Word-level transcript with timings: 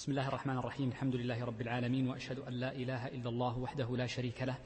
بسم 0.00 0.12
الله 0.12 0.28
الرحمن 0.28 0.58
الرحيم 0.58 0.88
الحمد 0.88 1.14
لله 1.14 1.44
رب 1.44 1.60
العالمين 1.60 2.08
واشهد 2.08 2.38
ان 2.38 2.52
لا 2.52 2.72
اله 2.72 3.06
الا 3.06 3.28
الله 3.28 3.58
وحده 3.58 3.96
لا 3.96 4.06
شريك 4.06 4.42
له 4.42 4.58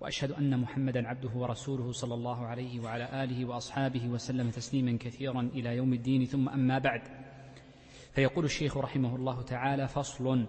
واشهد 0.00 0.32
ان 0.32 0.60
محمدا 0.60 1.08
عبده 1.08 1.30
ورسوله 1.34 1.92
صلى 1.92 2.14
الله 2.14 2.46
عليه 2.46 2.80
وعلى 2.80 3.24
اله 3.24 3.44
واصحابه 3.44 4.08
وسلم 4.08 4.50
تسليما 4.50 4.98
كثيرا 5.00 5.40
إلى 5.40 5.76
يوم 5.76 5.92
الدين 5.92 6.24
ثم 6.24 6.48
اما 6.48 6.78
بعد 6.78 7.02
فيقول 8.12 8.44
الشيخ 8.44 8.76
رحمه 8.76 9.16
الله 9.16 9.42
تعالى 9.42 9.88
فصل 9.88 10.46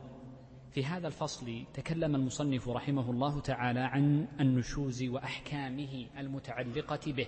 في 0.71 0.85
هذا 0.85 1.07
الفصل 1.07 1.63
تكلم 1.73 2.15
المصنف 2.15 2.69
رحمه 2.69 3.11
الله 3.11 3.39
تعالى 3.39 3.79
عن 3.79 4.27
النشوز 4.39 5.03
واحكامه 5.03 6.07
المتعلقه 6.17 7.11
به 7.11 7.27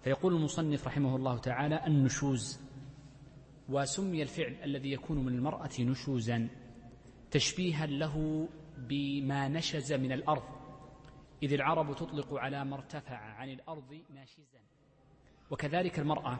فيقول 0.00 0.34
المصنف 0.34 0.86
رحمه 0.86 1.16
الله 1.16 1.38
تعالى 1.38 1.86
النشوز 1.86 2.69
وسمي 3.70 4.22
الفعل 4.22 4.56
الذي 4.64 4.92
يكون 4.92 5.24
من 5.24 5.34
المرأة 5.34 5.70
نشوزا 5.80 6.48
تشبيها 7.30 7.86
له 7.86 8.48
بما 8.78 9.48
نشز 9.48 9.92
من 9.92 10.12
الأرض. 10.12 10.42
إذ 11.42 11.52
العرب 11.52 11.96
تطلق 11.96 12.34
على 12.34 12.64
ما 12.64 12.76
ارتفع 12.76 13.16
عن 13.16 13.50
الأرض 13.50 14.00
ناشزا. 14.14 14.60
وكذلك 15.50 15.98
المرأة 15.98 16.38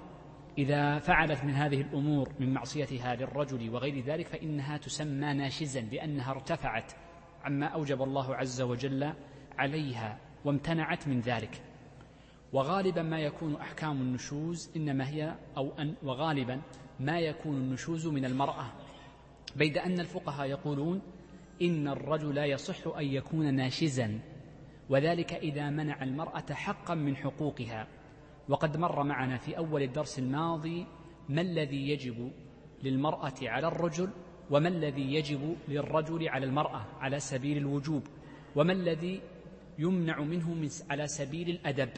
إذا 0.59 0.98
فعلت 0.98 1.45
من 1.45 1.51
هذه 1.51 1.80
الأمور 1.80 2.33
من 2.41 2.55
معصيتها 2.55 3.15
للرجل 3.15 3.70
وغير 3.70 4.05
ذلك 4.05 4.27
فإنها 4.27 4.77
تسمى 4.77 5.33
ناشزا 5.33 5.81
لأنها 5.81 6.31
ارتفعت 6.31 6.92
عما 7.45 7.67
أوجب 7.67 8.03
الله 8.03 8.37
عز 8.37 8.61
وجل 8.61 9.12
عليها 9.59 10.19
وامتنعت 10.45 11.09
من 11.09 11.20
ذلك. 11.20 11.62
وغالبا 12.53 13.03
ما 13.03 13.20
يكون 13.20 13.55
أحكام 13.56 14.01
النشوز 14.01 14.70
إنما 14.77 15.09
هي 15.09 15.34
أو 15.56 15.78
أن 15.78 15.95
وغالبا 16.03 16.62
ما 17.01 17.21
يكون 17.21 17.57
النشوز 17.57 18.07
من 18.07 18.25
المرأة. 18.25 18.67
بيد 19.57 19.79
أن 19.79 20.01
الفقهاء 20.01 20.49
يقولون 20.49 21.03
إن 21.62 21.89
الرجل 21.89 22.39
يصح 22.39 22.97
أن 22.97 23.05
يكون 23.05 23.55
ناشزا 23.55 24.20
وذلك 24.89 25.33
إذا 25.33 25.70
منع 25.70 26.03
المرأة 26.03 26.53
حقا 26.53 26.95
من 26.95 27.17
حقوقها. 27.17 27.87
وقد 28.48 28.77
مر 28.77 29.03
معنا 29.03 29.39
في 29.39 29.57
أول 29.59 29.83
الدرس 29.83 30.19
الماضي 30.19 30.87
ما 31.29 31.41
الذي 31.41 31.89
يجب 31.89 32.33
للمرأة 32.83 33.35
على 33.42 33.69
الرجل 33.69 34.11
وما 34.51 34.69
الذي 34.69 35.14
يجب 35.14 35.57
للرجل 35.69 36.29
على 36.29 36.47
المرأة 36.47 36.87
على 37.01 37.20
سبيل 37.20 37.57
الوجوب 37.57 38.03
وما 38.57 38.73
الذي 38.73 39.20
يمنع 39.79 40.20
منه 40.20 40.55
من 40.55 40.69
على 40.91 41.07
سبيل 41.07 41.51
الأدب. 41.51 41.91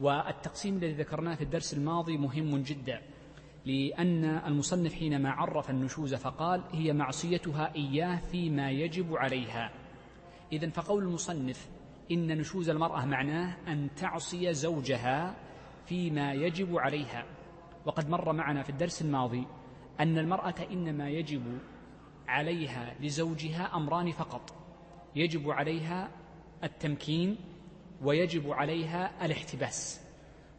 والتقسيم 0.00 0.76
الذي 0.76 0.92
ذكرناه 0.92 1.34
في 1.34 1.44
الدرس 1.44 1.74
الماضي 1.74 2.16
مهم 2.16 2.62
جدا. 2.62 3.02
لأن 3.66 4.24
المصنف 4.24 4.94
حينما 4.94 5.30
عرف 5.30 5.70
النشوز 5.70 6.14
فقال 6.14 6.62
هي 6.72 6.92
معصيتها 6.92 7.74
إياه 7.74 8.16
فيما 8.16 8.70
يجب 8.70 9.16
عليها. 9.16 9.70
إذا 10.52 10.70
فقول 10.70 11.02
المصنف 11.02 11.68
إن 12.10 12.38
نشوز 12.38 12.68
المرأة 12.68 13.04
معناه 13.04 13.56
أن 13.68 13.88
تعصي 13.96 14.54
زوجها 14.54 15.34
فيما 15.86 16.32
يجب 16.32 16.78
عليها. 16.78 17.24
وقد 17.86 18.10
مر 18.10 18.32
معنا 18.32 18.62
في 18.62 18.70
الدرس 18.70 19.02
الماضي 19.02 19.46
أن 20.00 20.18
المرأة 20.18 20.54
إنما 20.70 21.08
يجب 21.08 21.58
عليها 22.28 22.94
لزوجها 23.00 23.76
أمران 23.76 24.10
فقط. 24.10 24.54
يجب 25.16 25.50
عليها 25.50 26.10
التمكين 26.64 27.36
ويجب 28.02 28.50
عليها 28.50 29.24
الاحتباس. 29.26 30.01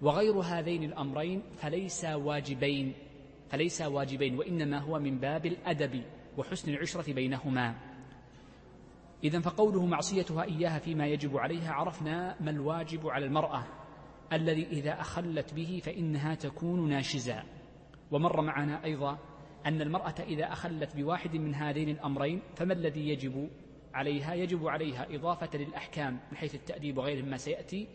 وغير 0.03 0.39
هذين 0.39 0.83
الأمرين 0.83 1.43
فليس 1.57 2.05
واجبين 2.05 2.93
فليس 3.49 3.81
واجبين 3.81 4.37
وإنما 4.37 4.79
هو 4.79 4.99
من 4.99 5.19
باب 5.19 5.45
الأدب 5.45 6.03
وحسن 6.37 6.73
العشرة 6.73 7.13
بينهما. 7.13 7.75
إذا 9.23 9.39
فقوله 9.39 9.85
معصيتها 9.85 10.43
إياها 10.43 10.79
فيما 10.79 11.07
يجب 11.07 11.37
عليها 11.37 11.71
عرفنا 11.71 12.35
ما 12.41 12.51
الواجب 12.51 13.07
على 13.07 13.25
المرأة 13.25 13.63
الذي 14.33 14.65
إذا 14.67 15.01
أخلت 15.01 15.53
به 15.53 15.81
فإنها 15.83 16.35
تكون 16.35 16.89
ناشزا 16.89 17.43
ومر 18.11 18.41
معنا 18.41 18.83
أيضا 18.83 19.17
أن 19.65 19.81
المرأة 19.81 20.15
إذا 20.19 20.51
أخلت 20.51 20.95
بواحد 20.95 21.35
من 21.35 21.55
هذين 21.55 21.89
الأمرين 21.89 22.41
فما 22.55 22.73
الذي 22.73 23.09
يجب 23.09 23.49
عليها؟ 23.93 24.33
يجب 24.33 24.67
عليها 24.67 25.15
إضافة 25.15 25.57
للأحكام 25.57 26.19
من 26.31 26.37
حيث 26.37 26.55
التأديب 26.55 26.97
وغيره 26.97 27.25
ما 27.25 27.37
سيأتي 27.37 27.87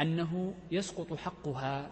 أنه 0.00 0.54
يسقط 0.70 1.14
حقها 1.14 1.90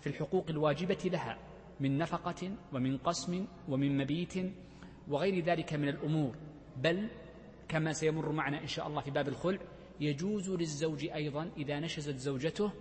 في 0.00 0.06
الحقوق 0.06 0.50
الواجبة 0.50 0.98
لها 1.04 1.38
من 1.80 1.98
نفقة 1.98 2.56
ومن 2.72 2.98
قسم 2.98 3.46
ومن 3.68 3.96
مبيت 3.96 4.34
وغير 5.08 5.44
ذلك 5.44 5.74
من 5.74 5.88
الأمور. 5.88 6.36
بل 6.76 7.08
كما 7.68 7.92
سيمر 7.92 8.32
معنا 8.32 8.60
إن 8.60 8.66
شاء 8.66 8.86
الله 8.86 9.00
في 9.00 9.10
باب 9.10 9.28
الخلع 9.28 9.60
يجوز 10.00 10.50
للزوج 10.50 11.04
أيضا 11.04 11.50
إذا 11.56 11.80
نشزت 11.80 12.16
زوجته 12.16 12.72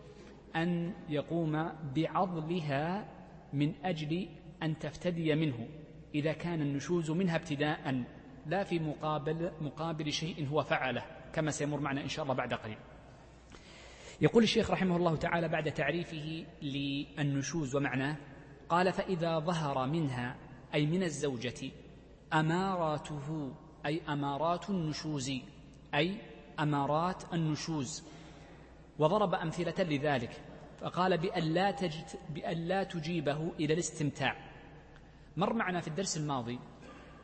أن 0.56 0.94
يقوم 1.10 1.72
بعضلها 1.96 3.08
من 3.54 3.74
أجل 3.84 4.30
أن 4.64 4.80
تفتدي 4.80 5.36
منه 5.36 5.68
إذا 6.16 6.34
كان 6.34 6.62
النشوز 6.62 7.12
منها 7.12 7.36
ابتداء 7.36 8.04
لا 8.46 8.64
في 8.64 8.80
مقابل 8.80 9.52
مقابل 9.62 10.12
شيء 10.12 10.48
هو 10.48 10.64
فعله 10.64 11.04
كما 11.34 11.52
سيمر 11.52 11.80
معنا 11.80 12.02
إن 12.02 12.08
شاء 12.08 12.24
الله 12.24 12.36
بعد 12.36 12.54
قليل. 12.54 12.78
يقول 14.22 14.44
الشيخ 14.44 14.72
رحمه 14.72 14.98
الله 14.98 15.16
تعالى 15.16 15.48
بعد 15.48 15.72
تعريفه 15.72 16.46
للنشوز 16.62 17.76
ومعناه 17.76 18.18
قال 18.70 18.94
فإذا 18.94 19.40
ظهر 19.40 19.88
منها 19.88 20.36
أي 20.74 20.86
من 20.86 21.04
الزوجة 21.04 21.72
أماراته 22.34 23.54
أي 23.86 24.02
أمارات 24.10 24.70
النشوز 24.70 25.32
أي 25.96 26.18
أمارات 26.60 27.34
النشوز 27.34 28.04
وضرب 29.00 29.34
أمثلة 29.34 29.84
لذلك 29.84 30.42
فقال 30.82 31.18
بأن 31.18 31.44
لا, 31.44 31.72
تجد 31.72 32.06
بأن 32.30 32.58
لا 32.58 32.84
تجيبه 32.84 33.52
إلى 33.60 33.74
الاستمتاع. 33.74 34.36
مر 35.38 35.54
معنا 35.54 35.82
في 35.82 35.88
الدرس 35.88 36.18
الماضي 36.18 36.60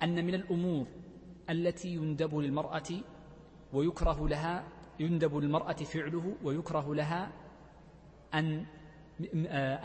أن 0.03 0.25
من 0.25 0.35
الأمور 0.35 0.87
التي 1.49 1.87
يندب 1.87 2.35
للمرأة 2.35 2.89
ويكره 3.73 4.27
لها 4.27 4.63
يندب 4.99 5.35
للمرأة 5.35 5.73
فعله 5.73 6.35
ويكره 6.43 6.95
لها 6.95 7.31
أن 8.33 8.65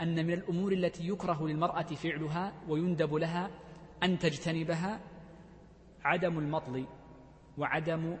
أن 0.01 0.25
من 0.25 0.33
الأمور 0.33 0.71
التي 0.71 1.07
يكره 1.07 1.47
للمرأة 1.47 1.81
فعلها 1.83 2.53
ويندب 2.69 3.13
لها 3.13 3.49
أن 4.03 4.19
تجتنبها 4.19 4.99
عدم 6.03 6.39
المطل 6.39 6.85
وعدم 7.57 8.17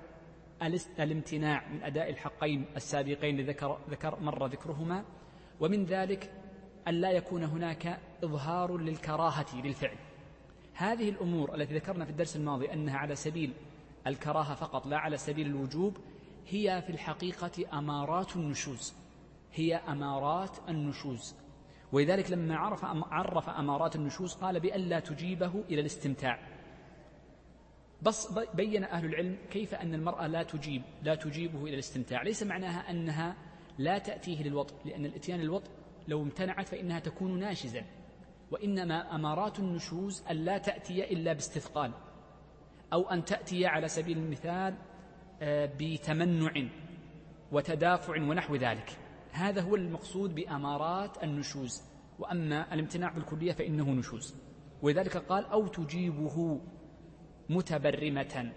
الامتناع 0.99 1.67
من 1.69 1.83
أداء 1.83 2.09
الحقين 2.09 2.65
السابقين 2.75 3.41
ذكر, 3.41 3.79
ذكر 3.89 4.19
مر 4.19 4.47
ذكرهما. 4.47 5.05
ومن 5.59 5.85
ذلك 5.85 6.31
أن 6.87 6.93
لا 6.93 7.11
يكون 7.11 7.43
هناك 7.43 7.99
إظهار 8.23 8.77
للكراهة 8.77 9.61
للفعل. 9.61 9.97
هذه 10.73 11.09
الأمور 11.09 11.55
التي 11.55 11.75
ذكرنا 11.75 12.05
في 12.05 12.11
الدرس 12.11 12.35
الماضي 12.35 12.73
أنها 12.73 12.97
على 12.97 13.15
سبيل 13.15 13.53
الكراهة 14.07 14.55
فقط 14.55 14.87
لا 14.87 14.97
على 14.97 15.17
سبيل 15.17 15.47
الوجوب 15.47 15.97
هي 16.47 16.81
في 16.85 16.89
الحقيقة 16.89 17.79
أمارات 17.79 18.35
النشوز. 18.35 18.93
هي 19.53 19.75
أمارات 19.75 20.57
النشوز. 20.69 21.35
ولذلك 21.91 22.31
لما 22.31 22.57
عرف 22.57 22.85
عرف 22.85 23.49
أمارات 23.49 23.95
النشوز 23.95 24.33
قال 24.33 24.59
بألا 24.59 24.99
تجيبه 24.99 25.63
إلى 25.69 25.81
الاستمتاع. 25.81 26.39
بس 28.01 28.39
بين 28.53 28.83
أهل 28.83 29.05
العلم 29.05 29.37
كيف 29.51 29.75
أن 29.75 29.93
المرأة 29.93 30.27
لا 30.27 30.43
تجيب 30.43 30.81
لا 31.03 31.15
تجيبه 31.15 31.63
إلى 31.63 31.73
الاستمتاع. 31.73 32.23
ليس 32.23 32.43
معناها 32.43 32.91
أنها 32.91 33.35
لا 33.77 33.97
تأتيه 33.97 34.43
للوطء 34.43 34.75
لأن 34.85 35.05
الإتيان 35.05 35.39
للوطء 35.39 35.71
لو 36.07 36.21
امتنعت 36.21 36.67
فإنها 36.67 36.99
تكون 36.99 37.39
ناشزا. 37.39 37.85
وإنما 38.51 39.15
أمارات 39.15 39.59
النشوز 39.59 40.23
أن 40.31 40.35
لا 40.35 40.57
تأتي 40.57 41.13
إلا 41.13 41.33
باستثقال 41.33 41.91
أو 42.93 43.09
أن 43.09 43.25
تأتي 43.25 43.65
على 43.65 43.87
سبيل 43.87 44.17
المثال 44.17 44.75
بتمنع 45.41 46.67
وتدافع 47.51 48.21
ونحو 48.21 48.55
ذلك. 48.55 48.97
هذا 49.31 49.61
هو 49.61 49.75
المقصود 49.75 50.35
بأمارات 50.35 51.23
النشوز. 51.23 51.83
وأما 52.19 52.73
الامتناع 52.73 53.11
بالكلية 53.11 53.51
فإنه 53.51 53.89
نشوز. 53.89 54.35
ولذلك 54.81 55.17
قال 55.17 55.45
أو 55.45 55.67
تجيبه 55.67 56.61
متبرمة. 57.49 58.53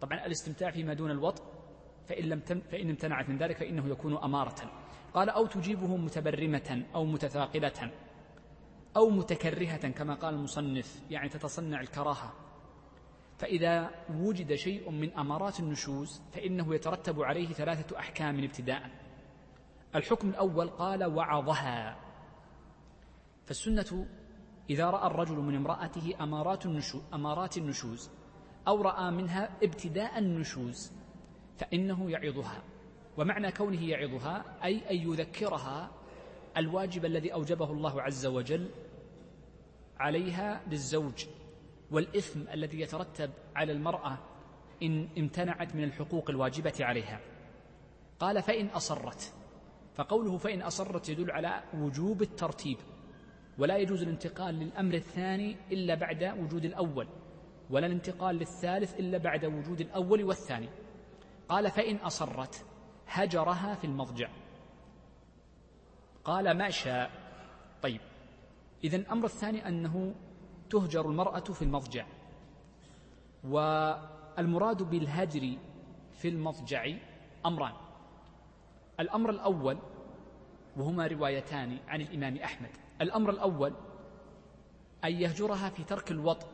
طبعا 0.00 0.26
الاستمتاع 0.26 0.70
فيما 0.70 0.94
دون 0.94 1.10
الوطء 1.10 1.42
فإن, 2.08 2.24
لم 2.24 2.40
تم 2.40 2.60
فإن 2.60 2.88
امتنعت 2.90 3.28
من 3.28 3.38
ذلك 3.38 3.56
فإنه 3.56 3.88
يكون 3.88 4.16
أمارة. 4.16 4.72
قال 5.14 5.30
أو 5.30 5.46
تجيبه 5.46 5.96
متبرمة 5.96 6.84
أو 6.94 7.04
متثاقلة 7.04 7.90
أو 8.96 9.10
متكرهة 9.10 9.88
كما 9.88 10.14
قال 10.14 10.34
المصنف 10.34 11.02
يعني 11.10 11.28
تتصنع 11.28 11.80
الكراهة. 11.80 12.32
فإذا 13.38 13.90
وجد 14.10 14.54
شيء 14.54 14.90
من 14.90 15.14
أمارات 15.14 15.60
النشوز 15.60 16.22
فإنه 16.32 16.74
يترتب 16.74 17.22
عليه 17.22 17.48
ثلاثة 17.48 17.98
أحكام 17.98 18.44
ابتداء. 18.44 18.90
الحكم 19.94 20.28
الأول 20.28 20.68
قال 20.68 21.04
وعظها. 21.04 21.96
فالسنة 23.44 24.06
إذا 24.70 24.90
رأى 24.90 25.06
الرجل 25.06 25.36
من 25.36 25.54
امرأته 25.54 26.14
أمارات 26.20 26.66
النشوز, 26.66 27.02
أمارات 27.14 27.58
النشوز 27.58 28.10
أو 28.68 28.82
رأى 28.82 29.10
منها 29.10 29.50
ابتداء 29.62 30.18
النشوز 30.18 30.92
فإنه 31.58 32.10
يعظها. 32.10 32.62
ومعنى 33.16 33.52
كونه 33.52 33.88
يعظها 33.88 34.64
أي 34.64 34.90
أن 34.90 35.10
يذكرها 35.10 35.90
الواجب 36.56 37.04
الذي 37.04 37.32
أوجبه 37.32 37.70
الله 37.72 38.02
عز 38.02 38.26
وجل 38.26 38.70
عليها 39.98 40.62
للزوج 40.70 41.26
والإثم 41.90 42.40
الذي 42.54 42.80
يترتب 42.80 43.30
على 43.56 43.72
المرأة 43.72 44.18
إن 44.82 45.08
امتنعت 45.18 45.74
من 45.74 45.84
الحقوق 45.84 46.30
الواجبة 46.30 46.72
عليها. 46.80 47.20
قال 48.18 48.42
فإن 48.42 48.66
أصرت. 48.66 49.32
فقوله 49.94 50.38
فإن 50.38 50.62
أصرت 50.62 51.08
يدل 51.08 51.30
على 51.30 51.62
وجوب 51.74 52.22
الترتيب 52.22 52.76
ولا 53.58 53.76
يجوز 53.76 54.02
الانتقال 54.02 54.54
للأمر 54.54 54.94
الثاني 54.94 55.56
إلا 55.72 55.94
بعد 55.94 56.24
وجود 56.24 56.64
الأول 56.64 57.08
ولا 57.70 57.86
الانتقال 57.86 58.36
للثالث 58.36 59.00
إلا 59.00 59.18
بعد 59.18 59.44
وجود 59.44 59.80
الأول 59.80 60.24
والثاني. 60.24 60.68
قال 61.48 61.70
فإن 61.70 61.96
أصرت 61.96 62.64
هجرها 63.06 63.74
في 63.74 63.84
المضجع. 63.86 64.28
قال 66.24 66.58
ما 66.58 66.70
شاء. 66.70 67.10
طيب 67.82 68.00
إذا 68.84 68.96
الأمر 68.96 69.24
الثاني 69.24 69.68
أنه 69.68 70.14
تهجر 70.70 71.06
المرأة 71.06 71.40
في 71.40 71.62
المضجع. 71.62 72.06
والمراد 73.44 74.82
بالهجر 74.82 75.56
في 76.12 76.28
المضجع 76.28 76.86
أمران. 77.46 77.72
الأمر 79.00 79.30
الأول 79.30 79.78
وهما 80.76 81.06
روايتان 81.06 81.78
عن 81.88 82.00
الإمام 82.00 82.36
أحمد. 82.36 82.70
الأمر 83.00 83.30
الأول 83.30 83.72
أن 85.04 85.12
يهجرها 85.12 85.68
في 85.68 85.84
ترك 85.84 86.10
الوطء 86.10 86.46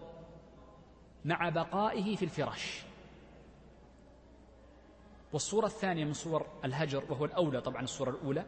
مع 1.25 1.49
بقائه 1.49 2.17
في 2.17 2.25
الفراش. 2.25 2.85
والصورة 5.33 5.67
الثانية 5.67 6.05
من 6.05 6.13
صور 6.13 6.47
الهجر 6.65 7.05
وهو 7.09 7.25
الأولى 7.25 7.61
طبعا 7.61 7.83
الصورة 7.83 8.11
الأولى. 8.11 8.45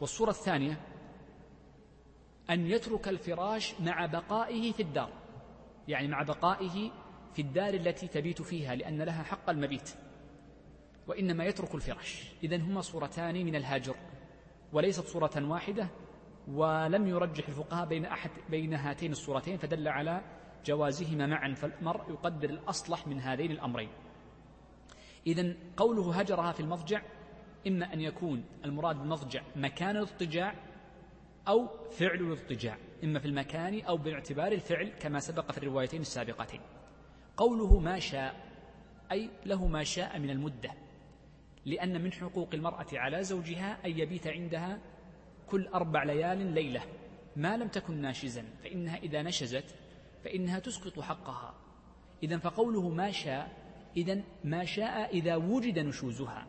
والصورة 0.00 0.30
الثانية 0.30 0.80
أن 2.50 2.66
يترك 2.66 3.08
الفراش 3.08 3.80
مع 3.80 4.06
بقائه 4.06 4.72
في 4.72 4.82
الدار. 4.82 5.10
يعني 5.88 6.08
مع 6.08 6.22
بقائه 6.22 6.90
في 7.34 7.42
الدار 7.42 7.74
التي 7.74 8.08
تبيت 8.08 8.42
فيها 8.42 8.74
لأن 8.74 9.02
لها 9.02 9.22
حق 9.22 9.50
المبيت. 9.50 9.94
وإنما 11.06 11.44
يترك 11.44 11.74
الفراش. 11.74 12.32
إذن 12.44 12.60
هما 12.60 12.80
صورتان 12.80 13.34
من 13.46 13.56
الهاجر. 13.56 13.96
وليست 14.72 15.06
صورة 15.06 15.32
واحدة 15.36 15.88
ولم 16.48 17.06
يرجح 17.06 17.48
الفقهاء 17.48 17.86
بين 17.86 18.04
أحد 18.04 18.30
بين 18.50 18.74
هاتين 18.74 19.12
الصورتين 19.12 19.56
فدل 19.56 19.88
على 19.88 20.22
جوازهما 20.64 21.26
معا 21.26 21.54
فالمرء 21.54 22.10
يقدر 22.10 22.50
الأصلح 22.50 23.06
من 23.06 23.20
هذين 23.20 23.50
الأمرين. 23.50 23.88
إذا 25.26 25.54
قوله 25.76 26.18
هجرها 26.18 26.52
في 26.52 26.60
المضجع 26.60 27.02
إما 27.66 27.92
أن 27.92 28.00
يكون 28.00 28.44
المراد 28.64 28.98
بالمضجع 28.98 29.42
مكان 29.56 29.96
الاضطجاع 29.96 30.54
أو 31.48 31.68
فعل 31.90 32.20
الاضطجاع 32.20 32.78
إما 33.04 33.18
في 33.18 33.26
المكان 33.26 33.80
أو 33.80 33.96
باعتبار 33.96 34.52
الفعل 34.52 34.88
كما 34.88 35.20
سبق 35.20 35.52
في 35.52 35.58
الروايتين 35.58 36.00
السابقتين. 36.00 36.60
قوله 37.36 37.78
ما 37.78 37.98
شاء 37.98 38.34
أي 39.12 39.30
له 39.46 39.66
ما 39.66 39.84
شاء 39.84 40.18
من 40.18 40.30
المدة 40.30 40.70
لأن 41.66 42.00
من 42.04 42.12
حقوق 42.12 42.54
المرأة 42.54 42.86
على 42.92 43.24
زوجها 43.24 43.86
أن 43.86 43.98
يبيت 43.98 44.26
عندها 44.26 44.78
كل 45.46 45.66
أربع 45.66 46.04
ليال 46.04 46.54
ليلة 46.54 46.82
ما 47.36 47.56
لم 47.56 47.68
تكن 47.68 47.94
ناشزا 47.94 48.44
فإنها 48.62 48.96
إذا 48.96 49.22
نشزت 49.22 49.74
فإنها 50.24 50.58
تسقط 50.58 51.00
حقها. 51.00 51.54
إذا 52.22 52.38
فقوله 52.38 52.88
ما 52.88 53.10
شاء 53.10 53.64
إذا 53.96 54.22
ما 54.44 54.64
شاء 54.64 55.16
إذا 55.16 55.36
وجد 55.36 55.78
نشوزها 55.78 56.46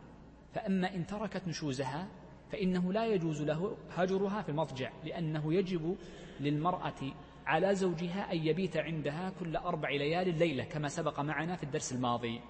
فأما 0.53 0.95
إن 0.95 1.07
تركت 1.07 1.47
نشوزها 1.47 2.07
فإنه 2.51 2.94
لا 2.94 3.06
يجوز 3.06 3.42
له 3.42 3.77
هجرها 3.95 4.42
في 4.42 4.50
المضجع 4.50 4.92
لأنه 5.03 5.53
يجب 5.53 5.97
للمرأة 6.39 7.13
على 7.45 7.75
زوجها 7.75 8.33
أن 8.33 8.38
يبيت 8.38 8.77
عندها 8.77 9.31
كل 9.39 9.56
أربع 9.56 9.89
ليال 9.89 10.38
ليلة 10.39 10.63
كما 10.63 10.88
سبق 10.88 11.19
معنا 11.19 11.56
في 11.56 11.63
الدرس 11.63 11.94
الماضي. 11.94 12.42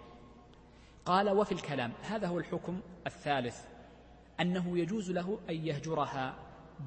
قال 1.06 1.30
وفي 1.30 1.52
الكلام 1.52 1.92
هذا 2.02 2.28
هو 2.28 2.40
الحكم 2.40 2.80
الثالث 3.08 3.66
أنه 4.42 4.78
يجوز 4.78 5.12
له 5.12 5.40
أن 5.50 5.56
يهجرها 5.68 6.36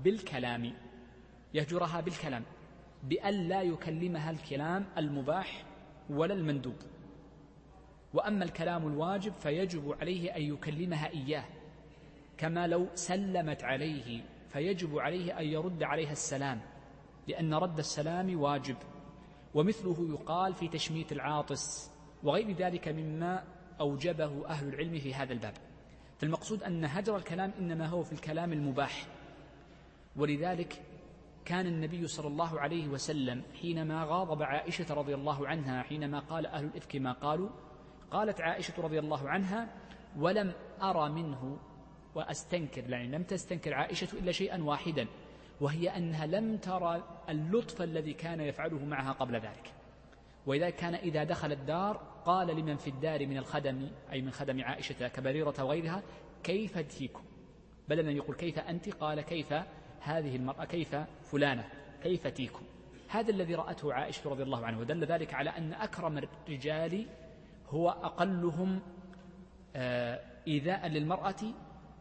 بالكلام 0.04 0.72
يهجرها 1.54 2.00
بالكلام 2.00 2.42
بأن 3.02 3.48
لا 3.48 3.62
يكلمها 3.62 4.30
الكلام 4.30 4.86
المباح 4.98 5.64
ولا 6.10 6.34
المندوب. 6.34 6.76
وأما 8.14 8.44
الكلام 8.44 8.86
الواجب 8.86 9.32
فيجب 9.32 9.96
عليه 10.00 10.36
أن 10.36 10.42
يكلمها 10.42 11.08
إياه 11.08 11.44
كما 12.38 12.66
لو 12.66 12.86
سلمت 12.94 13.64
عليه 13.64 14.22
فيجب 14.48 14.98
عليه 14.98 15.38
أن 15.38 15.44
يرد 15.44 15.82
عليها 15.82 16.12
السلام 16.12 16.60
لأن 17.28 17.54
رد 17.54 17.78
السلام 17.78 18.40
واجب. 18.40 18.76
ومثله 19.54 20.08
يقال 20.10 20.54
في 20.54 20.68
تشميت 20.68 21.12
العاطس 21.12 21.90
وغير 22.22 22.52
ذلك 22.52 22.88
مما 22.88 23.44
أوجبه 23.80 24.46
أهل 24.48 24.68
العلم 24.68 24.98
في 24.98 25.14
هذا 25.14 25.32
الباب. 25.32 25.54
فالمقصود 26.18 26.62
أن 26.62 26.84
هجر 26.84 27.16
الكلام 27.16 27.52
إنما 27.58 27.86
هو 27.86 28.02
في 28.02 28.12
الكلام 28.12 28.52
المباح. 28.52 29.06
ولذلك 30.16 30.82
كان 31.44 31.66
النبي 31.66 32.06
صلى 32.06 32.26
الله 32.26 32.60
عليه 32.60 32.88
وسلم 32.88 33.42
حينما 33.60 34.04
غاضب 34.04 34.42
عائشة 34.42 34.94
رضي 34.94 35.14
الله 35.14 35.48
عنها 35.48 35.82
حينما 35.82 36.18
قال 36.18 36.46
أهل 36.46 36.64
الإفك 36.64 36.96
ما 36.96 37.12
قالوا 37.12 37.48
قالت 38.10 38.40
عائشة 38.40 38.82
رضي 38.82 38.98
الله 38.98 39.28
عنها 39.28 39.68
ولم 40.16 40.52
أرى 40.82 41.10
منه 41.10 41.58
وأستنكر 42.14 42.90
يعني 42.90 43.08
لم 43.08 43.22
تستنكر 43.22 43.74
عائشة 43.74 44.08
إلا 44.12 44.32
شيئا 44.32 44.62
واحدا 44.62 45.06
وهي 45.60 45.88
أنها 45.88 46.26
لم 46.26 46.56
ترى 46.56 47.02
اللطف 47.28 47.82
الذي 47.82 48.12
كان 48.12 48.40
يفعله 48.40 48.84
معها 48.84 49.12
قبل 49.12 49.34
ذلك. 49.34 49.72
وإذا 50.46 50.70
كان 50.70 50.94
إذا 50.94 51.24
دخل 51.24 51.52
الدار 51.52 51.96
قال 52.24 52.46
لمن 52.46 52.76
في 52.76 52.90
الدار 52.90 53.26
من 53.26 53.38
الخدم 53.38 53.90
أي 54.12 54.22
من 54.22 54.30
خدم 54.30 54.62
عائشة 54.62 55.08
كبريرة 55.08 55.64
وغيرها 55.64 56.02
كيف 56.42 56.78
تيكم 56.78 57.22
بدلا 57.88 58.10
أن 58.10 58.16
يقول 58.16 58.36
كيف 58.36 58.58
أنت؟ 58.58 58.88
قال 58.88 59.20
كيف 59.20 59.52
هذه 60.00 60.36
المرأة؟ 60.36 60.64
كيف 60.64 60.96
فلانة؟ 61.22 61.68
كيف 62.02 62.26
تيكم 62.26 62.62
هذا 63.08 63.30
الذي 63.30 63.54
رأته 63.54 63.94
عائشة 63.94 64.30
رضي 64.30 64.42
الله 64.42 64.66
عنها 64.66 64.80
ودل 64.80 65.04
ذلك 65.04 65.34
على 65.34 65.50
أن 65.50 65.72
أكرم 65.72 66.18
الرجال 66.18 67.06
هو 67.68 67.90
أقلهم 67.90 68.80
آه، 69.76 70.20
إيذاء 70.46 70.86
للمرأة 70.86 71.34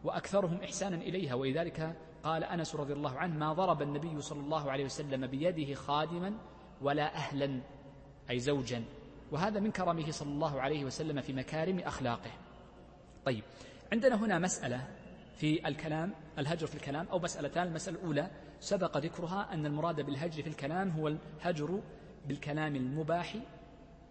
وأكثرهم 0.04 0.60
إحسانا 0.64 0.96
إليها 0.96 1.34
ولذلك 1.34 1.96
قال 2.24 2.44
أنس 2.44 2.74
رضي 2.74 2.92
الله 2.92 3.18
عنه 3.18 3.36
ما 3.36 3.52
ضرب 3.52 3.82
النبي 3.82 4.20
صلى 4.20 4.40
الله 4.40 4.70
عليه 4.70 4.84
وسلم 4.84 5.26
بيده 5.26 5.74
خادما 5.74 6.34
ولا 6.82 7.14
أهلا 7.14 7.60
أي 8.30 8.38
زوجا. 8.38 8.84
وهذا 9.32 9.60
من 9.60 9.70
كرمه 9.70 10.10
صلى 10.10 10.28
الله 10.28 10.60
عليه 10.60 10.84
وسلم 10.84 11.20
في 11.20 11.32
مكارم 11.32 11.78
أخلاقه. 11.78 12.30
طيب 13.24 13.44
عندنا 13.92 14.14
هنا 14.14 14.38
مسألة 14.38 14.88
في 15.36 15.68
الكلام 15.68 16.14
الهجر 16.38 16.66
في 16.66 16.74
الكلام 16.74 17.06
أو 17.12 17.18
مسألتان. 17.18 17.66
المسألة 17.66 17.98
الأولى 17.98 18.30
سبق 18.60 18.98
ذكرها 18.98 19.54
أن 19.54 19.66
المراد 19.66 20.00
بالهجر 20.00 20.42
في 20.42 20.48
الكلام 20.48 20.90
هو 20.90 21.08
الهجر 21.08 21.80
بالكلام 22.28 22.76
المباح 22.76 23.36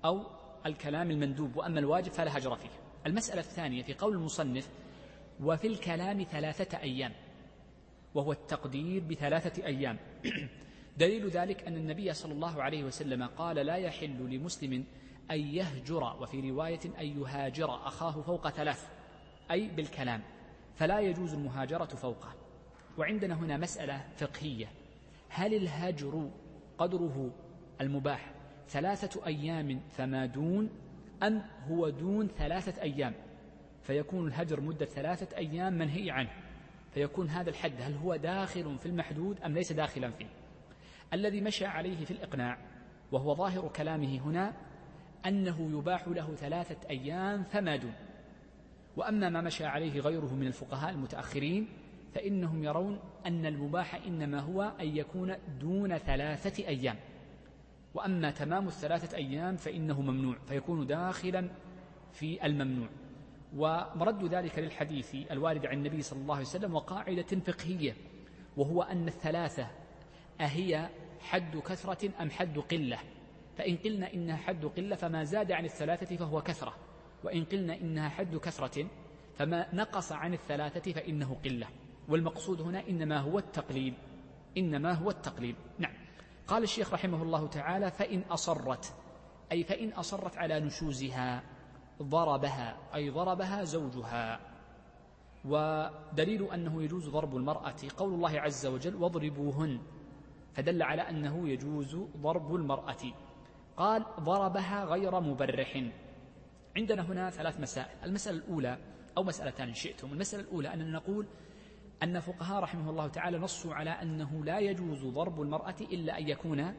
أو 0.06 0.24
الكلام 0.66 1.12
المندوب 1.12 1.56
وأما 1.56 1.80
الواجب 1.80 2.12
فلا 2.12 2.38
هجر 2.38 2.56
فيه. 2.56 2.70
المسألة 3.06 3.42
الثانية 3.42 3.84
في 3.84 3.94
قول 3.94 4.14
المصنف 4.14 4.70
وفي 5.44 5.68
الكلام 5.68 6.24
ثلاثة 6.24 6.78
أيام 6.78 7.12
وهو 8.16 8.32
التقدير 8.32 9.04
بثلاثة 9.04 9.66
أيام. 9.66 9.98
دليل 10.98 11.30
ذلك 11.30 11.68
أن 11.68 11.76
النبي 11.76 12.14
صلى 12.14 12.34
الله 12.34 12.64
عليه 12.64 12.84
وسلم 12.84 13.24
قال 13.24 13.56
لا 13.56 13.76
يحل 13.76 14.30
لمسلم 14.30 14.84
أن 15.32 15.40
يهجر 15.40 16.04
وفي 16.22 16.52
رواية 16.52 16.80
أن 17.00 17.22
يهاجر 17.22 17.76
أخاه 17.76 18.22
فوق 18.22 18.50
ثلاث 18.50 18.88
أي 19.52 19.68
بالكلام 19.68 20.22
فلا 20.76 21.00
يجوز 21.00 21.34
المهاجرة 21.34 21.86
فوقه. 21.86 22.34
وعندنا 22.98 23.34
هنا 23.34 23.58
مسألة 23.58 24.06
فقهية. 24.18 24.70
هل 25.30 25.54
الهجر 25.54 26.30
قدره 26.78 27.32
المباح 27.82 28.32
ثلاثة 28.70 29.26
أيام 29.26 29.82
فما 29.90 30.26
دون 30.26 30.70
أم 31.24 31.42
هو 31.70 31.90
دون 31.90 32.28
ثلاثة 32.28 32.82
أيام؟ 32.82 33.14
فيكون 33.88 34.28
الهجر 34.28 34.62
مدة 34.62 34.86
ثلاثة 34.86 35.38
أيام 35.38 35.74
منهي 35.74 36.12
عنه. 36.12 36.30
فيكون 36.94 37.30
هذا 37.30 37.50
الحد 37.50 37.82
هل 37.82 37.94
هو 37.94 38.16
داخل 38.16 38.78
في 38.80 38.86
المحدود 38.86 39.42
أم 39.42 39.54
ليس 39.54 39.72
داخلا 39.72 40.12
فيه؟ 40.12 40.26
الذي 41.14 41.42
مشى 41.42 41.66
عليه 41.66 42.06
في 42.06 42.12
الإقناع 42.12 42.58
وهو 43.12 43.36
ظاهر 43.36 43.68
كلامه 43.68 44.20
هنا 44.20 44.54
أنه 45.26 45.78
يباح 45.80 46.08
له 46.08 46.36
ثلاثة 46.36 46.90
أيام 46.90 47.44
فما 47.44 47.76
دون. 47.76 47.94
وأما 48.98 49.30
ما 49.30 49.42
مشى 49.42 49.66
عليه 49.66 50.00
غيره 50.00 50.34
من 50.34 50.48
الفقهاء 50.48 50.92
المتأخرين 50.92 51.68
فإنهم 52.16 52.64
يرون 52.64 53.00
أن 53.26 53.46
المباح 53.46 53.96
إنما 53.96 54.40
هو 54.40 54.62
أن 54.62 54.98
يكون 54.98 55.36
دون 55.60 55.98
ثلاثة 55.98 56.68
أيام. 56.68 56.96
وأما 57.94 58.32
تمام 58.32 58.68
الثلاثة 58.68 59.18
أيام 59.18 59.56
فإنه 59.56 60.02
ممنوع 60.02 60.38
فيكون 60.48 60.88
داخلا 60.88 61.50
في 62.12 62.46
الممنوع. 62.46 62.88
ومرد 63.56 64.24
ذلك 64.24 64.60
للحديث 64.60 65.16
الوارد 65.32 65.66
عن 65.66 65.78
النبي 65.78 66.02
صلى 66.02 66.20
الله 66.20 66.36
عليه 66.36 66.46
وسلم 66.46 66.76
وقاعدة 66.76 67.24
فقهية 67.48 67.96
وهو 68.58 68.82
أن 68.82 69.08
الثلاثة 69.08 69.68
أهي 70.42 70.90
حد 71.20 71.58
كثرة 71.58 72.12
أم 72.22 72.30
حد 72.30 72.60
قلة؟ 72.60 73.00
فإن 73.58 73.78
قلنا 73.78 74.14
إنها 74.14 74.36
حد 74.36 74.66
قلة 74.66 74.96
فما 74.96 75.24
زاد 75.24 75.52
عن 75.52 75.66
الثلاثة 75.66 76.16
فهو 76.16 76.42
كثرة 76.42 76.74
وإن 77.24 77.46
قلنا 77.46 77.78
إنها 77.78 78.10
حد 78.10 78.36
كثرة 78.36 78.88
فما 79.36 79.76
نقص 79.76 80.12
عن 80.12 80.34
الثلاثة 80.34 80.92
فإنه 80.92 81.38
قلة. 81.46 81.68
والمقصود 82.10 82.62
هنا 82.62 82.88
إنما 82.90 83.20
هو 83.20 83.40
التقليل 83.40 83.94
إنما 84.58 84.94
هو 84.94 85.10
التقليل. 85.10 85.56
نعم. 85.80 85.94
قال 86.48 86.64
الشيخ 86.64 86.94
رحمه 86.94 87.24
الله 87.24 87.48
تعالى 87.48 87.92
فإن 87.92 88.22
أصرت 88.22 88.94
أي 89.52 89.64
فإن 89.64 89.90
أصرت 89.90 90.38
على 90.38 90.60
نشوزها. 90.60 91.44
ضربها 92.02 92.78
أي 92.96 93.10
ضربها 93.10 93.64
زوجها. 93.64 94.40
ودليل 95.46 96.52
أنه 96.54 96.84
يجوز 96.84 97.10
ضرب 97.10 97.36
المرأة. 97.36 97.76
قول 97.98 98.14
الله 98.14 98.40
عز 98.40 98.66
وجل 98.66 98.96
واضربوهن 98.96 99.80
فدل 100.54 100.84
على 100.84 101.02
أنه 101.02 101.50
يجوز 101.50 101.96
ضرب 102.18 102.56
المرأة. 102.56 103.04
قال 103.78 104.06
ضربها 104.20 104.86
غير 104.86 105.20
مبرح 105.20 105.84
عندنا 106.78 107.02
هنا 107.02 107.30
ثلاث 107.30 107.60
مسائل. 107.60 107.98
المسألة 108.04 108.38
الأولى 108.38 108.78
أو 109.18 109.24
مسألتان 109.24 109.74
شئتم. 109.74 110.14
المسألة 110.14 110.44
الأولى 110.44 110.74
أننا 110.74 110.92
نقول 110.92 111.28
أن 112.04 112.16
الفقهاء 112.16 112.64
رحمه 112.64 112.90
الله 112.90 113.08
تعالى 113.08 113.38
نصوا 113.38 113.74
على 113.74 113.90
أنه 113.90 114.46
لا 114.46 114.60
يجوز 114.60 115.06
ضرب 115.06 115.42
المرأة 115.42 115.76
إلا 115.82 116.18
أن 116.18 116.30
يكون 116.30 116.74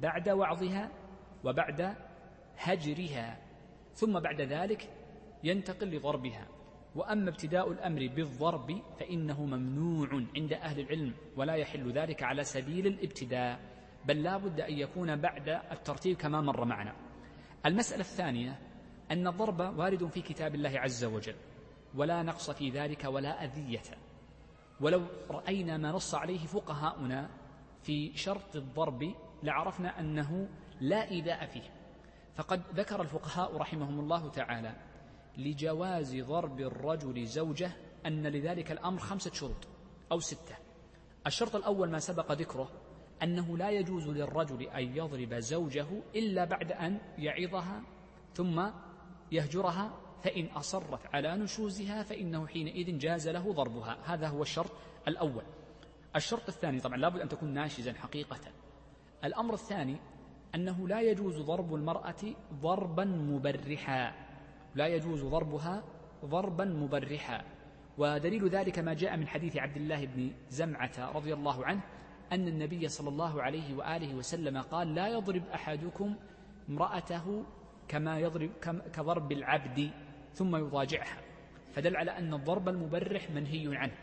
بعد 0.00 0.28
وعظها 0.28 0.90
وبعد 1.44 1.96
هجرها. 2.58 3.51
ثم 3.94 4.20
بعد 4.20 4.40
ذلك 4.40 4.90
ينتقل 5.44 5.96
لضربها. 5.96 6.48
وأما 6.94 7.30
ابتداء 7.30 7.72
الأمر 7.72 8.10
بالضرب 8.16 8.82
فإنه 9.00 9.44
ممنوع 9.44 10.08
عند 10.36 10.52
أهل 10.52 10.80
العلم 10.80 11.14
ولا 11.36 11.54
يحل 11.54 11.92
ذلك 11.92 12.22
على 12.22 12.44
سبيل 12.44 12.86
الابتداء 12.86 13.60
بل 14.04 14.22
لا 14.22 14.36
بد 14.36 14.60
أن 14.60 14.72
يكون 14.78 15.16
بعد 15.16 15.48
الترتيب 15.48 16.16
كما 16.16 16.40
مر 16.40 16.64
معنا. 16.64 16.94
المسألة 17.66 18.00
الثانية 18.00 18.58
أن 19.10 19.26
الضرب 19.26 19.60
وارد 19.78 20.06
في 20.06 20.22
كتاب 20.22 20.54
الله 20.54 20.80
عز 20.80 21.04
وجل 21.04 21.34
ولا 21.94 22.22
نقص 22.22 22.50
في 22.50 22.70
ذلك 22.70 23.04
ولا 23.04 23.44
أذية. 23.44 23.82
ولو 24.80 25.02
رأينا 25.30 25.76
ما 25.76 25.92
نص 25.92 26.14
عليه 26.14 26.46
فقهاؤنا 26.46 27.30
في 27.82 28.16
شرط 28.16 28.56
الضرب 28.56 29.14
لعرفنا 29.42 30.00
أنه 30.00 30.48
لا 30.80 31.10
إيذاء 31.10 31.46
فيه. 31.46 31.81
فقد 32.34 32.62
ذكر 32.74 33.02
الفقهاء 33.02 33.56
رحمهم 33.56 34.00
الله 34.00 34.28
تعالى 34.28 34.76
لجواز 35.38 36.16
ضرب 36.16 36.60
الرجل 36.60 37.26
زوجة 37.26 37.70
أن 38.06 38.26
لذلك 38.26 38.72
الأمر 38.72 38.98
خمسة 38.98 39.32
شروط 39.32 39.68
أو 40.12 40.20
ستة. 40.20 40.56
الشرط 41.26 41.56
الأول 41.56 41.90
ما 41.90 41.98
سبق 41.98 42.32
ذكره 42.32 42.70
أنه 43.22 43.56
لا 43.56 43.70
يجوز 43.70 44.08
للرجل 44.08 44.62
أن 44.62 44.96
يضرب 44.96 45.34
زوجه 45.34 45.86
إلا 46.14 46.44
بعد 46.44 46.72
أن 46.72 46.98
يعظها 47.18 47.82
ثم 48.34 48.70
يهجرها 49.32 49.98
فإن 50.22 50.46
أصرت 50.46 51.14
على 51.14 51.36
نشوزها 51.36 52.02
فإنه 52.02 52.46
حينئذ 52.46 52.98
جاز 52.98 53.28
له 53.28 53.52
ضربها. 53.52 53.98
هذا 54.04 54.28
هو 54.28 54.42
الشرط 54.42 54.70
الأول. 55.08 55.44
الشرط 56.16 56.48
الثاني 56.48 56.80
طبعا 56.80 56.96
لابد 56.96 57.20
أن 57.20 57.28
تكون 57.28 57.48
ناشزا 57.48 57.92
حقيقة. 57.92 58.40
الأمر 59.24 59.54
الثاني 59.54 59.96
أنه 60.54 60.88
لا 60.88 61.00
يجوز 61.00 61.40
ضرب 61.40 61.74
المرأة 61.74 62.22
ضربا 62.54 63.04
مبرحا. 63.04 64.12
لا 64.74 64.86
يجوز 64.86 65.24
ضربها 65.24 65.84
ضربا 66.24 66.64
مبرحا. 66.64 67.44
ودليل 67.98 68.48
ذلك 68.48 68.78
ما 68.78 68.94
جاء 68.94 69.16
من 69.16 69.28
حديث 69.28 69.56
عبد 69.56 69.76
الله 69.76 70.06
بن 70.06 70.30
زمعة 70.48 71.10
رضي 71.14 71.34
الله 71.34 71.66
عنه 71.66 71.80
أن 72.32 72.48
النبي 72.48 72.88
صلى 72.88 73.08
الله 73.08 73.42
عليه 73.42 73.76
وآله 73.76 74.14
وسلم 74.14 74.58
قال 74.58 74.94
لا 74.94 75.08
يضرب 75.08 75.42
أحدكم 75.54 76.16
امرأته 76.68 77.44
كما 77.88 78.18
يضرب 78.18 78.50
كضرب 78.92 79.32
العبد 79.32 79.90
ثم 80.34 80.56
يضاجعها. 80.56 81.18
فدل 81.72 81.96
على 81.96 82.10
أن 82.18 82.34
الضرب 82.34 82.68
المبرح 82.68 83.30
منهي 83.30 83.76
عنه. 83.76 83.96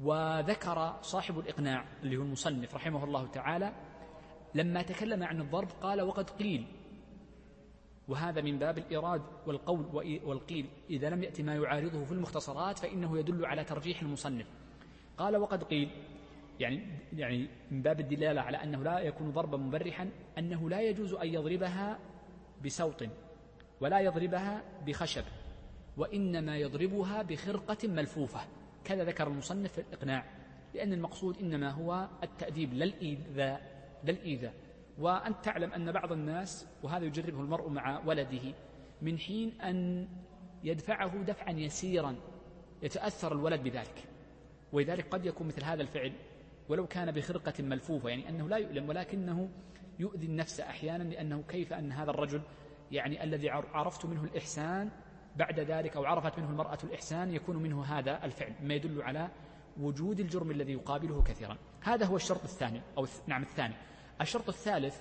وذكر 0.00 0.98
صاحب 1.02 1.38
الإقناع 1.38 1.84
اللي 2.02 2.16
هو 2.16 2.22
المصنف 2.22 2.74
رحمه 2.74 3.04
الله 3.04 3.26
تعالى 3.26 3.72
لما 4.54 4.82
تكلم 4.82 5.22
عن 5.22 5.40
الضرب 5.40 5.68
قال 5.82 6.02
وقد 6.02 6.30
قيل. 6.30 6.66
وهذا 8.08 8.40
من 8.40 8.58
باب 8.58 8.78
الإيراد 8.78 9.22
والقول 9.46 9.86
والقيل. 10.24 10.66
إذا 10.90 11.10
لم 11.10 11.22
يأتي 11.22 11.42
ما 11.42 11.54
يعارضه 11.54 12.04
في 12.04 12.12
المختصرات 12.12 12.78
فإنه 12.78 13.18
يدل 13.18 13.46
على 13.46 13.64
ترجيح 13.64 14.02
المصنف. 14.02 14.46
قال 15.18 15.36
وقد 15.36 15.64
قيل. 15.64 15.90
يعني 16.60 16.86
يعني 17.12 17.48
من 17.70 17.82
باب 17.82 18.00
الدلالة 18.00 18.40
على 18.40 18.56
أنه 18.56 18.82
لا 18.82 18.98
يكون 18.98 19.30
ضربا 19.30 19.56
مبرحا 19.56 20.10
أنه 20.38 20.70
لا 20.70 20.80
يجوز 20.80 21.14
أن 21.14 21.28
يضربها 21.28 21.98
بسوط 22.64 23.02
ولا 23.80 24.00
يضربها 24.00 24.62
بخشب 24.86 25.24
وإنما 25.96 26.56
يضربها 26.56 27.22
بخرقة 27.22 27.88
ملفوفة. 27.88 28.40
كذا 28.84 29.04
ذكر 29.04 29.26
المصنف 29.26 29.72
في 29.72 29.80
الإقناع. 29.80 30.24
لأن 30.74 30.92
المقصود 30.92 31.38
إنما 31.38 31.70
هو 31.70 32.08
التأديب 32.22 32.74
لا 32.74 32.84
الإيذاء. 32.84 33.71
لا 34.04 34.10
الإيذاء 34.10 34.54
وأنت 34.98 35.44
تعلم 35.44 35.72
أن 35.72 35.92
بعض 35.92 36.12
الناس 36.12 36.68
وهذا 36.82 37.04
يجربه 37.04 37.40
المرء 37.40 37.68
مع 37.68 38.02
ولده 38.06 38.54
من 39.02 39.18
حين 39.18 39.60
أن 39.60 40.08
يدفعه 40.64 41.22
دفعا 41.22 41.50
يسيرا 41.50 42.16
يتأثر 42.82 43.32
الولد 43.32 43.62
بذلك. 43.62 44.04
ولذلك 44.72 45.08
قد 45.08 45.26
يكون 45.26 45.46
مثل 45.46 45.64
هذا 45.64 45.82
الفعل 45.82 46.12
ولو 46.68 46.86
كان 46.86 47.10
بخرقة 47.10 47.62
ملفوفة 47.62 48.08
يعني 48.08 48.28
أنه 48.28 48.48
لا 48.48 48.56
يؤلم 48.56 48.88
ولكنه 48.88 49.48
يؤذي 49.98 50.26
النفس 50.26 50.60
أحيانا 50.60 51.02
لأنه 51.02 51.42
كيف 51.48 51.72
أن 51.72 51.92
هذا 51.92 52.10
الرجل 52.10 52.42
يعني 52.90 53.24
الذي 53.24 53.50
عرفت 53.50 54.06
منه 54.06 54.24
الإحسان 54.24 54.90
بعد 55.36 55.60
ذلك 55.60 55.96
أو 55.96 56.04
عرفت 56.04 56.38
منه 56.38 56.50
المرأة 56.50 56.78
الإحسان 56.84 57.34
يكون 57.34 57.56
منه 57.56 57.84
هذا 57.84 58.24
الفعل. 58.24 58.52
ما 58.62 58.74
يدل 58.74 59.02
على 59.02 59.28
وجود 59.80 60.20
الجرم 60.20 60.50
الذي 60.50 60.72
يقابله 60.72 61.22
كثيرا. 61.22 61.58
هذا 61.80 62.06
هو 62.06 62.16
الشرط 62.16 62.44
الثاني 62.44 62.80
أو 62.98 63.06
نعم 63.26 63.42
الثاني. 63.42 63.74
الشرط 64.20 64.48
الثالث 64.48 65.00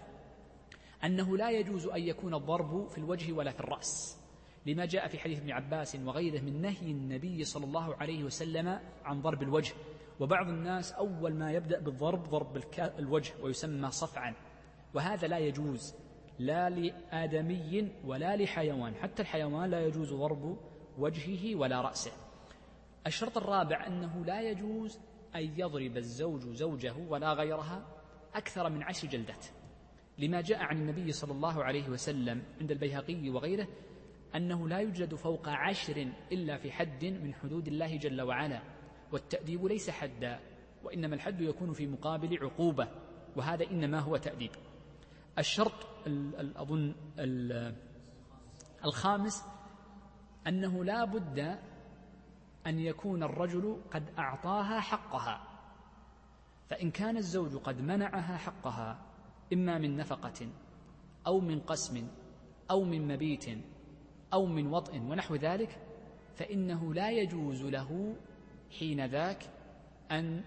أنه 1.04 1.38
لا 1.38 1.52
يجوز 1.52 1.88
أن 1.88 2.02
يكون 2.02 2.34
الضرب 2.34 2.88
في 2.88 2.98
الوجه 2.98 3.34
ولا 3.34 3.52
في 3.52 3.60
الرأس 3.60 4.22
لما 4.66 4.86
جاء 4.86 5.08
في 5.08 5.20
حديث 5.20 5.40
ابن 5.40 5.52
عباس 5.52 5.96
وغيره 5.96 6.42
من 6.42 6.62
نهي 6.62 6.92
النبي 6.92 7.44
صلى 7.44 7.66
الله 7.66 7.96
عليه 7.96 8.24
وسلم 8.24 8.80
عن 9.04 9.22
ضرب 9.22 9.44
الوجه. 9.44 9.74
وبعض 10.20 10.50
الناس 10.50 10.92
أول 10.92 11.34
ما 11.34 11.52
يبدأ 11.52 11.80
بالضرب 11.80 12.24
ضرب 12.30 12.64
الوجه 12.80 13.34
ويسمى 13.42 13.92
صفعا. 13.92 14.34
وهذا 14.94 15.28
لا 15.28 15.38
يجوز 15.38 15.96
لا 16.40 16.70
لآدمي 16.70 17.92
ولا 18.06 18.36
لحيوان. 18.36 18.96
حتى 18.96 19.22
الحيوان 19.22 19.70
لا 19.70 19.86
يجوز 19.86 20.14
ضرب 20.14 20.58
وجهه 20.98 21.56
ولا 21.56 21.82
رأسه. 21.82 22.12
الشرط 23.08 23.38
الرابع 23.38 23.88
أنه 23.88 24.26
لا 24.26 24.42
يجوز 24.42 25.00
أن 25.36 25.42
يضرب 25.42 25.98
الزوج 25.98 26.42
زوجه 26.42 26.94
ولا 27.10 27.34
غيرها 27.34 28.01
أكثر 28.36 28.70
من 28.70 28.84
عشر 28.84 29.08
جلدات. 29.08 29.46
لما 30.18 30.42
جاء 30.42 30.60
عن 30.60 30.78
النبي 30.78 31.12
صلى 31.12 31.32
الله 31.32 31.64
عليه 31.64 31.90
وسلم 31.90 32.44
عند 32.62 32.72
البيهقي 32.72 33.30
وغيره 33.30 33.68
أنه 34.36 34.68
لا 34.68 34.78
يوجد 34.78 35.16
فوق 35.16 35.50
عشر 35.50 36.12
إلا 36.32 36.58
في 36.58 36.72
حد 36.72 37.06
من 37.06 37.34
حدود 37.34 37.68
الله 37.68 37.98
جل 37.98 38.22
وعلا 38.22 38.62
والتأديب 39.12 39.66
ليس 39.66 39.90
حدا 39.90 40.40
وإنما 40.84 41.16
الحد 41.16 41.42
يكون 41.42 41.74
في 41.74 41.88
مقابل 41.88 42.38
عقوبة 42.42 42.88
وهذا 43.36 43.72
إنما 43.72 44.00
هو 44.00 44.18
تأديب. 44.18 44.52
الشرط 45.40 45.74
أظن 46.56 46.96
الخامس 48.86 49.44
أنه 50.48 50.84
لا 50.84 51.06
بد 51.06 51.40
أن 52.68 52.80
يكون 52.80 53.24
الرجل 53.24 53.82
قد 53.92 54.04
أعطاها 54.18 54.80
حقها. 54.80 55.51
فإن 56.72 56.92
كان 56.92 57.18
الزوج 57.18 57.56
قد 57.56 57.82
منعها 57.82 58.38
حقها 58.38 59.06
إما 59.54 59.78
من 59.78 59.98
نفقة 59.98 60.48
أو 61.28 61.40
من 61.40 61.60
قسم 61.60 62.08
أو 62.72 62.84
من 62.84 63.08
مبيت 63.08 63.46
أو 64.34 64.46
من 64.46 64.68
وطئ 64.68 65.00
ونحو 65.00 65.36
ذلك 65.36 65.80
فإنه 66.36 66.94
لا 66.94 67.10
يجوز 67.10 67.64
له 67.64 68.16
حين 68.80 69.06
ذاك 69.06 69.44
أن 70.12 70.44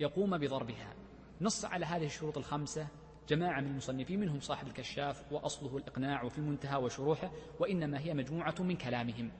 يقوم 0.00 0.38
بضربها. 0.38 0.94
نص 1.40 1.64
على 1.64 1.86
هذه 1.86 2.06
الشروط 2.06 2.38
الخمسة 2.38 2.88
جماعة 3.28 3.60
من 3.60 3.66
المصنفين 3.66 4.20
منهم 4.20 4.40
صاحب 4.40 4.66
الكشاف 4.66 5.32
وأصله 5.32 5.76
الإقناع 5.76 6.22
وفي 6.22 6.38
المنتهى 6.38 6.82
وشروحه 6.82 7.30
وإنما 7.60 7.98
هي 7.98 8.14
مجموعة 8.14 8.54
من 8.60 8.76
كلامهم. 8.76 9.30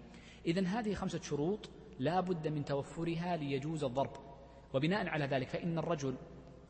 إذا 0.47 0.67
هذه 0.67 0.95
خمسة 0.95 1.21
شروط 1.21 1.71
لا 1.99 2.21
بد 2.21 2.49
من 2.49 2.65
توفرها 2.65 3.37
ليجوز 3.37 3.85
الضرب. 3.85 4.30
وبناء 4.75 5.09
على 5.09 5.27
ذلك 5.27 5.49
فإن 5.49 5.79
الرجل 5.79 6.15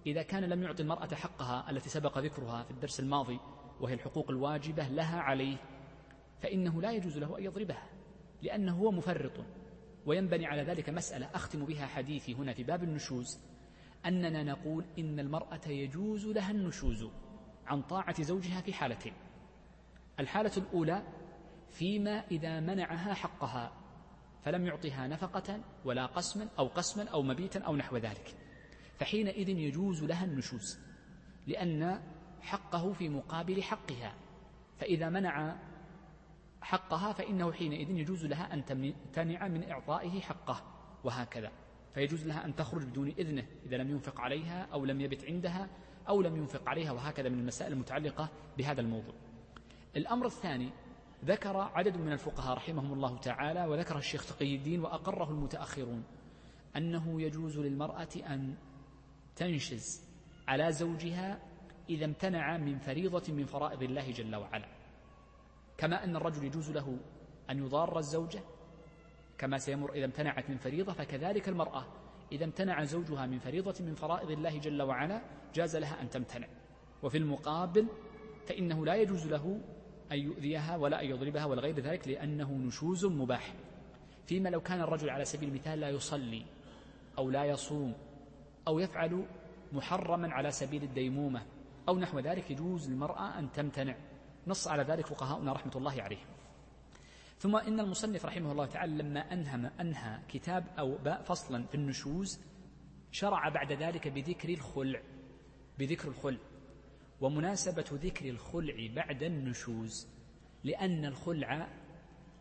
إذا 0.07 0.23
كان 0.23 0.45
لم 0.45 0.63
يعطي 0.63 0.83
المرأة 0.83 1.15
حقها 1.15 1.71
التي 1.71 1.89
سبق 1.89 2.19
ذكرها 2.19 2.63
في 2.63 2.71
الدرس 2.71 3.01
الماضي 3.01 3.41
وهي 3.81 3.95
الحقوق 3.95 4.31
الواجبة 4.31 4.89
لها 4.89 5.21
عليه 5.21 5.57
فإنه 6.41 6.83
لا 6.83 6.93
يجوز 6.93 7.19
له 7.19 7.39
أن 7.39 7.45
يضربها 7.45 7.87
لأنه 8.43 8.77
هو 8.77 8.91
مفرط. 8.91 9.45
وينبني 10.07 10.47
على 10.47 10.63
ذلك 10.63 10.91
مسألة 10.91 11.31
أختم 11.35 11.65
بها 11.65 11.87
حديثي 11.87 12.35
هنا 12.35 12.53
في 12.53 12.65
باب 12.65 12.83
النشوز 12.83 13.41
أننا 14.07 14.43
نقول 14.43 14.85
إن 14.99 15.21
المرأة 15.21 15.69
يجوز 15.69 16.27
لها 16.27 16.51
النشوز 16.51 17.09
عن 17.67 17.83
طاعة 17.83 18.23
زوجها 18.23 18.61
في 18.61 18.73
حالتين. 18.73 19.13
الحالة 20.21 20.53
الأولى 20.57 21.03
فيما 21.69 22.25
إذا 22.31 22.61
منعها 22.61 23.15
حقها 23.15 23.73
فلم 24.45 24.67
يعطها 24.67 25.07
نفقة 25.07 25.61
ولا 25.85 26.07
قسما 26.07 26.49
أو 26.59 26.67
قسما 26.67 27.09
أو 27.09 27.23
مبيتا 27.23 27.61
أو 27.61 27.77
نحو 27.77 27.97
ذلك. 27.97 28.37
فحينئذ 28.99 29.49
يجوز 29.49 30.05
لها 30.05 30.25
النشوز 30.25 30.79
لأن 31.47 32.01
حقه 32.41 32.93
في 32.93 33.09
مقابل 33.09 33.63
حقها. 33.63 34.15
فإذا 34.79 35.09
منع 35.09 35.57
حقها 36.61 37.13
فإنه 37.13 37.53
حينئذ 37.53 37.91
يجوز 37.91 38.27
لها 38.27 38.55
أن 38.55 38.65
تمتنع 38.65 39.49
من 39.49 39.71
إعطائه 39.71 40.21
حقه 40.21 40.63
وهكذا. 41.05 41.53
فيجوز 41.95 42.27
لها 42.27 42.45
أن 42.45 42.57
تخرج 42.57 42.85
بدون 42.85 43.09
إذنه 43.09 43.47
إذا 43.67 43.77
لم 43.77 43.91
ينفق 43.91 44.21
عليها 44.21 44.69
أو 44.73 44.85
لم 44.85 45.01
يبت 45.01 45.25
عندها 45.25 45.69
أو 46.09 46.23
لم 46.23 46.37
ينفق 46.37 46.69
عليها 46.69 46.93
وهكذا 46.93 47.29
من 47.29 47.39
المسائل 47.39 47.73
المتعلقة 47.73 48.29
بهذا 48.59 48.81
الموضوع. 48.81 49.15
الأمر 49.97 50.27
الثاني 50.27 50.71
ذكر 51.25 51.57
عدد 51.57 51.97
من 51.97 52.13
الفقهاء 52.13 52.57
رحمهم 52.57 52.93
الله 52.93 53.19
تعالى 53.19 53.67
وذكر 53.67 53.99
الشيخ 53.99 54.27
تقي 54.27 54.57
الدين 54.57 54.81
وأقره 54.81 55.31
المتأخرون 55.31 56.05
أنه 56.77 57.23
يجوز 57.23 57.59
للمرأة 57.59 58.09
أن 58.17 58.55
تنشز 59.37 60.05
على 60.49 60.73
زوجها 60.73 61.43
إذا 61.91 62.05
امتنع 62.05 62.57
من 62.57 62.79
فريضة 62.79 63.33
من 63.33 63.47
فرائض 63.47 63.83
الله 63.83 64.11
جل 64.11 64.37
وعلا. 64.37 64.69
كما 65.79 66.05
أن 66.05 66.17
الرجل 66.17 66.45
يجوز 66.45 66.71
له 66.71 66.99
أن 67.51 67.59
يضار 67.59 67.99
الزوجة 67.99 68.41
كما 69.39 69.59
سيمر 69.59 69.93
إذا 69.93 70.05
امتنعت 70.05 70.51
من 70.51 70.57
فريضة 70.57 70.93
فكذلك 70.93 71.49
المرأة 71.49 71.87
إذا 72.33 72.45
امتنع 72.45 72.85
زوجها 72.85 73.27
من 73.27 73.39
فريضة 73.39 73.85
من 73.85 73.95
فرائض 73.95 74.31
الله 74.31 74.59
جل 74.59 74.83
وعلا 74.83 75.23
جاز 75.55 75.77
لها 75.77 76.03
أن 76.03 76.11
تمتنع. 76.11 76.47
وفي 77.03 77.19
المقابل 77.19 77.87
فإنه 78.47 78.87
لا 78.87 78.95
يجوز 78.95 79.27
له 79.27 79.61
أن 80.13 80.19
يؤذيها 80.19 80.77
ولا 80.77 81.03
أن 81.03 81.07
يضربها 81.07 81.45
ولا 81.45 81.61
غير 81.61 81.81
ذلك 81.81 82.09
لأنه 82.09 82.53
نشوز 82.53 83.05
مباح. 83.05 83.55
فيما 84.27 84.49
لو 84.49 84.61
كان 84.61 84.81
الرجل 84.81 85.11
على 85.11 85.25
سبيل 85.25 85.49
المثال 85.49 85.81
لا 85.81 85.89
يصلي 85.89 86.47
أو 87.19 87.31
لا 87.31 87.45
يصوم 87.45 87.95
أو 88.69 88.79
يفعل 88.79 89.27
محرما 89.73 90.35
على 90.35 90.51
سبيل 90.51 90.83
الديمومة 90.83 91.43
أو 91.89 91.99
نحو 91.99 92.19
ذلك 92.19 92.51
يجوز 92.51 92.91
للمرأة 92.91 93.39
أن 93.39 93.53
تمتنع. 93.53 93.97
نص 94.47 94.69
على 94.69 94.83
ذلك 94.83 95.07
فقهاؤنا 95.07 95.53
رحمة 95.53 95.73
الله 95.77 96.03
عليهم. 96.03 96.27
ثم 97.39 97.57
إن 97.57 97.81
المصنف 97.81 98.27
رحمه 98.27 98.53
الله 98.53 98.67
تعالى 98.67 99.03
لما 99.03 99.33
أنهى, 99.33 99.71
أنهى 99.81 100.19
كتاب 100.29 100.65
أو 100.79 100.97
باء 101.05 101.23
فصلا 101.23 101.67
في 101.67 101.75
النشوز 101.75 102.41
شرع 103.13 103.49
بعد 103.49 103.73
ذلك 103.73 104.09
بذكر 104.09 104.49
الخلع 104.49 105.01
بذكر 105.79 106.09
الخلع. 106.09 106.39
ومناسبة 107.21 107.85
ذكر 107.93 108.29
الخلع 108.29 108.89
بعد 108.95 109.23
النشوز 109.23 110.09
لأن 110.65 111.05
الخلع 111.05 111.69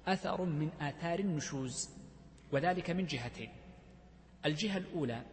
أثر 0.08 0.46
من 0.46 0.70
آثار 0.82 1.20
النشوز 1.20 1.90
وذلك 2.52 2.90
من 2.90 3.06
جهتين. 3.06 3.50
الجهة 4.46 4.78
الأولى 4.78 5.26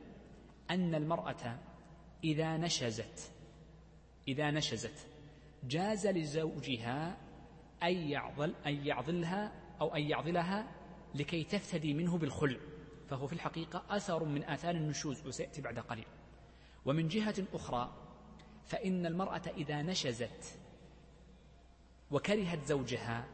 أن 0.70 0.94
المرأة 0.94 1.58
إذا 2.24 2.56
نشزت 2.56 3.32
إذا 4.28 4.50
نشزت 4.50 5.06
جاز 5.64 6.06
لزوجها 6.06 7.16
أن 7.82 7.94
يعضل 7.94 8.54
أن 8.66 8.86
يعضلها 8.86 9.52
أو 9.80 9.94
أن 9.94 10.02
يعضلها 10.02 10.66
لكي 11.14 11.44
تفتدي 11.44 11.94
منه 11.94 12.18
بالخلع. 12.18 12.58
فهو 13.08 13.26
في 13.26 13.32
الحقيقة 13.32 13.84
أثر 13.90 14.24
من 14.24 14.44
آثار 14.44 14.74
النشوز 14.74 15.26
وسيأتي 15.26 15.62
بعد 15.62 15.78
قليل. 15.78 16.06
ومن 16.84 17.08
جهة 17.08 17.34
أخرى 17.54 18.05
فإن 18.66 19.06
المرأة 19.06 19.42
إذا 19.56 19.82
نشزت 19.82 20.58
وكرهت 22.10 22.64
زوجها 22.64 23.24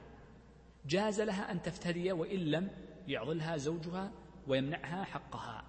جاز 0.87 1.21
لها 1.21 1.53
أن 1.53 1.62
تفتدي 1.62 2.12
وإن 2.12 2.38
لم 2.38 2.71
يعضلها 3.09 3.57
زوجها 3.57 4.12
ويمنعها 4.47 5.05
حقها. 5.05 5.64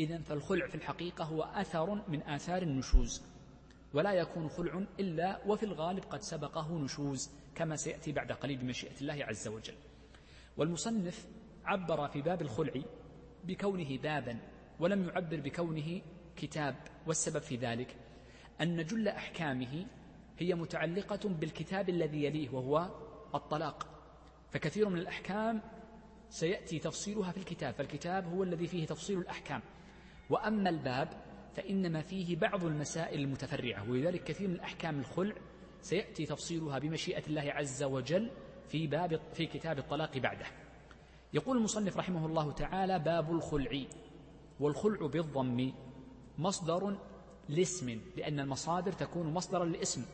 إذا 0.00 0.18
فالخلع 0.18 0.66
في 0.66 0.74
الحقيقة 0.74 1.24
هو 1.24 1.42
أثر 1.42 2.08
من 2.08 2.22
آثار 2.22 2.62
النشوز 2.62 3.22
ولا 3.94 4.12
يكون 4.12 4.48
خلع 4.48 4.84
إلا 5.00 5.40
وفي 5.46 5.62
الغالب 5.62 6.04
قد 6.04 6.22
سبقه 6.22 6.78
نشوز 6.78 7.30
كما 7.54 7.76
سيأتي 7.76 8.12
بعد 8.12 8.32
قليل 8.32 8.58
بمشيئة 8.58 9.00
الله 9.00 9.24
عز 9.24 9.48
وجل. 9.48 9.74
والمصنف 10.56 11.26
عبر 11.64 12.08
في 12.08 12.22
باب 12.22 12.42
الخلع 12.42 12.82
بكونه 13.44 13.98
بابا 13.98 14.38
ولم 14.80 15.08
يعبر 15.08 15.40
بكونه 15.40 16.00
كتاب 16.36 16.76
والسبب 17.06 17.42
في 17.42 17.56
ذلك 17.56 17.96
أن 18.62 18.84
جل 18.84 19.08
أحكامه 19.08 19.86
هي 20.38 20.54
متعلقة 20.54 21.28
بالكتاب 21.28 21.88
الذي 21.88 22.24
يليه 22.24 22.50
وهو 22.50 22.90
الطلاق. 23.34 23.86
فكثير 24.50 24.88
من 24.88 24.98
الأحكام 24.98 25.62
سيأتي 26.30 26.78
تفصيلها 26.78 27.32
في 27.32 27.38
الكتاب 27.38 27.74
فالكتاب 27.74 28.26
هو 28.26 28.42
الذي 28.42 28.66
فيه 28.66 28.86
تفصيل 28.86 29.18
الأحكام. 29.18 29.60
وأما 30.30 30.70
الباب 30.70 31.08
فإنما 31.56 32.02
فيه 32.02 32.36
بعض 32.36 32.64
المسائل 32.64 33.20
المتفرعة 33.20 33.90
ولذلك 33.90 34.24
كثير 34.24 34.48
من 34.48 34.60
أحكام 34.60 34.98
الخلع 34.98 35.34
سيأتي 35.80 36.26
تفصيلها 36.26 36.78
بمشيئة 36.78 37.26
الله 37.26 37.52
عز 37.52 37.82
وجل 37.82 38.30
في 38.68 38.86
باب 38.86 39.20
في 39.32 39.46
كتاب 39.46 39.78
الطلاق 39.78 40.18
بعده. 40.18 40.46
يقول 41.32 41.56
المصنف 41.56 41.96
رحمه 41.96 42.26
الله 42.26 42.52
تعالى 42.52 42.98
باب 42.98 43.30
الخلع. 43.30 43.84
والخلع 44.60 45.06
بالضم 45.06 45.72
مصدر 46.38 46.98
لاسم 47.48 48.00
لأن 48.16 48.40
المصادر 48.40 48.92
تكون 48.92 49.34
مصدرا 49.34 49.64
لاسم. 49.64 50.04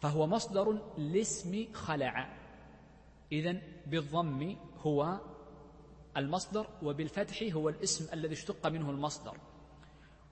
فهو 0.00 0.26
مصدر 0.26 0.78
لاسم 0.98 1.66
خلع. 1.72 2.36
إذا 3.32 3.60
بالضم 3.86 4.56
هو 4.78 5.20
المصدر 6.16 6.66
وبالفتح 6.82 7.42
هو 7.52 7.68
الاسم 7.68 8.12
الذي 8.12 8.32
اشتق 8.32 8.66
منه 8.66 8.90
المصدر. 8.90 9.36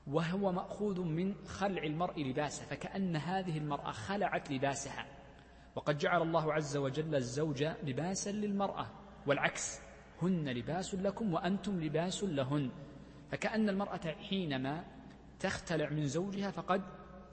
وهو 0.07 0.53
مأخوذ 0.53 1.01
من 1.01 1.35
خلع 1.47 1.83
المرء 1.83 2.23
لباسه 2.23 2.65
فكأن 2.65 3.17
هذه 3.17 3.59
المرأة 3.59 3.91
خلعت 3.91 4.51
لباسها. 4.51 5.07
وقد 5.75 5.99
جعل 5.99 6.23
الله 6.23 6.53
عز 6.53 6.77
وجل 6.77 7.15
الزوج 7.15 7.65
لباسا 7.65 8.31
للمرأة 8.31 8.87
والعكس. 9.27 9.81
هن 10.23 10.49
لباس 10.49 10.95
لكم 10.95 11.35
وأنتم 11.35 11.81
لباس 11.81 12.25
لهن. 12.25 12.71
فكأن 13.31 13.69
المرأة 13.69 14.15
حينما 14.29 14.85
تختلع 15.43 15.91
من 15.91 16.07
زوجها 16.07 16.51
فقد 16.51 16.83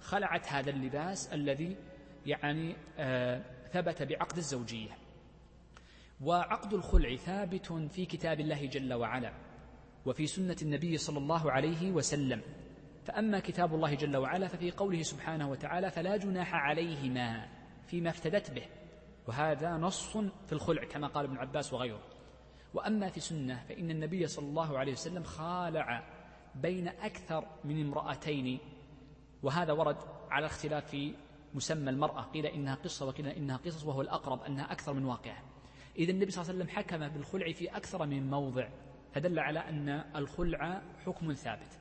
خلعت 0.01 0.47
هذا 0.47 0.69
اللباس 0.69 1.33
الذي 1.33 1.77
يعني 2.25 2.75
آه 2.97 3.41
ثبت 3.71 4.03
بعقد 4.03 4.37
الزوجية. 4.37 4.97
وعقد 6.21 6.73
الخلع 6.73 7.15
ثابت 7.15 7.73
في 7.73 8.05
كتاب 8.05 8.39
الله 8.39 8.65
جل 8.65 8.93
وعلا 8.93 9.33
وفي 10.05 10.27
سنة 10.27 10.55
النبي 10.61 10.97
صلى 10.97 11.17
الله 11.17 11.51
عليه 11.51 11.91
وسلم. 11.91 12.41
فأما 13.05 13.39
كتاب 13.39 13.73
الله 13.73 13.93
جل 13.93 14.17
وعلا 14.17 14.47
ففي 14.47 14.71
قوله 14.71 15.01
سبحانه 15.01 15.49
وتعالى 15.49 15.91
فلا 15.91 16.17
جناح 16.17 16.53
عليهما 16.55 17.47
فيما 17.87 18.09
افتدت 18.09 18.51
به 18.51 18.65
وهذا 19.27 19.77
نص 19.77 20.17
في 20.17 20.53
الخلع 20.53 20.83
كما 20.83 21.07
قال 21.07 21.25
ابن 21.25 21.37
عباس 21.37 21.73
وغيره. 21.73 22.03
وأما 22.73 23.09
في 23.09 23.19
سنة 23.19 23.63
فإن 23.69 23.91
النبي 23.91 24.27
صلى 24.27 24.45
الله 24.45 24.77
عليه 24.77 24.91
وسلم 24.91 25.23
خالع 25.23 26.18
بين 26.55 26.87
أكثر 26.87 27.45
من 27.63 27.81
امرأتين 27.81 28.59
وهذا 29.43 29.73
ورد 29.73 29.97
على 30.29 30.45
اختلاف 30.45 30.89
في 30.89 31.13
مسمى 31.53 31.89
المرأة. 31.89 32.21
قيل 32.21 32.45
إنها 32.45 32.75
قصة 32.75 33.05
وقيل 33.05 33.27
إنها 33.27 33.57
قصص 33.57 33.85
وهو 33.85 34.01
الأقرب 34.01 34.43
أنها 34.43 34.71
أكثر 34.71 34.93
من 34.93 35.05
واقعة. 35.05 35.43
إذا 35.97 36.11
النبي 36.11 36.31
صلى 36.31 36.41
الله 36.41 36.53
عليه 36.53 36.63
وسلم 36.63 36.77
حكم 36.77 37.07
بالخلع 37.07 37.51
في 37.51 37.67
أكثر 37.67 38.05
من 38.05 38.29
موضع 38.29 38.69
فدل 39.13 39.39
على 39.39 39.59
أن 39.59 39.89
الخلع 40.15 40.81
حكم 41.05 41.33
ثابت. 41.33 41.79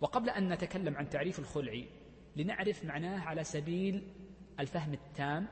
وقبل 0.00 0.30
أن 0.30 0.52
نتكلم 0.52 0.96
عن 0.96 1.08
تعريف 1.08 1.38
الخلع 1.38 1.82
لنعرف 2.36 2.84
معناه 2.84 3.20
على 3.20 3.44
سبيل 3.44 4.02
الفهم 4.60 4.92
التام 4.92 5.48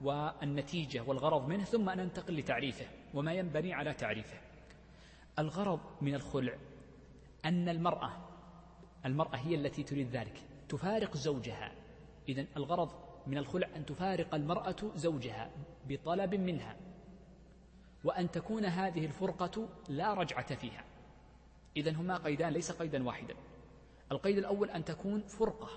والنتيجة 0.00 1.02
والغرض 1.02 1.48
منه 1.48 1.64
ثم 1.64 1.90
ننتقل 1.90 2.36
لتعريفه 2.36 2.86
وما 3.14 3.32
ينبني 3.32 3.74
على 3.74 3.92
تعريفه. 3.94 4.36
الغرض 5.38 5.80
من 6.00 6.14
الخلع 6.14 6.54
أن 7.44 7.68
المرأة 7.68 8.10
المرأة 9.06 9.36
هي 9.36 9.54
التي 9.54 9.82
تريد 9.82 10.10
ذلك. 10.10 10.42
تفارق 10.68 11.16
زوجها. 11.16 11.72
إذا 12.28 12.46
الغرض 12.56 12.90
من 13.26 13.38
الخلع 13.38 13.68
أن 13.76 13.86
تفارق 13.86 14.34
المرأة 14.34 14.76
زوجها 14.94 15.50
بطلب 15.88 16.34
منها 16.34 16.76
وأن 18.04 18.30
تكون 18.30 18.64
هذه 18.64 19.06
الفرقة 19.06 19.68
لا 19.88 20.14
رجعة 20.14 20.54
فيها. 20.54 20.84
إذا 21.76 21.92
هما 21.92 22.16
قيدان 22.16 22.52
ليس 22.52 22.72
قيدا 22.72 23.06
واحدا. 23.06 23.34
القيد 24.12 24.38
الأول 24.38 24.70
أن 24.70 24.84
تكون 24.84 25.20
فرقة 25.20 25.68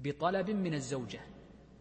بطلب 0.00 0.50
من 0.50 0.74
الزوجة. 0.74 1.20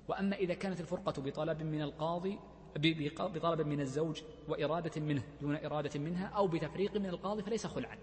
وأما 0.08 0.36
إذا 0.36 0.54
كانت 0.54 0.80
الفرقة 0.80 1.22
بطلب 1.22 1.62
من 1.62 1.82
القاضي 1.82 2.40
بطلب 2.76 3.62
من 3.62 3.82
الزوج 3.82 4.22
وإرادة 4.48 5.02
منه 5.02 5.24
دون 5.42 5.56
إرادة 5.56 6.00
منها 6.00 6.28
أو 6.28 6.48
بتفريق 6.48 6.98
من 6.98 7.06
القاضي 7.06 7.44
فليس 7.44 7.68
خلعا. 7.68 7.98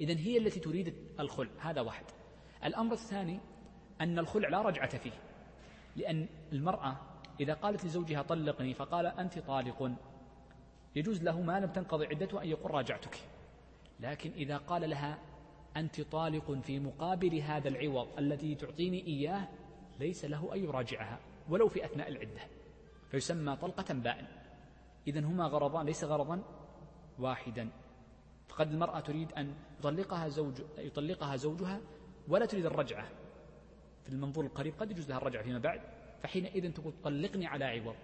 إذا 0.00 0.18
هي 0.18 0.38
التي 0.38 0.60
تريد 0.60 0.94
الخلع 1.20 1.50
هذا 1.58 1.80
واحد. 1.80 2.04
الأمر 2.64 2.92
الثاني 2.92 3.40
أن 4.00 4.18
الخلع 4.18 4.48
لا 4.48 4.62
رجعة 4.62 4.98
فيه 4.98 5.12
لأن 5.96 6.26
المرأة 6.52 6.96
إذا 7.40 7.54
قالت 7.54 7.84
لزوجها 7.84 8.22
طلقني 8.22 8.74
فقال 8.74 9.06
أنت 9.06 9.38
طالق 9.38 9.92
يجوز 10.96 11.22
له 11.22 11.40
ما 11.40 11.60
لم 11.60 11.72
تنقضي 11.72 12.06
عدته 12.06 12.42
أن 12.42 12.48
يقول 12.48 12.70
راجعتك. 12.70 13.18
لكن 14.00 14.30
إذا 14.30 14.56
قال 14.56 14.90
لها 14.90 15.18
أنت 15.76 16.00
طالق 16.00 16.52
في 16.52 16.80
مقابل 16.80 17.38
هذا 17.38 17.68
العوض 17.68 18.08
الذي 18.18 18.54
تعطيني 18.54 19.06
إياه 19.06 19.48
ليس 20.00 20.24
له 20.24 20.54
أن 20.54 20.64
يراجعها 20.64 21.18
ولو 21.48 21.68
في 21.68 21.84
أثناء 21.84 22.08
العدة. 22.08 22.40
فيسمى 23.10 23.56
طلقة 23.56 23.94
بائن. 23.94 24.26
إذن 25.08 25.24
هما 25.24 25.44
غرضان 25.44 25.86
ليس 25.86 26.04
غرضا 26.04 26.42
واحدا. 27.18 27.70
فقد 28.56 28.72
المرأة 28.72 29.00
تريد 29.00 29.32
أن 29.32 29.54
يطلقها 29.78 30.28
زوج 30.28 30.54
يطلقها 30.78 31.36
زوجها 31.36 31.80
ولا 32.28 32.46
تريد 32.46 32.66
الرجعة. 32.66 33.08
في 34.02 34.08
المنظور 34.08 34.44
القريب 34.44 34.74
قد 34.78 34.90
يجوز 34.90 35.08
لها 35.08 35.18
الرجعة 35.18 35.42
فيما 35.42 35.58
بعد 35.58 35.80
فحينئذ 36.22 36.72
تقول 36.72 36.92
طلقني 37.04 37.46
على 37.46 37.64
عوض. 37.64 37.94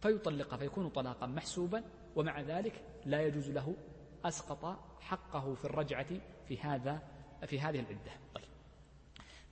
فيطلقها 0.00 0.56
فيكون 0.56 0.88
طلاقا 0.88 1.26
محسوبا 1.26 1.84
ومع 2.16 2.40
ذلك 2.40 2.82
لا 3.06 3.22
يجوز 3.22 3.50
له 3.50 3.76
أسقط 4.24 4.78
حقه 5.00 5.54
في 5.54 5.64
الرجعة 5.64 6.20
في 6.48 6.58
هذا 6.58 7.02
في 7.46 7.60
هذه 7.60 7.80
العدة. 7.80 8.12
طيب 8.34 8.44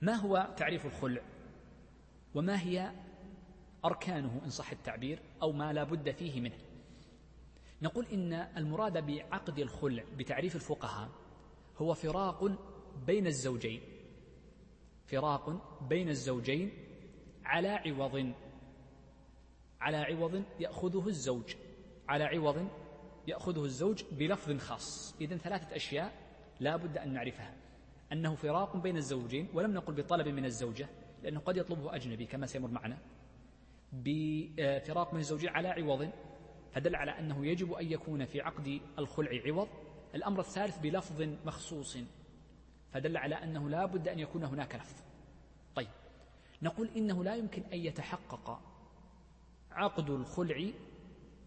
ما 0.01 0.13
هو 0.13 0.53
تعريف 0.57 0.85
الخلع؟ 0.85 1.21
وما 2.35 2.61
هي 2.61 2.91
أركانه 3.85 4.41
إن 4.45 4.49
صح 4.49 4.71
التعبير 4.71 5.19
أو 5.41 5.51
ما 5.51 5.73
لا 5.73 5.83
بد 5.83 6.11
فيه 6.11 6.41
منه؟ 6.41 6.66
نقول 7.81 8.05
إن 8.13 8.33
المراد 8.33 9.05
بعقد 9.05 9.59
الخلع 9.59 10.03
بتعريف 10.17 10.55
الفقهاء 10.55 11.09
هو 11.77 11.93
فراق 11.93 12.51
بين 13.07 13.27
الزوجين. 13.27 13.81
فراق 15.05 15.49
بين 15.89 16.09
الزوجين 16.09 16.71
على 17.45 17.69
عوض 17.69 18.33
على 19.81 19.97
عوض 19.97 20.43
يأخذه 20.59 21.07
الزوج 21.07 21.55
على 22.09 22.23
عوض 22.23 22.67
يأخذه 23.27 23.63
الزوج 23.63 24.03
بلفظ 24.11 24.57
خاص. 24.57 25.15
إذن 25.21 25.37
ثلاثة 25.37 25.75
أشياء 25.75 26.13
لا 26.59 26.75
بد 26.75 26.97
أن 26.97 27.13
نعرفها. 27.13 27.53
أنه 28.11 28.35
فراق 28.35 28.77
بين 28.77 28.97
الزوجين 28.97 29.47
ولم 29.53 29.73
نقل 29.73 29.93
بطلب 29.93 30.27
من 30.27 30.45
الزوجة 30.45 30.89
لأنه 31.23 31.39
قد 31.39 31.57
يطلبه 31.57 31.95
أجنبي 31.95 32.25
كما 32.25 32.45
سيمر 32.45 32.71
معنا 32.71 32.97
بفراق 33.93 35.13
من 35.13 35.19
الزوجين 35.19 35.49
على 35.49 35.67
عوض 35.67 36.09
فدل 36.77 36.95
على 36.95 37.19
أنه 37.19 37.45
يجب 37.45 37.73
أن 37.73 37.91
يكون 37.91 38.25
في 38.25 38.41
عقد 38.41 38.81
الخلع 38.99 39.41
عوض. 39.45 39.67
الأمر 40.15 40.39
الثالث 40.39 40.77
بلفظ 40.77 41.21
مخصوص 41.45 41.97
فدل 42.91 43.17
على 43.17 43.35
أنه 43.35 43.69
لا 43.69 43.85
بد 43.85 44.07
أن 44.07 44.19
يكون 44.19 44.43
هناك 44.43 44.75
لفظ. 44.75 44.95
طيب 45.75 45.87
نقول 46.61 46.89
إنه 46.95 47.23
لا 47.23 47.35
يمكن 47.35 47.63
أن 47.73 47.77
يتحقق 47.77 48.61
عقد 49.71 50.09
الخلع 50.09 50.69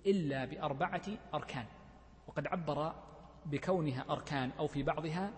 إلا 0.07 0.45
بأربعة 0.45 1.03
أركان 1.35 1.67
وقد 2.27 2.47
عبر 2.47 2.95
بكونها 3.47 4.05
أركان 4.11 4.51
أو 4.59 4.67
في 4.67 4.83
بعضها 4.83 5.33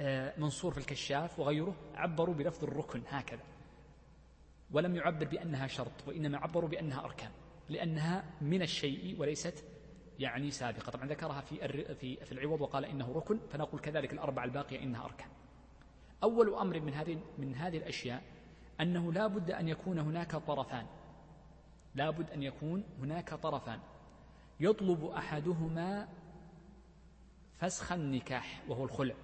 آه، 0.00 0.40
منصور 0.40 0.72
في 0.72 0.78
الكشاف 0.78 1.38
وغيره 1.38 1.74
عبروا 1.94 2.34
بلفظ 2.34 2.64
الركن 2.64 3.02
هكذا 3.08 3.44
ولم 4.70 4.96
يعبر 4.96 5.26
بأنها 5.26 5.66
شرط 5.66 6.08
وإنما 6.08 6.38
عبروا 6.38 6.68
بأنها 6.68 7.04
أركان. 7.04 7.30
لأنها 7.68 8.24
من 8.40 8.62
الشيء 8.62 9.20
وليست 9.20 9.64
يعني 10.18 10.50
سابقة. 10.50 10.90
طبعا 10.90 11.08
ذكرها 11.08 11.40
في 11.40 11.68
في 11.94 12.16
في 12.16 12.32
العوض 12.32 12.60
وقال 12.60 12.84
إنه 12.84 13.12
ركن 13.12 13.38
فنقول 13.50 13.80
كذلك 13.80 14.12
الأربع 14.12 14.44
الباقية 14.44 14.82
إنها 14.82 15.04
أركان. 15.04 15.28
أول 16.22 16.54
أمر 16.54 16.80
من 16.80 16.94
هذه 16.94 17.18
من 17.38 17.54
هذه 17.54 17.76
الأشياء 17.78 18.22
أنه 18.80 19.12
لا 19.12 19.26
بد 19.26 19.50
أن 19.50 19.68
يكون 19.68 19.98
هناك 19.98 20.36
طرفان. 20.36 20.86
لا 21.94 22.10
بد 22.10 22.30
أن 22.30 22.42
يكون 22.42 22.84
هناك 22.98 23.34
طرفان. 23.34 23.80
يطلب 24.60 25.04
أحدهما 25.04 26.08
فسخ 27.58 27.92
النكاح 27.92 28.62
وهو 28.68 28.84
الخلع. 28.84 29.14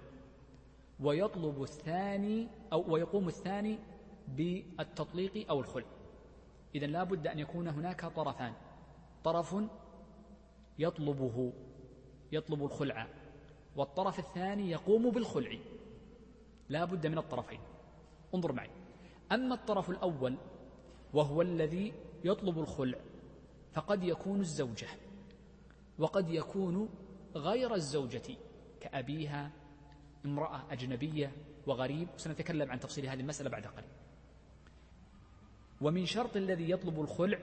ويطلب 0.99 1.63
الثاني 1.63 2.47
أو 2.73 2.93
ويقوم 2.93 3.27
الثاني 3.27 3.79
بالتطليق 4.27 5.49
أو 5.49 5.59
الخلع. 5.59 5.85
إذا 6.75 6.87
لا 6.87 7.03
بد 7.03 7.27
أن 7.27 7.39
يكون 7.39 7.67
هناك 7.67 8.05
طرفان. 8.05 8.53
طرف 9.23 9.55
يطلبه 10.79 11.53
يطلب 12.31 12.63
الخلع 12.63 13.07
والطرف 13.75 14.19
الثاني 14.19 14.71
يقوم 14.71 15.09
بالخلع. 15.09 15.57
لا 16.69 16.85
بد 16.85 17.07
من 17.07 17.17
الطرفين. 17.17 17.59
انظر 18.35 18.51
معي. 18.51 18.69
أما 19.31 19.55
الطرف 19.55 19.89
الأول 19.89 20.37
وهو 21.13 21.41
الذي 21.41 21.93
يطلب 22.23 22.59
الخلع 22.59 22.97
فقد 23.73 24.03
يكون 24.03 24.39
الزوجة 24.39 24.87
وقد 25.99 26.29
يكون 26.29 26.89
غير 27.35 27.75
الزوجة 27.75 28.35
كأبيها 28.81 29.51
امرأة 30.25 30.61
أجنبية 30.71 31.31
وغريب. 31.67 32.07
سنتكلم 32.17 32.71
عن 32.71 32.79
تفصيل 32.79 33.05
هذه 33.05 33.19
المسألة 33.19 33.49
بعد 33.49 33.65
قليل. 33.65 33.98
ومن 35.81 36.05
شرط 36.05 36.37
الذي 36.37 36.69
يطلب 36.69 37.01
الخلع 37.01 37.39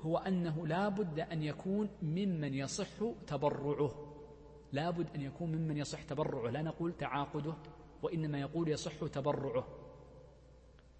هو 0.00 0.18
أنه 0.18 0.66
لا 0.66 0.88
بد 0.88 1.20
أن 1.20 1.42
يكون 1.42 1.88
ممن 2.02 2.54
يصح 2.54 2.86
تبرعه. 3.26 4.14
لا 4.72 4.90
بد 4.90 5.06
أن 5.14 5.22
يكون 5.22 5.52
ممن 5.52 5.76
يصح 5.76 6.02
تبرعه. 6.02 6.50
لا 6.50 6.62
نقول 6.62 6.92
تعاقده 6.92 7.54
وإنما 8.02 8.40
يقول 8.40 8.68
يصح 8.68 9.06
تبرعه. 9.06 9.66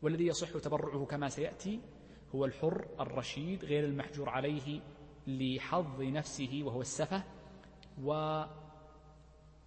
والذي 0.02 0.26
يصح 0.26 0.58
تبرعه 0.58 1.04
كما 1.04 1.28
سيأتي 1.28 1.80
هو 2.34 2.44
الحر 2.44 2.86
الرشيد 3.00 3.64
غير 3.64 3.84
المحجور 3.84 4.28
عليه 4.28 4.80
لحظ 5.26 6.02
نفسه 6.02 6.60
وهو 6.64 6.80
السفة 6.80 7.22
وأن 8.02 8.48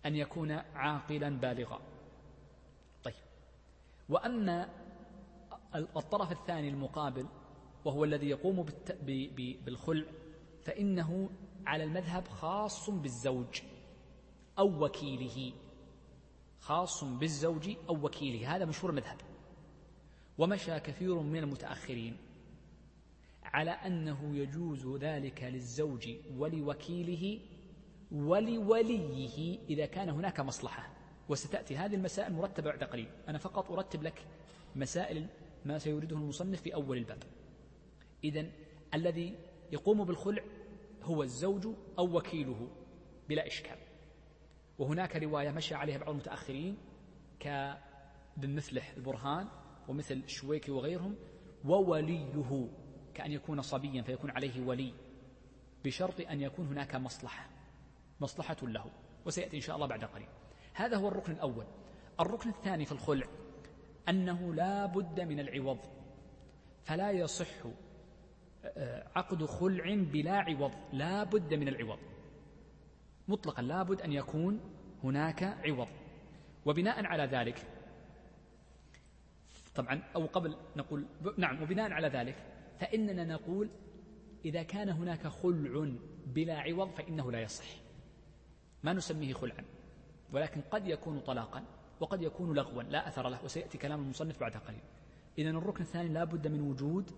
يكون 0.06 0.52
عاقلا 0.52 1.30
بالغا. 1.30 1.82
طيب. 3.04 3.14
وأما 4.10 4.70
الطرف 5.76 6.32
الثاني 6.32 6.70
المقابل 6.70 7.26
وهو 7.86 8.04
الذي 8.04 8.30
يقوم 8.30 8.66
بالخلع 9.66 10.06
فإنه 10.62 11.30
على 11.66 11.84
المذهب 11.84 12.28
خاص 12.28 12.90
بالزوج 12.90 13.62
أو 14.60 14.86
وكيله. 14.86 15.54
خاص 16.60 17.04
بالزوج 17.04 17.70
أو 17.90 18.06
وكيله 18.06 18.56
هذا 18.56 18.66
مشهور 18.66 18.92
المذهب. 18.92 19.18
ومشى 20.38 20.80
كثير 20.80 21.20
من 21.20 21.40
المتأخرين 21.40 22.18
على 23.44 23.72
أنه 23.72 24.36
يجوز 24.36 24.88
ذلك 24.88 25.44
للزوج 25.44 26.10
ولوكيله 26.38 27.40
ولوليه 28.12 29.60
إذا 29.70 29.86
كان 29.86 30.10
هناك 30.10 30.40
مصلحة. 30.40 30.90
وستأتي 31.30 31.78
هذه 31.78 31.96
المسائل 31.96 32.34
مرتبة 32.34 32.72
بعد 32.72 32.84
قليل. 32.84 33.08
أنا 33.28 33.38
فقط 33.38 33.72
أرتب 33.72 34.04
لك 34.04 34.26
مسائل 34.76 35.28
ما 35.66 35.78
سيريده 35.78 36.16
المصنف 36.16 36.62
في 36.62 36.74
أول 36.74 36.98
الباب. 36.98 37.24
إذا 38.24 38.46
الذي 38.94 39.36
يقوم 39.72 40.04
بالخلع 40.04 40.44
هو 41.04 41.24
الزوج 41.24 41.68
أو 42.00 42.18
وكيله 42.18 42.70
بلا 43.30 43.48
إشكال. 43.48 43.78
وهناك 44.80 45.16
رواية 45.16 45.52
مشى 45.52 45.76
عليها 45.76 45.98
بعض 45.98 46.10
المتأخرين 46.10 46.78
كابن 47.40 48.56
مثله 48.56 48.84
البرهان 48.98 49.48
ومثل 49.88 50.16
الشويكي 50.16 50.72
وغيرهم 50.72 51.16
ووليه 51.66 52.34
كأن 53.14 53.32
يكون 53.32 53.62
صبيا 53.62 54.02
فيكون 54.02 54.32
عليه 54.32 54.66
ولي 54.66 54.94
بشرط 55.86 56.22
أن 56.22 56.42
يكون 56.42 56.68
هناك 56.68 56.96
مصلحة 56.96 57.50
مصلحة 58.22 58.58
له 58.64 58.86
وسيأتي 59.26 59.56
إن 59.56 59.62
شاء 59.62 59.76
الله 59.76 59.88
بعد 59.88 60.04
قليل 60.04 60.28
هذا 60.74 60.98
هو 60.98 61.08
الركن 61.08 61.32
الأول. 61.32 61.66
الركن 62.20 62.50
الثاني 62.50 62.86
في 62.86 62.92
الخلع 62.92 63.28
أنه 64.10 64.54
لا 64.54 64.86
بد 64.86 65.20
من 65.20 65.40
العوض. 65.40 65.80
فلا 66.84 67.12
يصح 67.12 67.66
آه، 68.66 69.08
عقد 69.16 69.46
خلع 69.46 69.96
بلا 69.96 70.34
عوض. 70.34 70.72
لا 70.94 71.24
بد 71.24 71.54
من 71.54 71.68
العوض. 71.68 72.00
مطلقا 73.28 73.62
لا 73.62 73.84
بد 73.84 74.02
أن 74.02 74.14
يكون 74.14 74.60
هناك 75.04 75.44
عوض. 75.44 75.88
وبناء 76.66 77.06
على 77.06 77.24
ذلك 77.24 77.68
طبعا 79.76 80.04
أو 80.16 80.26
قبل 80.26 80.56
نقول 80.76 81.06
نعم 81.38 81.62
وبناء 81.64 81.92
على 81.92 82.08
ذلك 82.08 82.36
فإننا 82.80 83.24
نقول 83.24 83.70
إذا 84.46 84.64
كان 84.64 84.90
هناك 84.90 85.28
خلع 85.28 85.92
بلا 86.26 86.60
عوض 86.60 86.92
فإنه 86.92 87.32
لا 87.32 87.42
يصح. 87.42 87.66
ما 88.84 88.94
نسميه 88.94 89.34
خلعا 89.34 89.66
ولكن 90.34 90.62
قد 90.62 90.88
يكون 90.88 91.20
طلاقا. 91.20 91.64
وقد 92.02 92.22
يكون 92.22 92.54
لغوا 92.54 92.84
لا 92.84 93.08
أثر 93.08 93.30
له 93.30 93.44
وسيأتي 93.44 93.78
كلام 93.78 94.02
المصنف 94.02 94.40
بعد 94.40 94.58
قليل. 94.58 94.82
إذا 95.38 95.50
الركن 95.50 95.84
الثاني 95.84 96.10
لا 96.10 96.24
بد 96.24 96.48
من 96.48 96.62
وجود 96.62 97.12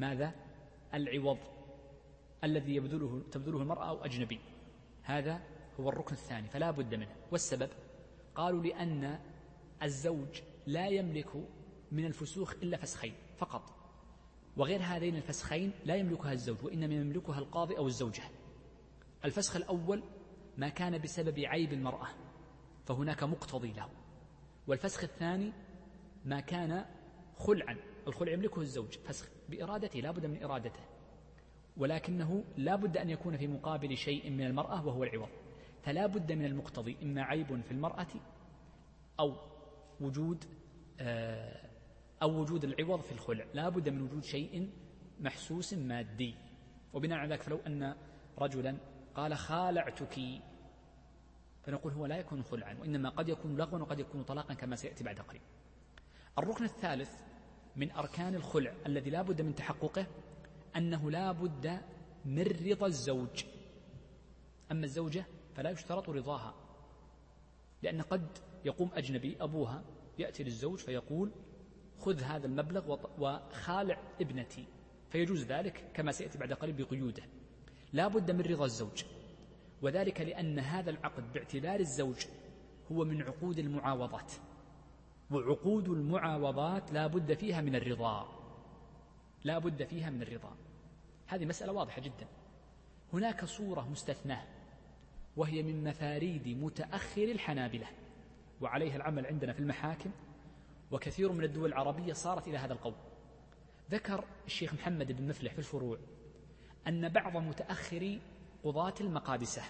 ماذا؟ 0.00 0.34
العوض 0.94 1.38
الذي 2.44 2.74
يبذله 2.74 3.22
تبذله 3.32 3.62
المرأة 3.62 3.88
أو 3.88 4.04
أجنبي. 4.04 4.40
هذا 5.02 5.40
هو 5.80 5.88
الركن 5.88 6.12
الثاني 6.12 6.48
فلا 6.48 6.70
بد 6.70 6.94
منه. 6.94 7.16
والسبب؟ 7.32 7.68
قالوا 8.34 8.62
لأن 8.62 9.18
الزوج 9.82 10.40
لا 10.66 10.86
يملك 10.86 11.30
من 11.92 12.04
الفسوخ 12.06 12.52
إلا 12.62 12.76
فسخين 12.76 13.14
فقط. 13.36 13.74
وغير 14.56 14.80
هذين 14.82 15.16
الفسخين 15.16 15.72
لا 15.84 15.96
يملكها 15.96 16.32
الزوج 16.32 16.64
وإنما 16.64 16.94
يملكها 16.94 17.38
القاضي 17.38 17.78
أو 17.78 17.86
الزوجة. 17.86 18.22
الفسخ 19.24 19.56
الأول 19.56 20.02
ما 20.58 20.68
كان 20.68 20.98
بسبب 20.98 21.38
عيب 21.38 21.72
المرأة. 21.72 22.23
فهناك 22.84 23.22
مقتضي 23.22 23.72
له. 23.72 23.88
والفسخ 24.66 25.04
الثاني 25.04 25.52
ما 26.24 26.40
كان 26.40 26.84
خلعا 27.36 27.76
الخلع 28.06 28.32
يملكه 28.32 28.60
الزوج 28.60 28.98
فسخ 28.98 29.28
بإرادته 29.48 30.00
لا 30.00 30.10
بد 30.10 30.26
من 30.26 30.42
إرادته. 30.42 30.80
ولكنه 31.76 32.44
لا 32.56 32.76
بد 32.76 32.96
أن 32.96 33.10
يكون 33.10 33.36
في 33.36 33.46
مقابل 33.46 33.96
شيء 33.96 34.30
من 34.30 34.46
المرأة 34.46 34.86
وهو 34.86 35.04
العوض. 35.04 35.28
فلا 35.82 36.06
بد 36.06 36.32
من 36.32 36.44
المقتضي 36.44 36.96
إما 37.02 37.22
عيب 37.22 37.60
في 37.62 37.70
المرأة 37.70 38.06
أو 39.20 39.36
وجود 40.00 40.44
آه، 41.00 41.70
أو 42.22 42.40
وجود 42.40 42.64
العوض 42.64 43.00
في 43.00 43.12
الخلع. 43.12 43.44
لا 43.54 43.68
بد 43.68 43.88
من 43.88 44.02
وجود 44.02 44.24
شيء 44.24 44.70
محسوس 45.20 45.74
مادي. 45.74 46.34
وبناء 46.92 47.18
على 47.18 47.30
ذلك 47.30 47.42
فلو 47.42 47.60
أن 47.66 47.96
رجلا 48.38 48.76
قال 49.14 49.36
خالعتك 49.36 50.18
فنقول 51.66 51.92
هو 51.92 52.06
لا 52.06 52.16
يكون 52.16 52.42
خلعا 52.42 52.74
وإنما 52.80 53.08
قد 53.08 53.28
يكون 53.28 53.56
لغوا 53.56 53.78
وقد 53.78 54.00
يكون 54.00 54.22
طلاقا 54.22 54.54
كما 54.54 54.76
سيأتي 54.76 55.04
بعد 55.04 55.20
قليل 55.20 55.42
الركن 56.38 56.64
الثالث 56.64 57.10
من 57.76 57.90
أركان 57.90 58.34
الخلع 58.34 58.74
الذي 58.86 59.10
لا 59.10 59.22
بد 59.22 59.42
من 59.42 59.54
تحققه 59.54 60.06
أنه 60.76 61.10
لا 61.10 61.32
بد 61.32 61.80
من 62.24 62.42
رضا 62.42 62.86
الزوج. 62.86 63.44
أما 64.72 64.84
الزوجة 64.84 65.26
فلا 65.54 65.70
يشترط 65.70 66.10
رضاها 66.10 66.54
لأن 67.82 68.02
قد 68.02 68.38
يقوم 68.64 68.90
أجنبي 68.94 69.36
أبوها 69.40 69.84
يأتي 70.18 70.44
للزوج 70.44 70.78
فيقول 70.78 71.30
خذ 71.98 72.22
هذا 72.22 72.46
المبلغ 72.46 72.98
وخالع 73.18 73.98
ابنتي. 74.20 74.66
فيجوز 75.10 75.44
ذلك 75.44 75.90
كما 75.94 76.12
سيأتي 76.12 76.38
بعد 76.38 76.52
قليل 76.52 76.74
بقيوده. 76.74 77.22
لا 77.92 78.08
بد 78.08 78.30
من 78.30 78.40
رضا 78.40 78.64
الزوج. 78.64 79.04
وذلك 79.84 80.20
لأن 80.20 80.58
هذا 80.58 80.90
العقد 80.90 81.32
باعتبار 81.32 81.80
الزوج 81.80 82.26
هو 82.92 83.04
من 83.04 83.22
عقود 83.22 83.58
المعاوضات. 83.58 84.32
وعقود 85.30 85.88
المعاوضات 85.88 86.92
لا 86.92 87.06
بد 87.06 87.34
فيها 87.34 87.60
من 87.60 87.76
الرضا. 87.76 88.28
لا 89.44 89.58
بد 89.58 89.84
فيها 89.84 90.10
من 90.10 90.22
الرضا. 90.22 90.56
هذه 91.26 91.44
مسألة 91.44 91.72
واضحة 91.72 92.00
جدا. 92.00 92.26
هناك 93.12 93.44
صورة 93.44 93.88
مستثناة 93.90 94.44
وهي 95.36 95.62
من 95.62 95.84
مفاريد 95.84 96.48
متأخر 96.48 97.24
الحنابلة 97.24 97.86
وعليها 98.60 98.96
العمل 98.96 99.26
عندنا 99.26 99.52
في 99.52 99.60
المحاكم 99.60 100.10
وكثير 100.90 101.32
من 101.32 101.44
الدول 101.44 101.68
العربية 101.68 102.12
صارت 102.12 102.48
إلى 102.48 102.58
هذا 102.58 102.72
القول. 102.72 102.94
ذكر 103.90 104.24
الشيخ 104.46 104.74
محمد 104.74 105.12
بن 105.12 105.28
مفلح 105.28 105.52
في 105.52 105.58
الفروع 105.58 105.98
أن 106.88 107.08
بعض 107.08 107.36
متأخري 107.36 108.20
قضاة 108.64 108.94
المقادسة. 109.00 109.62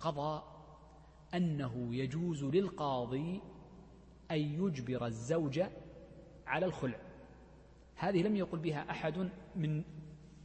قضى 0.00 0.42
أنه 1.34 1.94
يجوز 1.94 2.44
للقاضي 2.44 3.40
أن 4.30 4.38
يجبر 4.38 5.06
الزوج 5.06 5.62
على 6.46 6.66
الخلع. 6.66 6.98
هذه 7.96 8.22
لم 8.22 8.36
يقل 8.36 8.58
بها 8.58 8.90
أحد 8.90 9.30
من 9.56 9.84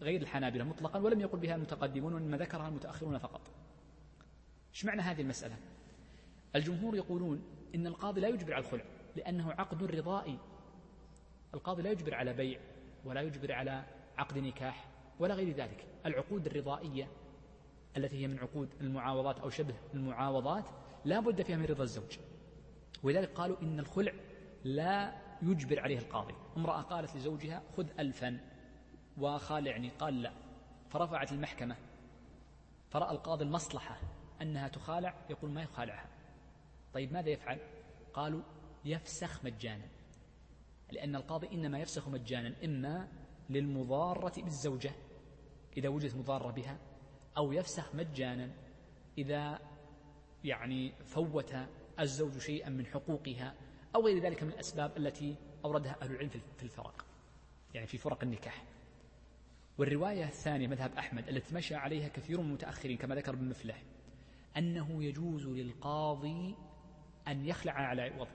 غير 0.02 0.22
الحنابلة 0.22 0.64
مطلقا 0.64 1.00
ولم 1.00 1.22
يقل 1.22 1.40
بها 1.40 1.56
المتقدمون 1.56 2.14
وإنما 2.14 2.38
ذكرها 2.38 2.68
المتأخرون 2.68 3.18
فقط. 3.18 3.42
إيش 4.70 4.86
معنى 4.86 5.02
هذه 5.02 5.22
المسألة؟ 5.22 5.56
الجمهور 6.56 6.96
يقولون 6.96 7.44
إن 7.76 7.88
القاضي 7.88 8.22
لا 8.22 8.28
يجبر 8.28 8.54
على 8.54 8.66
الخلع 8.66 8.84
لأنه 9.16 9.52
عقد 9.52 9.84
رضائي 9.84 10.38
القاضي 11.54 11.82
لا 11.82 11.92
يجبر 11.92 12.16
على 12.16 12.34
بيع 12.34 12.60
ولا 13.06 13.22
يجبر 13.22 13.52
على 13.52 13.86
عقد 14.18 14.38
نكاح 14.38 14.88
ولا 15.20 15.34
غير 15.34 15.56
ذلك. 15.56 15.86
العقود 16.06 16.46
الرضائية 16.46 17.08
التي 17.98 18.24
هي 18.24 18.28
من 18.28 18.40
عقود 18.40 18.70
المعاوضات 18.82 19.40
أو 19.40 19.50
شبه 19.50 19.74
المعاوضات 19.94 20.66
لا 21.06 21.20
بد 21.20 21.42
فيها 21.42 21.58
من 21.58 21.66
رضا 21.66 21.84
الزوج. 21.84 22.18
ولذلك 23.04 23.34
قالوا 23.34 23.62
إن 23.62 23.80
الخلع 23.80 24.14
لا 24.64 25.22
يجبر 25.42 25.80
عليه 25.80 25.98
القاضي. 26.00 26.34
امرأة 26.58 26.82
قالت 26.82 27.16
لزوجها 27.16 27.64
خذ 27.78 27.88
ألفا 28.00 28.40
وخالعني 29.18 29.90
قال 29.90 30.22
لا. 30.22 30.32
فرفعت 30.90 31.32
المحكمة. 31.32 31.76
فرأى 32.90 33.12
القاضي 33.12 33.44
المصلحة 33.44 34.00
أنها 34.42 34.68
تخالع 34.68 35.14
يقول 35.30 35.52
ما 35.52 35.64
يخالعها. 35.64 36.10
طيب 36.94 37.14
ماذا 37.14 37.30
يفعل؟ 37.30 37.60
قالوا 38.14 38.42
يفسخ 38.86 39.46
مجانا. 39.46 39.86
لأن 40.92 41.16
القاضي 41.16 41.48
إنما 41.52 41.80
يفسخ 41.80 42.08
مجانا 42.08 42.56
إما 42.66 43.08
للمضارة 43.50 44.42
بالزوجة 44.42 44.92
إذا 45.78 45.90
وجدت 45.90 46.16
مضارة 46.16 46.52
بها 46.52 46.78
أو 47.40 47.52
يفسخ 47.52 47.96
مجانا 47.96 48.52
إذا 49.18 49.60
يعني 50.44 50.94
فوت 51.06 51.56
الزوج 52.00 52.38
شيئا 52.38 52.70
من 52.70 52.86
حقوقها 52.86 53.56
أو 53.96 54.06
غير 54.06 54.20
ذلك 54.24 54.44
من 54.44 54.50
الأسباب 54.50 54.98
التي 54.98 55.36
أوردها 55.66 55.96
أهل 56.02 56.12
العلم 56.12 56.30
في 56.30 56.64
الفرق. 56.64 57.06
يعني 57.74 57.88
في 57.88 57.98
فرق 57.98 58.24
النكاح. 58.24 58.64
والرواية 59.78 60.24
الثانية 60.24 60.68
مذهب 60.68 60.92
أحمد 60.98 61.28
التي 61.28 61.56
مشى 61.56 61.76
عليها 61.76 62.08
كثير 62.08 62.42
من 62.42 62.46
المتأخرين 62.46 62.98
كما 62.98 63.16
ذكر 63.16 63.34
ابن 63.34 63.50
مفلح 63.50 63.84
أنه 64.58 65.04
يجوز 65.04 65.48
للقاضي 65.48 66.56
أن 67.28 67.46
يخلع 67.46 67.74
على 67.74 68.02
عوض 68.02 68.28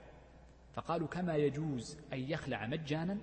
فقالوا 0.73 1.07
كما 1.07 1.35
يجوز 1.35 1.97
أن 2.13 2.19
يخلع 2.19 2.67
مجانا 2.67 3.17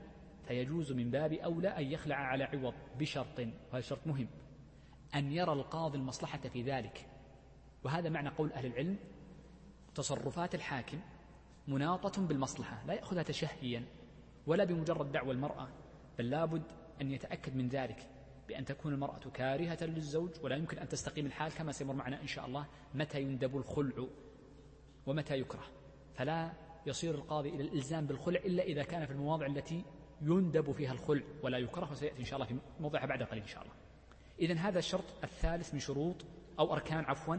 فيجوز 0.48 0.92
من 0.92 1.10
باب 1.10 1.32
أولى 1.32 1.68
أن 1.68 1.84
يخلع 1.84 2.16
على 2.16 2.44
عوض 2.44 2.74
بشرط 2.98 3.38
وهذا 3.38 3.80
شرط 3.80 4.06
مهم. 4.06 4.28
أن 5.14 5.32
يرى 5.32 5.52
القاضي 5.52 5.98
المصلحة 5.98 6.38
في 6.38 6.62
ذلك. 6.62 7.08
وهذا 7.84 8.08
معنى 8.08 8.28
قول 8.28 8.52
أهل 8.52 8.66
العلم 8.66 8.96
تصرفات 9.94 10.54
الحاكم 10.54 11.00
مناطة 11.68 12.26
بالمصلحة 12.26 12.86
لا 12.86 12.94
يأخذها 12.94 13.22
تشهيا 13.22 13.84
ولا 14.46 14.64
بمجرد 14.64 15.12
دعوى 15.12 15.32
المرأة 15.32 15.68
بل 16.18 16.30
لابد 16.30 16.62
أن 17.00 17.10
يتأكد 17.12 17.56
من 17.56 17.68
ذلك 17.68 18.08
بأن 18.48 18.64
تكون 18.64 18.92
المرأة 18.92 19.20
كارهة 19.34 19.78
للزوج 19.82 20.30
ولا 20.42 20.56
يمكن 20.56 20.78
أن 20.78 20.88
تستقيم 20.88 21.26
الحال 21.26 21.52
كما 21.52 21.72
سيمر 21.72 21.94
معنا 21.94 22.22
إن 22.22 22.26
شاء 22.26 22.46
الله 22.46 22.66
متى 22.94 23.22
يندب 23.22 23.56
الخلع 23.56 24.06
ومتى 25.06 25.38
يكره. 25.38 25.66
فلا 26.14 26.52
يصير 26.86 27.14
القاضي 27.14 27.48
إلى 27.48 27.62
الإلزام 27.62 28.06
بالخلع 28.06 28.40
إلا 28.40 28.62
إذا 28.62 28.82
كان 28.82 29.06
في 29.06 29.12
المواضع 29.12 29.46
التي 29.46 29.84
يندب 30.22 30.72
فيها 30.72 30.92
الخلع 30.92 31.22
ولا 31.42 31.58
يكره 31.58 31.92
وسيأتي 31.92 32.20
إن 32.20 32.24
شاء 32.24 32.34
الله 32.34 32.46
في 32.46 32.56
موضعها 32.80 33.06
بعد 33.06 33.22
قليل 33.22 33.42
إن 33.42 33.48
شاء 33.48 33.62
الله. 33.62 33.74
إذن 34.40 34.58
هذا 34.58 34.78
الشرط 34.78 35.04
الثالث 35.24 35.74
من 35.74 35.80
شروط 35.80 36.16
أو 36.58 36.72
أركان 36.72 37.04
عفوا 37.04 37.36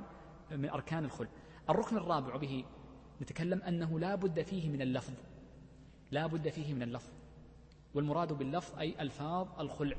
من 0.51 0.69
أركان 0.69 1.05
الخلع. 1.05 1.29
الركن 1.69 1.97
الرابع 1.97 2.35
به 2.35 2.65
نتكلم 3.21 3.61
أنه 3.61 3.99
لا 3.99 4.15
بد 4.15 4.41
فيه 4.41 4.69
من 4.69 4.81
اللفظ. 4.81 5.13
لا 6.11 6.27
بد 6.27 6.49
فيه 6.49 6.73
من 6.73 6.83
اللفظ. 6.83 7.11
والمراد 7.93 8.33
باللفظ 8.33 8.79
أي 8.79 9.01
ألفاظ 9.01 9.59
الخلع. 9.59 9.97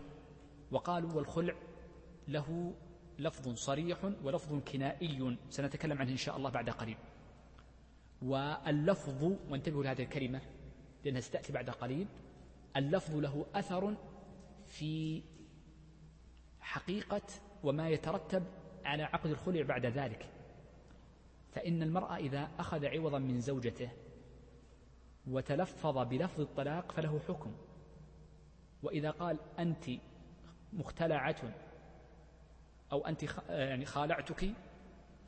وقالوا 0.70 1.12
والخلع 1.12 1.54
له 2.28 2.74
لفظ 3.18 3.54
صريح 3.54 3.98
ولفظ 4.24 4.58
كنائي. 4.58 5.36
سنتكلم 5.50 5.98
عنه 5.98 6.10
إن 6.10 6.16
شاء 6.16 6.36
الله 6.36 6.50
بعد 6.50 6.70
قليل. 6.70 6.96
واللفظ 8.22 9.24
وانتبهوا 9.50 9.84
لهذه 9.84 10.02
الكلمة 10.02 10.40
لأنها 11.04 11.20
ستأتي 11.20 11.52
بعد 11.52 11.70
قليل 11.70 12.06
اللفظ 12.76 13.16
له 13.16 13.46
أثر 13.54 13.96
في 14.66 15.22
حقيقة 16.64 17.22
وما 17.64 17.88
يترتب 17.88 18.44
على 18.84 19.02
عقد 19.02 19.30
الخلع 19.30 19.62
بعد 19.62 19.86
ذلك. 19.86 20.30
فإن 21.52 21.82
المرأة 21.82 22.16
إذا 22.16 22.48
أخذ 22.58 22.86
عوضا 22.86 23.18
من 23.18 23.40
زوجته 23.40 23.90
وتلفظ 25.26 25.98
بلفظ 25.98 26.40
الطلاق 26.40 26.92
فله 26.92 27.20
حكم. 27.28 27.52
وإذا 28.82 29.10
قال 29.10 29.38
أنت 29.58 29.84
مختلعة 30.72 31.54
أو 32.92 33.06
أنت 33.06 33.24
يعني 33.48 33.84
خالعتك 33.84 34.50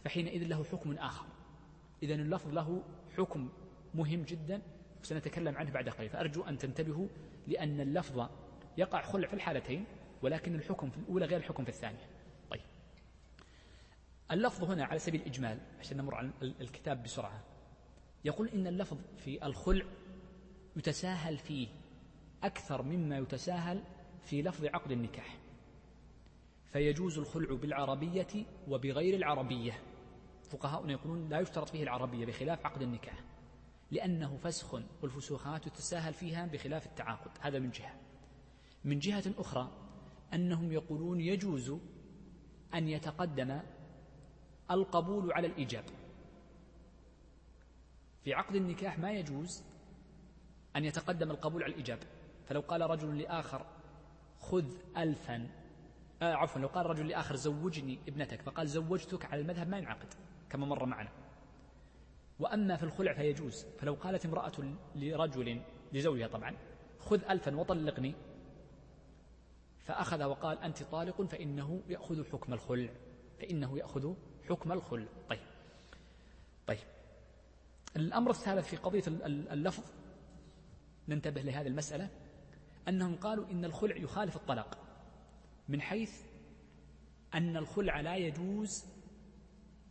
فحينئذ 0.04 0.46
له 0.46 0.64
حكم 0.64 0.92
آخر. 0.92 1.26
إذا 2.02 2.14
اللفظ 2.14 2.52
له 2.52 2.82
حكم 3.16 3.48
مهم 3.94 4.22
جدا 4.22 4.62
وسنتكلم 5.02 5.56
عنه 5.56 5.70
بعد 5.70 5.88
قليل. 5.88 6.10
فأرجو 6.10 6.42
أن 6.42 6.58
تنتبهوا 6.58 7.08
لأن 7.46 7.80
اللفظ 7.80 8.28
يقع 8.78 9.02
خلع 9.02 9.28
في 9.28 9.34
الحالتين. 9.34 9.84
ولكن 10.22 10.54
الحكم 10.54 10.90
في 10.90 10.98
الأولى 10.98 11.26
غير 11.26 11.38
الحكم 11.38 11.64
في 11.64 11.68
الثانية. 11.68 12.06
طيب. 12.50 12.60
اللفظ 14.30 14.64
هنا 14.64 14.84
على 14.84 14.98
سبيل 14.98 15.20
الإجمال 15.20 15.58
عشان 15.80 15.96
نمر 15.96 16.14
على 16.14 16.30
الكتاب 16.42 17.02
بسرعة. 17.02 17.44
يقول 18.24 18.48
إن 18.48 18.66
اللفظ 18.66 18.98
في 19.16 19.46
الخلع 19.46 19.84
يتساهل 20.76 21.38
فيه 21.38 21.68
أكثر 22.42 22.82
مما 22.82 23.18
يتساهل 23.18 23.82
في 24.24 24.42
لفظ 24.42 24.64
عقد 24.64 24.90
النكاح. 24.90 25.38
فيجوز 26.72 27.18
الخلع 27.18 27.54
بالعربية 27.54 28.46
وبغير 28.68 29.16
العربية. 29.16 29.72
فقهاؤنا 30.50 30.92
يقولون 30.92 31.28
لا 31.28 31.40
يشترط 31.40 31.68
فيه 31.68 31.82
العربية 31.82 32.26
بخلاف 32.26 32.66
عقد 32.66 32.82
النكاح 32.82 33.20
لأنه 33.90 34.36
فسخ 34.36 34.80
والفسوخات 35.02 35.68
تتساهل 35.68 36.14
فيها 36.14 36.46
بخلاف 36.46 36.86
التعاقد. 36.86 37.30
هذا 37.40 37.58
من 37.58 37.70
جهة. 37.70 37.94
من 38.84 38.98
جهة 38.98 39.24
أخرى 39.38 39.85
أنهم 40.34 40.72
يقولون 40.72 41.20
يجوز 41.20 41.74
أن 42.74 42.88
يتقدم 42.88 43.60
القبول 44.70 45.32
على 45.32 45.46
الإيجاب. 45.46 45.84
في 48.24 48.34
عقد 48.34 48.54
النكاح 48.54 48.98
ما 48.98 49.12
يجوز 49.12 49.62
أن 50.76 50.84
يتقدم 50.84 51.30
القبول 51.30 51.62
على 51.62 51.72
الإيجاب. 51.72 51.98
فلو 52.46 52.60
قال 52.60 52.80
رجل 52.80 53.18
لآخر 53.18 53.66
خذ 54.38 54.64
ألفا 54.96 55.48
آه 56.22 56.34
عفوا 56.34 56.60
لو 56.60 56.68
قال 56.68 56.86
رجل 56.86 57.08
لآخر 57.08 57.36
زوجني 57.36 57.98
ابنتك 58.08 58.42
فقال 58.42 58.68
زوجتك 58.68 59.24
على 59.24 59.40
المذهب 59.40 59.68
ما 59.68 59.78
ينعقد 59.78 60.14
كما 60.50 60.66
مر 60.66 60.86
معنا. 60.86 61.10
وأما 62.38 62.76
في 62.76 62.82
الخلع 62.82 63.12
فيجوز. 63.12 63.66
فلو 63.78 63.94
قالت 63.94 64.26
امرأة 64.26 64.74
لرجل 64.94 65.60
لزوجها 65.92 66.26
طبعا 66.26 66.56
خذ 66.98 67.24
ألفا 67.30 67.56
وطلقني 67.56 68.14
فأخذ 69.86 70.24
وقال 70.24 70.58
أنت 70.58 70.82
طالق 70.82 71.22
فإنه 71.22 71.82
يأخذ 71.88 72.24
حكم 72.32 72.52
الخلع. 72.52 72.90
فإنه 73.38 73.78
يأخذ 73.78 74.14
حكم 74.48 74.72
الخلع. 74.72 75.06
طيب. 75.28 75.40
طيب. 76.66 76.78
الأمر 77.96 78.30
الثالث 78.30 78.68
في 78.68 78.76
قضية 78.76 79.02
اللفظ 79.26 79.84
ننتبه 81.08 81.42
لهذه 81.42 81.66
المسألة 81.66 82.08
أنهم 82.88 83.16
قالوا 83.16 83.50
إن 83.50 83.64
الخلع 83.64 83.96
يخالف 83.96 84.36
الطلاق 84.36 84.78
من 85.68 85.80
حيث 85.80 86.22
أن 87.34 87.56
الخلع 87.56 88.00
لا 88.00 88.16
يجوز 88.16 88.84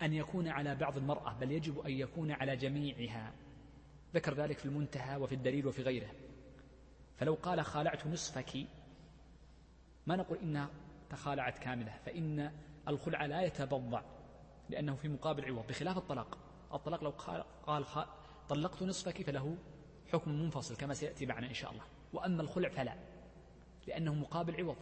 أن 0.02 0.14
يكون 0.14 0.48
على 0.48 0.76
بعض 0.76 0.98
المرأة 0.98 1.34
بل 1.34 1.52
يجب 1.52 1.80
أن 1.80 1.92
يكون 1.92 2.32
على 2.32 2.56
جميعها. 2.56 3.34
ذكر 4.14 4.34
ذلك 4.34 4.58
في 4.58 4.66
المنتهى 4.66 5.18
وفي 5.18 5.36
الدليل 5.36 5.68
وفي 5.68 5.82
غيره. 5.82 6.12
فلو 7.18 7.34
قال 7.34 7.66
خالعت 7.66 8.08
نصفك 8.08 8.68
ما 10.08 10.16
نقول 10.16 10.38
إنها 10.38 10.70
تخالعت 11.10 11.58
كاملة 11.58 11.94
فإن 12.06 12.52
الخلع 12.88 13.26
لا 13.26 13.42
يتبضع 13.42 14.02
لأنه 14.70 14.96
في 14.96 15.08
مقابل 15.08 15.46
عوض 15.46 15.68
بخلاف 15.68 15.98
الطلاق. 15.98 16.38
الطلاق 16.74 17.04
لو 17.04 17.10
قال 17.68 17.86
طلقت 18.50 18.84
نصفك 18.84 19.22
فله 19.22 19.58
حكم 20.14 20.32
منفصل 20.32 20.78
كما 20.78 20.94
سيأتي 20.94 21.26
معنا 21.26 21.48
إن 21.48 21.54
شاء 21.54 21.72
الله. 21.72 21.84
وأما 22.14 22.42
الخلع 22.42 22.70
فلا 22.70 22.96
لأنه 23.88 24.14
مقابل 24.14 24.56
عوض. 24.56 24.78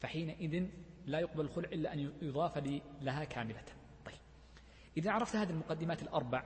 فحينئذ 0.00 0.66
لا 1.06 1.20
يقبل 1.20 1.44
الخلع 1.44 1.68
إلا 1.68 1.92
أن 1.92 2.12
يضاف 2.22 2.58
لها 3.00 3.24
كاملة. 3.24 3.64
طيب. 4.04 4.18
إذا 4.96 5.10
عرفت 5.10 5.36
هذه 5.36 5.50
المقدمات 5.50 6.02
الأربع 6.02 6.44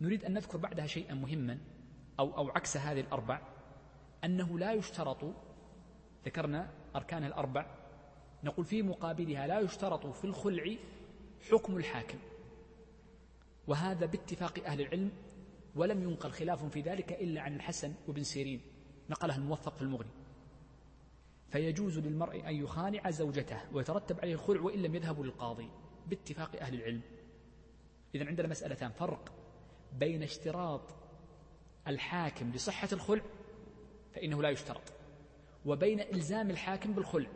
نريد 0.00 0.24
أن 0.24 0.32
نذكر 0.32 0.58
بعدها 0.58 0.86
شيئا 0.86 1.14
مهما 1.14 1.58
أو, 2.18 2.36
أو 2.36 2.48
عكس 2.48 2.76
هذه 2.76 3.00
الأربع 3.00 3.40
أنه 4.24 4.58
لا 4.58 4.72
يشترط 4.72 5.24
ذكرنا 6.24 6.70
أركانها 6.96 7.28
الأربع. 7.28 7.66
نقول 8.44 8.64
في 8.64 8.82
مقابلها 8.82 9.46
لا 9.46 9.60
يشترط 9.60 10.06
في 10.06 10.24
الخلع 10.24 10.76
حكم 11.50 11.76
الحاكم. 11.76 12.18
وهذا 13.66 14.06
باتفاق 14.06 14.64
أهل 14.64 14.80
العلم 14.80 15.12
ولم 15.76 16.02
ينقل 16.02 16.30
خلاف 16.30 16.64
في 16.64 16.80
ذلك 16.80 17.12
إلا 17.12 17.40
عن 17.40 17.56
الحسن 17.56 17.94
وابن 18.08 18.22
سيرين. 18.22 18.60
نقلها 19.10 19.36
الموفق 19.36 19.76
في 19.76 19.82
المغني 19.82 20.10
فيجوز 21.48 21.98
للمرء 21.98 22.48
أن 22.48 22.54
يخانع 22.54 23.10
زوجته 23.10 23.60
ويترتب 23.72 24.20
عليه 24.20 24.34
الخلع 24.34 24.60
وإن 24.60 24.82
لم 24.82 24.94
يذهبوا 24.94 25.24
للقاضي. 25.24 25.68
باتفاق 26.06 26.56
أهل 26.60 26.74
العلم. 26.74 27.00
إذا 28.14 28.26
عندنا 28.26 28.48
مسألتان. 28.48 28.90
فرق 28.90 29.32
بين 29.92 30.22
اشتراط 30.22 30.94
الحاكم 31.88 32.50
لصحة 32.50 32.88
الخلع 32.92 33.22
فإنه 34.14 34.42
لا 34.42 34.50
يشترط. 34.50 34.93
وبين 35.66 36.00
إلزام 36.00 36.50
الحاكم 36.50 36.92
بالخلع. 36.92 37.28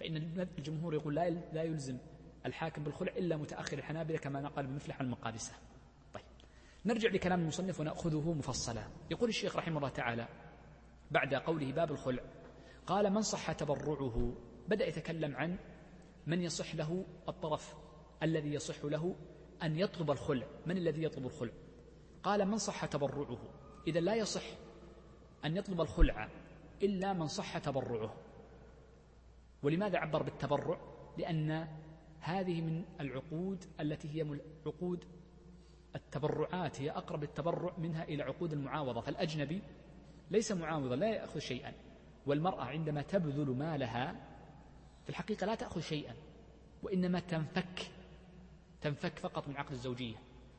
فإن 0.00 0.16
الجمهور 0.58 0.94
يقول 0.94 1.14
لا 1.14 1.30
لا 1.30 1.62
يلزم 1.62 1.98
الحاكم 2.46 2.84
بالخلع 2.84 3.12
إلا 3.16 3.36
متأخر 3.36 3.78
الحنابلة 3.78 4.18
كما 4.18 4.40
نقل 4.40 4.66
بمفلح 4.66 5.00
المقادسة. 5.00 5.52
طيب. 6.14 6.24
نرجع 6.84 7.10
لكلام 7.10 7.40
المصنف 7.40 7.80
ونأخذه 7.80 8.32
مفصلا. 8.32 8.82
يقول 9.10 9.28
الشيخ 9.28 9.56
رحمه 9.56 9.76
الله 9.76 9.88
تعالى 9.88 10.28
بعد 11.10 11.34
قوله 11.34 11.72
باب 11.72 11.92
الخلع 11.92 12.22
قال 12.86 13.12
من 13.12 13.22
صح 13.22 13.52
تبرعه؟ 13.52 14.32
بدأ 14.68 14.86
يتكلم 14.86 15.36
عن 15.36 15.56
من 16.26 16.42
يصح 16.42 16.74
له 16.74 17.04
الطرف 17.28 17.74
الذي 18.22 18.54
يصح 18.54 18.84
له 18.84 19.16
أن 19.62 19.78
يطلب 19.78 20.10
الخلع. 20.10 20.46
من 20.66 20.76
الذي 20.76 21.02
يطلب 21.02 21.26
الخلع؟ 21.26 21.52
قال 22.22 22.48
من 22.48 22.58
صح 22.58 22.84
تبرعه؟ 22.84 23.38
إذا 23.86 24.00
لا 24.00 24.14
يصح 24.14 24.42
أن 25.44 25.56
يطلب 25.56 25.80
الخلع 25.80 26.28
إلا 26.82 27.12
من 27.12 27.26
صح 27.26 27.58
تبرعه. 27.58 28.14
ولماذا 29.62 29.98
عبر 29.98 30.22
بالتبرع؟ 30.22 30.80
لأن 31.18 31.68
هذه 32.20 32.60
من 32.60 32.84
العقود 33.00 33.64
التي 33.80 34.08
هي 34.22 34.40
عقود 34.66 35.04
التبرعات 35.96 36.80
هي 36.80 36.90
أقرب 36.90 37.22
التبرع 37.22 37.72
منها 37.78 38.04
إلى 38.04 38.22
عقود 38.22 38.52
المعاوضة. 38.52 39.00
فالأجنبي 39.00 39.62
ليس 40.30 40.52
معاوضا 40.52 40.96
لا 40.96 41.08
يأخذ 41.08 41.38
شيئا 41.38 41.72
والمرأة 42.26 42.64
عندما 42.64 43.02
تبذل 43.02 43.50
مالها 43.50 44.12
في 45.04 45.10
الحقيقة 45.10 45.46
لا 45.46 45.54
تأخذ 45.54 45.80
شيئا 45.80 46.14
وإنما 46.82 47.20
تنفك 47.20 47.90
تنفك 48.80 49.18
فقط 49.18 49.48
من 49.48 49.56
عقد 49.56 49.70
الزوجية. 49.70 50.16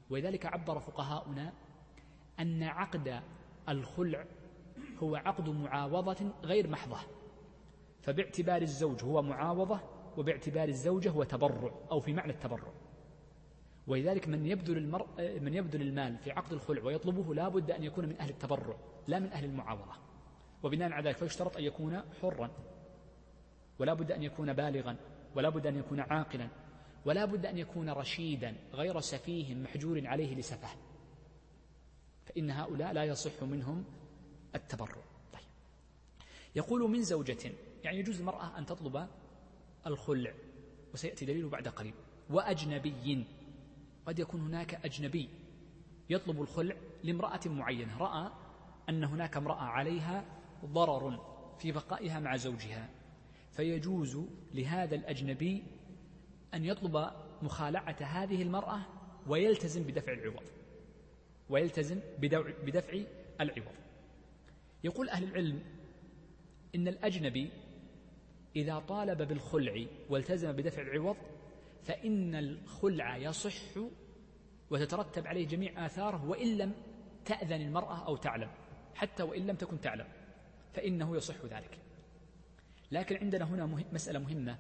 ولذلك 0.10 0.46
عبر 0.46 0.80
فقهاؤنا 0.80 1.54
أن 2.40 2.64
عقد 2.64 3.22
الخلع 3.70 4.26
هو 5.04 5.16
عقد 5.16 5.50
معاوضة 5.50 6.32
غير 6.44 6.68
محضة 6.68 6.98
فباعتبار 8.02 8.62
الزوج 8.62 9.04
هو 9.04 9.22
معاوضة 9.22 9.80
وباعتبار 10.18 10.68
الزوجة 10.68 11.10
هو 11.10 11.24
تبرع 11.24 11.72
أو 11.92 12.00
في 12.00 12.14
معنى 12.14 12.32
التبرع. 12.32 12.72
ولذلك 13.88 14.28
من 14.28 14.46
يبذل 14.46 14.78
المرء 14.78 15.40
من 15.40 15.54
يبذل 15.54 15.82
المال 15.82 16.18
في 16.18 16.32
عقد 16.32 16.54
الخلع 16.54 16.84
ويطلبه 16.84 17.34
لا 17.34 17.50
بد 17.50 17.72
أن 17.72 17.84
يكون 17.84 18.06
من 18.06 18.18
أهل 18.20 18.30
التبرع 18.30 18.76
لا 19.08 19.20
من 19.20 19.32
أهل 19.32 19.46
المعاوضة. 19.46 19.94
وبناء 20.64 20.92
على 20.92 21.10
ذلك 21.10 21.18
فيشترط 21.18 21.58
أن 21.58 21.64
يكون 21.64 22.02
حرا 22.22 22.52
ولا 23.80 23.94
بد 23.94 24.12
أن 24.12 24.24
يكون 24.24 24.54
بالغا 24.54 24.96
ولا 25.36 25.50
بد 25.50 25.68
أن 25.68 25.78
يكون 25.78 26.00
عاقلا 26.00 26.48
ولا 27.06 27.26
بد 27.26 27.46
أن 27.46 27.58
يكون 27.58 27.90
رشيدا 27.90 28.56
غير 28.74 29.00
سفيه 29.00 29.56
محجور 29.56 30.08
عليه 30.08 30.36
لسفه. 30.36 30.70
فإن 32.26 32.52
هؤلاء 32.52 32.94
لا 32.94 33.04
يصح 33.04 33.44
منهم 33.44 33.86
التبرع. 34.56 34.96
طيب. 35.34 35.42
يقول 36.56 36.90
من 36.90 37.04
زوجة 37.04 37.52
يعني 37.84 38.00
يجوز 38.00 38.20
المرأة 38.20 38.58
أن 38.58 38.66
تطلب 38.66 39.08
الخلع 39.88 40.34
وسيأتي 40.94 41.26
دليله 41.26 41.50
بعد 41.50 41.68
قليل. 41.68 41.94
وأجنبي 42.30 43.26
قد 44.06 44.20
يكون 44.20 44.42
هناك 44.42 44.86
أجنبي 44.86 45.30
يطلب 46.10 46.42
الخلع 46.42 46.76
لامرأة 47.04 47.40
معينة 47.46 47.98
رأى 47.98 48.32
أن 48.90 49.04
هناك 49.04 49.38
امرأة 49.38 49.62
عليها 49.62 50.26
ضرر 50.66 51.20
في 51.60 51.72
بقائها 51.72 52.20
مع 52.20 52.36
زوجها. 52.36 52.90
فيجوز 53.52 54.20
لهذا 54.54 54.96
الأجنبي 54.96 55.64
أن 56.54 56.66
يطلب 56.66 57.12
مخالعة 57.42 57.96
هذه 58.00 58.42
المرأة 58.42 58.80
ويلتزم 59.28 59.84
بدفع 59.84 60.14
العوض. 60.14 60.44
ويلتزم 61.50 62.00
بدفع 62.64 63.00
العوض. 63.42 63.76
يقول 64.84 65.10
أهل 65.10 65.24
العلم 65.24 65.64
إن 66.76 66.88
الأجنبي 66.88 67.52
إذا 68.56 68.80
طالب 68.80 69.22
بالخلع 69.22 69.86
والتزم 70.10 70.52
بدفع 70.52 70.82
العوض 70.82 71.18
فإن 71.84 72.36
الخلع 72.36 73.18
يصح 73.18 73.78
وتترتب 74.70 75.28
عليه 75.28 75.48
جميع 75.48 75.86
آثاره 75.86 76.30
وإن 76.30 76.58
لم 76.58 76.74
تأذن 77.26 77.62
المرأة 77.62 78.08
أو 78.08 78.16
تعلم 78.16 78.50
حتى 78.96 79.24
وإن 79.24 79.48
لم 79.48 79.56
تكن 79.56 79.82
تعلم 79.82 80.08
فإنه 80.74 81.16
يصح 81.16 81.46
ذلك. 81.46 81.78
لكن 82.92 83.16
عندنا 83.16 83.46
هنا 83.46 83.84
مسألة 83.94 84.20
مهمة 84.20 84.58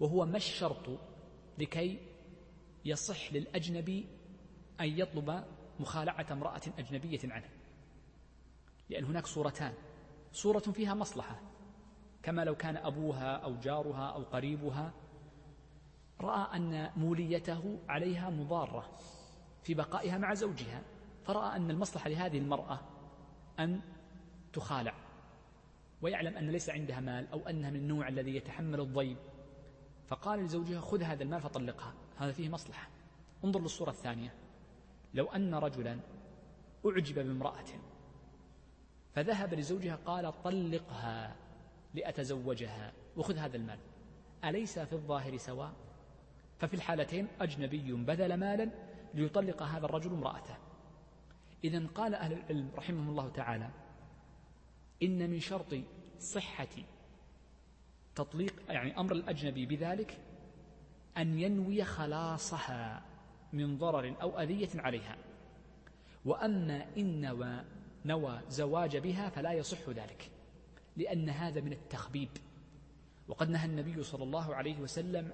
وهو 0.00 0.26
ما 0.26 0.36
الشرط 0.36 1.00
لكي 1.58 1.98
يصح 2.84 3.32
للأجنبي 3.32 4.06
أن 4.80 4.98
يطلب 4.98 5.44
مخالعة 5.80 6.26
امرأة 6.30 6.62
أجنبية 6.78 7.20
عنه؟ 7.24 7.48
لأن 8.92 9.04
هناك 9.04 9.26
صورتان. 9.26 9.74
صورة 10.32 10.58
فيها 10.58 10.94
مصلحة. 10.94 11.40
كما 12.22 12.44
لو 12.44 12.54
كان 12.54 12.76
أبوها 12.76 13.36
أو 13.36 13.56
جارها 13.56 14.08
أو 14.08 14.22
قريبها 14.22 14.92
رأى 16.20 16.56
أن 16.56 16.90
موليته 16.96 17.78
عليها 17.88 18.30
مضارة 18.30 18.90
في 19.62 19.74
بقائها 19.74 20.18
مع 20.18 20.34
زوجها 20.34 20.82
فرأى 21.24 21.56
أن 21.56 21.70
المصلحة 21.70 22.08
لهذه 22.08 22.38
المرأة 22.38 22.80
أن 23.58 23.80
تخالع 24.52 24.94
ويعلم 26.02 26.36
أن 26.36 26.50
ليس 26.50 26.70
عندها 26.70 27.00
مال 27.00 27.28
أو 27.32 27.48
أنها 27.48 27.70
من 27.70 27.76
النوع 27.76 28.08
الذي 28.08 28.36
يتحمل 28.36 28.80
الضيم 28.80 29.16
فقال 30.06 30.44
لزوجها 30.44 30.80
خذ 30.80 31.02
هذا 31.02 31.22
المال 31.22 31.40
فطلقها. 31.40 31.94
هذا 32.16 32.32
فيه 32.32 32.48
مصلحة. 32.48 32.88
انظر 33.44 33.60
للصورة 33.60 33.90
الثانية. 33.90 34.34
لو 35.14 35.26
أن 35.26 35.54
رجلا 35.54 36.00
أعجب 36.86 37.14
بامرأة. 37.14 37.64
فذهب 39.14 39.54
لزوجها 39.54 39.98
قال 40.06 40.42
طلقها 40.42 41.36
لأتزوجها. 41.94 42.92
وخذ 43.16 43.36
هذا 43.36 43.56
المال. 43.56 43.78
أليس 44.44 44.78
في 44.78 44.92
الظاهر 44.92 45.36
سواء؟ 45.36 45.72
ففي 46.58 46.74
الحالتين 46.74 47.28
أجنبي 47.40 47.92
بذل 47.92 48.34
مالا 48.34 48.70
ليطلق 49.14 49.62
هذا 49.62 49.84
الرجل 49.86 50.10
امرأته. 50.10 50.56
إذا 51.64 51.86
قال 51.94 52.14
أهل 52.14 52.32
العلم 52.32 52.70
رحمهم 52.76 53.08
الله 53.08 53.28
تعالى 53.28 53.70
إن 55.02 55.30
من 55.30 55.40
شرط 55.40 55.74
صحة 56.18 56.68
تطليق 58.14 58.62
يعني 58.68 59.00
أمر 59.00 59.12
الأجنبي 59.12 59.66
بذلك 59.66 60.18
أن 61.18 61.38
ينوي 61.38 61.84
خلاصها 61.84 63.02
من 63.52 63.78
ضرر 63.78 64.14
أو 64.22 64.38
أذية 64.38 64.68
عليها. 64.74 65.16
وأما 66.24 66.86
إن 66.96 67.24
نوى, 68.04 68.40
زواج 68.48 68.96
بها 68.96 69.28
فلا 69.28 69.52
يصح 69.52 69.88
ذلك 69.88 70.30
لأن 70.96 71.28
هذا 71.28 71.60
من 71.60 71.72
التخبيب. 71.72 72.28
وقد 73.28 73.50
نهى 73.50 73.66
النبي 73.66 74.02
صلى 74.02 74.24
الله 74.24 74.54
عليه 74.54 74.80
وسلم 74.80 75.32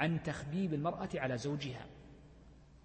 عن 0.00 0.22
تخبيب 0.22 0.74
المرأة 0.74 1.08
على 1.14 1.38
زوجها. 1.38 1.86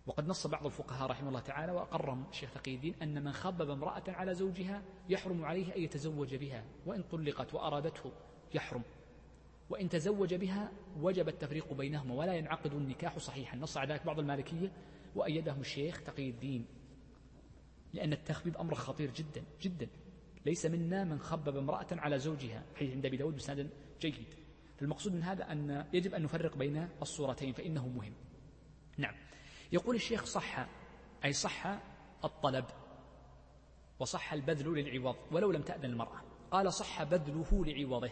وقد 0.08 0.28
نص 0.28 0.48
بعض 0.48 0.66
الفقهاء 0.66 1.10
رحمه 1.10 1.30
الله 1.30 1.40
تعالى 1.40 1.72
وأقرهم 1.72 2.26
الشيخ 2.30 2.54
تقي 2.54 2.76
الدين 2.76 2.96
أن 3.02 3.24
من 3.24 3.32
خبب 3.32 3.70
امرأة 3.70 4.04
على 4.08 4.34
زوجها 4.34 4.82
يحرم 5.10 5.46
عليه 5.46 5.76
أن 5.76 5.82
يتزوج 5.82 6.36
بها 6.36 6.64
وإن 6.86 7.04
طلقت 7.04 7.54
وأرادته 7.54 8.12
يحرم. 8.54 8.82
وإن 9.70 9.90
تزوج 9.90 10.34
بها 10.34 10.72
وجب 11.00 11.28
التفريق 11.28 11.74
بينهما 11.74 12.14
ولا 12.16 12.34
ينعقد 12.34 12.74
النكاح 12.74 13.18
صحيحا. 13.18 13.58
نص 13.58 13.78
على 13.78 13.94
ذلك 13.94 14.06
بعض 14.06 14.20
المالكية 14.20 14.72
وأيدهم 15.16 15.60
الشيخ 15.60 16.04
تقي 16.04 16.30
الدين. 16.30 16.66
لأن 17.98 18.14
التخبيب 18.14 18.58
أمر 18.58 18.76
خطير 18.76 19.12
جدا 19.12 19.44
جدا. 19.62 19.88
ليس 20.46 20.66
منا 20.66 21.04
من 21.04 21.20
خبب 21.20 21.58
امرأة 21.58 21.88
على 21.92 22.20
زوجها. 22.20 22.64
حيث 22.76 22.92
عند 22.92 23.06
أبي 23.06 23.18
داود 23.18 23.36
بسند 23.36 23.70
جيد. 24.02 24.34
فالمقصود 24.78 25.14
من 25.14 25.24
هذا 25.24 25.52
أن 25.52 25.86
يجب 25.94 26.14
أن 26.14 26.24
نفرق 26.24 26.58
بين 26.58 26.90
الصورتين 27.02 27.54
فإنه 27.54 27.88
مهم. 27.88 28.14
نعم. 28.98 29.16
يقول 29.72 29.96
الشيخ 29.96 30.26
صح 30.26 30.68
أي 31.26 31.34
صح 31.34 31.80
الطلب 32.24 32.66
وصح 34.00 34.34
البذل 34.34 34.74
للعوض 34.74 35.16
ولو 35.32 35.52
لم 35.52 35.62
تأذن 35.62 35.86
المرأة. 35.86 36.22
قال 36.52 36.74
صح 36.74 37.04
بذله 37.04 37.66
لعوضه 37.66 38.12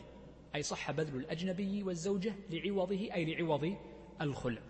أي 0.55 0.63
صح 0.63 0.91
بذل 0.91 1.15
الأجنبي 1.15 1.83
والزوجة 1.83 2.33
لعوضه 2.49 3.13
أي 3.13 3.25
لعوض 3.25 3.75
الخلع. 4.21 4.61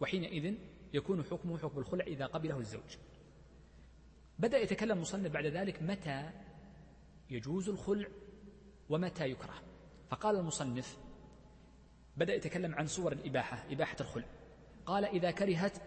وحينئذ 0.00 0.54
يكون 0.94 1.24
حكمه 1.24 1.58
حكم 1.58 1.78
الخلع 1.78 2.04
إذا 2.04 2.26
قبله 2.26 2.58
الزوج. 2.58 2.96
بدأ 4.42 4.58
يتكلم 4.58 5.00
مصنف 5.00 5.32
بعد 5.32 5.46
ذلك 5.46 5.82
متى 5.82 6.30
يجوز 7.30 7.68
الخلع 7.68 8.08
ومتى 8.88 9.30
يكره. 9.30 9.54
فقال 10.10 10.36
المصنف 10.36 10.98
بدأ 12.16 12.34
يتكلم 12.34 12.74
عن 12.74 12.86
صور 12.86 13.12
الإباحة 13.12 13.64
إباحة 13.70 13.96
الخلع. 14.00 14.24
قال 14.86 15.04
إذا 15.04 15.30
كرهت 15.30 15.78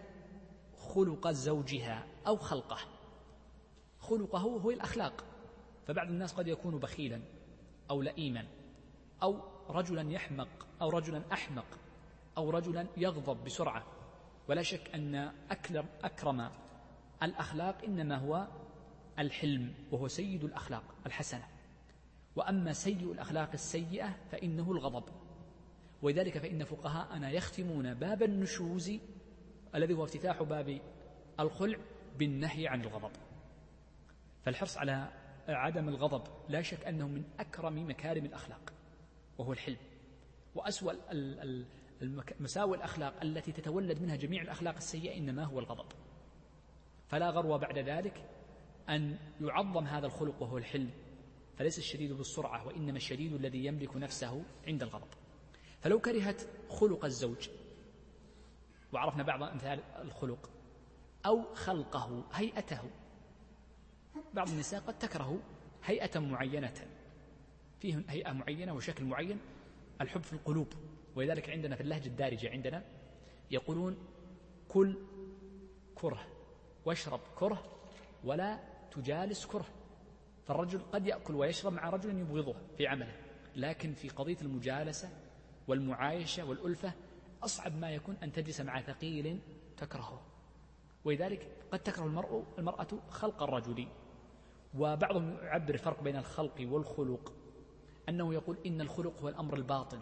خلق 0.76 1.30
زوجها 1.30 2.06
أو 2.26 2.36
خلقه. 2.36 2.78
خلقه 3.98 4.38
هو 4.38 4.70
الأخلاق. 4.70 5.24
فبعض 5.86 6.08
الناس 6.08 6.32
قد 6.32 6.48
يكون 6.48 6.78
بخيلا 6.78 7.20
أو 7.90 8.02
لئيما 8.02 8.46
أو 9.22 9.40
رجلا 9.68 10.12
يحمق 10.12 10.66
أو 10.82 10.88
رجلا 10.88 11.22
أحمق 11.32 11.66
أو 12.36 12.50
رجلا 12.50 12.86
يغضب 12.96 13.44
بسرعة. 13.44 13.86
ولا 14.48 14.62
شك 14.62 14.94
أن 14.94 15.32
أكرم 16.02 16.50
الأخلاق 17.22 17.84
إنما 17.84 18.16
هو 18.16 18.46
الحلم 19.18 19.74
وهو 19.92 20.08
سيد 20.08 20.44
الأخلاق 20.44 20.84
الحسنة. 21.06 21.48
وأما 22.36 22.72
سيء 22.72 23.12
الأخلاق 23.12 23.50
السيئة 23.54 24.16
فإنه 24.32 24.72
الغضب. 24.72 25.04
ولذلك 26.02 26.38
فإن 26.38 26.64
فقهاءنا 26.64 27.30
يختمون 27.30 27.94
باب 27.94 28.22
النشوز 28.22 28.92
الذي 29.74 29.94
هو 29.94 30.04
افتتاح 30.04 30.42
باب 30.42 30.80
الخلع 31.40 31.78
بالنهي 32.18 32.68
عن 32.68 32.80
الغضب. 32.80 33.10
فالحرص 34.44 34.76
على 34.76 35.08
عدم 35.48 35.88
الغضب 35.88 36.22
لا 36.48 36.62
شك 36.62 36.84
أنه 36.84 37.08
من 37.08 37.24
أكرم 37.40 37.88
مكارم 37.88 38.24
الأخلاق 38.24 38.72
وهو 39.38 39.52
الحلم. 39.52 39.76
وأسوأ 40.54 40.92
مساوئ 42.40 42.76
الأخلاق 42.76 43.14
التي 43.22 43.52
تتولد 43.52 44.02
منها 44.02 44.16
جميع 44.16 44.42
الأخلاق 44.42 44.76
السيئة 44.76 45.18
إنما 45.18 45.44
هو 45.44 45.58
الغضب. 45.58 45.86
فلا 47.08 47.30
غرو 47.30 47.58
بعد 47.58 47.78
ذلك 47.78 48.24
أن 48.88 49.18
يعظم 49.40 49.86
هذا 49.86 50.06
الخلق 50.06 50.42
وهو 50.42 50.58
الحلم 50.58 50.90
فليس 51.56 51.78
الشديد 51.78 52.12
بالسرعة 52.12 52.66
وإنما 52.66 52.96
الشديد 52.96 53.32
الذي 53.32 53.64
يملك 53.64 53.96
نفسه 53.96 54.42
عند 54.66 54.82
الغضب. 54.82 55.08
فلو 55.80 56.00
كرهت 56.00 56.42
خلق 56.68 57.04
الزوج 57.04 57.48
وعرفنا 58.92 59.22
بعض 59.22 59.42
أمثال 59.42 59.80
الخلق 60.02 60.50
أو 61.26 61.54
خلقه 61.54 62.24
هيئته 62.32 62.80
بعض 64.34 64.48
النساء 64.48 64.80
قد 64.80 64.98
تكره 64.98 65.40
هيئة 65.84 66.18
معينة 66.20 66.74
فيه 67.80 68.04
هيئة 68.08 68.32
معينة 68.32 68.74
وشكل 68.74 69.04
معين 69.04 69.38
الحب 70.00 70.22
في 70.22 70.32
القلوب. 70.32 70.68
ولذلك 71.16 71.50
عندنا 71.50 71.76
في 71.76 71.82
اللهجة 71.82 72.06
الدارجة 72.06 72.50
عندنا 72.50 72.84
يقولون 73.50 73.98
كل 74.68 74.96
كره 75.94 76.35
واشرب 76.86 77.20
كره 77.38 77.62
ولا 78.24 78.58
تجالس 78.90 79.46
كره. 79.46 79.66
فالرجل 80.46 80.80
قد 80.92 81.06
يأكل 81.06 81.34
ويشرب 81.34 81.72
مع 81.72 81.90
رجل 81.90 82.18
يبغضه 82.18 82.54
في 82.76 82.86
عمله. 82.86 83.16
لكن 83.56 83.92
في 83.92 84.08
قضية 84.08 84.36
المجالسة 84.42 85.10
والمعايشة 85.68 86.44
والألفة 86.44 86.92
أصعب 87.42 87.78
ما 87.78 87.90
يكون 87.90 88.16
أن 88.22 88.32
تجلس 88.32 88.60
مع 88.60 88.80
ثقيل 88.80 89.40
تكرهه. 89.76 90.22
ولذلك 91.04 91.56
قد 91.72 91.78
تكره 91.78 92.04
المرء 92.04 92.44
المرأة 92.58 92.88
خلق 93.10 93.42
الرجل. 93.42 93.88
وبعضهم 94.78 95.36
يعبر 95.42 95.74
الفرق 95.74 96.02
بين 96.02 96.16
الخلق 96.16 96.66
والخلق. 96.70 97.32
أنه 98.08 98.34
يقول 98.34 98.56
إن 98.66 98.80
الخلق 98.80 99.22
هو 99.22 99.28
الأمر 99.28 99.56
الباطن 99.56 100.00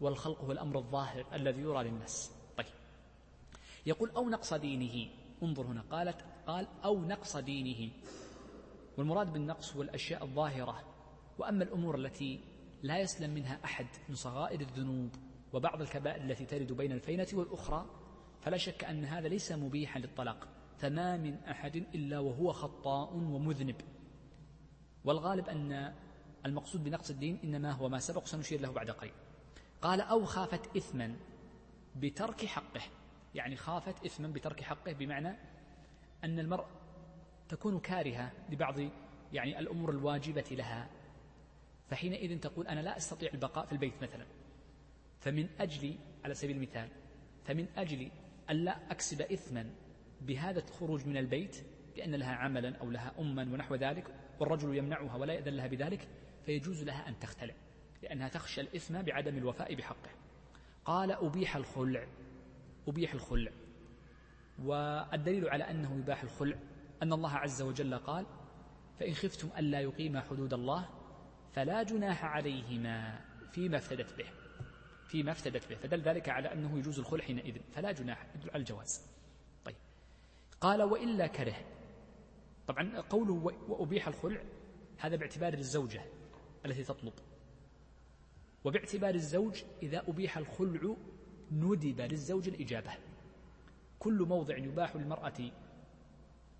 والخلق 0.00 0.40
هو 0.40 0.52
الأمر 0.52 0.78
الظاهر 0.78 1.26
الذي 1.32 1.60
يرى 1.60 1.84
للناس. 1.84 2.32
طيب. 2.56 2.66
يقول 3.86 4.10
أو 4.10 4.28
نقص 4.28 4.54
دينه. 4.54 5.10
انظر 5.42 5.66
هنا 5.66 5.82
قالت 5.90 6.24
قال 6.46 6.66
أو 6.84 7.00
نقص 7.00 7.36
دينه. 7.36 7.92
والمراد 8.98 9.32
بالنقص 9.32 9.76
هو 9.76 9.82
الأشياء 9.82 10.24
الظاهرة. 10.24 10.84
وأما 11.38 11.64
الأمور 11.64 11.96
التي 11.96 12.40
لا 12.82 12.98
يسلم 12.98 13.30
منها 13.30 13.58
أحد 13.64 13.86
من 14.08 14.14
صغائر 14.14 14.60
الذنوب 14.60 15.10
وبعض 15.52 15.80
الكبائر 15.80 16.24
التي 16.24 16.44
ترد 16.44 16.72
بين 16.72 16.92
الفينة 16.92 17.26
والأخرى 17.32 17.86
فلا 18.40 18.56
شك 18.56 18.84
أن 18.84 19.04
هذا 19.04 19.28
ليس 19.28 19.52
مبيحا 19.52 20.00
للطلاق. 20.00 20.48
فما 20.78 21.16
من 21.16 21.34
أحد 21.34 21.76
إلا 21.76 22.18
وهو 22.18 22.52
خطاء 22.52 23.14
ومذنب. 23.14 23.76
والغالب 25.04 25.48
أن 25.48 25.94
المقصود 26.46 26.84
بنقص 26.84 27.10
الدين 27.10 27.38
إنما 27.44 27.72
هو 27.72 27.88
ما 27.88 27.98
سبق 27.98 28.26
سنشير 28.26 28.60
له 28.60 28.70
بعد 28.70 28.90
قليل. 28.90 29.12
قال 29.82 30.00
أو 30.00 30.24
خافت 30.24 30.76
إثما 30.76 31.16
بترك 31.96 32.44
حقه. 32.44 32.82
يعني 33.38 33.56
خافت 33.56 34.04
إثما 34.06 34.28
بترك 34.28 34.62
حقه 34.62 34.92
بمعنى 34.92 35.36
أن 36.24 36.38
المرء 36.38 36.66
تكون 37.48 37.80
كارهة 37.80 38.32
لبعض 38.50 38.74
يعني 39.32 39.58
الأمور 39.58 39.90
الواجبة 39.90 40.44
لها. 40.50 40.88
فحينئذ 41.90 42.40
تقول 42.40 42.66
أنا 42.66 42.80
لا 42.80 42.96
أستطيع 42.96 43.30
البقاء 43.34 43.66
في 43.66 43.72
البيت 43.72 44.02
مثلا. 44.02 44.26
فمن 45.20 45.48
أجل 45.60 45.98
على 46.24 46.34
سبيل 46.34 46.56
المثال 46.56 46.88
فمن 47.44 47.66
أجل 47.76 48.10
ألا 48.50 48.92
أكسب 48.92 49.20
إثما 49.20 49.70
بهذا 50.20 50.60
الخروج 50.60 51.06
من 51.06 51.16
البيت 51.16 51.56
لأن 51.96 52.14
لها 52.14 52.34
عملا 52.34 52.76
أو 52.76 52.90
لها 52.90 53.12
أما 53.18 53.42
ونحو 53.42 53.74
ذلك 53.74 54.14
والرجل 54.40 54.76
يمنعها 54.76 55.16
ولا 55.16 55.32
يأذن 55.32 55.54
لها 55.54 55.66
بذلك 55.66 56.08
فيجوز 56.46 56.82
لها 56.82 57.08
أن 57.08 57.18
تختلع 57.18 57.54
لأنها 58.02 58.28
تخشى 58.28 58.60
الإثم 58.60 59.02
بعدم 59.02 59.36
الوفاء 59.36 59.74
بحقه. 59.74 60.10
قال 60.84 61.12
أبيح 61.12 61.56
الخلع. 61.56 62.06
أبيح 62.88 63.14
الخلع. 63.14 63.52
والدليل 64.64 65.48
على 65.48 65.64
أنه 65.64 65.98
يباح 65.98 66.22
الخلع 66.22 66.58
أن 67.02 67.12
الله 67.12 67.30
عز 67.30 67.62
وجل 67.62 67.94
قال 67.94 68.26
فإن 68.98 69.14
خفتم 69.14 69.48
ألا 69.58 69.80
يقيما 69.80 70.20
حدود 70.20 70.54
الله 70.54 70.88
فلا 71.52 71.82
جناح 71.82 72.24
عليهما 72.24 73.20
فيما 73.52 73.76
افتدت 73.76 74.18
به. 74.18 74.26
فيما 75.06 75.32
افتدت 75.32 75.68
به. 75.68 75.76
فدل 75.76 76.00
ذلك 76.00 76.28
على 76.28 76.52
أنه 76.52 76.78
يجوز 76.78 76.98
الخلع 76.98 77.24
حينئذ. 77.24 77.58
فلا 77.72 77.92
جناح. 77.92 78.26
يدل 78.34 78.50
على 78.50 78.60
الجواز. 78.60 79.06
طيب. 79.64 79.76
قال 80.60 80.82
وإلا 80.82 81.26
كره. 81.26 81.56
طبعا 82.66 83.00
قوله 83.00 83.32
وأبيح 83.68 84.08
الخلع 84.08 84.42
هذا 84.98 85.16
باعتبار 85.16 85.54
الزوجة 85.54 86.04
التي 86.66 86.84
تطلب. 86.84 87.12
وباعتبار 88.64 89.14
الزوج 89.14 89.62
إذا 89.82 90.02
أبيح 90.08 90.38
الخلع 90.38 90.96
ندب 91.52 92.00
للزوج 92.00 92.48
الإجابة. 92.48 92.90
كل 93.98 94.22
موضع 94.22 94.56
يباح 94.56 94.96
للمرأة 94.96 95.50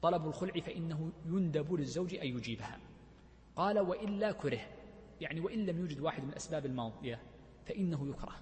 طلب 0.03 0.27
الخلع 0.27 0.61
فإنه 0.61 1.13
يندب 1.27 1.73
للزوج 1.73 2.15
أن 2.15 2.27
يجيبها. 2.27 2.79
قال 3.57 3.79
وإلا 3.79 4.33
كره 4.33 4.61
يعني 5.21 5.41
وإن 5.41 5.67
لم 5.67 5.79
يوجد 5.79 6.01
واحد 6.01 6.23
من 6.23 6.29
الأسباب 6.29 6.67
الماضية 6.67 7.23
فإنه 7.67 8.09
يكره. 8.09 8.37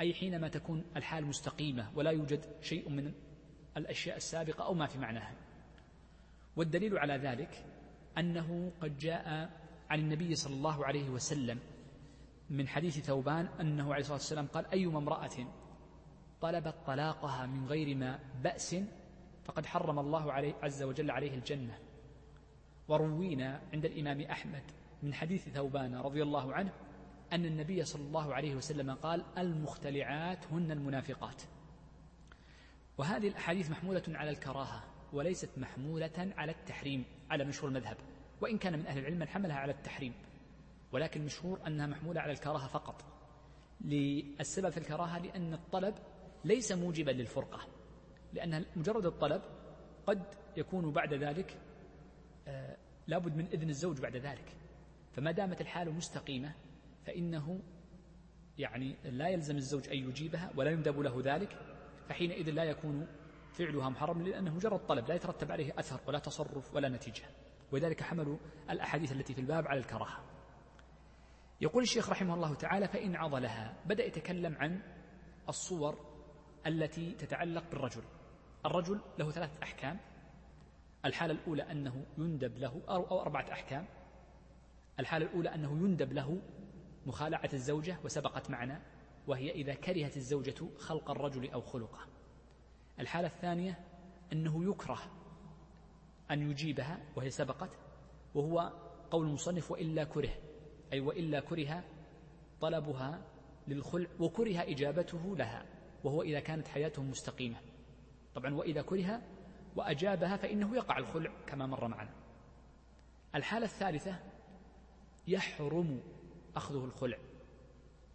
أي 0.00 0.14
حينما 0.14 0.48
تكون 0.48 0.84
الحال 0.96 1.26
مستقيمة 1.26 1.90
ولا 1.94 2.10
يوجد 2.10 2.44
شيء 2.60 2.88
من 2.88 3.12
الأشياء 3.76 4.16
السابقة 4.16 4.64
أو 4.64 4.74
ما 4.74 4.86
في 4.86 4.98
معناها. 4.98 5.34
والدليل 6.56 6.98
على 6.98 7.16
ذلك 7.16 7.64
أنه 8.18 8.72
قد 8.80 8.98
جاء 8.98 9.50
عن 9.90 9.98
النبي 9.98 10.34
صلى 10.34 10.54
الله 10.54 10.86
عليه 10.86 11.10
وسلم 11.10 11.58
من 12.50 12.68
حديث 12.68 12.98
ثوبان 12.98 13.48
أنه 13.60 13.84
عليه 13.84 14.00
الصلاة 14.00 14.16
والسلام 14.16 14.46
قال 14.46 14.66
أيما 14.72 14.98
امرأة 14.98 15.46
طلبت 16.40 16.74
طلاقها 16.86 17.46
من 17.46 17.66
غير 17.66 17.96
ما 17.96 18.18
بأس 18.42 18.76
فقد 19.44 19.66
حرم 19.66 19.98
الله 19.98 20.32
عليه 20.32 20.54
عز 20.62 20.82
وجل 20.82 21.10
عليه 21.10 21.34
الجنة. 21.34 21.78
وروينا 22.88 23.60
عند 23.72 23.84
الإمام 23.84 24.20
أحمد 24.20 24.62
من 25.02 25.14
حديث 25.14 25.48
ثوبان 25.48 25.94
رضي 25.94 26.22
الله 26.22 26.54
عنه 26.54 26.72
أن 27.32 27.44
النبي 27.44 27.84
صلى 27.84 28.02
الله 28.02 28.34
عليه 28.34 28.54
وسلم 28.54 28.94
قال 28.94 29.24
المختلعات 29.38 30.46
هن 30.52 30.70
المنافقات. 30.70 31.42
وهذه 32.98 33.28
الأحاديث 33.28 33.70
محمولة 33.70 34.02
على 34.08 34.30
الكراهة 34.30 34.84
وليست 35.12 35.50
محمولة 35.56 36.32
على 36.36 36.52
التحريم 36.52 37.04
على 37.30 37.44
مشهور 37.44 37.68
المذهب. 37.68 37.96
وإن 38.40 38.58
كان 38.58 38.78
من 38.78 38.86
أهل 38.86 38.98
العلم 38.98 39.18
من 39.18 39.28
حملها 39.28 39.56
على 39.56 39.72
التحريم. 39.72 40.14
ولكن 40.92 41.24
مشهور 41.24 41.60
أنها 41.66 41.86
محمولة 41.86 42.20
على 42.20 42.32
الكراهة 42.32 42.68
فقط. 42.68 43.04
للسبب 43.80 44.70
في 44.70 44.76
الكراهة 44.78 45.18
لأن 45.18 45.54
الطلب 45.54 45.94
ليس 46.44 46.72
موجبا 46.72 47.10
للفرقة 47.10 47.60
لأن 48.32 48.64
مجرد 48.76 49.06
الطلب 49.06 49.42
قد 50.06 50.22
يكون 50.56 50.92
بعد 50.92 51.14
ذلك 51.14 51.58
آه، 52.48 52.76
لابد 53.06 53.36
من 53.36 53.46
إذن 53.46 53.68
الزوج 53.68 54.00
بعد 54.00 54.16
ذلك. 54.16 54.56
فما 55.12 55.30
دامت 55.30 55.60
الحال 55.60 55.94
مستقيمة 55.94 56.54
فإنه 57.06 57.60
يعني 58.58 58.96
لا 59.04 59.28
يلزم 59.28 59.56
الزوج 59.56 59.88
أن 59.88 59.96
يجيبها 59.96 60.50
ولا 60.56 60.70
يندب 60.70 61.00
له 61.00 61.22
ذلك 61.24 61.58
فحينئذ 62.08 62.50
لا 62.50 62.64
يكون 62.64 63.06
فعلها 63.52 63.88
محرم 63.88 64.22
لأنه 64.22 64.54
مجرد 64.54 64.86
طلب 64.86 65.08
لا 65.08 65.14
يترتب 65.14 65.52
عليه 65.52 65.72
أثر 65.78 66.00
ولا 66.06 66.18
تصرف 66.18 66.74
ولا 66.74 66.88
نتيجة. 66.88 67.22
ولذلك 67.72 68.02
حملوا 68.02 68.38
الأحاديث 68.70 69.12
التي 69.12 69.34
في 69.34 69.40
الباب 69.40 69.66
على 69.66 69.80
الكراهة. 69.80 70.29
يقول 71.60 71.82
الشيخ 71.82 72.10
رحمه 72.10 72.34
الله 72.34 72.54
تعالى 72.54 72.88
فإن 72.88 73.16
عضلها 73.16 73.74
بدأ 73.86 74.04
يتكلم 74.04 74.56
عن 74.56 74.82
الصور 75.48 75.98
التي 76.66 77.12
تتعلق 77.12 77.70
بالرجل. 77.70 78.02
الرجل 78.66 79.00
له 79.18 79.30
ثلاثة 79.30 79.62
أحكام. 79.62 79.98
الحالة 81.04 81.34
الأولى 81.34 81.62
أنه 81.62 82.06
يندب 82.18 82.58
له 82.58 82.82
أو 82.88 83.20
أربعة 83.20 83.52
أحكام. 83.52 83.86
الحالة 85.00 85.26
الأولى 85.26 85.54
أنه 85.54 85.72
يندب 85.72 86.12
له 86.12 86.42
مخالعة 87.06 87.50
الزوجة 87.52 87.96
وسبقت 88.04 88.50
معنا 88.50 88.82
وهي 89.26 89.50
إذا 89.50 89.74
كرهت 89.74 90.16
الزوجة 90.16 90.78
خلق 90.78 91.10
الرجل 91.10 91.50
أو 91.50 91.60
خلقه. 91.60 92.06
الحالة 93.00 93.28
الثانية 93.28 93.78
أنه 94.32 94.70
يكره 94.70 95.00
أن 96.30 96.50
يجيبها 96.50 96.98
وهي 97.16 97.30
سبقت 97.30 97.70
وهو 98.34 98.72
قول 99.10 99.26
المصنف 99.26 99.70
وإلا 99.70 100.04
كره. 100.04 100.49
أي 100.92 101.00
وإلا 101.00 101.40
كره 101.40 101.84
طلبها 102.60 103.22
للخلع 103.68 104.08
وكره 104.20 104.60
إجابته 104.60 105.36
لها 105.36 105.64
وهو 106.04 106.22
إذا 106.22 106.40
كانت 106.40 106.68
حياتهم 106.68 107.10
مستقيمة. 107.10 107.56
طبعا 108.34 108.54
وإذا 108.54 108.82
كره 108.82 109.22
وأجابها 109.76 110.36
فإنه 110.36 110.76
يقع 110.76 110.98
الخلع 110.98 111.32
كما 111.46 111.66
مر 111.66 111.88
معنا. 111.88 112.10
الحالة 113.34 113.64
الثالثة 113.64 114.18
يحرم 115.28 116.02
أخذه 116.56 116.84
الخلع 116.84 117.18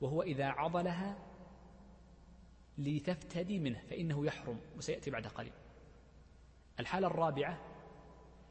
وهو 0.02 0.22
إذا 0.22 0.46
عضلها 0.46 1.18
لتفتدي 2.78 3.60
منه 3.60 3.80
فإنه 3.90 4.26
يحرم 4.26 4.60
وسيأتي 4.78 5.12
بعد 5.12 5.28
قليل. 5.28 5.54
الحالة 6.80 7.08
الرابعة 7.08 7.62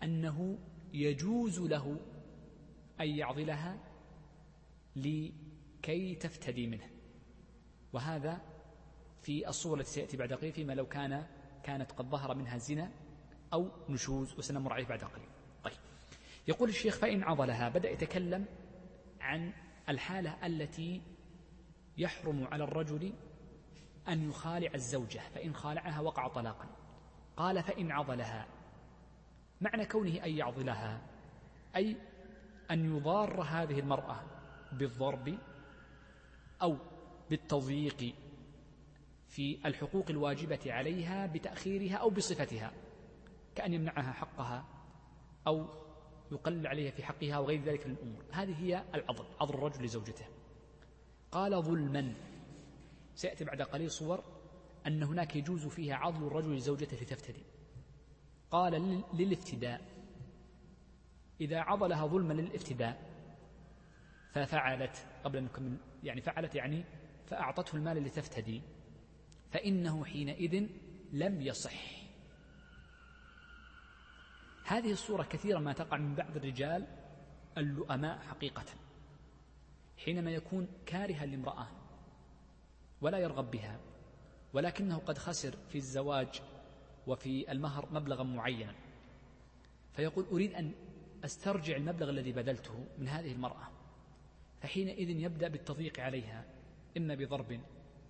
أنه 0.02 0.58
يجوز 0.92 1.60
له 1.60 1.96
أن 3.00 3.08
يعضلها 3.08 3.78
لكي 4.96 6.14
تفتدي 6.14 6.66
منه. 6.66 6.90
وهذا 7.92 8.40
في 9.22 9.48
الصور 9.48 9.80
التي 9.80 9.90
سيأتي 9.90 10.16
بعد 10.16 10.32
قليل 10.32 10.52
فيما 10.52 10.72
لو 10.72 10.86
كان 10.86 11.26
كانت 11.62 11.92
قد 11.92 12.04
ظهر 12.10 12.34
منها 12.34 12.58
زنا 12.58 12.90
أو 13.52 13.70
نشوز 13.88 14.38
وسنمر 14.38 14.72
عليه 14.72 14.86
بعد 14.86 15.04
قليل. 15.04 15.28
طيب. 15.64 15.74
يقول 16.48 16.68
الشيخ 16.68 16.98
فإن 16.98 17.22
عضلها 17.22 17.68
بدأ 17.68 17.90
يتكلم 17.90 18.46
عن 19.20 19.52
الحالة 19.88 20.46
التي 20.46 21.02
يحرم 21.98 22.46
على 22.46 22.64
الرجل 22.64 23.12
أن 24.08 24.28
يخالع 24.28 24.74
الزوجة 24.74 25.20
فإن 25.34 25.54
خالعها 25.54 26.00
وقع 26.00 26.28
طلاقا. 26.28 26.66
قال 27.36 27.62
فإن 27.62 27.90
عضلها. 27.90 28.46
معنى 29.60 29.86
كونه 29.86 30.24
أن 30.24 30.30
يعضلها 30.30 31.00
أي 31.76 31.96
أن 32.70 32.96
يضار 32.96 33.42
هذه 33.42 33.78
المرأة 33.80 34.33
بالضرب 34.78 35.38
أو 36.62 36.76
بالتضييق 37.30 38.14
في 39.28 39.66
الحقوق 39.66 40.10
الواجبة 40.10 40.60
عليها 40.66 41.26
بتأخيرها 41.26 41.96
أو 41.96 42.10
بصفتها 42.10 42.72
كأن 43.54 43.72
يمنعها 43.72 44.12
حقها 44.12 44.64
أو 45.46 45.66
يقلل 46.32 46.66
عليها 46.66 46.90
في 46.90 47.02
حقها 47.02 47.38
وغير 47.38 47.62
ذلك 47.62 47.86
من 47.86 47.92
الأمور. 47.92 48.24
هذه 48.32 48.62
هي 48.62 48.84
العضل 48.94 49.24
عضل 49.40 49.54
الرجل 49.54 49.84
لزوجته. 49.84 50.24
قال 51.32 51.62
ظلما. 51.62 52.14
سيأتي 53.14 53.44
بعد 53.44 53.62
قليل 53.62 53.90
صور 53.90 54.24
أن 54.86 55.02
هناك 55.02 55.36
يجوز 55.36 55.66
فيها 55.66 55.94
عضل 55.94 56.26
الرجل 56.26 56.56
لزوجته 56.56 56.96
لتفتدي. 56.96 57.42
قال 58.50 59.02
للافتداء. 59.14 59.80
إذا 61.40 61.60
عضلها 61.60 62.06
ظلما 62.06 62.32
للافتداء 62.32 63.13
ففعلت 64.34 65.06
قبل 65.24 65.38
أن 65.38 65.44
نكمل 65.44 65.76
يعني 66.02 66.20
فعلت 66.20 66.54
يعني 66.54 66.84
فأعطته 67.26 67.76
المال 67.76 67.96
لتفتدي 68.04 68.62
فإنه 69.50 70.04
حينئذ 70.04 70.66
لم 71.12 71.42
يصح. 71.42 72.04
هذه 74.64 74.92
الصورة 74.92 75.22
كثيرا 75.22 75.60
ما 75.60 75.72
تقع 75.72 75.96
من 75.96 76.14
بعض 76.14 76.36
الرجال 76.36 76.86
اللؤماء 77.58 78.18
حقيقة. 78.18 78.64
حينما 80.04 80.30
يكون 80.30 80.68
كارها 80.86 81.26
لامرأة 81.26 81.66
ولا 83.00 83.18
يرغب 83.18 83.50
بها 83.50 83.80
ولكنه 84.52 84.98
قد 84.98 85.18
خسر 85.18 85.54
في 85.68 85.78
الزواج 85.78 86.42
وفي 87.06 87.52
المهر 87.52 87.88
مبلغا 87.92 88.22
معينا 88.22 88.74
فيقول 89.92 90.24
أريد 90.32 90.54
أن 90.54 90.72
أسترجع 91.24 91.76
المبلغ 91.76 92.10
الذي 92.10 92.32
بذلته 92.32 92.86
من 92.98 93.08
هذه 93.08 93.32
المرأة. 93.32 93.83
فحينئذ 94.64 95.10
يبدأ 95.10 95.48
بالتضييق 95.48 96.00
عليها 96.00 96.44
إما 96.96 97.14
بضرب 97.14 97.60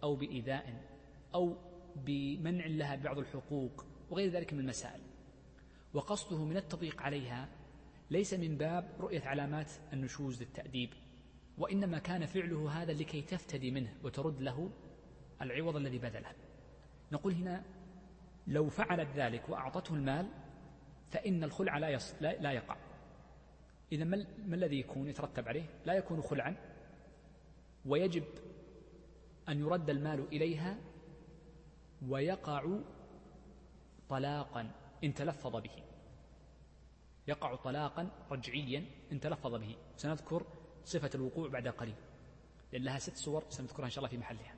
أو 0.03 0.17
بإيذاء 0.17 0.83
أو 1.35 1.57
بمنع 1.97 2.67
لها 2.67 2.97
بعض 2.97 3.19
الحقوق 3.19 3.85
وغير 4.11 4.31
ذلك 4.31 4.53
من 4.53 4.61
المسائل. 4.61 5.01
وقصده 5.95 6.45
من 6.45 6.57
التضييق 6.57 7.03
عليها 7.03 7.49
ليس 8.11 8.35
من 8.35 8.57
باب 8.57 8.89
رؤية 9.01 9.23
علامات 9.23 9.71
النشوز 9.93 10.43
للتأديب 10.43 10.91
وإنما 11.59 11.99
كان 11.99 12.27
فعله 12.27 12.83
هذا 12.83 12.93
لكي 12.93 13.23
تفتدي 13.23 13.71
منه 13.71 13.95
وترد 14.03 14.41
له 14.41 14.71
العوض 15.43 15.77
الذي 15.77 15.99
بذله. 15.99 16.33
نقول 17.13 17.33
هنا 17.33 17.65
لو 18.47 18.69
فعلت 18.69 19.09
ذلك 19.17 19.49
وأعطته 19.49 19.95
المال 19.95 20.29
فإن 21.11 21.45
الخلع 21.45 21.79
لا, 21.79 21.89
يص... 21.89 22.15
لا... 22.21 22.41
لا 22.41 22.53
يقع. 22.53 22.77
إذا 23.93 24.05
ما, 24.05 24.27
الذي 24.39 24.81
يكون 24.81 25.09
يترتب 25.09 25.49
عليه؟ 25.49 25.67
لا 25.87 25.93
يكون 25.93 26.23
خلعا. 26.23 26.57
ويجب 27.87 28.25
أن 29.49 29.59
يرد 29.59 29.91
المال 29.91 30.27
إليها 30.33 30.79
ويقع 32.09 32.79
طلاقا 34.09 34.71
إن 35.05 35.15
تلفظ 35.15 35.57
به. 35.57 35.83
يقع 37.29 37.55
طلاقا 37.55 38.11
رجعيا 38.31 38.85
إن 39.13 39.21
تلفظ 39.21 39.55
به. 39.55 39.77
سنذكر 39.97 40.47
صفة 40.85 41.11
الوقوع 41.15 41.49
بعد 41.49 41.69
قليل. 41.69 41.95
لأن 42.73 42.83
لها 42.83 42.99
ست 42.99 43.17
صور 43.17 43.45
سنذكرها 43.49 43.87
إن 43.87 43.91
شاء 43.91 43.99
الله 43.99 44.09
في 44.09 44.19
محلها. 44.19 44.55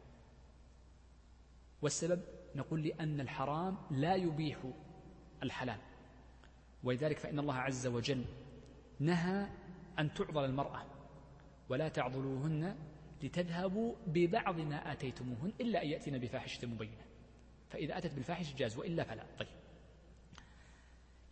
والسبب 1.82 2.22
نقول 2.54 2.82
لأن 2.82 3.20
الحرام 3.20 3.76
لا 3.90 4.14
يبيح 4.14 4.58
الحلال. 5.42 5.78
ولذلك 6.84 7.18
فإن 7.18 7.38
الله 7.38 7.54
عز 7.54 7.86
وجل 7.86 8.24
نهى 9.00 9.48
أن 9.98 10.14
تعضل 10.14 10.44
المرأة 10.44 10.84
ولا 11.68 11.88
تعضلوهن 11.88 12.76
لتذهبوا 13.22 13.94
ببعض 14.06 14.60
ما 14.60 14.92
آتيتموهن 14.92 15.52
إلا 15.60 15.82
أن 15.82 15.88
يأتين 15.88 16.18
بفاحشة 16.18 16.66
مبينة. 16.66 17.04
فإذا 17.70 17.98
أتت 17.98 18.14
بالفاحشة 18.14 18.56
جاز 18.56 18.76
وإلا 18.76 19.04
فلا. 19.04 19.26
طيب. 19.38 19.48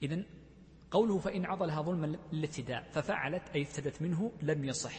إذا 0.02 0.24
قوله 0.90 1.18
فإن 1.18 1.44
عضلها 1.44 1.82
ظلما 1.82 2.16
للابتداء 2.32 2.82
ففعلت 2.82 3.48
أي 3.54 3.62
افتدت 3.62 4.02
منه 4.02 4.32
لم 4.42 4.64
يصح. 4.64 4.94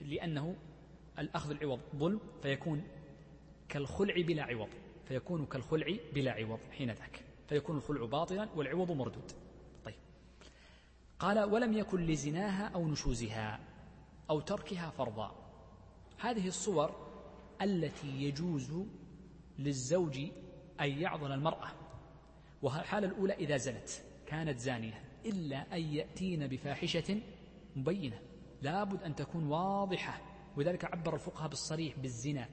لأنه 0.00 0.56
الأخذ 1.18 1.50
العوض 1.50 1.80
ظلم 1.96 2.20
فيكون 2.42 2.84
كالخلع 3.68 4.14
بلا 4.14 4.42
عوض 4.42 4.68
فيكون 5.04 5.46
كالخلع 5.46 5.96
بلا 6.14 6.32
عوض 6.32 6.60
حين 6.72 6.90
ذاك. 6.90 7.24
فيكون 7.48 7.76
الخلع 7.76 8.06
باطلا 8.06 8.48
والعوض 8.56 8.92
مردود. 8.92 9.32
قال 11.20 11.38
ولم 11.38 11.72
يكن 11.72 12.06
لزناها 12.06 12.68
أو 12.68 12.88
نشوزها 12.88 13.60
أو 14.30 14.40
تركها 14.40 14.90
فرضا. 14.90 15.34
هذه 16.18 16.48
الصور 16.48 16.96
التي 17.62 18.22
يجوز 18.22 18.72
للزوج 19.58 20.18
أن 20.80 20.90
يعضل 20.90 21.32
المرأة. 21.32 21.68
والحالة 22.62 23.06
الأولى 23.06 23.34
إذا 23.34 23.56
زنت 23.56 23.88
كانت 24.26 24.58
زانية 24.58 25.04
إلا 25.26 25.76
أن 25.76 25.80
يأتين 25.80 26.46
بفاحشة 26.46 27.20
مبينة. 27.76 28.18
لابد 28.62 29.02
أن 29.02 29.14
تكون 29.14 29.46
واضحة. 29.46 30.20
وذلك 30.56 30.84
عبر 30.84 31.14
الفقهاء 31.14 31.48
بالصريح 31.48 31.98
بالزنا. 31.98 32.48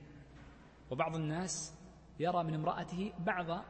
وبعض 0.91 1.15
الناس 1.15 1.73
يرى 2.19 2.43
من 2.43 2.53
امرأته 2.53 3.13
بعض 3.19 3.63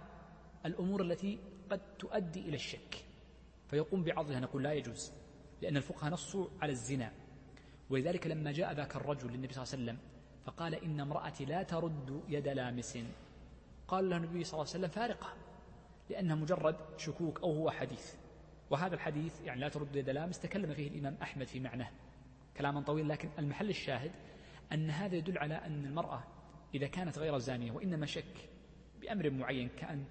الأمور 0.65 1.01
التي 1.01 1.39
قد 1.71 1.81
تؤدي 1.99 2.39
إلى 2.39 2.55
الشك. 2.55 3.07
فيقوم 3.68 4.03
بعضها 4.03 4.39
نقول 4.39 4.63
لا 4.63 4.74
يجوز 4.74 5.11
لأن 5.61 5.78
الفقهاء 5.78 6.13
نصوا 6.13 6.47
على 6.61 6.72
الزنا. 6.72 7.11
ولذلك 7.89 8.28
لما 8.28 8.51
جاء 8.51 8.74
ذاك 8.74 8.95
الرجل 8.95 9.32
للنبي 9.32 9.53
صلى 9.53 9.63
الله 9.63 9.74
عليه 9.74 9.84
وسلم 9.84 9.97
فقال 10.45 10.76
إن 10.76 10.99
امرأتي 10.99 11.45
لا 11.45 11.63
ترد 11.63 12.24
يد 12.30 12.47
لامس. 12.47 12.97
قال 13.88 14.09
له 14.09 14.18
النبي 14.18 14.43
صلى 14.43 14.53
الله 14.53 14.74
عليه 14.74 14.80
وسلم 14.80 14.89
فارقة 14.89 15.34
لأنها 16.09 16.36
مجرد 16.36 16.76
شكوك 16.97 17.41
أو 17.41 17.51
هو 17.51 17.72
حديث. 17.72 18.13
وهذا 18.70 18.95
الحديث 18.95 19.41
يعني 19.41 19.61
لا 19.61 19.70
ترد 19.70 19.95
يد 19.95 20.09
لامس 20.09 20.39
تكلم 20.39 20.74
فيه 20.74 20.88
الإمام 20.88 21.18
أحمد 21.22 21.47
في 21.47 21.59
معناه 21.59 21.91
كلاما 22.57 22.82
طويلا. 22.82 23.13
لكن 23.13 23.30
المحل 23.39 23.70
الشاهد 23.70 24.11
أن 24.74 24.89
هذا 24.89 25.15
يدل 25.15 25.38
على 25.38 25.55
أن 25.55 25.86
المرأة 25.86 26.24
إذا 26.74 26.88
كانت 26.88 27.20
غير 27.20 27.38
زانية 27.38 27.72
وإنما 27.72 28.05
شك 28.05 28.49
بأمر 29.01 29.30
معين 29.30 29.70
كأن 29.70 30.05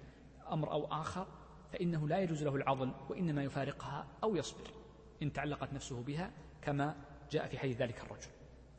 أمر 0.51 0.71
أو 0.71 0.85
آخر 0.85 1.27
فإنه 1.71 2.07
لا 2.07 2.19
يجوز 2.19 2.43
له 2.43 2.55
العضل 2.55 2.91
وإنما 3.09 3.43
يفارقها 3.43 4.07
أو 4.23 4.35
يصبر 4.35 4.71
إن 5.23 5.33
تعلقت 5.33 5.73
نفسه 5.73 6.03
بها 6.03 6.31
كما 6.61 6.95
جاء 7.31 7.47
في 7.47 7.57
حديث 7.59 7.81
ذلك 7.81 7.99
الرجل. 7.99 8.29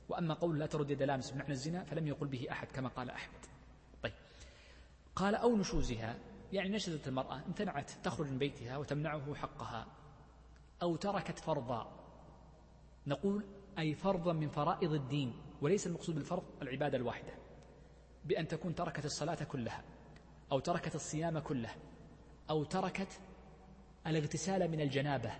وأما 0.09 0.35
قول 0.35 0.59
لا 0.59 0.67
ترد 0.67 0.91
يد 0.91 1.03
لامس 1.03 1.31
بمعنى 1.31 1.51
الزنا 1.51 1.85
فلم 1.85 2.07
يقل 2.07 2.27
به 2.27 2.47
أحد 2.51 2.73
كما 2.73 2.89
قال 2.89 3.11
أحمد. 3.11 3.41
طيب. 4.03 4.13
قال 5.17 5.35
أو 5.35 5.57
نشوزها 5.57 6.19
يعني 6.53 6.69
نشزت 6.69 7.09
المرأة 7.09 7.43
امتنعت 7.47 7.91
تخرج 7.91 8.27
من 8.27 8.39
بيتها 8.39 8.77
وتمنعه 8.77 9.35
حقها 9.35 9.87
أو 10.83 10.97
تركت 10.97 11.39
فرضا. 11.39 11.93
نقول 13.07 13.45
أي 13.79 13.95
فرضا 13.95 14.33
من 14.33 14.49
فرائض 14.49 14.93
الدين 14.93 15.33
وليس 15.61 15.87
المقصود 15.87 16.15
بالفرض 16.15 16.45
العبادة 16.63 16.97
الواحدة 16.97 17.33
بأن 18.25 18.49
تكون 18.49 18.75
تركت 18.75 19.05
الصلاة 19.05 19.45
كلها 19.45 19.85
أو 20.53 20.61
تركت 20.61 20.95
الصيام 20.95 21.39
كله. 21.39 21.71
أو 22.51 22.65
تركت 22.65 23.21
الاغتسال 24.07 24.71
من 24.71 24.81
الجنابة 24.81 25.33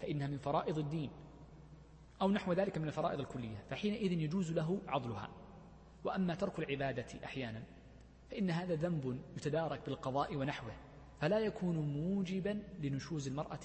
فإنها 0.00 0.26
من 0.26 0.38
فرائض 0.38 0.78
الدين 0.78 1.10
أو 2.22 2.30
نحو 2.30 2.52
ذلك 2.52 2.78
من 2.78 2.88
الفرائض 2.88 3.20
الكلية 3.20 3.64
فحينئذ 3.70 4.12
يجوز 4.12 4.52
له 4.52 4.80
عضلها. 4.86 5.30
وأما 6.04 6.34
ترك 6.34 6.58
العبادة 6.58 7.24
أحيانا 7.24 7.62
فإن 8.30 8.50
هذا 8.50 8.74
ذنب 8.74 9.20
يتدارك 9.36 9.80
بالقضاء 9.86 10.36
ونحوه 10.36 10.72
فلا 11.20 11.38
يكون 11.38 11.76
موجبا 11.76 12.62
لنشوز 12.80 13.28
المرأة 13.28 13.60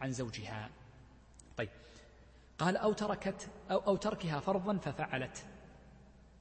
عن 0.00 0.12
زوجها. 0.12 0.70
طيب. 1.56 1.68
قال 2.58 2.76
أو 2.76 2.92
تركت 2.92 3.50
أو, 3.70 3.78
أو 3.78 3.96
تركها 3.96 4.40
فرضا 4.40 4.76
ففعلت 4.76 5.46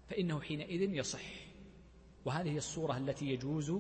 فإنه 0.10 0.42
حينئذ 0.42 0.82
يصح. 0.82 1.50
وهذه 2.26 2.58
الصورة 2.58 2.98
التي 2.98 3.26
يجوز 3.30 3.74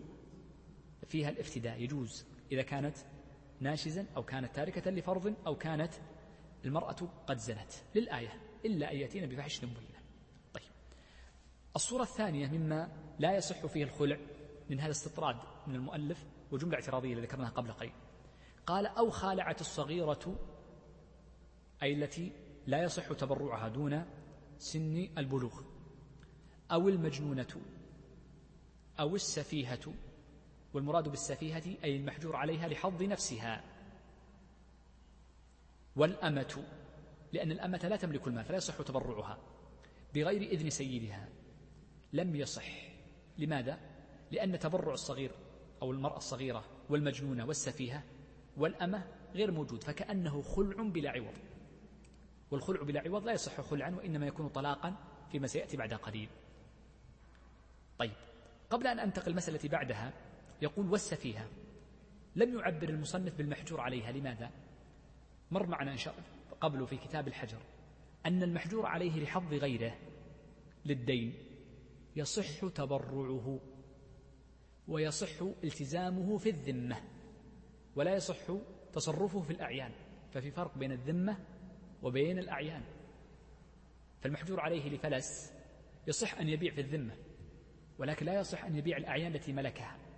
فيها 1.09 1.29
الافتداء. 1.29 1.81
يجوز 1.81 2.25
إذا 2.51 2.61
كانت 2.61 2.97
ناشزا 3.59 4.05
أو 4.15 4.23
كانت 4.23 4.55
تاركة 4.55 4.91
لفرض 4.91 5.35
أو 5.47 5.55
كانت 5.55 5.93
المرأة 6.65 6.95
قد 7.27 7.37
زنت. 7.37 7.71
للآية. 7.95 8.49
إلا 8.65 8.91
أن 8.91 8.97
يأتين 8.97 9.29
بفحش 9.29 9.63
مبينة 9.63 9.99
طيب. 10.53 10.63
الصورة 11.75 12.03
الثانية 12.03 12.47
مما 12.47 12.91
لا 13.19 13.35
يصح 13.35 13.65
فيه 13.65 13.83
الخلع 13.83 14.17
من 14.69 14.79
هذا 14.79 14.91
استطراد 14.91 15.35
من 15.67 15.75
المؤلف 15.75 16.25
وجملة 16.51 16.75
اعتراضية 16.75 17.13
اللي 17.13 17.23
ذكرناها 17.23 17.49
قبل 17.49 17.71
قليل. 17.71 17.93
قال 18.65 18.85
أو 18.85 19.09
خالعت 19.09 19.61
الصغيرة 19.61 20.39
أي 21.83 21.93
التي 21.93 22.31
لا 22.67 22.83
يصح 22.83 23.13
تبرعها 23.13 23.67
دون 23.67 24.05
سن 24.57 25.09
البلوغ. 25.17 25.61
أو 26.71 26.89
المجنونة. 26.89 27.61
أو 28.99 29.15
السفيهة. 29.15 29.93
والمراد 30.73 31.09
بالسفيهة 31.09 31.63
أي 31.83 31.95
المحجور 31.95 32.35
عليها 32.35 32.67
لحظ 32.67 33.03
نفسها. 33.03 33.63
والأمة 35.95 36.63
لأن 37.33 37.51
الأمة 37.51 37.87
لا 37.89 37.95
تملك 37.95 38.27
المال 38.27 38.45
فلا 38.45 38.57
يصح 38.57 38.81
تبرعها 38.81 39.37
بغير 40.15 40.41
إذن 40.41 40.69
سيدها. 40.69 41.29
لم 42.13 42.35
يصح. 42.35 42.89
لماذا؟ 43.37 43.79
لأن 44.31 44.59
تبرع 44.59 44.93
الصغير 44.93 45.31
أو 45.81 45.91
المرأة 45.91 46.17
الصغيرة 46.17 46.65
والمجنونة 46.89 47.45
والسفيهة 47.45 48.03
والأمة 48.57 49.03
غير 49.33 49.51
موجود 49.51 49.83
فكأنه 49.83 50.41
خلع 50.41 50.83
بلا 50.83 51.09
عوض. 51.09 51.33
والخلع 52.51 52.83
بلا 52.83 53.01
عوض 53.01 53.25
لا 53.25 53.31
يصح 53.31 53.61
خلعا 53.61 53.89
وإنما 53.89 54.27
يكون 54.27 54.49
طلاقا 54.49 54.95
فيما 55.31 55.47
سيأتي 55.47 55.77
بعد 55.77 55.93
قليل. 55.93 56.29
طيب 57.99 58.15
قبل 58.69 58.87
أن 58.87 58.99
أنتقل 58.99 59.31
المسألة 59.31 59.69
بعدها 59.69 60.13
يقول 60.61 60.91
والسفيهة 60.91 61.47
لم 62.35 62.59
يعبر 62.59 62.89
المصنف 62.89 63.35
بالمحجور 63.35 63.81
عليها. 63.81 64.11
لماذا؟ 64.11 64.51
مر 65.51 65.65
معنا 65.65 65.91
إن 65.91 65.97
شاء 65.97 66.13
الله 66.13 66.57
قبل 66.61 66.87
في 66.87 66.97
كتاب 66.97 67.27
الحجر 67.27 67.57
أن 68.25 68.43
المحجور 68.43 68.85
عليه 68.85 69.23
لحظ 69.23 69.53
غيره 69.53 69.97
للدين 70.85 71.33
يصح 72.15 72.69
تبرعه 72.69 73.59
ويصح 74.87 75.41
التزامه 75.63 76.37
في 76.37 76.49
الذمة 76.49 77.01
ولا 77.95 78.15
يصح 78.15 78.37
تصرفه 78.93 79.41
في 79.41 79.51
الأعيان. 79.51 79.91
ففي 80.33 80.51
فرق 80.51 80.77
بين 80.77 80.91
الذمة 80.91 81.37
وبين 82.03 82.39
الأعيان. 82.39 82.81
فالمحجور 84.21 84.59
عليه 84.59 84.89
لفلس 84.89 85.53
يصح 86.07 86.39
أن 86.39 86.49
يبيع 86.49 86.73
في 86.73 86.81
الذمة 86.81 87.15
ولكن 87.97 88.25
لا 88.25 88.39
يصح 88.39 88.65
أن 88.65 88.75
يبيع 88.75 88.97
الأعيان 88.97 89.35
التي 89.35 89.53
ملكها. 89.53 90.08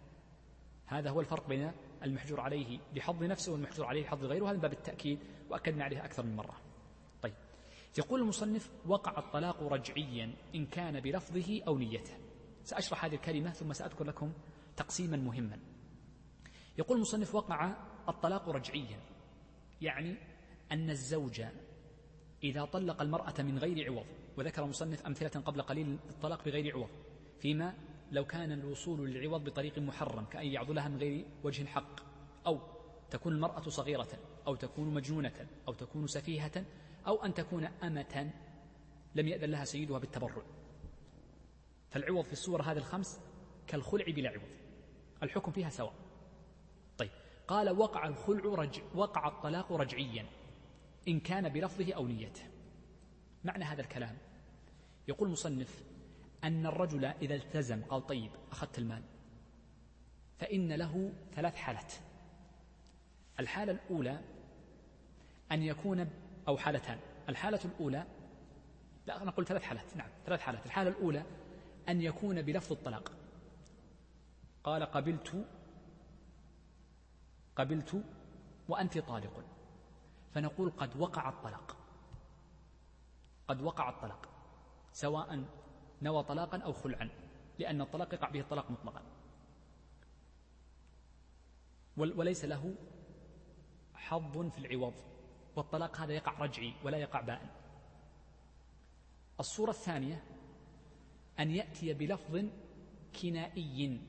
هذا 0.91 1.09
هو 1.09 1.19
الفرق 1.19 1.47
بين 1.47 1.71
المحجور 2.03 2.39
عليه 2.39 2.79
لحظ 2.95 3.23
نفسه 3.23 3.51
والمحجور 3.51 3.85
عليه 3.85 4.03
لحظ 4.03 4.25
غيره 4.25 4.51
هذا 4.51 4.57
باب 4.57 4.73
التأكيد 4.73 5.19
وأكدنا 5.49 5.83
عليه 5.83 6.05
أكثر 6.05 6.23
من 6.23 6.35
مرة. 6.35 6.57
طيب. 7.21 7.33
يقول 7.97 8.21
المصنف 8.21 8.71
وقع 8.85 9.19
الطلاق 9.19 9.63
رجعيا 9.63 10.33
إن 10.55 10.65
كان 10.65 10.99
بلفظه 10.99 11.61
أو 11.67 11.77
نيته. 11.77 12.13
سأشرح 12.63 13.05
هذه 13.05 13.15
الكلمة 13.15 13.51
ثم 13.51 13.73
سأذكر 13.73 14.05
لكم 14.05 14.33
تقسيما 14.75 15.17
مهما. 15.17 15.59
يقول 16.77 16.97
المصنف 16.97 17.35
وقع 17.35 17.75
الطلاق 18.09 18.49
رجعيا 18.49 18.99
يعني 19.81 20.15
أن 20.71 20.89
الزوج 20.89 21.41
إذا 22.43 22.65
طلق 22.65 23.01
المرأة 23.01 23.33
من 23.39 23.57
غير 23.57 23.91
عوض 23.91 24.05
وذكر 24.37 24.63
المصنف 24.63 25.05
أمثلة 25.05 25.41
قبل 25.41 25.61
قليل 25.61 25.97
الطلاق 26.09 26.45
بغير 26.45 26.73
عوض 26.73 26.89
فيما 27.39 27.73
لو 28.12 28.26
كان 28.26 28.51
الوصول 28.51 29.09
للعوض 29.09 29.43
بطريق 29.43 29.80
محرم 29.80 30.26
كأن 30.26 30.45
يعضلها 30.45 30.88
من 30.88 30.97
غير 30.97 31.26
وجه 31.43 31.66
حق 31.66 31.99
أو 32.47 32.59
تكون 33.09 33.34
المرأة 33.34 33.62
صغيرة 33.62 34.09
أو 34.47 34.55
تكون 34.55 34.93
مجنونة 34.93 35.47
أو 35.68 35.74
تكون 35.74 36.07
سفيهة 36.07 36.66
أو 37.07 37.26
أن 37.26 37.34
تكون 37.34 37.64
أمة 37.64 38.32
لم 39.16 39.28
يأذن 39.28 39.49
لها 39.49 39.66
سيدها 39.66 39.99
بالتبرع. 39.99 40.43
فالعوض 41.89 42.24
في 42.24 42.34
الصور 42.34 42.62
هذه 42.62 42.78
الخمس 42.78 43.20
كالخلع 43.68 44.05
بلا 44.05 44.30
عوض. 44.30 44.49
الحكم 45.24 45.51
فيها 45.51 45.70
سواء. 45.70 45.93
طيب 46.97 47.12
قال 47.47 47.70
وقع 47.70 48.07
الخلع 48.07 48.55
رج 48.55 48.82
وقع 48.95 49.28
الطلاق 49.28 49.74
رجعيا 49.74 50.26
إن 51.07 51.20
كان 51.20 51.49
بلفظه 51.49 51.93
أو 51.93 52.07
نيته. 52.07 52.43
معنى 53.43 53.64
هذا 53.64 53.82
الكلام. 53.82 54.18
يقول 55.07 55.28
المصنف 55.28 55.84
أن 56.43 56.65
الرجل 56.65 57.05
إذا 57.05 57.35
التزم 57.35 57.83
قال 57.83 58.07
طيب 58.07 58.31
أخذت 58.51 58.79
المال. 58.79 59.03
فإن 60.37 60.73
له 60.73 61.13
ثلاث 61.35 61.55
حالات. 61.55 61.93
الحالة 63.39 63.71
الأولى 63.71 64.21
أن 65.51 65.63
يكون 65.63 66.09
أو 66.47 66.57
حالتان. 66.57 66.99
الحالة 67.29 67.59
الأولى 67.65 68.05
لا 69.05 69.23
نقول 69.23 69.45
ثلاث 69.45 69.63
حالات. 69.63 69.97
نعم 69.97 70.09
ثلاث 70.25 70.39
حالات. 70.39 70.65
الحالة 70.65 70.89
الأولى 70.89 71.23
أن 71.89 72.01
يكون 72.01 72.41
بلفظ 72.41 72.71
الطلاق. 72.71 73.11
قال 74.63 74.83
قبلت 74.83 75.45
قبلت 77.55 78.03
وأنت 78.69 78.97
طالق. 78.97 79.43
فنقول 80.33 80.69
قد 80.69 80.97
وقع 80.97 81.29
الطلاق. 81.29 81.77
قد 83.47 83.61
وقع 83.61 83.89
الطلاق 83.89 84.29
سواء 84.93 85.43
نوى 86.02 86.24
طلاقا 86.24 86.58
أو 86.58 86.74
خلعا 86.74 87.10
لأن 87.60 87.82
الطلاق 87.82 88.14
يقع 88.14 88.30
به 88.30 88.39
الطلاق 88.39 88.72
مطلقا. 88.72 89.02
وليس 91.97 92.45
له 92.45 92.76
حظ 93.93 94.38
في 94.38 94.58
العوض 94.58 94.93
والطلاق 95.56 95.97
هذا 95.97 96.14
يقع 96.14 96.39
رجعي 96.39 96.74
ولا 96.84 96.97
يقع 96.97 97.22
بائن 97.22 97.49
الصورة 99.39 99.70
الثانية 99.70 100.24
أن 101.39 101.52
يأتي 101.52 101.93
بلفظ 101.93 102.45
كنائي 103.22 104.02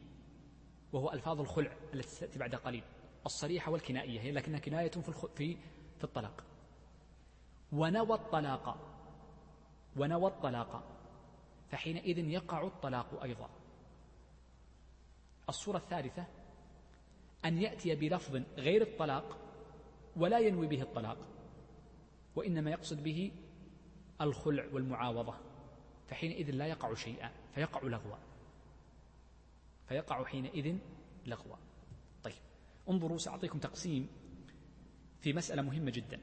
وهو 0.92 1.12
ألفاظ 1.12 1.40
الخلع 1.40 1.72
التي 1.94 2.20
تأتي 2.20 2.38
بعد 2.38 2.54
قليل. 2.54 2.84
الصريحة 3.26 3.72
والكنائية 3.72 4.20
هي 4.20 4.32
لكنها 4.32 4.58
كناية 4.58 4.90
في 4.90 5.12
في 5.36 5.56
في 5.98 6.04
الطلاق. 6.04 6.44
ونوى 7.72 8.14
الطلاق 8.14 8.78
ونوى 9.96 10.26
الطلاق. 10.30 10.91
فحينئذ 11.72 12.18
يقع 12.18 12.66
الطلاق 12.66 13.22
أيضا. 13.22 13.50
الصورة 15.48 15.76
الثالثة 15.78 16.26
أن 17.44 17.58
يأتي 17.58 17.94
بلفظ 17.94 18.42
غير 18.56 18.82
الطلاق 18.82 19.38
ولا 20.16 20.38
ينوي 20.38 20.66
به 20.66 20.82
الطلاق 20.82 21.18
وإنما 22.36 22.70
يقصد 22.70 23.02
به 23.02 23.32
الخلع 24.20 24.66
والمعاوضة 24.72 25.34
فحينئذ 26.08 26.50
لا 26.50 26.66
يقع 26.66 26.94
شيئا 26.94 27.30
فيقع 27.54 27.82
لغوا. 27.82 28.16
فيقع 29.88 30.24
حينئذ 30.24 30.76
لغوا. 31.26 31.56
طيب 32.22 32.42
انظروا 32.88 33.18
سأعطيكم 33.18 33.58
تقسيم 33.58 34.08
في 35.20 35.32
مسألة 35.32 35.62
مهمة 35.62 35.90
جدا. 35.90 36.20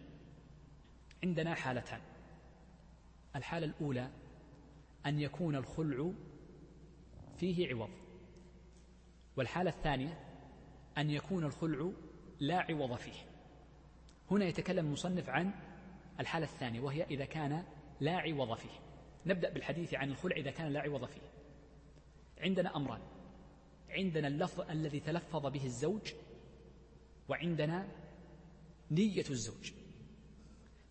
عندنا 1.23 1.55
حالتان. 1.55 2.01
الحالة 3.35 3.65
الأولى 3.65 4.11
أن 5.05 5.19
يكون 5.19 5.55
الخلع 5.55 6.13
فيه 7.37 7.67
عوض. 7.73 7.89
والحالة 9.37 9.69
الثانية 9.69 10.19
أن 10.97 11.09
يكون 11.09 11.43
الخلع 11.43 11.91
لا 12.39 12.57
عوض 12.57 12.95
فيه. 12.95 13.29
هنا 14.31 14.45
يتكلم 14.45 14.85
المصنف 14.85 15.29
عن 15.29 15.51
الحالة 16.19 16.45
الثانية 16.45 16.79
وهي 16.79 17.03
إذا 17.03 17.25
كان 17.25 17.63
لا 17.99 18.17
عوض 18.17 18.57
فيه. 18.57 18.79
نبدأ 19.25 19.53
بالحديث 19.53 19.93
عن 19.93 20.09
الخلع 20.09 20.35
إذا 20.35 20.51
كان 20.51 20.73
لا 20.73 20.79
عوض 20.79 21.05
فيه. 21.05 21.21
عندنا 22.37 22.75
أمران. 22.75 23.01
عندنا 23.89 24.27
اللفظ 24.27 24.61
الذي 24.61 24.99
تلفظ 24.99 25.45
به 25.45 25.65
الزوج 25.65 26.13
وعندنا 27.29 27.87
نية 28.91 29.25
الزوج. 29.29 29.71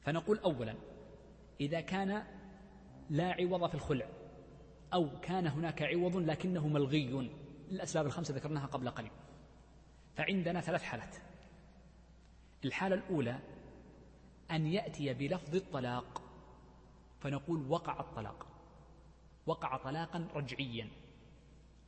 فنقول 0.01 0.39
أولا 0.39 0.75
إذا 1.61 1.81
كان 1.81 2.38
لا 3.11 3.33
عوض 3.33 3.69
في 3.69 3.75
الخلع. 3.75 4.09
أو 4.95 5.21
كان 5.21 5.47
هناك 5.47 5.83
عوض 5.83 6.17
لكنه 6.17 6.69
ملغي. 6.69 7.31
الأسباب 7.71 8.07
الخمسة 8.07 8.35
ذكرناها 8.35 8.67
قبل 8.67 8.91
قليل. 8.91 9.11
فعندنا 10.17 10.61
ثلاث 10.61 10.83
حالات. 10.83 11.17
الحالة 12.65 12.95
الأولى 12.95 13.39
أن 14.51 14.67
يأتي 14.67 15.15
بلفظ 15.15 15.55
الطلاق. 15.55 16.23
فنقول 17.21 17.71
وقع 17.71 18.01
الطلاق. 18.01 18.47
وقع 19.47 19.77
طلاقا 19.77 20.29
رجعيا. 20.35 20.89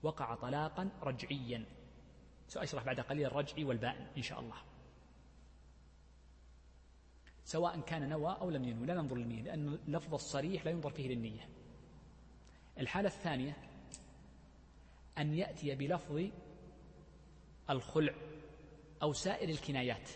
وقع 0.03 0.35
طلاقا 0.35 0.89
رجعيا. 1.03 1.65
سأشرح 2.49 2.85
بعد 2.85 3.01
قليل 3.01 3.27
الرجعي 3.27 3.65
والبائن 3.65 4.07
إن 4.17 4.23
شاء 4.23 4.41
الله. 4.41 4.57
سواء 7.51 7.81
كان 7.81 8.09
نوى 8.09 8.37
أو 8.41 8.51
لم 8.51 8.65
ينوي 8.65 8.87
لا 8.87 8.95
ننظر 8.95 9.17
للنية 9.17 9.43
لأن 9.43 9.79
اللفظ 9.89 10.15
الصريح 10.15 10.65
لا 10.65 10.71
ينظر 10.71 10.91
فيه 10.91 11.09
للنية. 11.09 11.49
الحالة 12.79 13.09
الثانية 13.09 13.57
أن 15.19 15.35
يأتي 15.35 15.75
بلفظ 15.75 16.23
الخلع 17.71 18.15
أو 19.03 19.13
سائر 19.13 19.49
الكنايات. 19.49 20.11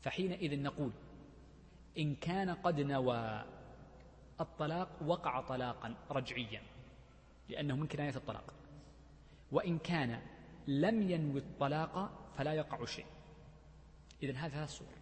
فحينئذ 0.00 0.62
نقول 0.62 0.92
إن 1.98 2.14
كان 2.14 2.50
قد 2.50 2.80
نوى 2.80 3.44
الطلاق 4.40 5.02
وقع 5.06 5.40
طلاقا 5.40 5.94
رجعيا 6.10 6.62
لأنه 7.48 7.76
من 7.76 7.86
كناية 7.86 8.16
الطلاق. 8.16 8.54
وإن 9.52 9.78
كان 9.78 10.22
لم 10.66 11.10
ينوي 11.10 11.40
الطلاق 11.40 12.10
فلا 12.36 12.52
يقع 12.52 12.84
شيء. 12.84 13.06
إذن 14.22 14.36
هذا 14.36 14.54
ثلاث 14.54 14.70
صور 14.70 14.99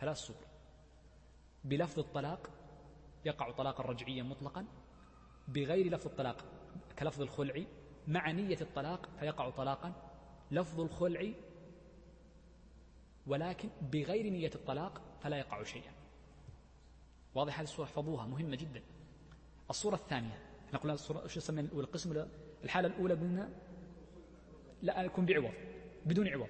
ثلاث 0.00 0.16
صور 0.16 0.36
بلفظ 1.64 1.98
الطلاق 1.98 2.50
يقع 3.24 3.50
طلاقا 3.50 3.84
رجعيا 3.84 4.22
مطلقا. 4.22 4.66
بغير 5.48 5.92
لفظ 5.92 6.06
الطلاق 6.06 6.44
كلفظ 6.98 7.22
الخلع 7.22 7.64
مع 8.08 8.30
نية 8.30 8.58
الطلاق 8.60 9.08
فيقع 9.20 9.50
طلاقا. 9.50 9.92
لفظ 10.50 10.80
الخلع 10.80 11.32
ولكن 13.26 13.68
بغير 13.92 14.32
نية 14.32 14.50
الطلاق 14.54 15.02
فلا 15.20 15.38
يقع 15.38 15.62
شيئا. 15.62 15.92
واضح 17.34 17.58
هذه 17.58 17.64
الصورة 17.64 17.86
احفظوها 17.86 18.26
مهمة 18.26 18.56
جدا. 18.56 18.82
الصورة 19.70 19.94
الثانية 19.94 20.38
نقول 20.74 20.90
الصورة 20.90 21.26
شو 21.26 21.38
يسمى 21.38 21.60
القسم 21.60 22.26
الحالة 22.64 22.88
الأولى 22.88 23.14
قلنا 23.14 23.50
لا 24.82 25.02
يكون 25.02 25.26
بعوض 25.26 25.52
بدون 26.06 26.28
عوض. 26.28 26.48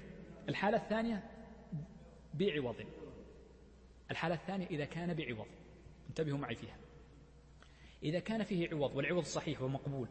الحالة 0.48 0.76
الثانية 0.76 1.30
بعوض. 2.34 2.76
الحالة 4.10 4.34
الثانية 4.34 4.66
إذا 4.66 4.84
كان 4.84 5.14
بعوض. 5.14 5.46
انتبهوا 6.08 6.38
معي 6.38 6.54
فيها. 6.54 6.76
إذا 8.02 8.18
كان 8.18 8.44
فيه 8.44 8.70
عوض 8.70 8.96
والعوض 8.96 9.24
صحيح 9.24 9.62
ومقبول 9.62 10.08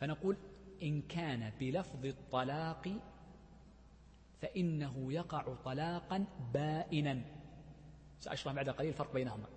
فنقول 0.00 0.36
إن 0.82 1.02
كان 1.02 1.52
بلفظ 1.60 2.06
الطلاق 2.06 2.88
فإنه 4.40 5.12
يقع 5.12 5.54
طلاقا 5.54 6.26
بائنا. 6.54 7.24
سأشرح 8.20 8.54
بعد 8.54 8.70
قليل 8.70 8.88
الفرق 8.88 9.12
بينهما. 9.12 9.48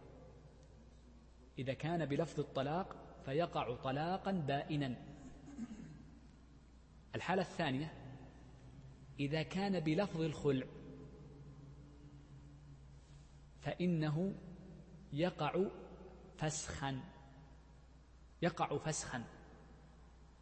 إذا 1.59 1.73
كان 1.73 2.05
بلفظ 2.05 2.39
الطلاق 2.39 2.95
فيقع 3.25 3.75
طلاقا 3.75 4.31
بائنا. 4.31 4.95
الحالة 7.15 7.41
الثانية 7.41 7.93
إذا 9.19 9.43
كان 9.43 9.79
بلفظ 9.79 10.21
الخلع 10.21 10.65
فإنه 13.63 14.33
يقع 15.13 15.65
فسخا. 16.37 16.99
يقع 18.41 18.77
فسخا. 18.77 19.23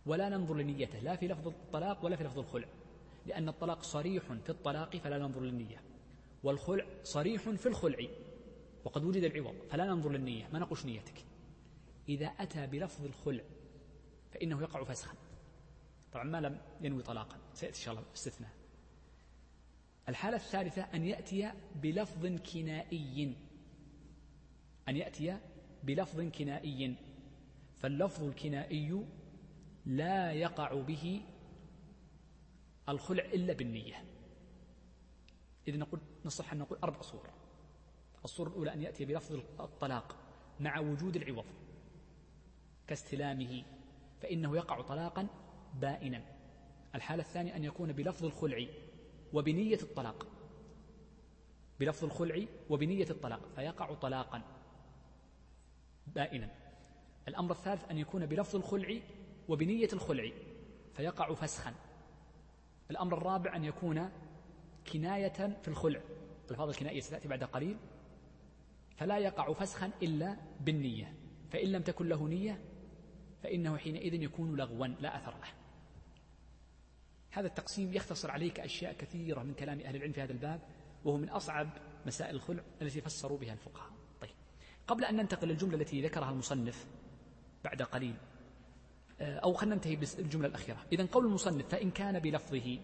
ولا 0.05 0.29
ننظر 0.29 0.55
لنيته 0.55 0.99
لا 0.99 1.15
في 1.15 1.27
لفظ 1.27 1.47
الطلاق 1.47 2.05
ولا 2.05 2.15
في 2.15 2.23
لفظ 2.23 2.39
الخلع. 2.39 2.67
لأن 3.25 3.49
الطلاق 3.49 3.83
صريح 3.83 4.33
في 4.33 4.49
الطلاق 4.49 4.97
فلا 4.97 5.17
ننظر 5.17 5.41
للنية. 5.41 5.81
والخلع 6.43 6.85
صريح 7.03 7.49
في 7.49 7.65
الخلع. 7.65 8.07
وقد 8.85 9.03
وجد 9.03 9.23
العوض 9.23 9.55
فلا 9.69 9.85
ننظر 9.85 10.09
للنية. 10.09 10.49
ما 10.53 10.59
نقش 10.59 10.85
نيتك؟ 10.85 11.25
إذا 12.09 12.27
أتى 12.27 12.67
بلفظ 12.67 13.05
الخلع 13.05 13.43
فإنه 14.31 14.61
يقع 14.61 14.83
فسخا. 14.83 15.15
طبعا 16.13 16.23
ما 16.23 16.41
لم 16.41 16.61
ينوي 16.81 17.03
طلاقا. 17.03 17.37
سيأتي 17.53 17.77
إن 17.77 17.83
شاء 17.83 17.93
الله 17.93 18.05
استثناء 18.15 18.60
الحالة 20.09 20.37
الثالثة 20.37 20.81
أن 20.81 21.05
يأتي 21.05 21.51
بلفظ 21.75 22.25
كنائي. 22.25 23.35
أن 24.89 24.97
يأتي 24.97 25.37
بلفظ 25.83 26.21
كنائي. 26.21 26.95
فاللفظ 27.77 28.23
الكنائي 28.23 29.05
لا 29.85 30.31
يقع 30.31 30.73
به 30.73 31.21
الخلع 32.89 33.25
إلا 33.25 33.53
بالنية. 33.53 34.03
إذا 35.67 35.77
نقول 35.77 35.99
نصح 36.25 36.51
أن 36.53 36.59
نقول 36.59 36.77
أربع 36.83 37.01
صور. 37.01 37.29
الصورة 38.25 38.49
الأولى 38.49 38.73
أن 38.73 38.81
يأتي 38.81 39.05
بلفظ 39.05 39.35
الطلاق 39.59 40.15
مع 40.59 40.79
وجود 40.79 41.15
العوض 41.15 41.45
كاستلامه 42.87 43.63
فإنه 44.21 44.55
يقع 44.55 44.81
طلاقا 44.81 45.27
بائنا. 45.79 46.23
الحالة 46.95 47.23
الثانية 47.23 47.55
أن 47.55 47.63
يكون 47.63 47.91
بلفظ 47.91 48.25
الخلع 48.25 48.67
وبنية 49.33 49.79
الطلاق. 49.81 50.27
بلفظ 51.79 52.03
الخلع 52.03 52.45
وبنية 52.69 53.09
الطلاق 53.09 53.49
فيقع 53.55 53.93
طلاقا. 53.93 54.41
بائنا. 56.07 56.49
الأمر 57.27 57.51
الثالث 57.51 57.91
أن 57.91 57.97
يكون 57.97 58.25
بلفظ 58.25 58.55
الخلع 58.55 58.99
وبنية 59.47 59.89
الخلع 59.93 60.31
فيقع 60.93 61.33
فسخا. 61.33 61.73
الأمر 62.91 63.17
الرابع 63.17 63.55
أن 63.55 63.63
يكون 63.63 64.09
كناية 64.93 65.59
في 65.61 65.67
الخلع. 65.67 66.01
ألفاظ 66.51 66.69
الكنائية 66.69 66.99
ستأتي 66.99 67.27
بعد 67.27 67.43
قليل. 67.43 67.77
فلا 68.95 69.17
يقع 69.17 69.53
فسخا 69.53 69.91
إلا 70.03 70.37
بالنية. 70.59 71.13
فإن 71.51 71.71
لم 71.71 71.81
تكن 71.81 72.09
له 72.09 72.27
نية 72.27 72.61
فإنه 73.43 73.77
حينئذ 73.77 74.13
يكون 74.13 74.55
لغوا 74.55 74.87
لا 74.87 75.17
أثر 75.17 75.31
له 75.31 75.60
هذا 77.31 77.47
التقسيم 77.47 77.93
يختصر 77.93 78.31
عليك 78.31 78.59
أشياء 78.59 78.93
كثيرة 78.93 79.43
من 79.43 79.53
كلام 79.53 79.79
أهل 79.79 79.95
العلم 79.95 80.11
في 80.11 80.21
هذا 80.21 80.31
الباب 80.31 80.61
وهو 81.05 81.17
من 81.17 81.29
أصعب 81.29 81.69
مسائل 82.05 82.35
الخلع 82.35 82.63
التي 82.81 83.01
فسروا 83.01 83.37
بها 83.37 83.53
الفقهاء. 83.53 83.89
طيب. 84.21 84.31
قبل 84.87 85.05
أن 85.05 85.15
ننتقل 85.15 85.47
للجملة 85.47 85.75
التي 85.75 86.01
ذكرها 86.01 86.31
المصنف 86.31 86.85
بعد 87.63 87.81
قليل 87.81 88.15
آه، 89.21 89.37
أو 89.37 89.53
خلينا 89.53 89.75
ننتهي 89.75 89.95
بالجملة 89.95 90.47
الأخيرة. 90.47 90.77
إذا 90.91 91.05
قول 91.05 91.25
المصنف 91.25 91.67
فإن 91.67 91.91
كان 91.91 92.19
بلفظه 92.19 92.79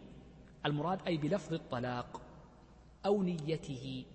المراد 0.66 1.00
أي 1.08 1.18
بلفظ 1.18 1.54
الطلاق 1.54 2.22
أو 3.06 3.24
نيته 3.24 4.06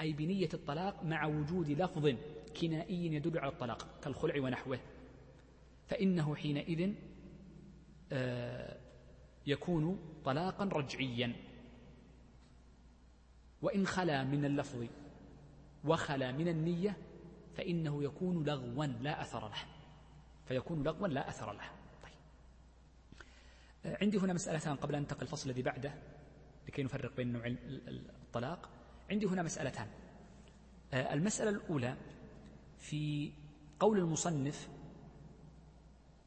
أي 0.00 0.12
بنية 0.12 0.48
الطلاق 0.54 1.04
مع 1.04 1.26
وجود 1.26 1.70
لفظ 1.70 2.14
كنائي 2.60 3.14
يدل 3.14 3.38
على 3.38 3.52
الطلاق 3.52 4.00
كالخلع 4.02 4.40
ونحوه 4.40 4.78
فإنه 5.86 6.34
حينئذ 6.34 6.92
آه، 8.12 8.76
يكون 9.46 9.98
طلاقا 10.24 10.64
رجعيا. 10.64 11.32
وإن 13.62 13.86
خلا 13.86 14.24
من 14.24 14.44
اللفظ 14.44 14.86
وخلا 15.84 16.32
من 16.32 16.48
النية 16.48 16.96
فإنه 17.56 18.04
يكون 18.04 18.44
لغوا 18.44 18.86
لا 18.86 19.22
أثر 19.22 19.48
له. 19.48 19.64
فيكون 20.48 20.82
لغوا 20.82 21.08
لا 21.08 21.28
أثر 21.28 21.52
له. 21.52 21.70
طيب. 22.02 22.12
آه، 23.86 23.98
عندي 24.02 24.18
هنا 24.18 24.32
مسألتان 24.32 24.76
قبل 24.76 24.94
أن 24.94 25.00
أنتقل 25.00 25.22
الفصل 25.22 25.50
الذي 25.50 25.62
بعده 25.62 25.94
لكي 26.68 26.82
نفرق 26.82 27.16
بين 27.16 27.32
نوع 27.32 27.42
الطلاق. 27.88 28.70
عندي 29.10 29.26
هنا 29.26 29.42
مسألتان. 29.42 29.88
آه، 30.92 31.14
المسألة 31.14 31.50
الأولى 31.50 31.96
في 32.78 33.32
قول 33.80 33.98
المصنف 33.98 34.68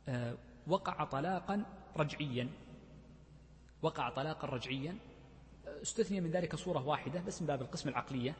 آه، 0.08 0.38
وقع 0.68 1.04
طلاقا 1.04 1.66
رجعيا. 1.98 2.50
وقع 3.82 4.10
طلاقا 4.10 4.48
رجعيا. 4.48 4.98
استثني 5.82 6.22
من 6.22 6.32
ذلك 6.32 6.56
صورة 6.56 6.88
واحدة 6.88 7.22
بس 7.22 7.42
من 7.42 7.48
باب 7.48 7.62
القسم 7.62 7.90
العقلية. 7.90 8.36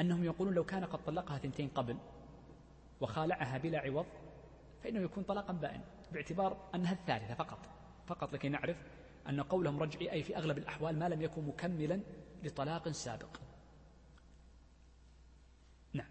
أنهم 0.00 0.24
يقولون 0.24 0.54
لو 0.54 0.64
كان 0.64 0.84
قد 0.84 1.04
طلقها 1.04 1.38
ثنتين 1.38 1.68
قبل 1.68 1.96
وخالعها 3.00 3.58
بلا 3.58 3.78
عوض 3.78 4.06
فإنه 4.82 5.00
يكون 5.00 5.24
طلاقا 5.24 5.52
بائن 5.52 5.80
باعتبار 6.12 6.70
أنها 6.74 6.92
الثالثة 6.92 7.34
فقط. 7.34 7.58
فقط 8.06 8.32
لكي 8.32 8.48
نعرف 8.48 8.76
أن 9.28 9.40
قولهم 9.40 9.82
رجعي 9.82 10.12
أي 10.12 10.22
في 10.22 10.36
أغلب 10.36 10.58
الأحوال 10.58 10.98
ما 10.98 11.08
لم 11.08 11.22
يكن 11.22 11.46
مكملا 11.46 12.00
لطلاق 12.42 12.88
سابق. 12.88 13.36
نعم. 15.92 16.10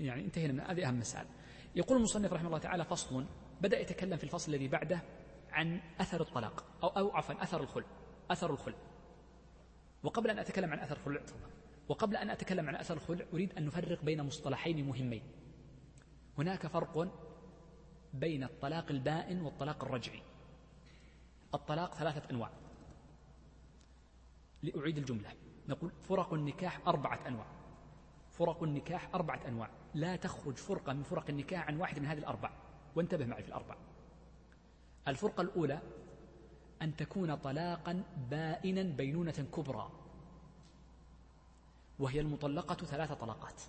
يعني 0.00 0.24
انتهينا 0.24 0.52
من 0.52 0.60
هذه 0.60 0.88
أهم 0.88 0.98
مسألة. 0.98 1.28
يقول 1.76 1.96
المصنف 1.96 2.32
رحمه 2.32 2.46
الله 2.46 2.58
تعالى 2.58 2.84
فصل. 2.84 3.26
بدأ 3.60 3.80
يتكلم 3.80 4.16
في 4.16 4.24
الفصل 4.24 4.54
الذي 4.54 4.68
بعده 4.68 5.02
عن 5.52 5.80
أثر 6.00 6.20
الطلاق 6.20 6.64
أو, 6.82 6.88
أو 6.88 7.16
عفوا 7.16 7.42
أثر 7.42 7.60
الخلع 7.60 7.86
أثر 8.30 8.50
الخلع. 8.50 8.76
وقبل 10.02 10.30
أن 10.30 10.38
أتكلم 10.38 10.72
عن 10.72 10.78
أثر 10.78 10.96
الخلع 10.96 11.20
وقبل 11.88 12.16
أن 12.16 12.30
أتكلم 12.30 12.68
عن 12.68 12.76
أثر 12.76 12.94
الخلع 12.94 13.24
أريد 13.32 13.58
أن 13.58 13.66
نفرق 13.66 14.04
بين 14.04 14.22
مصطلحين 14.22 14.86
مهمين. 14.86 15.22
هناك 16.38 16.66
فرق 16.66 17.08
بين 18.14 18.44
الطلاق 18.44 18.90
البائن 18.90 19.40
والطلاق 19.40 19.84
الرجعي. 19.84 20.22
الطلاق 21.54 21.94
ثلاثة 21.94 22.30
أنواع. 22.30 22.50
لأعيد 24.62 24.98
الجملة 24.98 25.32
نقول 25.68 25.92
فرق 26.02 26.34
النكاح 26.34 26.80
أربعة 26.86 27.28
أنواع. 27.28 27.46
فرق 28.30 28.62
النكاح 28.62 29.14
أربعة 29.14 29.40
أنواع. 29.48 29.70
لا 29.94 30.16
تخرج 30.16 30.56
فرقة 30.56 30.92
من 30.92 31.02
فرق 31.02 31.24
النكاح 31.28 31.66
عن 31.68 31.76
واحد 31.76 31.98
من 31.98 32.06
هذه 32.06 32.18
الأربع. 32.18 32.50
وانتبه 32.96 33.26
معي 33.26 33.42
في 33.42 33.48
الأربع. 33.48 33.76
الفرقة 35.08 35.40
الأولى 35.40 35.80
أن 36.82 36.96
تكون 36.96 37.34
طلاقا 37.34 38.02
بائنا 38.30 38.82
بينونة 38.82 39.46
كبرى 39.56 39.90
وهي 41.98 42.20
المطلقة 42.20 42.74
ثلاث 42.74 43.12
طلقات. 43.12 43.62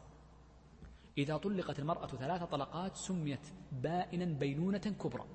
إذا 1.18 1.38
طلقت 1.38 1.80
المرأة 1.80 2.08
ثلاث 2.08 2.44
طلقات 2.44 2.96
سميت 2.96 3.48
بائنا 3.72 4.26
بينونة 4.26 4.78
كبرى. 4.78 5.26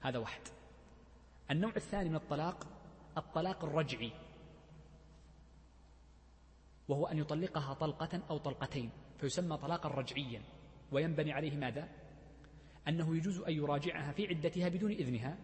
هذا 0.00 0.18
واحد. 0.18 0.40
النوع 1.50 1.72
الثاني 1.76 2.08
من 2.08 2.16
الطلاق 2.16 2.66
الطلاق 3.16 3.64
الرجعي 3.64 4.12
وهو 6.88 7.06
أن 7.06 7.18
يطلقها 7.18 7.74
طلقة 7.74 8.20
أو 8.30 8.38
طلقتين 8.38 8.90
فيسمى 9.18 9.56
طلاقا 9.56 9.88
رجعيا 9.88 10.42
وينبني 10.92 11.32
عليه 11.32 11.56
ماذا؟ 11.56 11.88
أنه 12.88 13.16
يجوز 13.16 13.38
أن 13.38 13.52
يراجعها 13.52 14.12
في 14.12 14.26
عدتها 14.26 14.68
بدون 14.68 14.90
إذنها 14.90 15.38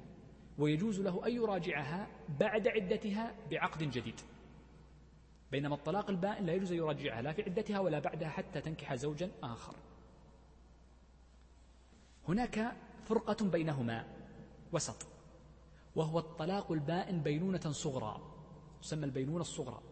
ويجوز 0.58 1.00
له 1.00 1.26
أن 1.26 1.32
يراجعها 1.32 2.08
بعد 2.40 2.68
عدتها 2.68 3.34
بعقد 3.50 3.82
جديد. 3.82 4.20
بينما 5.52 5.74
الطلاق 5.74 6.10
البائن 6.10 6.46
لا 6.46 6.52
يجوز 6.52 6.72
أن 6.72 6.78
يراجعها 6.78 7.22
لا 7.22 7.32
في 7.32 7.42
عدتها 7.42 7.80
ولا 7.80 7.98
بعدها 7.98 8.28
حتى 8.28 8.60
تنكح 8.60 8.94
زوجا 8.94 9.30
آخر. 9.42 9.74
هناك 12.28 12.76
فرقة 13.04 13.48
بينهما 13.48 14.06
وسط 14.72 15.06
وهو 15.96 16.18
الطلاق 16.18 16.72
البائن 16.72 17.22
بينونة 17.22 17.72
صغرى 17.72 18.20
تسمى 18.82 19.04
البينونة 19.04 19.40
الصغرى. 19.40 19.82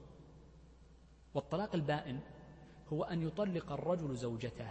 والطلاق 1.34 1.74
البائن 1.74 2.20
هو 2.93 3.05
أن 3.05 3.22
يطلق 3.22 3.72
الرجل 3.72 4.16
زوجته. 4.16 4.70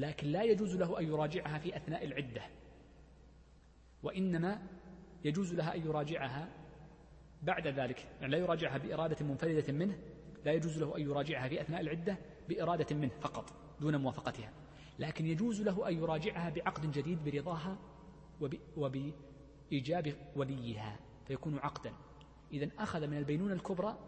لكن 0.00 0.26
لا 0.26 0.42
يجوز 0.42 0.76
له 0.76 0.98
أن 0.98 1.04
يراجعها 1.04 1.58
في 1.58 1.76
أثناء 1.76 2.04
العدة. 2.04 2.42
وإنما 4.02 4.62
يجوز 5.24 5.54
لها 5.54 5.74
أن 5.74 5.86
يراجعها 5.86 6.48
بعد 7.42 7.66
ذلك. 7.66 8.08
يعني 8.20 8.32
لا 8.32 8.38
يراجعها 8.38 8.78
بإرادة 8.78 9.26
منفردة 9.26 9.72
منه 9.72 9.98
لا 10.44 10.52
يجوز 10.52 10.78
له 10.78 10.96
أن 10.96 11.02
يراجعها 11.02 11.48
في 11.48 11.60
أثناء 11.60 11.80
العدة 11.80 12.18
بإرادة 12.48 12.96
منه 12.96 13.12
فقط 13.20 13.52
دون 13.80 13.96
موافقتها. 13.96 14.52
لكن 14.98 15.26
يجوز 15.26 15.62
له 15.62 15.88
أن 15.88 15.96
يراجعها 15.96 16.50
بعقد 16.50 16.92
جديد 16.92 17.24
برضاها 17.24 17.78
وبإيجاب 18.76 20.14
وليها 20.36 20.98
فيكون 21.26 21.58
عقدا. 21.58 21.92
إذا 22.52 22.70
أخذ 22.78 23.06
من 23.06 23.16
البينونة 23.16 23.54
الكبرى 23.54 23.98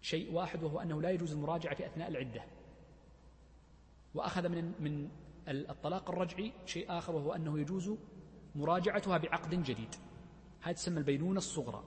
شيء 0.00 0.32
واحد 0.32 0.62
وهو 0.62 0.80
أنه 0.80 1.02
لا 1.02 1.10
يجوز 1.10 1.32
المراجعة 1.32 1.74
في 1.74 1.86
أثناء 1.86 2.08
العدة. 2.08 2.55
وأخذ 4.16 4.48
من 4.48 4.72
من 4.80 5.08
الطلاق 5.48 6.10
الرجعي 6.10 6.52
شيء 6.66 6.98
آخر 6.98 7.16
وهو 7.16 7.32
أنه 7.32 7.60
يجوز 7.60 7.90
مراجعتها 8.54 9.18
بعقد 9.18 9.62
جديد. 9.62 9.94
هذه 10.62 10.74
تسمى 10.74 10.98
البينونة 10.98 11.38
الصغرى. 11.38 11.84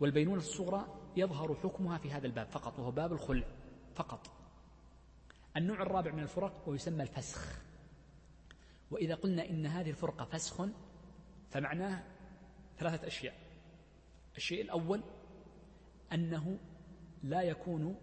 والبينونة 0.00 0.36
الصغرى 0.36 0.86
يظهر 1.16 1.54
حكمها 1.54 1.98
في 1.98 2.10
هذا 2.10 2.26
الباب 2.26 2.46
فقط 2.46 2.78
وهو 2.78 2.90
باب 2.90 3.12
الخلع 3.12 3.46
فقط. 3.94 4.30
النوع 5.56 5.82
الرابع 5.82 6.12
من 6.12 6.22
الفرق 6.22 6.68
ويسمى 6.68 7.02
الفسخ. 7.02 7.62
وإذا 8.90 9.14
قلنا 9.14 9.50
إن 9.50 9.66
هذه 9.66 9.90
الفرقة 9.90 10.24
فسخ 10.24 10.66
فمعناه 11.50 12.04
ثلاثة 12.78 13.06
أشياء. 13.06 13.34
الشيء 14.36 14.62
الأول 14.62 15.02
أنه 16.12 16.58
لا 17.22 17.42
يكون 17.42 17.96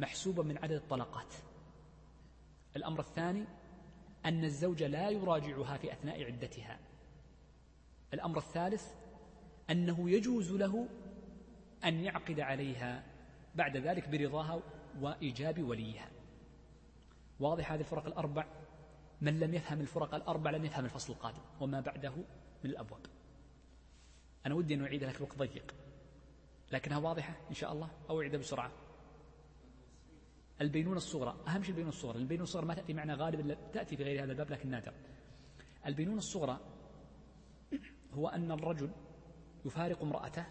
محسوبا 0.00 0.42
من 0.42 0.58
عدد 0.58 0.72
الطلقات 0.72 1.34
الأمر 2.78 3.00
الثاني 3.00 3.44
أن 4.24 4.44
الزوج 4.44 4.82
لا 4.82 5.10
يراجعها 5.10 5.76
في 5.76 5.92
أثناء 5.92 6.24
عدتها. 6.24 6.78
الأمر 8.14 8.38
الثالث 8.38 8.92
أنه 9.70 10.10
يجوز 10.10 10.52
له 10.52 10.88
أن 11.84 12.04
يعقد 12.04 12.40
عليها 12.40 13.04
بعد 13.54 13.76
ذلك 13.76 14.08
برضاها 14.08 14.60
وإيجاب 15.00 15.62
وليها. 15.62 16.08
واضح 17.40 17.72
هذه 17.72 17.80
الفرق 17.80 18.06
الأربع؟ 18.06 18.46
من 19.20 19.40
لم 19.40 19.54
يفهم 19.54 19.80
الفرق 19.80 20.14
الأربع 20.14 20.50
لم 20.50 20.64
يفهم 20.64 20.84
الفصل 20.84 21.12
القادم 21.12 21.40
وما 21.60 21.80
بعده 21.80 22.12
من 22.64 22.70
الأبواب. 22.70 23.00
أنا 24.46 24.54
ودي 24.54 24.74
أن 24.74 24.84
أعيد 24.84 25.04
لك 25.04 25.16
الوقت 25.16 25.38
ضيق 25.38 25.74
لكنها 26.72 26.98
واضحة 26.98 27.34
إن 27.50 27.54
شاء 27.54 27.72
الله؟ 27.72 27.88
أو 28.10 28.20
أعيدها 28.20 28.40
بسرعة. 28.40 28.70
البينونة 30.60 30.96
الصغرى 30.96 31.36
أهم 31.48 31.62
شيء 31.62 31.70
البينونة 31.70 31.92
الصغرى 31.92 32.18
البينونة 32.18 32.44
الصغرى 32.44 32.66
ما 32.66 32.74
تأتي 32.74 32.92
معنا 32.92 33.14
غالبا 33.14 33.56
تأتي 33.72 33.96
في 33.96 34.02
غير 34.02 34.24
هذا 34.24 34.32
الباب 34.32 34.50
لكن 34.50 34.70
نادر. 34.70 34.94
البينونة 35.86 36.18
الصغرى 36.18 36.60
هو 38.12 38.28
أن 38.28 38.52
الرجل 38.52 38.90
يفارق 39.64 40.02
امرأته 40.02 40.46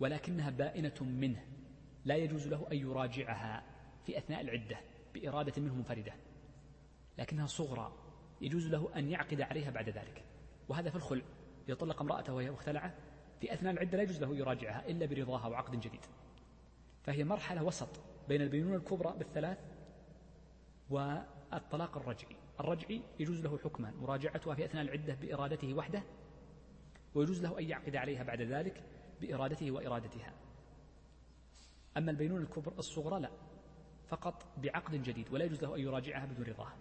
ولكنها 0.00 0.50
بائنة 0.50 0.94
منه 1.00 1.46
لا 2.04 2.16
يجوز 2.16 2.48
له 2.48 2.66
أن 2.72 2.76
يراجعها 2.76 3.62
في 4.06 4.18
أثناء 4.18 4.40
العدة 4.40 4.80
بإرادة 5.14 5.62
منه 5.62 5.74
منفردة 5.74 6.12
لكنها 7.18 7.46
صغرى 7.46 7.92
يجوز 8.40 8.68
له 8.68 8.90
أن 8.96 9.10
يعقد 9.10 9.40
عليها 9.40 9.70
بعد 9.70 9.88
ذلك. 9.88 10.24
وهذا 10.68 10.90
في 10.90 10.96
الخلع 10.96 11.22
إذا 11.68 11.74
طلق 11.74 12.02
امرأته 12.02 12.34
وهي 12.34 12.50
مختلعة 12.50 12.94
في 13.40 13.52
أثناء 13.54 13.72
العدة 13.72 13.96
لا 13.96 14.02
يجوز 14.02 14.20
له 14.20 14.36
يراجعها 14.36 14.88
إلا 14.88 15.06
برضاها 15.06 15.46
وعقد 15.46 15.80
جديد. 15.80 16.00
فهي 17.04 17.24
مرحلة 17.24 17.64
وسط 17.64 17.88
بين 18.28 18.42
البينونة 18.42 18.76
الكبرى 18.76 19.14
بالثلاث 19.18 19.58
والطلاق 20.90 21.96
الرجعي. 21.96 22.36
الرجعي 22.60 23.02
يجوز 23.18 23.40
له 23.40 23.58
حكمان 23.58 23.94
مراجعتها 23.94 24.54
في 24.54 24.64
أثناء 24.64 24.82
العدة 24.84 25.14
بإرادته 25.14 25.74
وحده 25.74 26.02
ويجوز 27.14 27.42
له 27.42 27.58
أن 27.58 27.64
يعقد 27.64 27.96
عليها 27.96 28.22
بعد 28.22 28.40
ذلك 28.40 28.84
بإرادته 29.20 29.70
وإرادتها. 29.70 30.32
أما 31.96 32.10
البينونة 32.10 32.42
الكبرى 32.42 32.74
الصغرى 32.78 33.20
لا 33.20 33.30
فقط 34.08 34.46
بعقد 34.58 35.02
جديد 35.02 35.32
ولا 35.32 35.44
يجوز 35.44 35.62
له 35.62 35.74
أن 35.74 35.80
يراجعها 35.80 36.26
بدون 36.26 36.46
رضاها. 36.46 36.76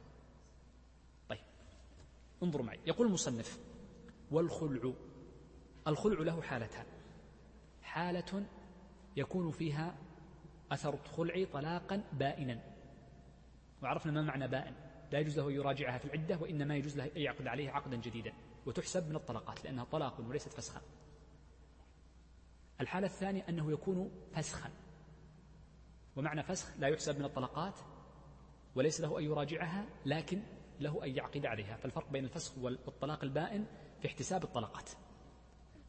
طيب 1.30 1.43
انظروا 2.43 2.65
معي. 2.65 2.80
يقول 2.88 3.07
المصنف 3.07 3.59
والخلع 4.32 4.93
الخلع 5.88 6.19
له 6.19 6.41
حالتان. 6.41 6.86
حالة 7.82 8.45
يكون 9.17 9.51
فيها 9.51 9.97
أثر 10.74 10.93
الخلع 10.93 11.45
طلاقا 11.53 12.03
بائنا. 12.13 12.59
وعرفنا 13.84 14.11
ما 14.11 14.21
معنى 14.21 14.47
بائن. 14.47 14.74
لا 15.11 15.19
يجوز 15.19 15.39
له 15.39 15.51
يراجعها 15.51 15.97
في 15.97 16.05
العدة 16.05 16.38
وإنما 16.38 16.76
يجوز 16.76 16.97
له 16.97 17.05
أن 17.05 17.21
يعقد 17.21 17.47
عليها 17.47 17.71
عقدا 17.71 17.97
جديدا. 17.97 18.34
وتحسب 18.65 19.09
من 19.09 19.15
الطلقات 19.15 19.63
لأنها 19.63 19.84
طلاق 19.84 20.19
وليست 20.19 20.53
فسخا. 20.53 20.82
الحالة 22.82 23.07
الثانية 23.07 23.45
أنه 23.49 23.71
يكون 23.71 24.11
فسخا. 24.36 24.71
ومعنى 26.15 26.43
فسخ 26.43 26.80
لا 26.80 26.88
يحسب 26.88 27.19
من 27.19 27.26
الطلقات 27.26 27.80
وليس 28.76 29.01
له 29.01 29.19
أن 29.19 29.24
يراجعها 29.24 29.86
لكن 30.05 30.41
له 30.80 31.03
أن 31.03 31.15
يعقد 31.15 31.45
عليها. 31.45 31.76
فالفرق 31.76 32.11
بين 32.11 32.24
الفسخ 32.24 32.57
والطلاق 32.57 33.24
البائن 33.24 33.65
في 34.01 34.07
احتساب 34.07 34.43
الطلقات 34.43 34.89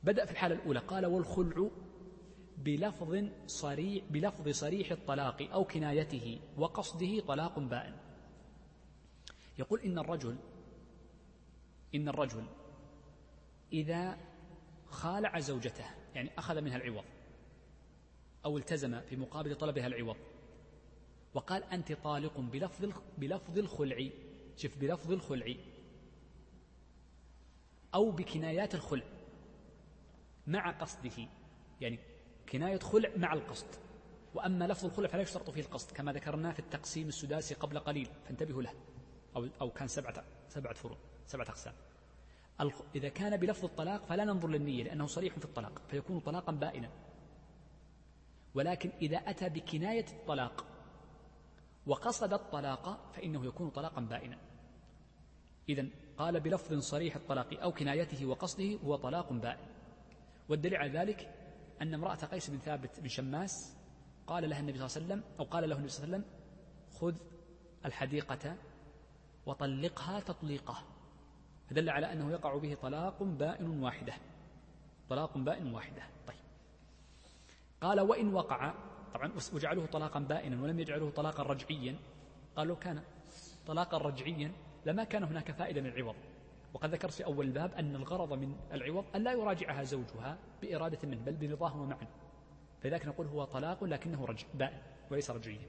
بدأ 0.02 0.24
في 0.24 0.32
الحالة 0.32 0.54
الأولى 0.54 0.78
قال 0.78 1.06
والخلع 1.06 1.70
بلفظ 2.58 3.24
صريح 3.46 4.04
بلفظ 4.10 4.48
صريح 4.48 4.90
الطلاق 4.90 5.42
أو 5.52 5.64
كنايته 5.64 6.40
وقصده 6.56 7.20
طلاق 7.20 7.58
بائن. 7.58 7.96
يقول 9.58 9.80
إن 9.80 9.98
الرجل 9.98 10.36
إن 11.94 12.08
الرجل 12.08 12.44
إذا 13.72 14.18
خالع 14.86 15.38
زوجته 15.40 15.84
يعني 16.14 16.30
أخذ 16.38 16.60
منها 16.60 16.76
العوض 16.76 17.04
أو 18.44 18.58
التزم 18.58 19.00
في 19.00 19.16
مقابل 19.16 19.54
طلبها 19.54 19.86
العوض 19.86 20.16
وقال 21.34 21.64
أنت 21.64 21.92
طالق 21.92 22.40
بلفظ 22.40 22.92
بلفظ 23.18 23.58
الخلع 23.58 24.08
شوف 24.56 24.76
بلفظ 24.78 25.12
الخلع 25.12 25.54
أو 27.94 28.10
بكنايات 28.10 28.74
الخلع 28.74 29.04
مع 30.46 30.70
قصده 30.70 31.28
يعني 31.80 31.98
كناية 32.52 32.78
خلع 32.78 33.10
مع 33.16 33.32
القصد 33.32 33.66
وأما 34.34 34.64
لفظ 34.64 34.84
الخلع 34.84 35.08
فلا 35.08 35.22
يشترط 35.22 35.50
فيه 35.50 35.60
القصد 35.60 35.90
كما 35.90 36.12
ذكرنا 36.12 36.52
في 36.52 36.58
التقسيم 36.58 37.08
السداسي 37.08 37.54
قبل 37.54 37.78
قليل. 37.78 38.08
فانتبهوا 38.24 38.62
له. 38.62 38.72
أو, 39.36 39.48
أو 39.60 39.70
كان 39.70 39.88
سبعة, 39.88 40.24
سبعة 40.48 40.74
فروع 40.74 40.96
سبعة 41.26 41.44
أقسام. 41.48 41.74
إذا 42.94 43.08
كان 43.08 43.36
بلفظ 43.36 43.64
الطلاق 43.64 44.04
فلا 44.04 44.24
ننظر 44.24 44.48
للنية 44.48 44.84
لأنه 44.84 45.06
صريح 45.06 45.38
في 45.38 45.44
الطلاق 45.44 45.82
فيكون 45.88 46.20
طلاقا 46.20 46.52
بائنا. 46.52 46.90
ولكن 48.54 48.90
إذا 49.02 49.16
أتى 49.16 49.48
بكناية 49.48 50.06
الطلاق 50.06 50.66
وقصد 51.86 52.32
الطلاق 52.32 53.12
فإنه 53.12 53.46
يكون 53.46 53.70
طلاقا 53.70 54.00
بائنا. 54.00 54.38
إذا 55.68 55.86
قال 56.18 56.40
بلفظ 56.40 56.78
صريح 56.78 57.16
الطلاق 57.16 57.60
أو 57.60 57.72
كنايته 57.72 58.26
وقصده 58.26 58.76
هو 58.84 58.96
طلاق 58.96 59.32
بائن. 59.32 59.66
والدليل 60.48 60.76
على 60.76 60.98
ذلك 60.98 61.43
أن 61.82 61.94
امرأة 61.94 62.14
قيس 62.14 62.50
بن 62.50 62.58
ثابت 62.58 63.00
بن 63.00 63.08
شماس 63.08 63.76
قال 64.26 64.50
لها 64.50 64.60
النبي 64.60 64.78
صلى 64.78 64.86
الله 64.86 64.96
عليه 64.96 65.06
وسلم 65.06 65.38
أو 65.40 65.44
قال 65.44 65.68
له 65.68 65.76
النبي 65.76 65.88
صلى 65.88 66.04
الله 66.04 66.16
عليه 66.16 66.26
وسلم 66.26 66.38
خذ 67.00 67.16
الحديقة 67.84 68.56
وطلقها 69.46 70.20
تطليقه. 70.20 70.82
فدل 71.70 71.90
على 71.90 72.12
أنه 72.12 72.30
يقع 72.30 72.56
به 72.56 72.74
طلاق 72.74 73.22
بائن 73.22 73.82
واحدة. 73.82 74.14
طلاق 75.08 75.38
بائن 75.38 75.74
واحدة. 75.74 76.02
طيب. 76.26 76.36
قال 77.80 78.00
وإن 78.00 78.34
وقع 78.34 78.74
طبعا 79.14 79.32
وجعلوه 79.52 79.86
طلاقا 79.86 80.20
بائنا 80.20 80.62
ولم 80.62 80.80
يجعلوه 80.80 81.10
طلاقا 81.10 81.42
رجعيا. 81.42 81.96
قال 82.56 82.68
لو 82.68 82.76
كان 82.76 83.02
طلاقا 83.66 83.98
رجعيا 83.98 84.52
لما 84.86 85.04
كان 85.04 85.24
هناك 85.24 85.50
فائدة 85.50 85.80
من 85.80 85.86
العوض. 85.86 86.16
وقد 86.74 86.90
ذكرت 86.94 87.12
في 87.12 87.24
أول 87.24 87.46
الباب 87.46 87.74
أن 87.74 87.96
الغرض 87.96 88.32
من 88.32 88.56
العوض 88.72 89.04
أن 89.14 89.24
لا 89.24 89.32
يراجعها 89.32 89.82
زوجها 89.82 90.38
بإرادة 90.62 91.08
منه 91.08 91.20
بل 91.20 91.32
برضاهما 91.32 91.86
معا 91.86 92.06
فلذلك 92.80 93.06
نقول 93.06 93.26
هو 93.26 93.44
طلاق 93.44 93.84
لكنه 93.84 94.24
رجع 94.24 94.46
بائن 94.54 94.78
وليس 95.10 95.30
رجعيا. 95.30 95.68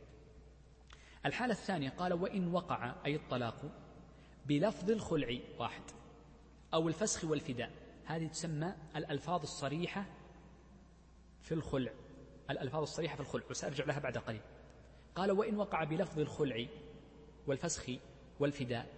الحالة 1.26 1.54
الثانية 1.54 1.90
قال 1.90 2.14
وإن 2.14 2.54
وقع 2.54 2.96
أي 3.06 3.16
الطلاق 3.16 3.72
بلفظ 4.46 4.92
الخلع 4.92 5.40
واحد 5.60 5.84
أو 6.74 6.88
الفسخ 6.88 7.26
والفداء. 7.26 7.72
هذه 8.06 8.28
تسمى 8.28 8.76
الألفاظ 8.96 9.42
الصريحة 9.42 10.06
في 11.42 11.52
الخلع. 11.52 11.92
الألفاظ 12.50 12.82
الصريحة 12.82 13.16
في 13.16 13.22
الخلع 13.22 13.44
وسأرجع 13.50 13.86
لها 13.86 14.00
بعد 14.00 14.18
قليل. 14.18 14.42
قال 15.16 15.32
وإن 15.32 15.58
وقع 15.58 15.84
بلفظ 15.84 16.20
الخلع 16.20 16.66
والفسخ 17.48 17.90
والفداء. 18.40 18.95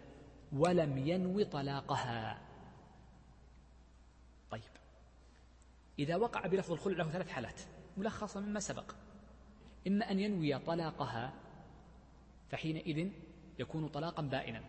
ولم 0.52 0.98
ينوي 0.98 1.46
طلاقها. 1.46 2.42
طيب. 4.52 4.62
إذا 6.00 6.16
وقع 6.16 6.48
بلفظ 6.48 6.72
الخلع 6.72 6.98
له 6.98 7.12
ثلاث 7.12 7.30
حالات. 7.30 7.62
ملخصة 7.98 8.40
مما 8.40 8.60
سبق. 8.60 8.96
إما 9.88 10.12
أن 10.12 10.20
ينوي 10.20 10.60
طلاقها 10.60 11.34
فحينئذ 12.50 13.10
يكون 13.60 13.88
طلاقا 13.88 14.22
بائنا. 14.22 14.64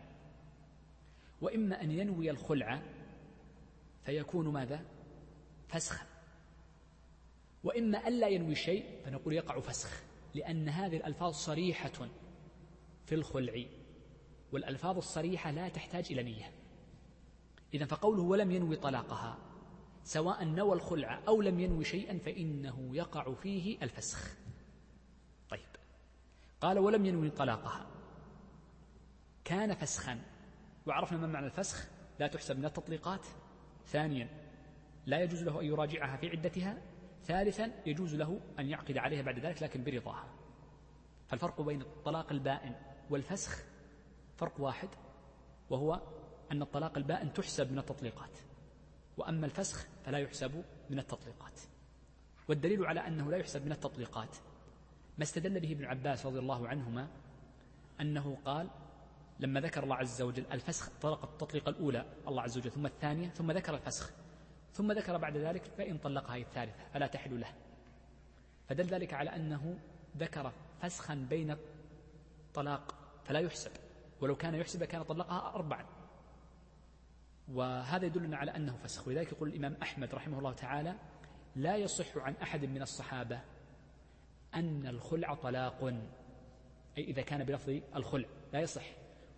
وإما 1.41 1.83
أن 1.83 1.91
ينوي 1.91 2.31
الخلع 2.31 2.83
فيكون 4.05 4.49
ماذا؟ 4.49 4.85
فسخا. 5.69 6.07
وإما 7.65 8.09
ألا 8.09 8.29
ينوي 8.29 8.55
شيء 8.55 9.01
فنقول 9.05 9.35
يقع 9.35 9.61
فسخ 9.61 10.03
لأن 10.35 10.69
هذه 10.69 10.97
الألفاظ 10.97 11.35
صريحة 11.35 12.09
في 13.07 13.15
الخلع. 13.15 13.65
والألفاظ 14.53 14.97
الصريحة 14.97 15.51
لا 15.51 15.69
تحتاج 15.69 16.07
إلى 16.11 16.23
نية. 16.23 16.53
إذا 17.75 17.87
فقوله 17.87 18.23
ولم 18.23 18.51
ينوي 18.51 18.77
طلاقها 18.77 19.39
سواء 20.05 20.45
نوى 20.45 20.73
الخلع 20.73 21.21
أو 21.29 21.43
لم 21.43 21.61
ينوي 21.61 21.85
شيئا 21.85 22.19
فإنه 22.19 22.91
يقع 22.93 23.35
فيه 23.35 23.83
الفسخ. 23.83 24.37
طيب. 25.51 25.69
قال 26.61 26.79
ولم 26.79 27.07
ينوي 27.07 27.31
طلاقها. 27.31 27.87
كان 29.45 29.75
فسخا. 29.75 30.23
وعرفنا 30.87 31.19
ما 31.19 31.27
معنى 31.27 31.47
الفسخ؟ 31.47 31.89
لا 32.21 32.27
تحسب 32.27 32.59
من 32.59 32.65
التطليقات. 32.65 33.27
ثانيا 33.87 34.29
لا 35.07 35.23
يجوز 35.23 35.43
له 35.43 35.61
أن 35.61 35.67
يراجعها 35.67 36.17
في 36.17 36.29
عدتها. 36.29 36.83
ثالثا 37.25 37.73
يجوز 37.87 38.15
له 38.15 38.41
أن 38.59 38.69
يعقد 38.69 38.99
عليها 38.99 39.23
بعد 39.23 39.39
ذلك 39.39 39.63
لكن 39.63 39.85
برضاها. 39.85 40.29
فالفرق 41.29 41.61
بين 41.61 41.81
الطلاق 41.81 42.33
البائن 42.33 42.75
والفسخ 43.11 43.68
فرق 44.39 44.61
واحد 44.61 44.89
وهو 45.71 46.01
أن 46.53 46.63
الطلاق 46.63 46.97
البائن 46.97 47.33
تحسب 47.33 47.73
من 47.73 47.79
التطليقات 47.79 48.39
وأما 49.17 49.47
الفسخ 49.47 49.87
فلا 50.05 50.19
يحسب 50.19 50.65
من 50.91 50.99
التطليقات. 50.99 51.61
والدليل 52.49 52.87
على 52.87 53.01
أنه 53.07 53.31
لا 53.31 53.37
يحسب 53.37 53.67
من 53.67 53.73
التطليقات 53.73 54.37
ما 55.19 55.25
استدل 55.25 55.61
به 55.61 55.73
ابن 55.73 55.85
عباس 55.85 56.27
رضي 56.27 56.39
الله 56.39 56.69
عنهما 56.69 57.09
أنه 58.01 58.39
قال 58.45 58.71
لما 59.41 59.61
ذكر 59.61 59.83
الله 59.85 59.97
عز 59.97 60.23
وجل 60.23 60.47
الفسخ 60.53 60.91
طلق 61.01 61.25
التطليق 61.25 61.69
الأولى 61.69 62.05
الله 62.29 62.43
عز 62.43 62.59
وجل 62.59 62.71
ثم 62.71 62.87
الثانية 62.87 63.29
ثم 63.29 63.53
ذكر 63.53 63.75
الفسخ 63.75 64.11
ثم 64.73 64.93
ذكر 64.93 65.17
بعد 65.17 65.37
ذلك 65.37 65.65
فإن 65.79 65.99
طلقها 65.99 66.37
الثالثة 66.37 66.89
فلا 66.95 67.07
تحل 67.07 67.41
له. 67.41 67.53
فدل 68.69 68.87
ذلك 68.87 69.15
على 69.15 69.37
أنه 69.37 69.79
ذكر 70.17 70.53
فسخا 70.83 71.15
بين 71.31 71.57
طلاق 72.55 72.95
فلا 73.25 73.41
يحسب. 73.41 73.71
ولو 74.21 74.37
كان 74.37 74.55
يحسب 74.55 74.85
كان 74.85 75.03
طلقها 75.03 75.55
أربعا. 75.55 75.87
وهذا 77.49 78.07
يدلنا 78.07 78.37
على 78.37 78.57
أنه 78.57 78.77
فسخ. 78.77 79.09
ولذلك 79.09 79.33
يقول 79.33 79.49
الإمام 79.49 79.77
أحمد 79.83 80.15
رحمه 80.15 80.39
الله 80.39 80.53
تعالى 80.53 80.95
لا 81.57 81.77
يصح 81.77 82.17
عن 82.17 82.35
أحد 82.43 82.65
من 82.65 82.83
الصحابة 82.83 83.41
أن 84.55 84.87
الخلع 84.87 85.35
طلاق. 85.35 85.85
أي 86.99 87.05
إذا 87.05 87.23
كان 87.23 87.45
بلفظ 87.45 87.81
الخلع. 87.97 88.29
لا 88.53 88.61
يصح. 88.61 88.85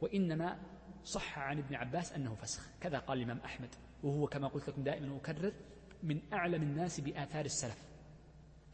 وإنما 0.00 0.58
صح 1.04 1.38
عن 1.38 1.58
ابن 1.58 1.74
عباس 1.74 2.12
أنه 2.12 2.34
فسخ. 2.34 2.68
كذا 2.80 2.98
قال 2.98 3.18
الإمام 3.18 3.38
أحمد. 3.38 3.74
وهو 4.02 4.26
كما 4.26 4.48
قلت 4.48 4.68
لكم 4.68 4.82
دائما 4.82 5.12
وأكرر 5.12 5.52
من 6.02 6.20
أعلم 6.32 6.62
الناس 6.62 7.00
بآثار 7.00 7.44
السلف. 7.44 7.82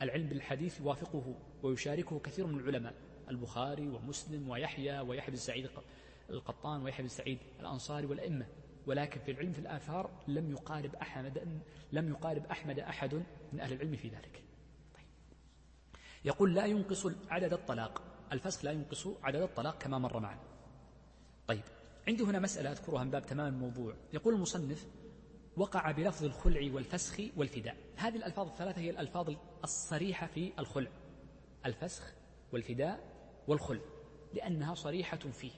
العلم 0.02 0.28
بالحديث 0.28 0.80
يوافقه 0.80 1.34
ويشاركه 1.62 2.18
كثير 2.18 2.46
من 2.46 2.60
العلماء. 2.60 2.94
البخاري 3.30 3.88
ومسلم 3.88 4.48
ويحيى 4.48 5.00
ويحيى 5.00 5.30
بن 5.30 5.36
سعيد 5.36 5.68
القطان 6.30 6.82
ويحيى 6.82 7.02
بن 7.02 7.08
سعيد 7.08 7.38
الأنصاري 7.60 8.06
والأئمة. 8.06 8.46
ولكن 8.86 9.20
في 9.20 9.30
العلم 9.30 9.52
في 9.52 9.58
الآثار 9.58 10.10
لم 10.28 10.50
يقارب 10.50 10.94
أحمد 10.94 11.62
لم 11.92 12.08
يقارب 12.08 12.46
أحمد 12.46 12.78
أحد 12.78 13.14
من 13.52 13.60
أهل 13.60 13.72
العلم 13.72 13.96
في 13.96 14.08
ذلك. 14.08 14.42
طيب. 14.94 15.04
يقول 16.24 16.54
لا 16.54 16.66
ينقص 16.66 17.06
عدد 17.28 17.52
الطلاق. 17.52 18.02
الفسخ 18.32 18.64
لا 18.64 18.72
ينقص 18.72 19.08
عدد 19.22 19.40
الطلاق 19.40 19.78
كما 19.78 19.98
مر 19.98 20.20
معنا. 20.20 20.40
طيب. 21.46 21.62
عندي 22.08 22.22
هنا 22.22 22.38
مسألة 22.38 22.72
أذكرها 22.72 23.04
من 23.04 23.10
باب 23.10 23.26
تمام 23.26 23.54
الموضوع. 23.54 23.94
يقول 24.12 24.34
المصنف 24.34 24.86
وقع 25.56 25.90
بلفظ 25.90 26.24
الخلع 26.24 26.74
والفسخ 26.74 27.20
والفداء. 27.36 27.76
هذه 27.96 28.16
الألفاظ 28.16 28.48
الثلاثة 28.48 28.80
هي 28.80 28.90
الألفاظ 28.90 29.34
الصريحة 29.64 30.26
في 30.26 30.52
الخلع. 30.58 30.90
الفسخ 31.66 32.12
والفداء 32.52 33.15
والخلع 33.48 33.80
لأنها 34.34 34.74
صريحة 34.74 35.16
فيه. 35.16 35.50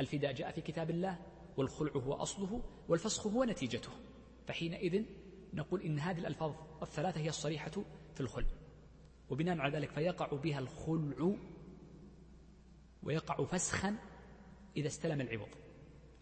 الفداء 0.00 0.32
جاء 0.32 0.50
في 0.50 0.60
كتاب 0.60 0.90
الله 0.90 1.18
والخلع 1.56 1.92
هو 1.92 2.12
أصله 2.12 2.62
والفسخ 2.88 3.26
هو 3.26 3.44
نتيجته. 3.44 3.90
فحينئذ 4.46 5.04
نقول 5.54 5.82
إن 5.82 5.98
هذه 5.98 6.18
الألفاظ 6.18 6.52
الثلاثة 6.82 7.20
هي 7.20 7.28
الصريحة 7.28 7.70
في 8.14 8.20
الخلع. 8.20 8.46
وبناء 9.30 9.58
على 9.58 9.76
ذلك 9.76 9.90
فيقع 9.90 10.26
بها 10.26 10.58
الخلع 10.58 11.36
ويقع 13.02 13.44
فسخا 13.44 13.96
إذا 14.76 14.86
استلم 14.86 15.20
العوض. 15.20 15.48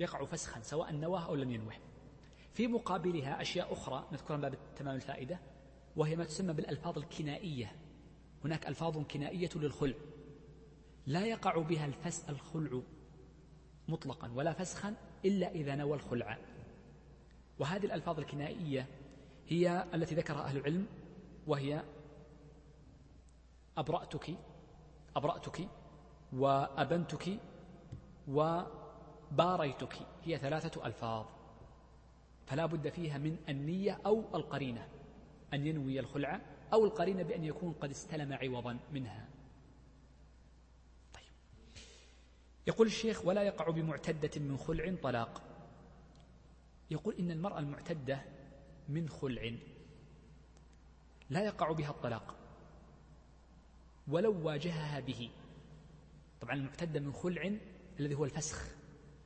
يقع 0.00 0.24
فسخا 0.24 0.60
سواء 0.60 0.92
نواه 0.92 1.26
أو 1.26 1.34
لم 1.34 1.50
ينوه. 1.50 1.74
في 2.52 2.66
مقابلها 2.66 3.42
أشياء 3.42 3.72
أخرى 3.72 4.08
نذكرها 4.12 4.36
باب 4.36 4.58
تمام 4.76 4.96
الفائدة 4.96 5.38
وهي 5.96 6.16
ما 6.16 6.24
تسمى 6.24 6.52
بالألفاظ 6.52 6.98
الكنائية. 6.98 7.72
هناك 8.44 8.68
ألفاظ 8.68 8.98
كنائية 8.98 9.50
للخلع. 9.56 9.94
لا 11.06 11.26
يقع 11.26 11.58
بها 11.58 11.86
الفس 11.86 12.28
الخلع 12.28 12.80
مطلقا 13.88 14.32
ولا 14.32 14.52
فسخا 14.52 14.94
إلا 15.24 15.50
إذا 15.50 15.74
نوى 15.74 15.94
الخلع. 15.94 16.38
وهذه 17.58 17.84
الألفاظ 17.86 18.18
الكنائية 18.18 18.86
هي 19.48 19.86
التي 19.94 20.14
ذكرها 20.14 20.44
أهل 20.44 20.56
العلم 20.56 20.86
وهي 21.46 21.82
أبرأتك 23.76 24.34
أبرأتك 25.16 25.68
وأبنتك 26.32 27.38
وباريتك 28.28 29.94
هي 30.24 30.38
ثلاثة 30.38 30.86
ألفاظ. 30.86 31.26
فلا 32.46 32.66
بد 32.66 32.88
فيها 32.88 33.18
من 33.18 33.36
النية 33.48 34.00
أو 34.06 34.24
القرينة 34.34 34.88
أن 35.54 35.66
ينوي 35.66 36.00
الخلع 36.00 36.40
أو 36.72 36.84
القرينة 36.84 37.22
بأن 37.22 37.44
يكون 37.44 37.72
قد 37.72 37.90
استلم 37.90 38.32
عوضا 38.32 38.78
منها 38.92 39.28
طيب 41.14 41.32
يقول 42.66 42.86
الشيخ 42.86 43.24
ولا 43.24 43.42
يقع 43.42 43.70
بمعتدة 43.70 44.40
من 44.40 44.56
خلع 44.56 44.94
طلاق. 45.02 45.42
يقول 46.90 47.14
إن 47.14 47.30
المرأة 47.30 47.58
المعتدة 47.58 48.22
من 48.88 49.08
خلع 49.08 49.52
لا 51.30 51.44
يقع 51.44 51.72
بها 51.72 51.90
الطلاق 51.90 52.36
ولو 54.08 54.46
واجهها 54.46 55.00
به. 55.00 55.30
طبعا 56.40 56.54
المعتدة 56.54 57.00
من 57.00 57.12
خلع 57.12 57.52
الذي 58.00 58.14
هو 58.14 58.24
الفسخ 58.24 58.68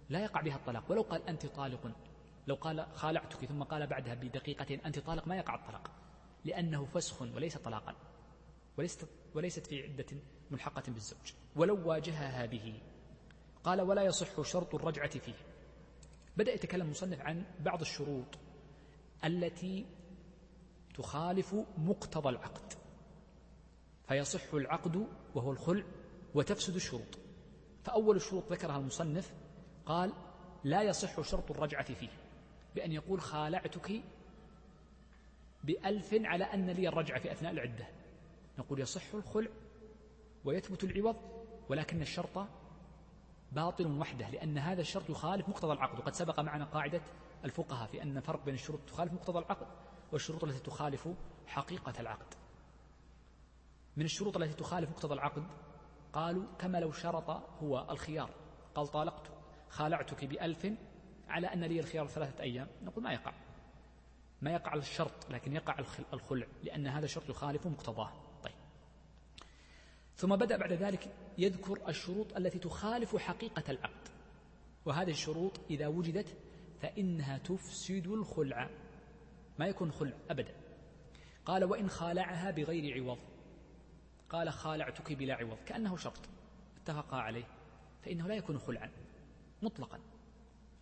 لا 0.08 0.22
يقع 0.22 0.40
بها 0.40 0.56
الطلاق. 0.56 0.90
ولو 0.90 1.02
قال 1.02 1.28
أنت 1.28 1.46
طالق 1.46 1.96
لو 2.46 2.54
قال 2.54 2.86
خالعتك 2.94 3.44
ثم 3.44 3.62
قال 3.62 3.86
بعدها 3.86 4.14
بدقيقة 4.14 4.74
أنت 4.86 4.98
طالق 4.98 5.28
ما 5.28 5.36
يقع 5.36 5.54
الطلاق 5.54 5.90
لأنه 6.44 6.84
فسخ 6.84 7.22
وليس 7.22 7.56
طلاقا 7.56 7.94
وليست, 8.78 9.08
وليست 9.34 9.66
في 9.66 9.82
عدة 9.82 10.06
ملحقة 10.50 10.82
بالزوج. 10.92 11.32
ولو 11.56 11.88
واجهها 11.88 12.46
به. 12.46 12.80
قال 13.66 13.80
ولا 13.80 14.02
يصح 14.02 14.42
شرط 14.42 14.74
الرجعة 14.74 15.18
فيه. 15.18 15.34
بدأ 16.36 16.52
يتكلم 16.52 16.84
المصنف 16.86 17.20
عن 17.20 17.44
بعض 17.60 17.80
الشروط 17.80 18.38
التي 19.24 19.86
تخالف 20.94 21.56
مقتضى 21.78 22.28
العقد. 22.28 22.72
فيصح 24.08 24.54
العقد 24.54 25.06
وهو 25.34 25.52
الخلع 25.52 25.84
وتفسد 26.34 26.74
الشروط. 26.74 27.18
فأول 27.84 28.16
الشروط 28.16 28.52
ذكرها 28.52 28.78
المصنف 28.78 29.34
قال 29.86 30.12
لا 30.64 30.82
يصح 30.82 31.20
شرط 31.20 31.50
الرجعة 31.50 31.94
فيه. 31.94 32.10
بأن 32.74 32.92
يقول 32.92 33.20
خالعتك 33.20 34.02
بألف 35.64 36.14
على 36.14 36.44
أن 36.44 36.70
لي 36.70 36.88
الرجعة 36.88 37.20
في 37.20 37.32
أثناء 37.32 37.52
العدة. 37.52 37.86
نقول 38.58 38.80
يصح 38.80 39.14
الخلع 39.14 39.50
ويثبت 40.44 40.84
العوض 40.84 41.16
ولكن 41.68 42.02
الشرط 42.02 42.46
باطل 43.52 43.98
وحده 43.98 44.30
لأن 44.30 44.58
هذا 44.58 44.80
الشرط 44.80 45.10
يخالف 45.10 45.48
مقتضى 45.48 45.72
العقد. 45.72 45.98
وقد 45.98 46.14
سبق 46.14 46.40
معنا 46.40 46.64
قاعدة 46.64 47.00
الفقهاء 47.44 47.88
في 47.88 48.02
أن 48.02 48.20
فرق 48.20 48.44
بين 48.44 48.54
الشروط 48.54 48.80
تخالف 48.86 49.12
مقتضى 49.12 49.38
العقد 49.38 49.66
والشروط 50.12 50.44
التي 50.44 50.58
تخالف 50.58 51.08
حقيقة 51.46 52.00
العقد. 52.00 52.34
من 53.96 54.04
الشروط 54.04 54.36
التي 54.36 54.54
تخالف 54.54 54.90
مقتضى 54.90 55.14
العقد 55.14 55.46
قالوا 56.12 56.44
كما 56.58 56.78
لو 56.78 56.92
شرط 56.92 57.30
هو 57.62 57.86
الخيار. 57.90 58.30
قال 58.74 58.88
طالقت 58.88 59.30
خالعتك 59.68 60.24
بألف 60.24 60.66
على 61.28 61.46
أن 61.46 61.64
لي 61.64 61.80
الخيار 61.80 62.06
ثلاثة 62.06 62.42
أيام. 62.42 62.68
نقول 62.82 63.04
ما 63.04 63.12
يقع. 63.12 63.32
ما 64.42 64.50
يقع 64.50 64.74
الشرط 64.74 65.30
لكن 65.30 65.52
يقع 65.52 65.76
الخلع 66.12 66.46
لأن 66.62 66.86
هذا 66.86 67.04
الشرط 67.04 67.28
يخالف 67.28 67.66
مقتضاه. 67.66 68.25
ثم 70.16 70.36
بدأ 70.36 70.56
بعد 70.56 70.72
ذلك 70.72 71.14
يذكر 71.38 71.88
الشروط 71.88 72.36
التي 72.36 72.58
تخالف 72.58 73.16
حقيقة 73.16 73.70
العقد. 73.70 74.08
وهذه 74.84 75.10
الشروط 75.10 75.60
إذا 75.70 75.86
وجدت 75.86 76.36
فإنها 76.80 77.38
تفسد 77.38 78.06
الخلع. 78.06 78.70
ما 79.58 79.66
يكون 79.66 79.92
خلع؟ 79.92 80.12
أبدا. 80.30 80.54
قال 81.44 81.64
وإن 81.64 81.88
خالعها 81.88 82.50
بغير 82.50 83.02
عوض. 83.02 83.18
قال 84.30 84.52
خالعتك 84.52 85.12
بلا 85.12 85.34
عوض. 85.34 85.58
كأنه 85.66 85.96
شرط. 85.96 86.28
اتفقا 86.82 87.16
عليه. 87.16 87.44
فإنه 88.02 88.28
لا 88.28 88.34
يكون 88.34 88.58
خلعا. 88.58 88.90
مطلقا. 89.62 90.00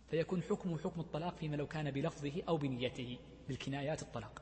فيكون 0.07 0.43
حكمه 0.43 0.77
حكم 0.77 1.01
الطلاق 1.01 1.35
فيما 1.35 1.55
لو 1.55 1.67
كان 1.67 1.91
بلفظه 1.91 2.43
أو 2.47 2.57
بنيته 2.57 3.17
بالكنايات 3.47 4.01
الطلاق. 4.01 4.41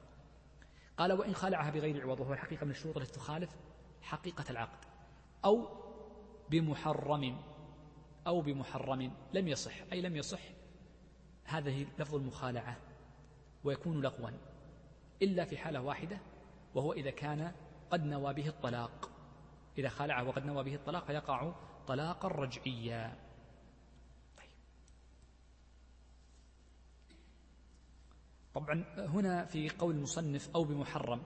قال 0.98 1.14
وإن 1.14 1.34
خالعها 1.34 1.72
بغير 1.72 2.02
عوض. 2.02 2.20
وهو 2.20 2.36
حقيقة 2.36 2.66
من 2.66 2.72
الشروط 2.72 2.98
التي 2.98 3.12
تخالف 3.12 3.56
حقيقة 4.04 4.46
العقد. 4.50 4.86
أو 5.46 5.68
بمحرم 6.50 7.42
أو 8.28 8.42
بمحرم 8.42 9.12
لم 9.34 9.48
يصح 9.48 9.74
أي 9.92 10.02
لم 10.02 10.16
يصح 10.16 10.40
هذه 11.44 11.88
لفظ 12.00 12.16
المخالعة 12.16 12.78
ويكون 13.64 14.02
لغوا 14.02 14.30
إلا 15.22 15.46
في 15.46 15.58
حالة 15.58 15.82
واحدة 15.82 16.18
وهو 16.76 16.94
إذا 16.94 17.10
كان 17.10 17.52
قد 17.92 18.04
نوى 18.06 18.34
به 18.34 18.48
الطلاق. 18.48 19.10
إذا 19.78 19.90
خالعه 19.90 20.28
وقد 20.28 20.46
نوى 20.46 20.64
به 20.64 20.76
الطلاق 20.76 21.06
فيقع 21.06 21.54
طلاقا 21.88 22.28
رجعيا. 22.28 23.18
طبعا 28.54 28.86
هنا 28.98 29.46
في 29.46 29.70
قول 29.70 29.96
المصنف 29.96 30.50
أو 30.56 30.64
بمحرم 30.64 31.22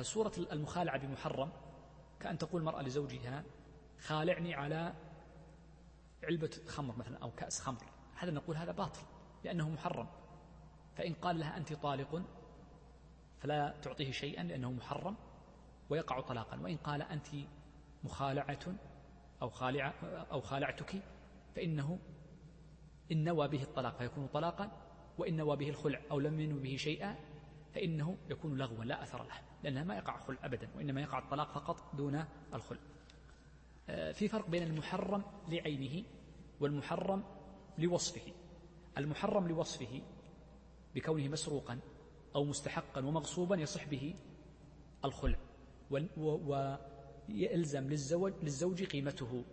صورة 0.00 0.32
المخالعة 0.52 1.06
بمحرم 1.06 1.52
كأن 2.20 2.38
تقول 2.38 2.60
المرأة 2.60 2.82
لزوجها 2.82 3.44
خالعني 3.98 4.54
على 4.54 4.94
علبة 6.22 6.50
خمر 6.66 6.96
مثلا 6.96 7.18
أو 7.18 7.30
كأس 7.30 7.60
خمر. 7.60 7.84
هذا 8.14 8.30
نقول 8.30 8.56
هذا 8.56 8.72
باطل 8.72 9.00
لأنه 9.44 9.70
محرم. 9.70 10.08
فإن 10.96 11.14
قال 11.14 11.38
لها 11.38 11.56
أنت 11.56 11.72
طالق 11.72 12.22
فلا 13.38 13.74
تعطيه 13.82 14.12
شيئا 14.12 14.42
لأنه 14.42 14.72
محرم 14.72 15.16
ويقع 15.90 16.20
طلاقا. 16.20 16.60
وإن 16.60 16.76
قال 16.76 17.02
أنت 17.02 17.26
مخالعة 18.04 18.74
أو 19.42 19.50
خالعة 19.50 19.94
أو 20.32 20.40
خالعتك 20.40 21.02
فإنه 21.56 21.98
إن 23.12 23.24
نوى 23.24 23.48
به 23.48 23.62
الطلاق 23.62 23.98
فيكون 23.98 24.26
طلاقا 24.26 24.70
وإن 25.18 25.36
نوى 25.36 25.56
به 25.56 25.68
الخلع 25.68 26.00
أو 26.10 26.20
لم 26.20 26.40
ينوي 26.40 26.60
به 26.60 26.76
شيئا 26.76 27.16
فإنه 27.74 28.16
يكون 28.30 28.58
لغوا 28.58 28.84
لا 28.84 29.02
أثر 29.02 29.22
له 29.22 29.34
لأنها 29.62 29.84
ما 29.84 29.96
يقع 29.96 30.20
خلع 30.20 30.38
أبدا 30.42 30.68
وإنما 30.76 31.00
يقع 31.00 31.18
الطلاق 31.18 31.52
فقط 31.52 31.96
دون 31.96 32.24
الخلع. 32.54 32.80
آه، 33.88 34.12
في 34.12 34.28
فرق 34.28 34.48
بين 34.48 34.62
المحرم 34.62 35.22
لعينه 35.48 36.06
والمحرم 36.60 37.24
لوصفه. 37.78 38.32
المحرم 38.98 39.48
لوصفه 39.48 40.02
بكونه 40.94 41.28
مسروقا 41.28 41.78
أو 42.34 42.44
مستحقا 42.44 43.00
ومغصوبا 43.00 43.56
يصح 43.56 43.88
به 43.88 44.14
الخلع 45.04 45.38
ويلزم 47.28 47.84
للزوج, 47.88 48.32
للزوج 48.42 48.84
قيمته 48.84 49.44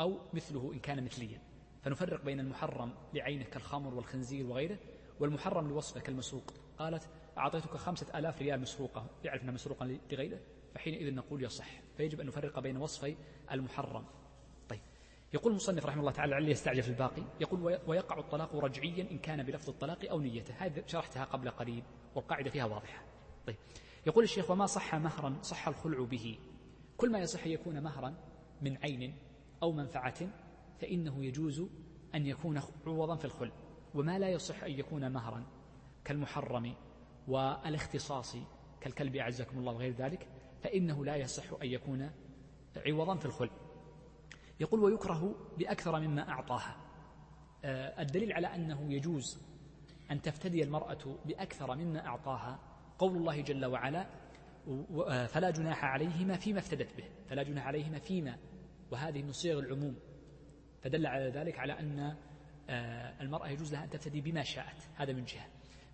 أو 0.00 0.18
مثله 0.34 0.72
إن 0.72 0.78
كان 0.78 1.04
مثليا. 1.04 1.40
فنفرق 1.82 2.24
بين 2.24 2.40
المحرم 2.40 2.94
لعينه 3.14 3.44
كالخمر 3.44 3.94
والخنزير 3.94 4.46
وغيره 4.46 4.78
والمحرم 5.20 5.68
لوصفه 5.68 6.00
كالمسروق. 6.00 6.52
قالت 6.78 7.08
أعطيتك 7.38 7.76
خمسة 7.76 8.18
آلاف 8.18 8.42
ريال 8.42 8.60
مسروقة. 8.60 9.06
يعرف 9.24 9.42
أنها 9.42 9.54
مسروقة 9.54 9.98
لغيره؟ 10.12 10.40
فحينئذ 10.74 11.14
نقول 11.14 11.44
يصح 11.44 11.80
فيجب 11.96 12.20
أن 12.20 12.26
نفرق 12.26 12.58
بين 12.58 12.76
وصفي 12.76 13.16
المحرم. 13.52 14.04
طيب. 14.68 14.80
يقول 15.34 15.52
المصنف 15.52 15.86
رحمه 15.86 16.00
الله 16.00 16.12
تعالى 16.12 16.32
لعلي 16.32 16.50
يستعجل 16.50 16.82
في 16.82 16.88
الباقي. 16.88 17.22
يقول 17.40 17.78
ويقع 17.86 18.18
الطلاق 18.18 18.56
رجعيا 18.56 19.10
إن 19.10 19.18
كان 19.18 19.42
بلفظ 19.42 19.68
الطلاق 19.68 20.10
أو 20.10 20.20
نيته. 20.20 20.54
هذه 20.58 20.82
شرحتها 20.86 21.24
قبل 21.24 21.50
قليل 21.50 21.82
والقاعدة 22.14 22.50
فيها 22.50 22.64
واضحة. 22.64 23.04
طيب. 23.46 23.56
يقول 24.06 24.24
الشيخ 24.24 24.50
وما 24.50 24.66
صح 24.66 24.94
مهرا 24.94 25.38
صح 25.42 25.68
الخلع 25.68 26.04
به. 26.04 26.38
كل 26.96 27.12
ما 27.12 27.18
يصح 27.18 27.46
يكون 27.46 27.80
مهرا 27.82 28.14
من 28.62 28.76
عين 28.76 29.14
أو 29.62 29.72
منفعة 29.72 30.28
فإنه 30.80 31.24
يجوز 31.24 31.62
أن 32.14 32.26
يكون 32.26 32.60
عوضا 32.86 33.16
في 33.16 33.24
الخلع. 33.24 33.52
وما 33.94 34.18
لا 34.18 34.28
يصح 34.28 34.64
أن 34.64 34.70
يكون 34.70 35.12
مهرا 35.12 35.46
كالمحرم. 36.04 36.74
والاختصاص 37.28 38.36
كالكلب 38.80 39.16
أعزكم 39.16 39.58
الله 39.58 39.72
وغير 39.72 39.92
ذلك 39.92 40.28
فإنه 40.62 41.04
لا 41.04 41.16
يصح 41.16 41.52
أن 41.62 41.66
يكون 41.68 42.10
عوضا 42.86 43.16
في 43.16 43.26
الخلع 43.26 43.50
يقول 44.60 44.80
ويكره 44.80 45.34
بأكثر 45.58 46.00
مما 46.00 46.28
أعطاها. 46.28 46.76
آه، 47.64 48.02
الدليل 48.02 48.32
على 48.32 48.46
أنه 48.46 48.92
يجوز 48.92 49.40
أن 50.10 50.22
تفتدي 50.22 50.62
المرأة 50.62 51.18
بأكثر 51.24 51.74
مما 51.74 52.06
أعطاها 52.06 52.58
قول 52.98 53.16
الله 53.16 53.40
جل 53.40 53.64
وعلا 53.66 54.06
آه، 55.08 55.26
فلا 55.26 55.50
جناح 55.50 55.84
عليهما 55.84 56.36
فيما 56.36 56.58
افتدت 56.58 56.96
به 56.96 57.04
فلا 57.28 57.42
جناح 57.42 57.66
عليهما 57.66 57.98
فيما 57.98 58.38
وهذه 58.90 59.22
من 59.22 59.32
صيغ 59.32 59.58
العموم. 59.58 59.96
فدل 60.82 61.06
على 61.06 61.28
ذلك 61.28 61.58
على 61.58 61.72
أن 61.72 62.16
آه، 62.70 63.22
المرأة 63.22 63.48
يجوز 63.48 63.72
لها 63.72 63.84
أن 63.84 63.90
تفتدي 63.90 64.20
بما 64.20 64.42
شاءت. 64.42 64.88
هذا 64.94 65.12
من 65.12 65.24
جهة. 65.24 65.46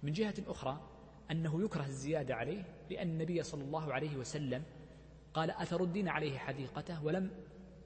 من 0.03 0.13
جهة 0.13 0.35
أخرى 0.47 0.98
أنه 1.31 1.65
يكره 1.65 1.85
الزيادة 1.85 2.35
عليه 2.35 2.65
لأن 2.91 3.09
النبي 3.09 3.43
صلى 3.43 3.65
الله 3.65 3.93
عليه 3.93 4.17
وسلم 4.17 4.63
قال 5.35 5.51
أتردين 5.51 6.09
عليه 6.09 6.39
حديقته؟ 6.39 7.05
ولم 7.05 7.31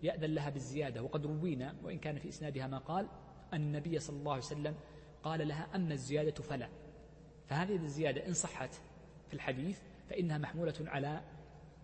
يأذن 0.02 0.34
لها 0.34 0.50
بالزيادة. 0.50 1.02
وقد 1.02 1.26
روينا 1.26 1.74
وإن 1.82 1.98
كان 1.98 2.18
في 2.18 2.28
إسنادها 2.28 2.66
ما 2.66 2.78
قال 2.78 3.08
أن 3.52 3.60
النبي 3.60 3.98
صلى 3.98 4.16
الله 4.16 4.32
عليه 4.32 4.42
وسلم 4.42 4.74
قال 5.22 5.48
لها 5.48 5.68
أما 5.74 5.94
الزيادة 5.94 6.42
فلا. 6.42 6.68
فهذه 7.48 7.76
الزيادة 7.76 8.26
إن 8.26 8.32
صحت 8.32 8.74
في 9.28 9.34
الحديث 9.34 9.80
فإنها 10.10 10.38
محمولة 10.38 10.74
على 10.80 11.20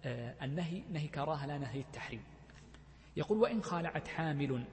آه، 0.05 0.35
النهي 0.45 0.83
نهي 0.93 1.09
كراهة 1.09 1.47
لا 1.47 1.59
نهي 1.59 1.81
التحريم. 1.81 2.23
يقول 3.17 3.39
وإن 3.39 3.63
خالعت 3.63 4.09
حامل. 4.09 4.65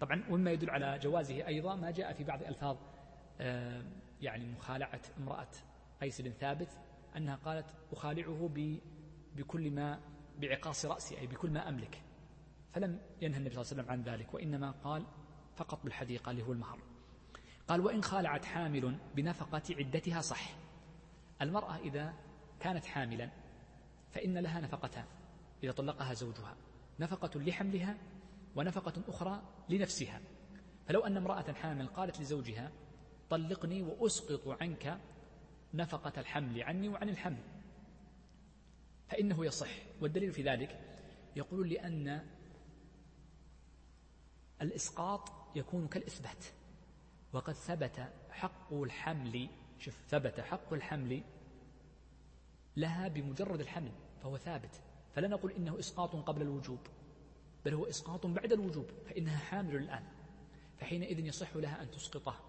طبعا 0.00 0.24
ومما 0.30 0.50
يدل 0.50 0.70
على 0.70 0.98
جوازه 0.98 1.46
أيضا 1.46 1.76
ما 1.76 1.90
جاء 1.90 2.12
في 2.12 2.24
بعض 2.24 2.42
ألفاظ 2.42 2.76
آه، 3.40 3.82
يعني 4.20 4.46
مخالعة 4.46 5.00
امرأة 5.18 5.48
قيس 6.02 6.20
بن 6.20 6.30
ثابت 6.30 6.68
أنها 7.16 7.36
قالت 7.36 7.66
أخالعه 7.92 8.50
بكل 9.36 9.70
ما 9.70 10.00
بعقاص 10.38 10.86
رأسي 10.86 11.18
أي 11.18 11.26
بكل 11.26 11.50
ما 11.50 11.68
أملك. 11.68 12.02
فلم 12.72 13.00
ينهى 13.20 13.38
النبي 13.38 13.54
صلى 13.54 13.62
الله 13.62 13.72
عليه 13.72 13.82
وسلم 13.82 13.90
عن 13.90 14.02
ذلك 14.02 14.34
وإنما 14.34 14.70
قال 14.70 15.06
فقط 15.56 15.84
بالحديقة 15.84 16.30
اللي 16.30 16.42
هو 16.42 16.52
المهر. 16.52 16.78
قال 17.68 17.80
وإن 17.80 18.02
خالعت 18.02 18.44
حامل 18.44 18.98
بنفقة 19.14 19.62
عدتها 19.70 20.20
صح. 20.20 20.56
المرأة 21.42 21.76
إذا 21.76 22.14
كانت 22.60 22.84
حاملا 22.84 23.30
فإن 24.10 24.38
لها 24.38 24.60
نفقتان 24.60 25.04
إذا 25.62 25.72
طلقها 25.72 26.14
زوجها. 26.14 26.56
نفقة 27.00 27.40
لحملها 27.40 27.98
ونفقة 28.56 29.02
أخرى 29.08 29.42
لنفسها. 29.68 30.20
فلو 30.86 31.00
أن 31.00 31.16
امرأة 31.16 31.52
حامل 31.52 31.86
قالت 31.86 32.20
لزوجها 32.20 32.72
طلقني 33.30 33.82
وأسقط 33.82 34.48
عنك 34.48 34.98
نفقة 35.74 36.20
الحمل 36.20 36.62
عني 36.62 36.88
وعن 36.88 37.08
الحمل. 37.08 37.42
فإنه 39.08 39.46
يصح. 39.46 39.70
والدليل 40.00 40.32
في 40.32 40.42
ذلك 40.42 40.80
يقول 41.36 41.68
لأن 41.68 42.26
الإسقاط 44.62 45.28
يكون 45.56 45.88
كالإثبات. 45.88 46.44
وقد 47.32 47.52
ثبت 47.52 48.12
حق 48.30 48.72
الحمل 48.72 49.48
شوف 49.78 49.98
ثبت 50.08 50.40
حق 50.40 50.72
الحمل 50.72 51.22
لها 52.76 53.08
بمجرد 53.08 53.60
الحمل 53.60 53.92
فهو 54.22 54.36
ثابت. 54.36 54.80
فلا 55.14 55.28
نقول 55.28 55.52
إنه 55.52 55.78
إسقاط 55.78 56.16
قبل 56.16 56.42
الوجوب 56.42 56.78
بل 57.64 57.74
هو 57.74 57.84
إسقاط 57.84 58.26
بعد 58.26 58.52
الوجوب 58.52 58.86
فإنها 59.06 59.38
حامل 59.38 59.76
الآن. 59.76 60.04
فحينئذ 60.78 61.18
يصح 61.18 61.56
لها 61.56 61.82
أن 61.82 61.90
تسقطه 61.90 62.40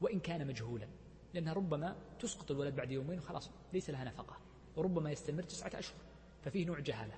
وإن 0.00 0.20
كان 0.20 0.46
مجهولا. 0.46 0.88
لأنها 1.34 1.52
ربما 1.52 1.96
تسقط 2.20 2.50
الولد 2.50 2.76
بعد 2.76 2.90
يومين 2.90 3.18
وخلاص 3.18 3.50
ليس 3.72 3.90
لها 3.90 4.04
نفقة 4.04 4.36
وربما 4.76 5.10
يستمر 5.10 5.42
تسعة 5.42 5.78
أشهر 5.78 5.96
ففيه 6.44 6.66
نوع 6.66 6.78
جهالة. 6.78 7.14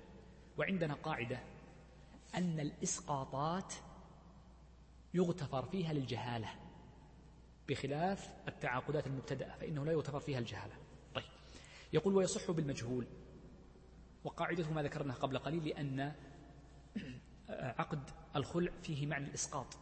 وعندنا 0.59 0.95
قاعدة 0.95 1.39
أن 2.35 2.61
الإسقاطات 2.61 3.75
يغتفر 5.15 5.63
فيها 5.63 5.93
للجهالة 5.93 6.49
بخلاف 7.69 8.35
التعاقدات 8.49 9.07
المبتدأة 9.07 9.57
فإنه 9.57 9.85
لا 9.85 9.93
يغتفر 9.93 10.21
فيها 10.21 10.39
الجهالة. 10.39 10.75
طيب. 11.15 11.25
يقول 11.93 12.15
ويصح 12.15 12.51
بالمجهول 12.51 13.07
وقاعدته 14.25 14.73
ما 14.73 14.83
ذكرنا 14.83 15.15
قبل 15.15 15.39
قليل 15.39 15.69
لأن 15.69 16.13
عقد 17.49 18.11
الخلع 18.37 18.73
فيه 18.83 19.07
معنى 19.07 19.29
الإسقاط 19.29 19.77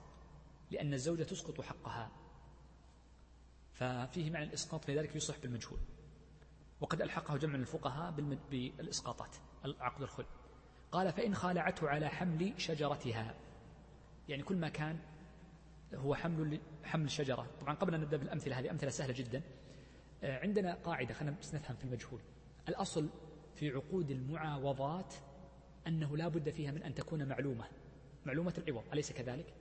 لأن 0.71 0.95
الزوجة 0.95 1.23
تسقط 1.23 1.61
حقها. 1.61 2.11
ففيه 3.75 4.31
معنى 4.31 4.45
الإسقاط 4.45 4.91
لذلك 4.91 5.17
يصح 5.17 5.39
بالمجهول. 5.39 5.79
وقد 6.81 7.03
ألحقه 7.03 7.37
جمع 7.37 7.53
من 7.53 7.61
الفقهاء 7.61 8.11
بالإسقاطات 8.51 9.37
عقد 9.65 10.03
الخلع 10.03 10.27
قال 10.93 11.13
فإن 11.13 11.35
خالعته 11.35 11.89
على 11.89 12.09
حمل 12.09 12.55
شجرتها. 12.57 13.35
يعني 14.29 14.43
كل 14.43 14.57
ما 14.57 14.69
كان 14.69 14.99
هو 15.95 16.15
حمل 16.15 16.61
حمل 16.85 17.11
شجرة. 17.11 17.47
طبعا 17.61 17.75
قبل 17.75 17.95
أن 17.95 18.01
نبدأ 18.01 18.17
بالأمثلة 18.17 18.59
هذه 18.59 18.71
أمثلة 18.71 18.91
سهلة 18.91 19.13
جدا. 19.13 19.43
آه، 20.23 20.39
عندنا 20.39 20.75
قاعدة 20.75 21.15
خلينا 21.15 21.37
بس 21.41 21.55
نفهم 21.55 21.77
في 21.77 21.85
المجهول. 21.85 22.21
الأصل 22.69 23.09
في 23.55 23.71
عقود 23.71 24.11
المعاوضات 24.11 25.15
أنه 25.87 26.17
لا 26.17 26.29
بد 26.29 26.51
فيها 26.51 26.71
من 26.71 26.83
أن 26.83 26.95
تكون 26.95 27.29
معلومة 27.29 27.65
معلومة 28.27 28.55
العوض 28.59 28.85
أليس 28.93 29.13
كذلك؟ 29.13 29.55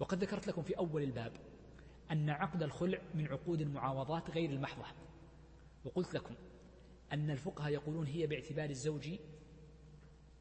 وقد 0.00 0.22
ذكرت 0.22 0.46
لكم 0.46 0.62
في 0.62 0.78
أول 0.78 1.02
الباب 1.02 1.32
أن 2.10 2.30
عقد 2.30 2.62
الخلع 2.62 2.98
من 3.14 3.26
عقود 3.26 3.60
المعاوضات 3.60 4.30
غير 4.30 4.50
المحضة. 4.50 4.84
وقلت 5.84 6.14
لكم 6.14 6.34
أن 7.12 7.30
الفقهاء 7.30 7.72
يقولون 7.72 8.06
هي 8.06 8.26
باعتبار 8.26 8.70
الزوج 8.70 9.08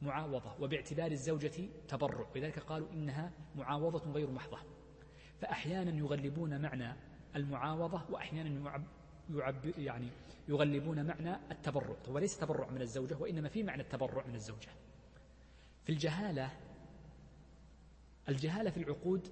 معاوضة 0.02 0.56
وباعتبار 0.60 1.12
الزوجة 1.12 1.70
تبرع 1.88 2.28
لذلك 2.36 2.60
قالوا 2.60 2.92
إنها 2.92 3.32
معاوضة 3.56 4.12
غير 4.12 4.32
محضة. 4.32 4.60
فأحيانا 5.42 5.92
يغلبون 5.92 6.62
معنى 6.62 6.96
المعاوضة 7.36 8.02
وأحيانا 8.10 8.84
يعب 9.30 9.66
يعني 9.78 10.10
يغلبون 10.48 11.06
معنى 11.06 11.36
التبرع. 11.52 11.96
وليس 12.08 12.38
تبرع 12.38 12.70
من 12.70 12.82
الزوجة 12.82 13.18
وإنما 13.18 13.50
في 13.50 13.64
معنى 13.64 13.82
التبرع 13.82 14.28
من 14.28 14.36
الزوجة. 14.36 14.70
في 15.84 15.92
الجهالة 15.92 16.52
الجهالة 18.30 18.70
في 18.70 18.78
العقود 18.78 19.28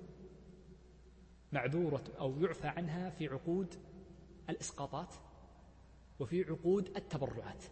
معذورة 1.52 2.04
أو 2.20 2.40
يعفى 2.40 2.68
عنها 2.68 3.10
في 3.10 3.28
عقود 3.28 3.76
الإسقاطات 4.50 5.16
وفي 6.20 6.44
عقود 6.44 6.98
التبرعات. 6.98 7.64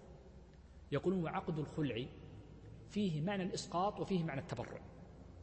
يقولون 0.92 1.24
وعقد 1.24 1.60
الخلع 1.60 2.06
فيه 2.90 3.22
معنى 3.22 3.44
الإسقاط 3.44 4.00
وفيه 4.00 4.24
معنى 4.24 4.42
التبرع. 4.42 4.82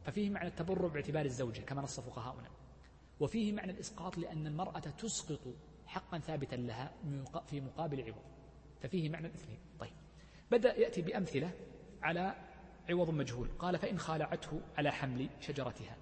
ففيه 0.03 0.29
معنى 0.29 0.47
التبرع 0.47 0.87
باعتبار 0.87 1.25
الزوجة 1.25 1.61
كما 1.61 1.81
نص 1.81 1.99
فقهاؤنا 1.99 2.49
وفيه 3.19 3.53
معنى 3.53 3.71
الإسقاط 3.71 4.17
لأن 4.17 4.47
المرأة 4.47 4.79
تسقط 4.79 5.55
حقا 5.85 6.19
ثابتا 6.19 6.55
لها 6.55 6.91
في 7.47 7.61
مقابل 7.61 8.01
عوض. 8.01 8.23
ففيه 8.81 9.09
معنى 9.09 9.27
الاثنين. 9.27 9.59
طيب. 9.79 9.93
بدأ 10.51 10.79
يأتي 10.79 11.01
بأمثلة 11.01 11.51
على 12.01 12.35
عوض 12.89 13.09
مجهول. 13.09 13.49
قال 13.59 13.79
فإن 13.79 13.99
خالعته 13.99 14.61
على 14.77 14.91
حمل 14.91 15.29
شجرتها. 15.39 15.97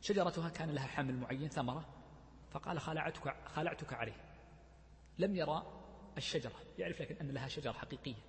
شجرتها 0.00 0.48
كان 0.48 0.70
لها 0.70 0.86
حمل 0.86 1.16
معين 1.16 1.48
ثمرة. 1.48 1.88
فقال 2.50 2.80
خالعتك, 2.80 3.36
خالعتك 3.46 3.92
عليه. 3.92 4.16
لم 5.18 5.36
يرى 5.36 5.82
الشجرة 6.16 6.54
يعرف 6.78 7.00
لكن 7.00 7.16
أن 7.16 7.30
لها 7.30 7.48
شجرة 7.48 7.72
حقيقية. 7.72 8.22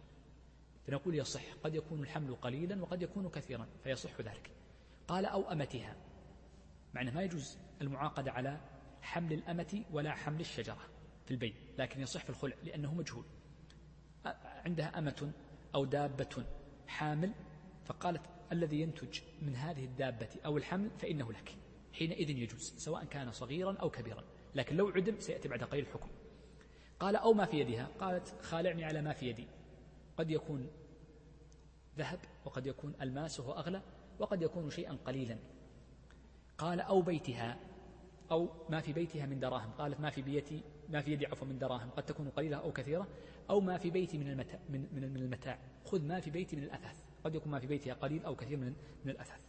فنقول 0.88 1.15
يصح 1.15 1.53
قد 1.64 1.76
يكون 1.76 2.02
الحمل 2.02 2.35
قليلا 2.35 2.81
وقد 2.81 3.02
يكون 3.02 3.30
كثيرا 3.30 3.68
فيصح 3.84 4.22
ذلك. 4.22 4.52
قال 5.07 5.26
أو 5.26 5.52
أمتها. 5.52 5.95
معنى 6.94 7.11
ما 7.11 7.22
يجوز 7.22 7.57
المعاقدة 7.81 8.31
على 8.31 8.60
حمل 9.02 9.34
الأمة 9.34 9.84
ولا 9.91 10.11
حمل 10.11 10.39
الشجرة 10.39 10.81
في 11.26 11.31
البيت 11.31 11.56
لكن 11.77 12.02
يصح 12.02 12.23
في 12.23 12.30
الخلع 12.30 12.56
لأنه 12.64 12.94
مجهول. 12.94 13.26
عندها 14.65 14.99
أمة 14.99 15.31
أو 15.76 15.85
دابة 15.85 16.45
حامل 16.88 17.31
فقالت 17.85 18.22
الذي 18.52 18.82
ينتج 18.82 19.19
من 19.41 19.56
هذه 19.56 19.86
الدابة 19.86 20.30
أو 20.45 20.57
الحمل 20.57 20.90
فإنه 20.98 21.32
لك 21.32 21.56
حينئذ 21.94 22.30
يجوز 22.30 22.74
سواء 22.78 23.06
كان 23.06 23.32
صغيرا 23.32 23.78
أو 23.82 23.90
كبيرا 23.90 24.24
لكن 24.56 24.76
لو 24.76 24.88
عدم 24.88 25.19
سيأتي 25.19 25.48
بعد 25.48 25.64
قليل 25.64 25.84
الحكم. 25.84 26.10
قال 26.99 27.15
أو 27.15 27.34
ما 27.34 27.45
في 27.45 27.60
يدها. 27.60 27.90
قالت 27.99 28.36
خالعني 28.41 28.86
على 28.86 29.02
ما 29.02 29.14
في 29.14 29.30
يدي. 29.30 29.48
قد 30.18 30.32
يكون 30.32 30.68
ذهب 31.98 32.19
وقد 32.45 32.65
يكون 32.68 32.94
الماس 33.02 33.40
وهو 33.40 33.53
أغلى 33.53 33.82
وقد 34.19 34.41
يكون 34.41 34.69
شيئا 34.69 34.98
قليلا. 35.06 35.38
قال 36.57 36.82
أو 36.82 37.02
بيتها. 37.02 37.60
أو 38.32 38.49
ما 38.69 38.82
في 38.82 38.94
بيتها 38.94 39.26
من 39.26 39.40
دراهم. 39.40 39.72
قالت 39.72 39.99
ما 39.99 40.10
في 40.10 40.22
بيتي 40.22 40.61
ما 40.90 41.02
في 41.02 41.11
يدي 41.11 41.26
عفوا 41.26 41.48
من 41.48 41.60
دراهم. 41.60 41.90
قد 41.90 42.06
تكون 42.06 42.30
قليلة 42.30 42.57
أو 42.57 42.72
كثيرة. 42.72 43.07
أو 43.49 43.61
ما 43.61 43.78
في 43.78 43.90
بيتي 43.90 44.18
من 44.18 44.28
المتاع 44.28 44.60
من, 44.69 44.88
من, 44.91 45.18
المتاع. 45.18 45.60
خذ 45.86 46.02
ما 46.02 46.19
في 46.19 46.30
بيتي 46.30 46.56
من 46.56 46.64
الأثاث. 46.64 47.06
قد 47.28 47.36
يكون 47.36 47.52
ما 47.52 47.60
في 47.60 47.68
بيتها 47.68 47.94
قليل 47.94 48.26
أو 48.26 48.36
كثير 48.36 48.58
من 48.58 48.74
من 49.06 49.12
الأثاث. 49.12 49.40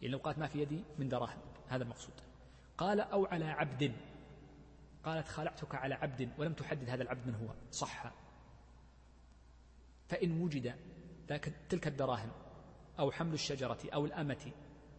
يعني 0.00 0.12
لو 0.12 0.18
قالت 0.18 0.38
ما 0.38 0.46
في 0.46 0.62
يدي 0.62 0.84
من 0.98 1.08
دراهم 1.08 1.38
هذا 1.68 1.82
المقصود. 1.82 2.14
قال 2.78 3.00
أو 3.00 3.26
على 3.26 3.44
عبد. 3.44 3.92
قالت 5.04 5.28
خالعتك 5.28 5.74
على 5.74 5.94
عبد 5.94 6.30
ولم 6.38 6.52
تحدد 6.52 6.90
هذا 6.90 7.02
العبد 7.02 7.26
من 7.26 7.34
هو. 7.34 7.54
صح. 7.70 8.12
فإن 10.08 10.40
وجد 10.40 10.74
ذاك 11.28 11.52
تلك 11.68 11.86
الدراهم 11.86 12.30
أو 12.98 13.10
حمل 13.10 13.34
الشجرة 13.34 13.78
أو 13.94 14.06
الأمة 14.06 14.52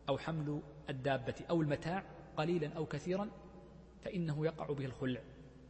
أو 0.09 0.17
حمل 0.17 0.61
الدابة 0.89 1.35
أو 1.49 1.61
المتاع 1.61 2.03
قليلا 2.37 2.73
أو 2.73 2.85
كثيرا 2.85 3.29
فإنه 4.01 4.45
يقع 4.45 4.73
به 4.73 4.85
الخلع. 4.85 5.21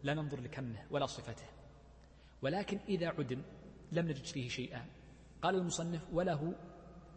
لا 0.04 0.14
ننظر 0.14 0.42
لكمه 0.42 0.86
ولا 0.92 1.06
صفته. 1.06 1.48
ولكن 2.42 2.80
إذا 2.90 3.08
عدم 3.08 3.42
لم 3.92 4.08
نجد 4.08 4.26
فيه 4.26 4.50
شيئا. 4.50 4.86
قال 5.41 5.55
المصنف 5.55 6.07
وله 6.14 6.55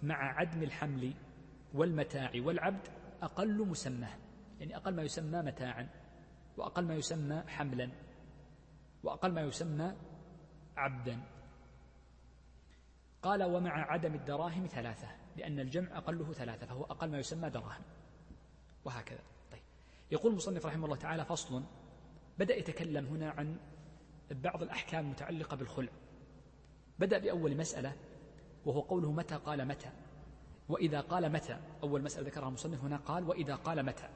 مع 0.03 0.39
عدم 0.41 0.63
الحمل 0.63 1.15
والمتاع 1.75 2.33
والعبد 2.37 2.89
أقل 3.23 3.67
مسماه 3.67 4.19
يعني 4.61 4.77
أقل 4.77 4.95
ما 4.95 5.03
يسمى 5.03 5.43
متاعا 5.43 5.89
وأقل 6.57 6.85
ما 6.85 6.95
يسمى 6.95 7.43
حملا 7.47 7.91
وأقل 9.03 9.33
ما 9.33 9.41
يسمى 9.41 9.95
عبدا. 10.77 11.21
قال 13.23 13.43
ومع 13.43 13.93
عدم 13.93 14.15
الدراهم 14.15 14.67
ثلاثة 14.67 15.09
لأن 15.37 15.61
الجمع 15.61 15.99
أقله 15.99 16.33
ثلاثة 16.33 16.67
فهو 16.67 16.85
أقل 16.85 17.11
ما 17.11 17.19
يسمى 17.19 17.51
دراهم. 17.51 17.83
وهكذا. 18.85 19.23
طيب. 19.53 19.63
يقول 20.11 20.31
المصنف 20.33 20.67
رحمه 20.67 20.85
الله 20.85 20.97
تعالى 20.97 21.25
فصل 21.25 21.65
بدأ 22.39 22.57
يتكلم 22.57 23.07
هنا 23.07 23.31
عن 23.31 23.57
بعض 24.31 24.63
الأحكام 24.63 25.05
المتعلقة 25.05 25.57
بالخلع. 25.57 25.93
بدأ 26.99 27.19
بأول 27.19 27.57
مسألة 27.57 27.97
وهو 28.67 28.81
قوله 28.81 29.13
متى 29.13 29.35
قال 29.35 29.69
متى. 29.69 29.91
وإذا 30.69 31.01
قال 31.01 31.33
متى 31.33 31.59
أول 31.83 32.03
مسألة 32.03 32.27
ذكرها 32.27 32.49
المصنف 32.49 32.85
هنا 32.85 32.97
قال 32.97 33.29
وإذا 33.29 33.55
قال 33.55 33.83
متى. 33.83 34.09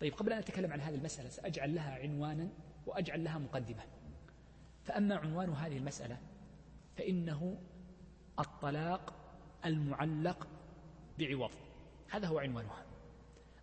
طيب 0.00 0.14
قبل 0.14 0.32
أن 0.32 0.38
أتكلم 0.38 0.72
عن 0.72 0.80
هذه 0.80 0.94
المسألة 0.94 1.28
سأجعل 1.28 1.74
لها 1.74 1.94
عنوانا 1.94 2.48
وأجعل 2.86 3.24
لها 3.24 3.38
مقدمة. 3.38 3.82
فأما 4.84 5.16
عنوان 5.16 5.50
هذه 5.50 5.76
المسألة 5.76 6.18
فإنه 6.96 7.58
الطلاق 8.38 9.14
المعلق 9.64 10.48
بعوض. 11.18 11.50
هذا 12.10 12.26
هو 12.26 12.38
عنوانها. 12.38 12.84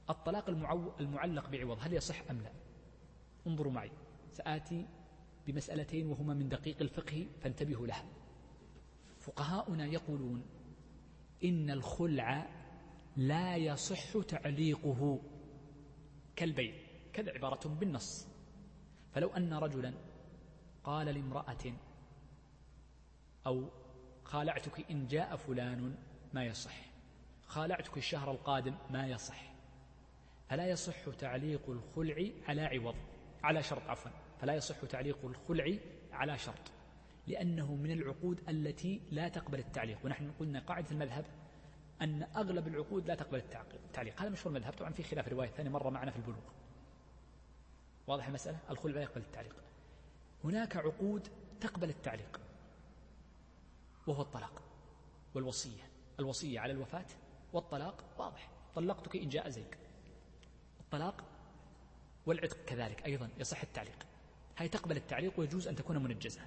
الطلاق 0.10 0.50
المعلق 1.00 1.50
بعوض 1.50 1.78
هل 1.82 1.94
يصح 1.94 2.30
أم 2.30 2.42
لا؟ 2.42 2.52
انظروا 3.48 3.72
معي. 3.72 3.92
سآتي 4.32 4.86
بمسألتين 5.48 6.08
وهما 6.08 6.34
من 6.34 6.50
دقيق 6.50 6.82
الفقه 6.82 7.28
فانتبهوا 7.42 7.88
لها. 7.88 8.06
فقهاؤنا 9.22 9.86
يقولون 9.86 10.46
إن 11.44 11.70
الخلع 11.70 12.50
لا 13.18 13.56
يصح 13.56 14.22
تعليقه 14.28 15.22
كالبيع 16.36 16.74
كذا 17.14 17.32
عبارة 17.32 17.68
بالنص. 17.68 18.28
فلو 19.14 19.30
أن 19.30 19.54
رجلا 19.54 19.94
قال 20.84 21.08
لامرأة 21.08 21.74
أو 23.48 23.70
خالعتك 24.24 24.92
إن 24.92 25.08
جاء 25.08 25.36
فلان 25.36 25.96
ما 26.34 26.46
يصح 26.46 26.92
خالعتك 27.48 27.98
الشهر 27.98 28.32
القادم 28.32 28.76
ما 28.90 29.08
يصح 29.08 29.52
فلا 30.50 30.68
يصح 30.68 31.10
تعليق 31.20 31.70
الخلع 31.70 32.28
على 32.48 32.62
عوض 32.62 32.96
على 33.44 33.64
شرط 33.64 33.82
عفوا 33.88 34.12
فلا 34.42 34.54
يصح 34.54 34.86
تعليق 34.86 35.26
الخلع 35.26 35.78
على 36.12 36.38
شرط. 36.38 36.72
لأنه 37.28 37.76
من 37.76 37.92
العقود 37.92 38.50
التي 38.50 39.02
لا 39.12 39.28
تقبل 39.28 39.60
التعليق. 39.60 40.06
ونحن 40.06 40.32
قلنا 40.40 40.60
قاعدة 40.60 40.92
المذهب 40.92 41.26
أن 42.02 42.24
أغلب 42.24 42.68
العقود 42.68 43.08
لا 43.08 43.16
تقبل 43.16 43.38
التعليق. 43.38 44.22
هذا 44.22 44.30
مشهور 44.30 44.56
المذهب 44.56 44.74
طبعا 44.74 44.92
في 44.92 45.04
خلاف 45.04 45.28
رواية 45.28 45.50
ثانية 45.50 45.70
مرة 45.70 45.90
معنا 45.90 46.12
في 46.12 46.18
البلوغ. 46.18 46.44
واضح 48.08 48.28
المسألة؟ 48.28 48.58
الخلع 48.70 48.94
لا 48.94 49.02
يقبل 49.02 49.22
التعليق. 49.22 49.56
هناك 50.44 50.78
عقود 50.78 51.28
تقبل 51.62 51.90
التعليق 51.90 52.42
وهو 54.08 54.22
الطلاق 54.22 54.62
والوصية. 55.36 55.84
الوصية 56.20 56.60
على 56.60 56.74
الوفاة 56.74 57.06
والطلاق 57.54 58.04
واضح. 58.18 58.50
طلقتك 58.76 59.16
إن 59.16 59.30
جاء 59.30 59.50
زيك. 59.50 59.78
الطلاق 60.80 61.24
والعتق 62.26 62.66
كذلك 62.66 63.06
أيضا 63.06 63.30
يصح 63.40 63.62
التعليق. 63.62 64.06
هاي 64.58 64.70
تقبل 64.70 64.98
التعليق 64.98 65.40
ويجوز 65.40 65.68
أن 65.68 65.76
تكون 65.76 66.04
منجزة. 66.04 66.42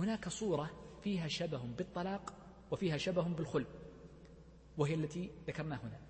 هناك 0.00 0.28
صورة 0.28 0.70
فيها 1.02 1.28
شبه 1.28 1.58
بالطلاق 1.58 2.34
وفيها 2.70 2.96
شبه 2.96 3.22
بالخلع 3.22 3.66
وهي 4.78 4.94
التي 4.94 5.30
ذكرناها 5.46 5.80
هنا. 5.82 6.00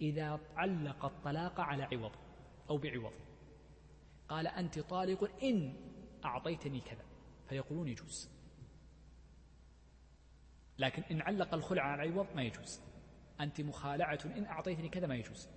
إذا 0.00 0.40
علق 0.56 1.04
الطلاق 1.04 1.60
على 1.60 1.82
عوض 1.82 2.12
أو 2.70 2.78
بعوض. 2.78 3.12
قال 4.28 4.46
أنت 4.46 4.78
طالق 4.78 5.30
إن 5.42 5.74
أعطيتني 6.24 6.80
كذا. 6.80 7.04
فيقولون 7.48 7.88
يجوز. 7.88 8.30
لكن 10.78 11.02
إن 11.02 11.20
علق 11.20 11.54
الخلع 11.54 11.82
على 11.82 12.02
عوض 12.02 12.26
ما 12.34 12.42
يجوز. 12.42 12.80
أنت 13.40 13.60
مخالعة 13.60 14.18
إن 14.24 14.44
أعطيتني 14.44 14.88
كذا 14.88 15.06
ما 15.06 15.14
يجوز. 15.14 15.48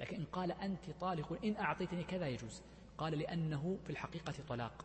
لكن 0.00 0.16
إن 0.16 0.24
قال 0.24 0.52
أنت 0.52 0.90
طالق 0.90 1.44
إن 1.44 1.56
أعطيتني 1.56 2.04
كذا 2.04 2.28
يجوز. 2.28 2.62
قال 2.98 3.18
لأنه 3.18 3.78
في 3.84 3.90
الحقيقة 3.90 4.34
طلاق. 4.48 4.84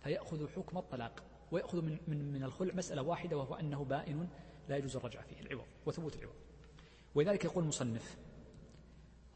فيأخذ 0.00 0.48
حكم 0.48 0.78
الطلاق. 0.78 1.33
ويأخذ 1.54 1.82
من, 1.82 1.98
من, 2.08 2.32
من 2.32 2.44
الخلع 2.44 2.74
مسألة 2.74 3.02
واحدة 3.02 3.36
وهو 3.36 3.54
أنه 3.54 3.84
بائن 3.84 4.28
لا 4.68 4.76
يجوز 4.76 4.96
الرجعة 4.96 5.22
فيه 5.22 5.40
العوض 5.40 5.66
وثبوت 5.86 6.16
العوض. 6.16 6.34
ولذلك 7.14 7.44
يقول 7.44 7.62
المصنف 7.62 8.16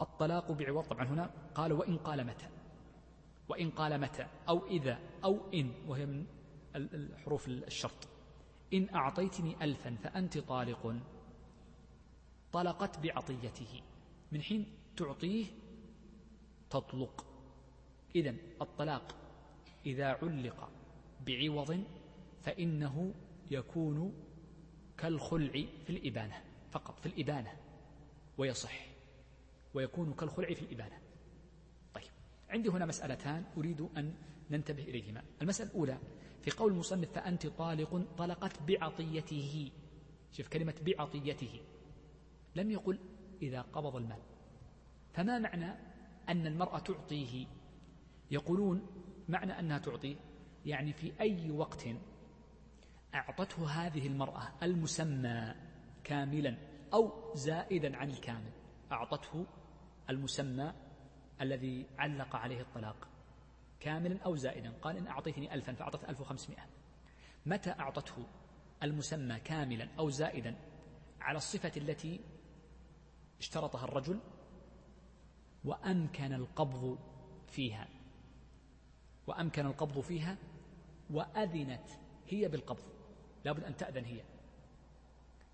الطلاق 0.00 0.52
بعوض 0.52 0.84
طبعا 0.84 1.04
هنا 1.04 1.30
قال 1.54 1.72
وإن 1.72 1.96
قال 1.96 2.26
متى؟ 2.26 2.48
وإن 3.48 3.70
قال 3.70 4.00
متى؟ 4.00 4.26
أو 4.48 4.66
إذا 4.66 4.98
أو 5.24 5.50
إن 5.54 5.72
وهي 5.86 6.06
من 6.06 6.26
الحروف 6.76 7.48
الشرط. 7.48 8.08
إن 8.74 8.94
أعطيتني 8.94 9.64
ألفا 9.64 9.96
فأنت 10.02 10.38
طالق. 10.38 10.94
طلقت 12.52 12.98
بعطيته. 12.98 13.82
من 14.32 14.42
حين 14.42 14.66
تعطيه 14.96 15.46
تطلق. 16.70 17.26
إذا 18.14 18.34
الطلاق 18.62 19.14
إذا 19.86 20.06
علق 20.06 20.70
بعوض 21.26 21.84
فإنه 22.48 23.14
يكون 23.50 24.12
كالخلع 24.98 25.64
في 25.84 25.90
الإبانة 25.90 26.44
فقط 26.70 27.00
في 27.00 27.06
الإبانة 27.06 27.52
ويصح 28.38 28.86
ويكون 29.74 30.12
كالخلع 30.12 30.54
في 30.54 30.62
الإبانة. 30.62 30.98
طيب 31.94 32.10
عندي 32.48 32.68
هنا 32.68 32.86
مسألتان 32.86 33.44
أريد 33.56 33.80
أن 33.80 34.14
ننتبه 34.50 34.82
إليهما. 34.82 35.22
المسألة 35.42 35.70
الأولى 35.70 35.98
في 36.42 36.50
قول 36.50 36.72
المصنف 36.72 37.12
فأنت 37.12 37.46
طالق 37.46 38.06
طلقت 38.18 38.62
بعطيته. 38.62 39.70
شوف 40.32 40.48
كلمة 40.48 40.74
بعطيته. 40.86 41.60
لم 42.56 42.70
يقل 42.70 42.98
إذا 43.42 43.60
قبض 43.60 43.96
المال. 43.96 44.22
فما 45.12 45.38
معنى 45.38 45.74
أن 46.28 46.46
المرأة 46.46 46.78
تعطيه؟ 46.78 47.46
يقولون 48.30 48.86
معنى 49.28 49.58
أنها 49.58 49.78
تعطيه 49.78 50.16
يعني 50.66 50.92
في 50.92 51.12
أي 51.20 51.50
وقت 51.50 51.88
أعطته 53.14 53.66
هذه 53.70 54.06
المرأة 54.06 54.52
المسمى 54.62 55.54
كاملا 56.04 56.56
أو 56.92 57.34
زائدا 57.34 57.96
عن 57.96 58.10
الكامل. 58.10 58.52
أعطته 58.92 59.46
المسمى 60.10 60.72
الذي 61.40 61.86
علق 61.98 62.36
عليه 62.36 62.60
الطلاق 62.60 63.08
كاملا 63.80 64.22
أو 64.22 64.36
زائدا. 64.36 64.72
قال 64.82 64.96
إن 64.96 65.06
أعطيتني 65.06 65.54
ألفا 65.54 65.72
فأعطت 65.72 66.08
ألف 66.08 66.20
وخمسمائة. 66.20 66.66
متى 67.46 67.70
أعطته 67.70 68.26
المسمى 68.82 69.40
كاملا 69.40 69.88
أو 69.98 70.10
زائدا 70.10 70.56
على 71.20 71.36
الصفة 71.36 71.72
التي 71.76 72.20
اشترطها 73.38 73.84
الرجل 73.84 74.20
وأمكن 75.64 76.32
القبض 76.32 76.98
فيها؟ 77.48 77.88
وأمكن 79.26 79.66
القبض 79.66 80.00
فيها 80.00 80.36
وأذنت 81.10 81.88
هي 82.28 82.48
بالقبض. 82.48 82.97
لابد 83.48 83.64
أن 83.64 83.76
تأذن 83.76 84.04
هي. 84.04 84.20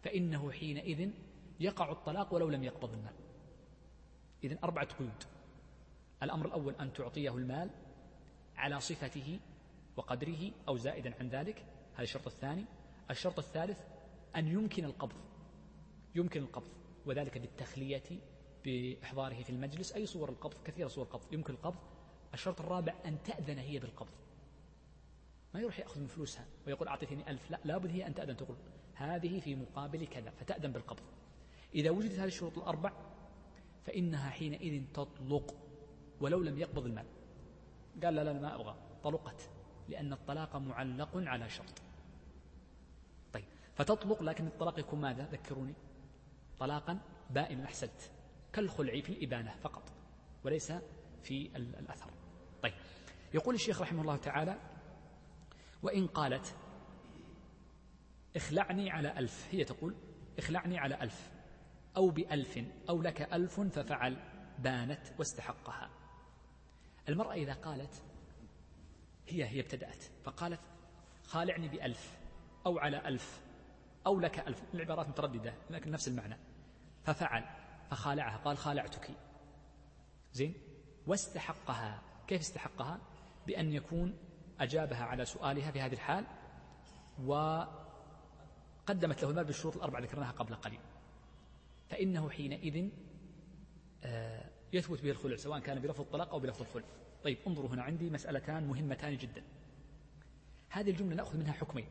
فإنه 0.03 0.51
حينئذ 0.51 1.11
يقع 1.61 1.93
الطلاق 1.93 2.35
ولو 2.35 2.49
لم 2.49 2.65
يقبض 2.65 2.93
المال 2.93 3.15
إذن 4.45 4.59
أربعة 4.65 4.87
قيود. 4.99 5.25
الأمر 6.23 6.47
الأول 6.47 6.75
أن 6.75 6.93
تعطيه 6.93 7.37
المال 7.37 7.71
على 8.57 8.81
صفته 8.81 9.41
وقدره 9.97 10.51
أو 10.69 10.77
زائدا 10.77 11.15
عن 11.21 11.29
ذلك. 11.29 11.65
هذا 11.95 12.03
الشرط 12.03 12.27
الثاني. 12.27 12.65
الشرط 13.11 13.39
الثالث 13.39 13.79
أن 14.37 14.49
يمكن 14.49 14.85
القبض. 14.85 15.17
يمكن 16.15 16.43
القبض. 16.43 16.71
وذلك 17.07 17.39
بالتخلية 17.39 18.21
بإحضاره 18.65 19.43
في 19.43 19.51
المجلس. 19.51 19.93
أي 19.93 20.07
صور 20.07 20.29
القبض؟ 20.29 20.63
كثيرة 20.65 20.89
صور 20.89 21.05
القبض. 21.05 21.33
يمكن 21.33 21.55
القبض. 21.55 21.79
الشرط 22.35 22.61
الرابع 22.61 22.95
أن 23.05 23.23
تأذن 23.23 23.59
هي 23.59 23.79
بالقبض. 23.79 24.24
ما 25.55 25.61
يروح 25.61 25.79
يأخذ 25.79 26.01
من 26.01 26.07
فلوسها 26.07 26.47
ويقول 26.67 26.89
أعطيتني 26.89 27.31
ألف. 27.31 27.51
لا 27.51 27.61
لابد 27.65 27.91
هي 27.91 28.07
أن 28.07 28.15
تأذن 28.15 28.37
تقول 28.37 28.57
هذه 28.95 29.41
في 29.41 29.55
مقابل 29.55 30.07
كذا 30.07 30.31
فتأذن 30.31 30.73
بالقبض. 30.73 31.03
إذا 31.75 31.91
وجدت 31.91 32.19
هذه 32.19 32.27
الشروط 32.27 32.59
الأربع 32.59 32.93
فإنها 33.85 34.31
حينئذ 34.31 34.83
تطلق 34.95 35.55
ولو 36.21 36.43
لم 36.43 36.59
يقبض 36.59 36.87
المال. 36.87 37.07
قال 38.05 38.15
لا 38.15 38.25
لا 38.25 38.33
ما 38.33 38.55
أبغى. 38.55 38.77
طلقت 39.05 39.51
لأن 39.89 40.13
الطلاق 40.13 40.57
معلق 40.57 41.11
على 41.17 41.51
شرط. 41.51 41.83
طيب 43.33 43.45
فتطلق 43.75 44.23
لكن 44.23 44.47
الطلاق 44.47 44.79
يكون 44.79 45.01
ماذا؟ 45.01 45.29
ذكروني. 45.33 45.75
طلاقا 46.59 46.99
بائنا 47.31 47.65
أحسنت 47.65 48.01
كالخلع 48.53 49.01
في 49.01 49.09
الإبانة 49.09 49.55
فقط 49.63 49.93
وليس 50.45 50.73
في 51.23 51.57
الأثر. 51.57 52.11
طيب 52.63 52.75
يقول 53.35 53.55
الشيخ 53.55 53.81
رحمه 53.83 54.03
الله 54.03 54.17
تعالى 54.17 54.74
وإن 55.85 56.07
قالت 56.07 56.57
اخلعني 58.37 58.91
على 58.91 59.19
ألف 59.19 59.49
هي 59.51 59.65
تقول 59.65 59.95
اخلعني 60.39 60.79
على 60.79 61.03
ألف 61.03 61.31
أو 61.97 62.11
بألف 62.11 62.65
أو 62.89 63.03
لك 63.03 63.23
ألف 63.33 63.61
ففعل 63.61 64.17
بانت 64.59 65.01
واستحقها. 65.19 65.91
المرأة 67.09 67.33
إذا 67.33 67.53
قالت 67.53 68.03
هي 69.29 69.45
هي 69.45 69.61
ابتدأت 69.61 70.05
فقالت 70.25 70.61
خالعني 71.27 71.69
بألف 71.69 72.19
أو 72.67 72.79
على 72.79 73.09
ألف 73.09 73.41
أو 74.07 74.21
لك 74.21 74.39
ألف 74.39 74.63
العبارات 74.75 75.09
مترددة 75.09 75.55
لكن 75.71 75.91
نفس 75.91 76.09
المعنى. 76.09 76.37
ففعل 77.03 77.45
فخالعها 77.91 78.37
قال 78.37 78.59
خالعتك. 78.59 79.11
زين؟ 80.33 80.55
واستحقها. 81.07 82.03
كيف 82.27 82.41
استحقها؟ 82.41 83.01
بأن 83.47 83.73
يكون 83.73 84.19
أجابها 84.61 85.05
على 85.05 85.25
سؤالها 85.25 85.71
في 85.71 85.81
هذه 85.81 85.93
الحال 85.93 86.27
وقدمت 87.25 87.73
له 89.23 89.31
المال 89.31 89.45
بالشروط 89.45 89.77
الأربعة 89.77 90.01
ذكرناها 90.01 90.31
قبل 90.31 90.55
قليل. 90.55 90.81
فإنه 91.89 92.31
حينئذ 92.31 92.89
آه، 94.05 94.51
يثبت 94.73 95.03
به 95.03 95.11
الخلع 95.11 95.37
سواء 95.37 95.59
كان 95.59 95.79
بلفظ 95.79 96.01
الطلاق 96.01 96.31
أو 96.31 96.41
بلفظ 96.41 96.61
الخلع. 96.61 96.85
طيب 97.25 97.39
انظروا 97.47 97.71
هنا 97.71 97.83
عندي 97.83 98.11
مسألتان 98.11 98.69
مهمتان 98.69 99.17
جدا. 99.17 99.43
هذه 100.69 100.91
الجملة 100.91 101.17
نأخذ 101.17 101.39
منها 101.39 101.53
حكمين. 101.53 101.87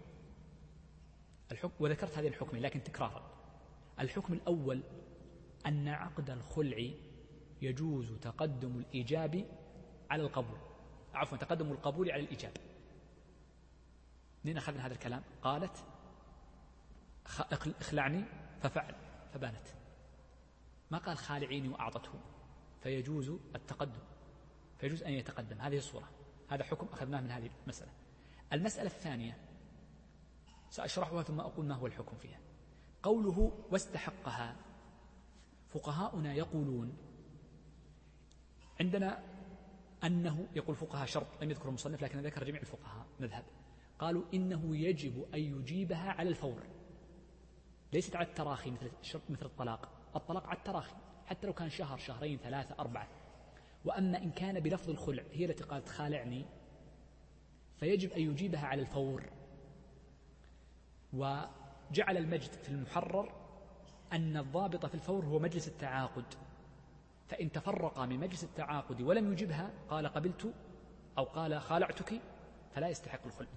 الحكم 1.51 1.73
وذكرت 1.79 2.17
هذه 2.17 2.27
الحكمين 2.27 2.63
لكن 2.63 2.83
تكرارا. 2.83 3.31
الحكم 3.99 4.33
الأول 4.33 4.83
أن 5.65 5.87
عقد 5.87 6.29
الخلع 6.29 6.89
يجوز 7.61 8.11
تقدم 8.21 8.79
الإيجاب 8.79 9.45
على 10.09 10.23
القبول. 10.23 10.57
عفوا 11.13 11.37
تقدم 11.37 11.71
القبول 11.71 12.11
على 12.11 12.23
الإيجاب. 12.23 12.53
منين 14.43 14.57
أخذنا 14.57 14.85
هذا 14.85 14.93
الكلام؟ 14.93 15.23
قالت 15.41 15.85
اخلعني 17.81 18.23
ففعل 18.61 18.95
فبانت. 19.33 19.67
ما 20.91 20.97
قال 20.97 21.17
خالعيني 21.17 21.69
وأعطته. 21.69 22.19
فيجوز 22.83 23.29
التقدم 23.55 24.01
فيجوز 24.77 25.03
أن 25.03 25.13
يتقدم. 25.13 25.61
هذه 25.61 25.77
الصورة. 25.77 26.09
هذا 26.49 26.63
حكم 26.63 26.87
أخذناه 26.87 27.21
من 27.21 27.31
هذه 27.31 27.49
المسألة. 27.63 27.91
المسألة 28.53 28.87
الثانية 28.87 29.37
سأشرحها 30.69 31.23
ثم 31.23 31.39
أقول 31.39 31.65
ما 31.65 31.75
هو 31.75 31.87
الحكم 31.87 32.17
فيها. 32.17 32.39
قوله 33.03 33.65
واستحقها. 33.71 34.55
فقهاؤنا 35.69 36.33
يقولون 36.33 36.97
عندنا 38.79 39.23
أنه 40.03 40.47
يقول 40.55 40.75
فقهاء 40.75 41.05
شرط 41.05 41.27
لم 41.41 41.49
يذكر 41.49 41.69
المصنف 41.69 42.03
لكن 42.03 42.19
ذكر 42.19 42.43
جميع 42.43 42.61
الفقهاء 42.61 43.05
مذهب. 43.19 43.43
قالوا 43.99 44.23
إنه 44.33 44.77
يجب 44.77 45.25
أن 45.33 45.39
يجيبها 45.39 46.11
على 46.11 46.29
الفور. 46.29 46.63
ليست 47.93 48.15
على 48.15 48.27
التراخي 48.27 48.71
مثل 48.71 48.91
الشرط 49.01 49.21
مثل 49.29 49.45
الطلاق. 49.45 49.89
الطلاق 50.15 50.47
على 50.47 50.57
التراخي 50.57 50.95
حتى 51.25 51.47
لو 51.47 51.53
كان 51.53 51.69
شهر 51.69 51.97
شهرين 51.97 52.37
ثلاثة 52.37 52.75
أربعة. 52.79 53.07
وأما 53.85 54.17
إن 54.17 54.31
كان 54.31 54.59
بلفظ 54.59 54.89
الخلع 54.89 55.23
هي 55.31 55.45
التي 55.45 55.63
قالت 55.63 55.89
خالعني 55.89 56.45
فيجب 57.75 58.11
أن 58.11 58.21
يجيبها 58.21 58.65
على 58.65 58.81
الفور. 58.81 59.23
وجعل 61.13 62.17
المجد 62.17 62.51
في 62.51 62.69
المحرر 62.69 63.33
أن 64.13 64.37
الضابط 64.37 64.85
في 64.85 64.95
الفور 64.95 65.25
هو 65.25 65.39
مجلس 65.39 65.67
التعاقد. 65.67 66.25
فإن 67.33 67.51
تفرق 67.51 67.99
من 67.99 68.19
مجلس 68.19 68.43
التعاقد 68.43 69.01
ولم 69.01 69.31
يجبها 69.31 69.71
قال 69.89 70.07
قبلت 70.07 70.53
أو 71.17 71.23
قال 71.23 71.61
خالعتك 71.61 72.21
فلا 72.75 72.89
يستحق 72.89 73.25
الخلع 73.25 73.47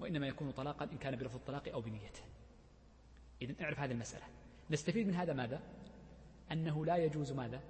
وإنما 0.00 0.26
يكون 0.26 0.50
طلاقا 0.50 0.84
إن 0.84 0.98
كان 0.98 1.16
بلفظ 1.16 1.34
الطلاق 1.34 1.68
أو 1.68 1.80
بنيته. 1.80 2.20
إذا 3.42 3.54
نعرف 3.60 3.80
هذه 3.80 3.92
المسألة. 3.92 4.24
نستفيد 4.70 5.06
من 5.06 5.14
هذا 5.14 5.32
ماذا؟ 5.32 5.60
أنه 6.52 6.86
لا 6.86 6.96
يجوز 6.96 7.32
ماذا؟ 7.32 7.60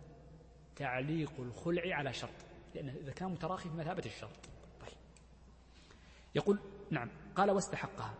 تعليق 0.77 1.33
الخلع 1.39 1.97
على 1.97 2.13
شرط 2.13 2.45
لأنه 2.75 2.93
إذا 2.93 3.13
كان 3.13 3.29
متراخي 3.31 3.69
في 3.69 3.77
مثابة 3.77 4.03
الشرط. 4.07 4.49
طيب. 4.81 4.97
يقول 6.35 6.59
نعم 6.91 7.11
قال 7.37 7.51
واستحقها. 7.51 8.15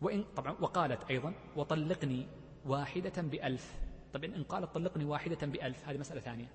وإن 0.00 0.24
طبعا 0.36 0.56
وقالت 0.60 1.10
أيضا 1.10 1.34
وطلقني 1.56 2.26
واحدة 2.66 3.22
بألف. 3.22 3.85
طيب 4.16 4.34
إن 4.34 4.42
قالت 4.42 4.74
طلقني 4.74 5.04
واحدة 5.04 5.46
بألف 5.46 5.88
هذه 5.88 5.98
مسألة 5.98 6.20
ثانية. 6.20 6.46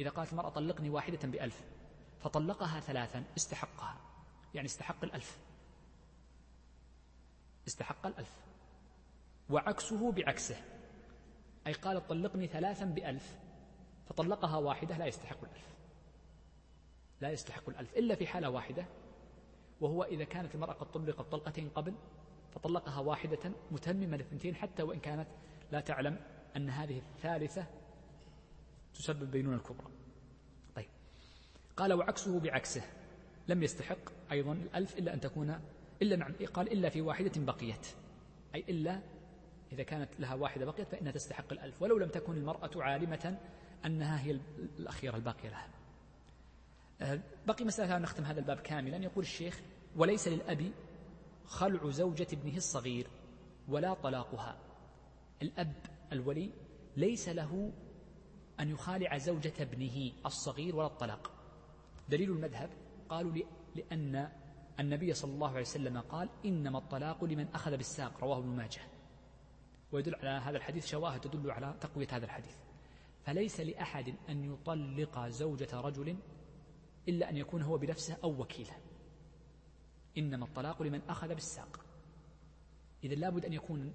إذا 0.00 0.10
قالت 0.10 0.32
المرأة 0.32 0.48
طلقني 0.48 0.90
واحدة 0.90 1.28
بألف 1.28 1.64
فطلقها 2.18 2.80
ثلاثا 2.80 3.24
استحقها. 3.36 3.96
يعني 4.54 4.66
استحق 4.66 5.04
الألف. 5.04 5.38
استحق 7.68 8.06
الألف. 8.06 8.36
وعكسه 9.50 10.12
بعكسه. 10.12 10.56
أي 11.66 11.72
قالت 11.72 12.08
طلقني 12.08 12.46
ثلاثا 12.46 12.84
بألف 12.84 13.38
فطلقها 14.08 14.56
واحدة 14.56 14.98
لا 14.98 15.06
يستحق 15.06 15.44
الألف. 15.44 15.74
لا 17.20 17.30
يستحق 17.30 17.68
الألف 17.68 17.96
إلا 17.96 18.14
في 18.14 18.26
حالة 18.26 18.50
واحدة 18.50 18.86
وهو 19.80 20.04
إذا 20.04 20.24
كانت 20.24 20.54
المرأة 20.54 20.72
قد 20.72 20.92
طلقت 20.92 21.32
طلقتين 21.32 21.68
قبل 21.68 21.94
فطلقها 22.54 23.00
واحدة 23.00 23.52
متممة 23.70 24.16
للثنتين 24.16 24.54
حتى 24.54 24.82
وإن 24.82 25.00
كانت 25.00 25.28
لا 25.72 25.80
تعلم 25.80 26.39
أن 26.56 26.70
هذه 26.70 26.98
الثالثة 26.98 27.66
تسبب 28.94 29.30
بينونة 29.30 29.56
الكبرى. 29.56 29.90
طيب. 30.76 30.88
قال 31.76 31.92
وعكسه 31.92 32.40
بعكسه. 32.40 32.82
لم 33.48 33.62
يستحق 33.62 34.32
أيضا 34.32 34.52
الألف 34.52 34.98
إلا 34.98 35.14
أن 35.14 35.20
تكون 35.20 35.60
إلا 36.02 36.16
نعم 36.16 36.32
قال 36.54 36.72
إلا 36.72 36.88
في 36.88 37.00
واحدة 37.00 37.32
بقيت. 37.36 37.86
أي 38.54 38.64
إلا 38.68 39.00
إذا 39.72 39.82
كانت 39.82 40.08
لها 40.18 40.34
واحدة 40.34 40.64
بقيت 40.64 40.88
فإنها 40.88 41.12
تستحق 41.12 41.52
الألف 41.52 41.82
ولو 41.82 41.98
لم 41.98 42.08
تكن 42.08 42.36
المرأة 42.36 42.70
عالمة 42.76 43.38
أنها 43.86 44.20
هي 44.20 44.38
الأخيرة 44.78 45.16
الباقية 45.16 45.48
لها. 45.48 45.68
آه، 47.00 47.20
بقي 47.46 47.64
مسألة 47.64 47.98
نختم 47.98 48.24
هذا 48.24 48.40
الباب 48.40 48.60
كاملا. 48.60 48.96
يقول 48.96 49.24
الشيخ 49.24 49.60
وليس 49.96 50.28
للأب 50.28 50.72
خلع 51.46 51.90
زوجة 51.90 52.26
ابنه 52.32 52.56
الصغير 52.56 53.06
ولا 53.68 53.94
طلاقها. 53.94 54.56
الأب 55.42 55.72
الولي 56.12 56.50
ليس 56.96 57.28
له 57.28 57.72
أن 58.60 58.68
يخالع 58.68 59.18
زوجة 59.18 59.52
ابنه 59.60 60.12
الصغير 60.26 60.76
ولا 60.76 60.86
الطلاق. 60.86 61.32
دليل 62.08 62.30
المذهب 62.30 62.70
قالوا 63.08 63.32
لأن 63.74 64.30
النبي 64.80 65.14
صلى 65.14 65.32
الله 65.32 65.48
عليه 65.48 65.60
وسلم 65.60 66.00
قال 66.00 66.28
إنما 66.44 66.78
الطلاق 66.78 67.24
لمن 67.24 67.48
أخذ 67.48 67.76
بالساق 67.76 68.20
رواه 68.20 68.38
ابن 68.38 68.48
ماجه. 68.48 68.80
ويدل 69.92 70.14
على 70.14 70.28
هذا 70.28 70.56
الحديث 70.56 70.86
شواهد 70.86 71.20
تدل 71.20 71.50
على 71.50 71.74
تقوية 71.80 72.08
هذا 72.10 72.24
الحديث. 72.24 72.56
فليس 73.24 73.60
لأحد 73.60 74.14
أن 74.28 74.44
يطلق 74.44 75.28
زوجة 75.28 75.80
رجل 75.80 76.16
إلا 77.08 77.30
أن 77.30 77.36
يكون 77.36 77.62
هو 77.62 77.78
بنفسه 77.78 78.16
أو 78.24 78.40
وكيله. 78.40 78.76
إنما 80.18 80.44
الطلاق 80.44 80.82
لمن 80.82 81.00
أخذ 81.08 81.28
بالساق. 81.28 81.84
إذا 83.04 83.14
لابد 83.14 83.44
أن 83.44 83.52
يكون 83.52 83.94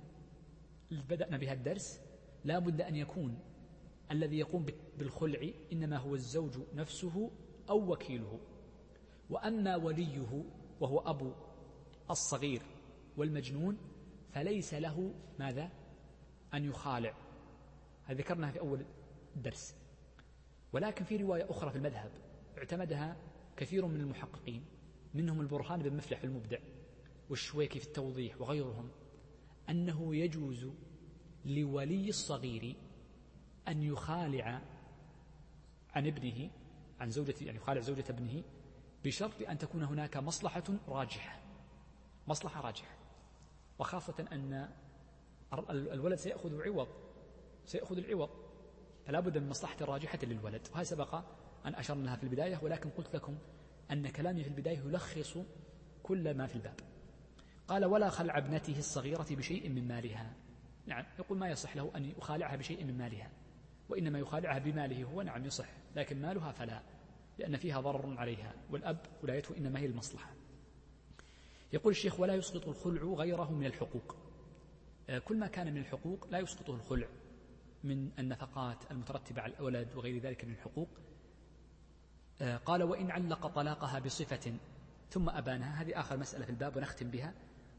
بدأنا 0.91 1.37
بها 1.37 1.53
الدرس 1.53 2.01
لا 2.43 2.59
بد 2.59 2.81
أن 2.81 2.95
يكون 2.95 3.39
الذي 4.11 4.39
يقوم 4.39 4.65
بالخلع 4.97 5.49
إنما 5.71 5.97
هو 5.97 6.15
الزوج 6.15 6.57
نفسه 6.73 7.31
أو 7.69 7.91
وكيله. 7.91 8.39
وأما 9.29 9.75
وليه 9.75 10.43
وهو 10.79 10.99
أبو 10.99 11.31
الصغير 12.09 12.61
والمجنون 13.17 13.77
فليس 14.31 14.73
له 14.73 15.13
ماذا؟ 15.39 15.69
أن 16.53 16.65
يخالع. 16.65 17.13
هذا 18.03 18.17
ذكرناها 18.17 18.51
في 18.51 18.59
أول 18.59 18.85
الدرس. 19.35 19.75
ولكن 20.73 21.05
في 21.05 21.17
رواية 21.17 21.49
أخرى 21.49 21.71
في 21.71 21.77
المذهب 21.77 22.11
اعتمدها 22.57 23.17
كثير 23.57 23.85
من 23.85 24.01
المحققين 24.01 24.65
منهم 25.13 25.41
البرهان 25.41 25.81
بن 25.81 25.97
مفلح 25.97 26.23
المبدع 26.23 26.59
والشويكي 27.29 27.79
في 27.79 27.87
التوضيح 27.87 28.41
وغيرهم. 28.41 28.89
أنه 29.69 30.15
يجوز 30.15 30.67
لولي 31.45 32.09
الصغير 32.09 32.75
أن 33.67 33.83
يخالع 33.83 34.61
عن 35.93 36.07
ابنه 36.07 36.49
عن 36.99 37.09
زوجة 37.09 37.35
يعني 37.41 37.57
يخالع 37.57 37.81
زوجة 37.81 38.05
ابنه 38.09 38.43
بشرط 39.03 39.41
أن 39.49 39.57
تكون 39.57 39.83
هناك 39.83 40.17
مصلحة 40.17 40.63
راجحة 40.87 41.45
مصلحة 42.27 42.61
راجحة. 42.61 42.95
وخاصة 43.79 44.25
أن 44.31 44.69
الولد 45.69 46.15
سيأخذ 46.15 46.61
عوض 46.61 46.87
سيأخذ 47.65 47.97
العوض. 47.97 48.29
فلا 49.05 49.19
بد 49.19 49.37
من 49.37 49.49
مصلحة 49.49 49.85
راجحة 49.85 50.19
للولد. 50.23 50.67
وهذا 50.71 50.83
سبق 50.83 51.15
أن 51.65 51.75
أشرنا 51.75 52.03
لها 52.05 52.15
في 52.15 52.23
البداية 52.23 52.59
ولكن 52.63 52.89
قلت 52.89 53.15
لكم 53.15 53.37
أن 53.91 54.07
كلامي 54.07 54.43
في 54.43 54.49
البداية 54.49 54.77
يلخص 54.77 55.37
كل 56.03 56.37
ما 56.37 56.47
في 56.47 56.55
الباب. 56.55 56.79
قال 57.67 57.85
ولا 57.85 58.09
خلع 58.09 58.37
ابنته 58.37 58.79
الصغيرة 58.79 59.27
بشيء 59.31 59.69
من 59.69 59.87
مالها. 59.87 60.33
نعم 60.85 61.05
يقول 61.19 61.37
ما 61.37 61.49
يصح 61.49 61.75
له 61.75 61.91
أن 61.95 62.05
يخالعها 62.17 62.55
بشيء 62.55 62.83
من 62.83 62.97
مالها 62.97 63.31
وإنما 63.89 64.19
يخالعها 64.19 64.59
بماله 64.59 65.03
هو 65.03 65.21
نعم 65.21 65.45
يصح 65.45 65.67
لكن 65.95 66.21
مالها 66.21 66.51
فلا 66.51 66.81
لأن 67.39 67.57
فيها 67.57 67.81
ضرر 67.81 68.17
عليها 68.17 68.53
والأب 68.71 68.97
ولايته 69.23 69.57
إنما 69.57 69.79
هي 69.79 69.85
المصلحة. 69.85 70.33
يقول 71.73 71.91
الشيخ 71.91 72.19
ولا 72.19 72.35
يسقط 72.35 72.67
الخلع 72.67 73.03
غيره 73.03 73.51
من 73.51 73.65
الحقوق. 73.65 74.15
آه، 75.09 75.19
كل 75.19 75.37
ما 75.37 75.47
كان 75.47 75.73
من 75.73 75.77
الحقوق 75.77 76.27
لا 76.31 76.39
يسقطه 76.39 76.75
الخلع 76.75 77.07
من 77.83 78.09
النفقات 78.19 78.91
المترتبة 78.91 79.41
على 79.41 79.53
الأولد 79.53 79.95
وغير 79.95 80.21
ذلك 80.21 80.45
من 80.45 80.51
الحقوق. 80.53 80.89
آه، 82.41 82.57
قال 82.57 82.83
وإن 82.83 83.11
علق 83.11 83.47
طلاقها 83.47 83.99
بصفة 83.99 84.53
ثم 85.09 85.29
أبانها 85.29 85.81
هذه 85.81 85.99
آخر 85.99 86.17
مسألة 86.17 86.45
في 86.45 86.51
الباب 86.51 86.77
ونختم 86.77 87.09
بها. 87.09 87.33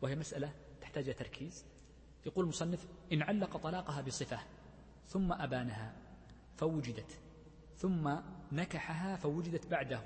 وهي 0.07 0.17
مسألة 0.17 0.53
تحتاج 0.81 1.15
تركيز. 1.15 1.67
يقول 2.27 2.45
المصنف 2.45 2.89
إن 3.13 3.23
علق 3.23 3.57
طلاقها 3.57 4.01
بصفة 4.01 4.39
ثم 5.07 5.33
أبانها 5.33 5.97
فوجدت 6.57 7.21
ثم 7.77 8.17
نكحها 8.53 9.17
فوجدت 9.17 9.67
بعده. 9.67 10.03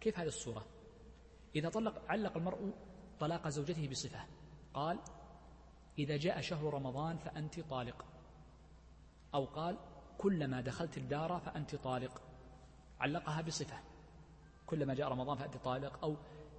كيف 0.00 0.18
هذه 0.18 0.26
الصورة؟ 0.26 0.66
إذا 1.56 1.68
طلق 1.68 2.02
علق 2.08 2.36
المرء 2.36 2.74
طلاق 3.20 3.48
زوجته 3.48 3.88
بصفة 3.88 4.24
قال 4.74 4.98
إذا 5.98 6.16
جاء 6.16 6.40
شهر 6.40 6.74
رمضان 6.74 7.16
فأنت 7.16 7.60
طالق 7.60 8.04
أو 9.34 9.44
قال 9.44 9.78
كلما 10.18 10.60
دخلت 10.60 10.98
الدار 10.98 11.40
فأنت 11.40 11.74
طالق 11.74 12.22
علقها 13.00 13.42
بصفة 13.42 13.80
كلما 14.66 14.94
جاء 14.94 15.08
رمضان 15.08 15.36
فأنت 15.36 15.56
طالق 15.56 16.04
أو 16.04 16.16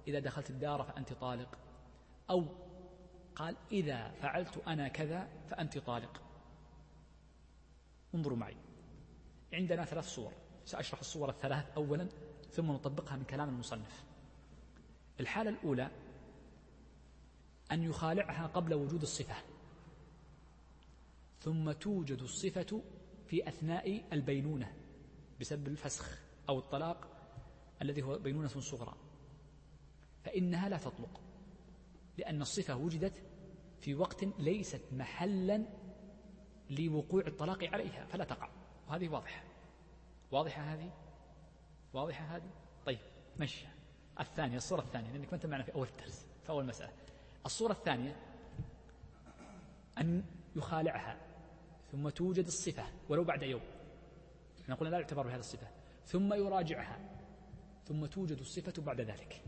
إذا 0.08 0.18
دخلت 0.18 0.50
الدار 0.50 0.82
فأنت 0.82 1.12
طالق. 1.12 1.67
أو 2.30 2.44
قال 3.34 3.56
إذا 3.72 4.10
فعلت 4.10 4.62
أنا 4.66 4.88
كذا 4.88 5.28
فأنت 5.50 5.78
طالق. 5.78 6.22
انظروا 8.14 8.36
معي. 8.36 8.56
عندنا 9.52 9.84
ثلاث 9.84 10.08
صور. 10.08 10.32
سأشرح 10.64 11.00
الصور 11.00 11.30
الثلاث 11.30 11.70
أولا 11.76 12.08
ثم 12.50 12.72
نطبقها 12.72 13.16
من 13.16 13.24
كلام 13.24 13.48
المصنف. 13.48 14.04
الحالة 15.20 15.50
الأولى 15.50 15.90
أن 17.72 17.82
يخالعها 17.82 18.46
قبل 18.46 18.74
وجود 18.74 19.02
الصفة. 19.02 19.34
ثم 21.40 21.72
توجد 21.72 22.22
الصفة 22.22 22.82
في 23.26 23.48
أثناء 23.48 24.04
البينونة 24.12 24.72
بسبب 25.40 25.68
الفسخ 25.68 26.18
أو 26.48 26.58
الطلاق 26.58 27.08
الذي 27.82 28.02
هو 28.02 28.18
بينونة 28.18 28.48
صغرى. 28.48 28.94
فإنها 30.24 30.68
لا 30.68 30.78
تطلق. 30.78 31.27
لأن 32.18 32.42
الصفة 32.42 32.76
وجدت 32.76 33.22
في 33.80 33.94
وقت 33.94 34.24
ليست 34.24 34.82
محلا 34.92 35.64
لوقوع 36.70 37.26
الطلاق 37.26 37.64
عليها 37.64 38.06
فلا 38.06 38.24
تقع. 38.24 38.48
وهذه 38.88 39.08
واضحة. 39.08 39.44
واضحة 40.30 40.62
هذه؟ 40.62 40.90
واضحة 41.92 42.36
هذه؟ 42.36 42.50
طيب 42.86 42.98
مشي 43.40 43.66
الثانية 44.20 44.56
الصورة 44.56 44.80
الثانية 44.80 45.12
لأنك 45.12 45.28
ما 45.28 45.34
أنت 45.34 45.46
معنا 45.46 45.62
في 45.62 45.74
أول 45.74 45.88
الدرس 45.88 46.26
في 46.42 46.50
أول 46.50 46.66
مسألة. 46.66 46.92
الصورة 47.46 47.72
الثانية 47.72 48.16
أن 49.98 50.24
يخالعها 50.56 51.16
ثم 51.92 52.08
توجد 52.08 52.46
الصفة 52.46 52.84
ولو 53.08 53.24
بعد 53.24 53.42
يوم. 53.42 53.62
إحنا 54.62 54.74
قلنا 54.74 54.90
لا 54.90 54.98
يعتبر 54.98 55.22
بهذه 55.26 55.38
الصفة. 55.38 55.68
ثم 56.06 56.34
يراجعها 56.34 56.98
ثم 57.84 58.06
توجد 58.06 58.38
الصفة 58.38 58.82
بعد 58.82 59.00
ذلك. 59.00 59.42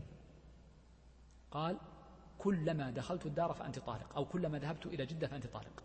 قال 1.51 1.77
كلما 2.43 2.91
دخلت 2.91 3.25
الدار 3.25 3.53
فأنت 3.53 3.79
طالق 3.79 4.15
أو 4.15 4.25
كلما 4.25 4.59
ذهبت 4.59 4.85
إلى 4.85 5.05
جدة 5.05 5.27
فأنت 5.27 5.47
طالق 5.47 5.83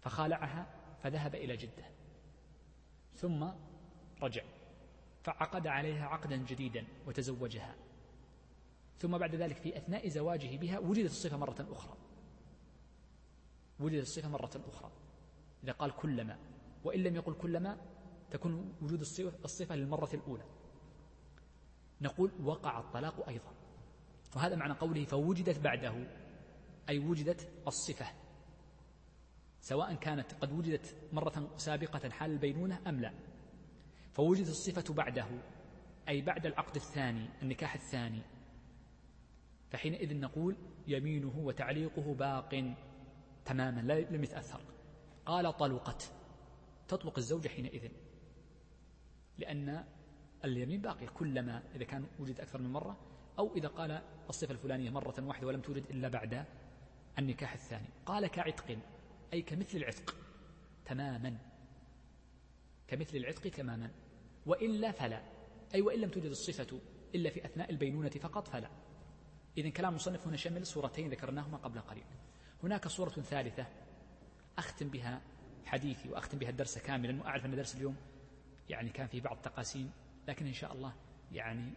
فخالعها 0.00 0.66
فذهب 1.02 1.34
إلى 1.34 1.56
جدة. 1.56 1.84
ثم 3.14 3.48
رجع 4.22 4.42
فعقد 5.22 5.66
عليها 5.66 6.06
عقدا 6.06 6.36
جديدا 6.36 6.86
وتزوجها. 7.06 7.74
ثم 8.98 9.18
بعد 9.18 9.34
ذلك 9.34 9.56
في 9.56 9.76
أثناء 9.76 10.08
زواجه 10.08 10.56
بها 10.56 10.78
وجدت 10.78 11.10
الصفة 11.10 11.36
مرة 11.36 11.66
أخرى. 11.70 11.96
وجدت 13.80 14.02
الصفة 14.02 14.28
مرة 14.28 14.60
أخرى. 14.68 14.90
إذا 15.64 15.72
قال 15.72 15.96
كلما 15.96 16.38
وإن 16.84 17.00
لم 17.00 17.16
يقل 17.16 17.34
كلما 17.34 17.78
تكون 18.30 18.74
وجود 18.82 19.00
الصفة 19.44 19.76
للمرة 19.76 20.10
الأولى. 20.14 20.44
نقول 22.00 22.30
وقع 22.42 22.78
الطلاق 22.78 23.28
أيضا. 23.28 23.65
وهذا 24.36 24.56
معنى 24.56 24.72
قوله 24.72 25.04
فوجدت 25.04 25.58
بعده 25.58 26.06
أي 26.88 26.98
وجدت 26.98 27.48
الصفة 27.66 28.06
سواء 29.60 29.94
كانت 29.94 30.32
قد 30.32 30.52
وجدت 30.52 30.96
مرة 31.12 31.50
سابقة 31.56 32.10
حال 32.10 32.30
البينونة 32.30 32.80
أم 32.86 33.00
لا. 33.00 33.12
فوجدت 34.12 34.48
الصفة 34.48 34.94
بعده 34.94 35.28
أي 36.08 36.22
بعد 36.22 36.46
العقد 36.46 36.76
الثاني 36.76 37.28
النكاح 37.42 37.74
الثاني. 37.74 38.22
فحينئذ 39.70 40.20
نقول 40.20 40.56
يمينه 40.86 41.38
وتعليقه 41.38 42.14
باق 42.14 42.74
تماما 43.44 43.80
لم 44.10 44.24
يتأثر. 44.24 44.60
قال 45.26 45.56
طلقت 45.56 46.12
تطلق 46.88 47.18
الزوجة 47.18 47.48
حينئذ. 47.48 47.90
لأن 49.38 49.84
اليمين 50.44 50.80
باقية 50.80 51.08
كلما 51.08 51.62
إذا 51.74 51.84
كان 51.84 52.06
وجد 52.18 52.40
أكثر 52.40 52.58
من 52.58 52.72
مرة 52.72 52.96
أو 53.38 53.56
إذا 53.56 53.68
قال 53.68 54.02
الصفة 54.28 54.52
الفلانية 54.52 54.90
مرة 54.90 55.14
واحدة 55.18 55.46
ولم 55.46 55.60
توجد 55.60 55.84
إلا 55.90 56.08
بعد 56.08 56.44
النكاح 57.18 57.52
الثاني. 57.52 57.88
قال 58.06 58.26
كعتق 58.26 58.78
أي 59.32 59.42
كمثل 59.42 59.78
العتق 59.78 60.16
تماما. 60.84 61.38
كمثل 62.88 63.16
العتق 63.16 63.50
تماما. 63.50 63.90
وإلا 64.46 64.92
فلا. 64.92 65.22
أي 65.74 65.82
وإن 65.82 66.00
لم 66.00 66.10
توجد 66.10 66.30
الصفة 66.30 66.80
إلا 67.14 67.30
في 67.30 67.44
أثناء 67.44 67.70
البينونة 67.70 68.10
فقط 68.10 68.48
فلا. 68.48 68.70
إذن 69.58 69.70
كلام 69.70 69.90
المصنف 69.90 70.26
هنا 70.26 70.36
شمل 70.36 70.66
صورتين 70.66 71.10
ذكرناهما 71.10 71.56
قبل 71.56 71.80
قليل. 71.80 72.04
هناك 72.62 72.88
صورة 72.88 73.10
ثالثة 73.10 73.66
أختم 74.58 74.88
بها 74.88 75.22
حديثي 75.64 76.08
وأختم 76.08 76.38
بها 76.38 76.50
الدرس 76.50 76.78
كاملا 76.78 77.22
وأعرف 77.22 77.44
أن 77.46 77.56
درس 77.56 77.76
اليوم 77.76 77.96
يعني 78.68 78.90
كان 78.90 79.06
فيه 79.06 79.20
بعض 79.20 79.36
التقاسيم 79.36 79.90
لكن 80.28 80.46
إن 80.46 80.52
شاء 80.52 80.72
الله 80.72 80.94
يعني 81.32 81.72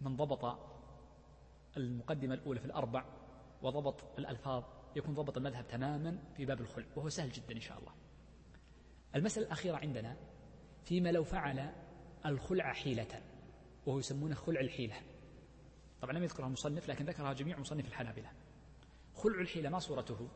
من 0.00 0.16
ضبط 0.16 0.71
المقدمة 1.76 2.34
الأولى 2.34 2.60
في 2.60 2.66
الأربع 2.66 3.04
وضبط 3.62 4.18
الألفاظ 4.18 4.64
يكون 4.96 5.14
ضبط 5.14 5.36
المذهب 5.36 5.68
تماما 5.68 6.18
في 6.36 6.44
باب 6.44 6.60
الخلع 6.60 6.86
وهو 6.96 7.08
سهل 7.08 7.30
جدا 7.30 7.54
إن 7.54 7.60
شاء 7.60 7.78
الله. 7.78 7.92
المسألة 9.14 9.46
الأخيرة 9.46 9.76
عندنا 9.76 10.16
فيما 10.84 11.12
لو 11.12 11.24
فعل 11.24 11.72
الخلع 12.26 12.72
حيلة 12.72 13.22
وهو 13.86 13.98
يسمونه 13.98 14.34
خلع 14.34 14.60
الحيلة. 14.60 14.94
طبعا 16.02 16.12
لم 16.12 16.22
يذكرها 16.22 16.46
المصنف 16.46 16.88
لكن 16.88 17.04
ذكرها 17.04 17.32
جميع 17.32 17.58
مصنف 17.58 17.88
الحنابلة. 17.88 18.30
خلع 19.14 19.40
الحيلة 19.40 19.70
ما 19.70 19.78
صورته؟ 19.78 20.28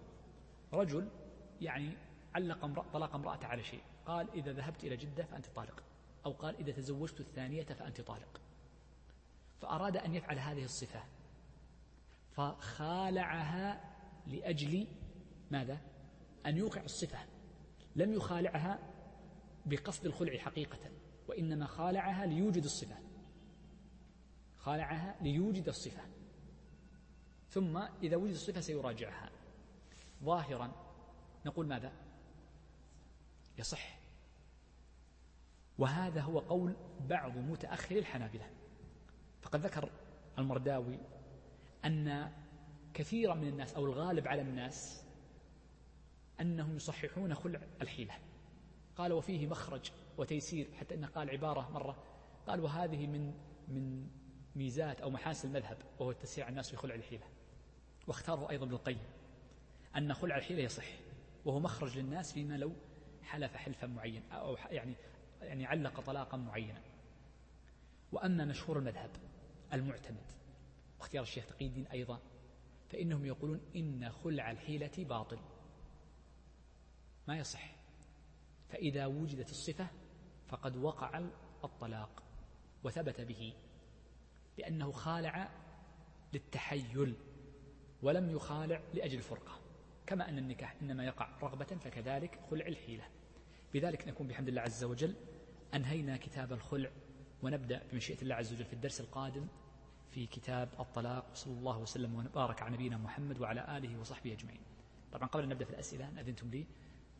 رجل 0.72 1.08
يعني 1.60 1.96
علق 2.34 2.64
امرأة 2.64 2.90
طلاق 2.92 3.14
امرأة 3.14 3.44
على 3.44 3.62
شيء 3.62 3.82
قال 4.06 4.30
إذا 4.30 4.52
ذهبت 4.52 4.84
إلى 4.84 4.96
جدة 4.96 5.24
فأنت 5.24 5.46
طالق 5.46 5.82
أو 6.26 6.32
قال 6.32 6.56
إذا 6.56 6.72
تزوجت 6.72 7.20
الثانية 7.20 7.64
فأنت 7.64 8.00
طالق. 8.00 8.40
فأراد 9.60 9.96
أن 9.96 10.14
يفعل 10.14 10.38
هذه 10.38 10.64
الصفة. 10.64 11.04
فخالعها 12.36 13.94
لأجل 14.26 14.86
ماذا؟ 15.50 15.80
أن 16.46 16.56
يوقع 16.56 16.82
الصفة. 16.82 17.18
لم 17.96 18.12
يخالعها 18.12 18.78
بقصد 19.66 20.06
الخلع 20.06 20.38
حقيقة 20.38 20.78
وإنما 21.28 21.66
خالعها 21.66 22.26
ليوجد 22.26 22.64
الصفة. 22.64 22.96
خالعها 24.56 25.16
ليوجد 25.20 25.68
الصفة. 25.68 26.02
ثم 27.50 27.78
إذا 28.02 28.16
وجد 28.16 28.32
الصفة 28.32 28.60
سيراجعها. 28.60 29.30
ظاهرا 30.22 30.72
نقول 31.46 31.66
ماذا؟ 31.66 31.92
يصح. 33.58 33.98
وهذا 35.78 36.20
هو 36.20 36.38
قول 36.38 36.76
بعض 37.00 37.38
متأخر 37.38 37.96
الحنابلة. 37.96 38.50
فقد 39.42 39.60
ذكر 39.60 39.90
المرداوي 40.38 40.98
أن 41.86 42.32
كثيرا 42.94 43.34
من 43.34 43.48
الناس 43.48 43.74
أو 43.74 43.84
الغالب 43.84 44.28
على 44.28 44.42
الناس 44.42 45.04
أنهم 46.40 46.76
يصححون 46.76 47.34
خلع 47.34 47.60
الحيلة. 47.82 48.14
قال 48.96 49.12
وفيه 49.12 49.46
مخرج 49.46 49.90
وتيسير 50.18 50.68
حتى 50.74 50.94
أنه 50.94 51.06
قال 51.06 51.30
عبارة 51.30 51.70
مرة. 51.70 51.96
قال 52.46 52.60
وهذه 52.60 53.06
من 53.06 53.34
من 53.68 54.08
ميزات 54.56 55.00
أو 55.00 55.10
محاسن 55.10 55.48
المذهب 55.48 55.78
وهو 55.98 56.10
التسيع 56.10 56.48
الناس 56.48 56.70
في 56.70 56.76
خلع 56.76 56.94
الحيلة. 56.94 57.26
واختاره 58.06 58.50
أيضا 58.50 58.64
ابن 58.66 58.74
القيم. 58.74 59.02
أن 59.96 60.14
خلع 60.14 60.36
الحيلة 60.36 60.62
يصح 60.62 60.86
وهو 61.44 61.60
مخرج 61.60 61.98
للناس 61.98 62.32
فيما 62.32 62.56
لو 62.56 62.72
حلف 63.22 63.56
حلفا 63.56 63.86
معين 63.86 64.22
أو 64.32 64.56
يعني 64.70 64.94
يعني 65.42 65.66
علق 65.66 66.00
طلاقا 66.00 66.36
معينا. 66.36 66.80
وأما 68.12 68.44
مشهور 68.44 68.78
المذهب 68.78 69.10
المعتمد. 69.72 70.32
واختيار 71.00 71.22
الشيخ 71.22 71.46
تقي 71.46 71.66
الدين 71.66 71.86
أيضا 71.86 72.20
فإنهم 72.88 73.26
يقولون 73.26 73.60
إن 73.76 74.10
خلع 74.10 74.50
الحيلة 74.50 74.90
باطل. 74.98 75.38
ما 77.28 77.38
يصح. 77.38 77.76
فإذا 78.68 79.06
وجدت 79.06 79.50
الصفة 79.50 79.86
فقد 80.48 80.76
وقع 80.76 81.22
الطلاق 81.64 82.22
وثبت 82.84 83.20
به 83.20 83.52
لأنه 84.58 84.92
خالع 84.92 85.50
للتحيل 86.32 87.14
ولم 88.02 88.30
يخالع 88.30 88.80
لأجل 88.94 89.18
الفرقة. 89.18 89.60
كما 90.06 90.28
أن 90.28 90.38
النكاح 90.38 90.76
إنما 90.82 91.04
يقع 91.04 91.38
رغبة 91.42 91.64
فكذلك 91.64 92.40
خلع 92.50 92.66
الحيلة. 92.66 93.04
بذلك 93.74 94.08
نكون 94.08 94.26
بحمد 94.26 94.48
الله 94.48 94.62
عز 94.62 94.84
وجل 94.84 95.14
أنهينا 95.74 96.16
كتاب 96.16 96.52
الخلع 96.52 96.90
ونبدأ 97.42 97.82
بمشيئة 97.92 98.22
الله 98.22 98.34
عز 98.34 98.52
وجل 98.52 98.64
في 98.64 98.72
الدرس 98.72 99.00
القادم 99.00 99.46
في 100.16 100.26
كتاب 100.26 100.68
الطلاق 100.80 101.34
صلى 101.34 101.52
الله 101.52 101.78
وسلم 101.78 102.14
وبارك 102.14 102.62
على 102.62 102.74
نبينا 102.74 102.96
محمد 102.96 103.40
وعلى 103.40 103.76
آله 103.76 104.00
وصحبه 104.00 104.32
أجمعين. 104.32 104.60
طبعا 105.12 105.28
قبل 105.28 105.42
أن 105.42 105.48
نبدأ 105.48 105.64
في 105.64 105.70
الأسئلة 105.70 106.20
أذنتم 106.20 106.50
لي؟ 106.50 106.66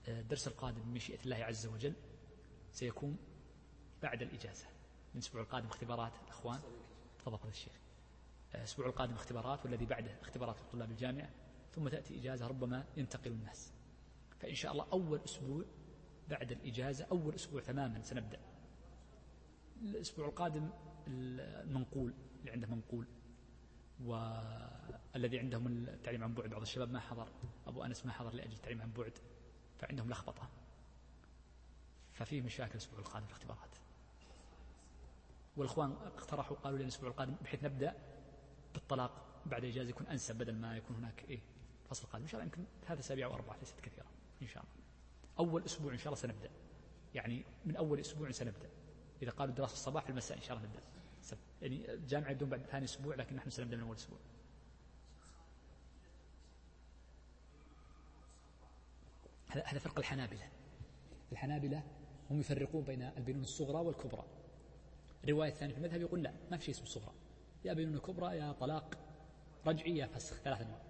الدرس 0.08 0.48
القادم 0.48 0.82
بمشيئة 0.82 1.18
الله 1.24 1.36
عز 1.36 1.66
وجل 1.66 1.92
سيكون 2.72 3.16
بعد 4.02 4.22
الإجازة. 4.22 4.66
من 4.66 5.14
الأسبوع 5.14 5.42
القادم 5.42 5.66
اختبارات 5.66 6.12
الأخوان 6.24 6.60
تفضل 7.18 7.38
فضل 7.38 7.48
الشيخ 7.48 7.72
الأسبوع 8.54 8.86
القادم 8.86 9.14
اختبارات 9.14 9.64
والذي 9.64 9.86
بعده 9.86 10.20
اختبارات 10.20 10.56
طلاب 10.72 10.90
الجامعة. 10.90 11.30
ثم 11.74 11.88
تأتي 11.88 12.18
إجازة 12.18 12.46
ربما 12.46 12.84
ينتقل 12.96 13.30
الناس. 13.30 13.72
فإن 14.38 14.54
شاء 14.54 14.72
الله 14.72 14.86
أول 14.92 15.20
أسبوع 15.24 15.64
بعد 16.28 16.52
الإجازة 16.52 17.06
أول 17.10 17.34
أسبوع 17.34 17.60
تماما 17.60 18.02
سنبدأ. 18.02 18.40
الأسبوع 19.82 20.28
القادم 20.28 20.70
المنقول. 21.08 22.14
اللي 22.48 22.52
عنده 22.52 22.74
منقول 22.76 23.06
والذي 24.04 25.38
عندهم 25.38 25.66
التعليم 25.66 26.24
عن 26.24 26.34
بعد. 26.34 26.50
بعض 26.50 26.60
الشباب 26.60 26.90
ما 26.90 27.00
حضر 27.00 27.28
أبو 27.66 27.84
أنس 27.84 28.06
ما 28.06 28.12
حضر 28.12 28.34
لأجل 28.34 28.52
التعليم 28.52 28.82
عن 28.82 28.92
بعد 28.92 29.12
فعندهم 29.78 30.10
لخبطة. 30.10 30.48
ففي 32.12 32.40
مشاكل 32.40 32.72
الأسبوع 32.72 32.98
القادم 32.98 33.26
في 33.26 33.32
الاختبارات. 33.32 33.70
والإخوان 35.56 35.90
اقترحوا 35.92 36.56
قالوا 36.56 36.78
لي 36.78 36.84
الأسبوع 36.84 37.08
القادم 37.08 37.34
بحيث 37.44 37.64
نبدأ 37.64 37.96
بالطلاق 38.74 39.42
بعد 39.46 39.64
إجازة 39.64 39.90
يكون 39.90 40.06
أنسب 40.06 40.38
بدل 40.38 40.54
ما 40.54 40.76
يكون 40.76 40.96
هناك 40.96 41.24
إيه 41.28 41.40
فصل 41.90 42.06
قادم. 42.06 42.24
إن 42.24 42.28
شاء 42.28 42.40
الله 42.40 42.52
يمكن 42.52 42.64
ثلاث 42.86 42.98
أسابيع 42.98 43.26
أو 43.26 43.34
أربعة 43.34 43.56
ليست 43.58 43.80
كثيرة 43.80 44.06
إن 44.42 44.46
شاء 44.46 44.62
الله. 44.62 44.74
أول 45.38 45.64
أسبوع 45.64 45.92
إن 45.92 45.98
شاء 45.98 46.06
الله 46.06 46.16
سنبدأ. 46.16 46.50
يعني 47.14 47.44
من 47.64 47.76
أول 47.76 48.00
أسبوع 48.00 48.30
سنبدأ. 48.30 48.70
إذا 49.22 49.30
قالوا 49.30 49.50
الدراسة 49.50 49.72
الصباح 49.72 50.04
في 50.04 50.10
المساء 50.10 50.36
إن 50.38 50.42
شاء 50.42 50.56
الله 50.56 50.68
نبدأ. 50.68 50.82
يعني 51.62 51.92
الجامعة 51.92 52.30
يبدون 52.30 52.48
بعد 52.48 52.62
ثاني 52.62 52.84
أسبوع 52.84 53.14
لكن 53.14 53.36
نحن 53.36 53.50
سنبدأ 53.50 53.76
من 53.76 53.82
أول 53.82 53.96
أسبوع. 53.96 54.18
هذا 59.48 59.78
فرق 59.78 59.98
الحنابلة. 59.98 60.48
الحنابلة 61.32 61.82
هم 62.30 62.40
يفرقون 62.40 62.84
بين 62.84 63.02
البنون 63.02 63.42
الصغرى 63.42 63.86
والكبرى. 63.86 64.24
الرواية 65.24 65.48
الثانية 65.48 65.72
في 65.72 65.78
المذهب 65.78 66.00
يقول 66.00 66.22
لا 66.22 66.32
ما 66.50 66.56
في 66.56 66.64
شيء 66.64 66.74
اسمه 66.74 66.86
صغرى. 66.86 67.14
يا 67.64 67.72
بنون 67.72 67.98
كبرى 67.98 68.36
يا 68.36 68.52
طلاق 68.52 68.98
رجعي 69.66 69.96
يا 69.96 70.06
فسخ. 70.06 70.36
ثلاثة 70.36 70.64
أنواع. 70.64 70.82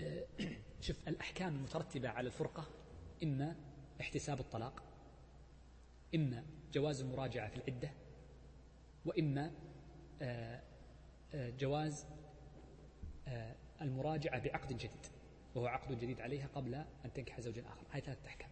أه، 0.00 0.26
شوف 0.80 1.08
الأحكام 1.08 1.56
المترتبة 1.56 2.08
على 2.08 2.26
الفرقة 2.26 2.64
إما 3.22 3.56
احتساب 4.00 4.40
الطلاق 4.40 4.82
إما 6.16 6.44
جواز 6.72 7.00
المراجعة 7.00 7.48
في 7.48 7.56
العدة 7.56 7.90
وإما 9.04 9.52
أه، 10.22 10.62
أه، 11.34 11.50
جواز 11.50 12.06
المراجعة 13.80 14.40
بعقد 14.40 14.72
جديد 14.72 15.06
وهو 15.54 15.66
عقد 15.66 15.98
جديد 15.98 16.20
عليها 16.20 16.46
قبل 16.46 16.74
أن 16.74 17.12
تنكح 17.14 17.40
زوجا 17.40 17.68
آخر. 17.68 17.86
هذه 17.90 18.00
ثلاثة 18.02 18.26
أحكام. 18.26 18.50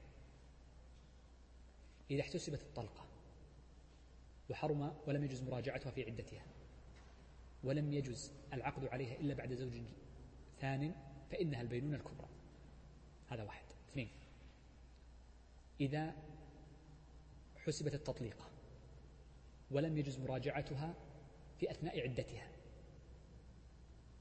إذا 2.10 2.20
احتسبت 2.20 2.62
الطلقة 2.62 3.06
وحرم 4.50 4.96
ولم 5.06 5.24
يجوز 5.24 5.42
مراجعتها 5.42 5.90
في 5.90 6.04
عدتها 6.04 6.46
ولم 7.64 7.92
يجوز 7.92 8.32
العقد 8.52 8.84
عليها 8.84 9.16
إلا 9.20 9.34
بعد 9.34 9.54
زوج 9.54 9.72
ثان 10.60 10.94
فإنها 11.30 11.60
البينونة 11.60 11.96
الكبرى. 11.96 12.28
هذا 13.28 13.42
واحد. 13.42 13.64
اثنين. 13.88 14.08
إذا 15.80 16.14
حسبت 17.66 17.94
التطليقة 17.94 18.50
ولم 19.70 19.98
يجوز 19.98 20.18
مراجعتها 20.18 20.94
في 21.58 21.70
أثناء 21.70 22.00
عدتها. 22.00 22.48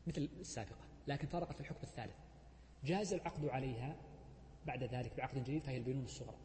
مثل 0.07 0.29
السابقة 0.39 0.85
لكن 1.07 1.27
فرقت 1.27 1.53
في 1.53 1.61
الحكم 1.61 1.79
الثالث. 1.83 2.15
جاز 2.83 3.13
العقد 3.13 3.45
عليها 3.45 3.95
بعد 4.65 4.83
ذلك 4.83 5.17
بعقد 5.17 5.37
جديد 5.37 5.63
فهي 5.63 5.77
البينونة 5.77 6.05
الصغرى. 6.05 6.37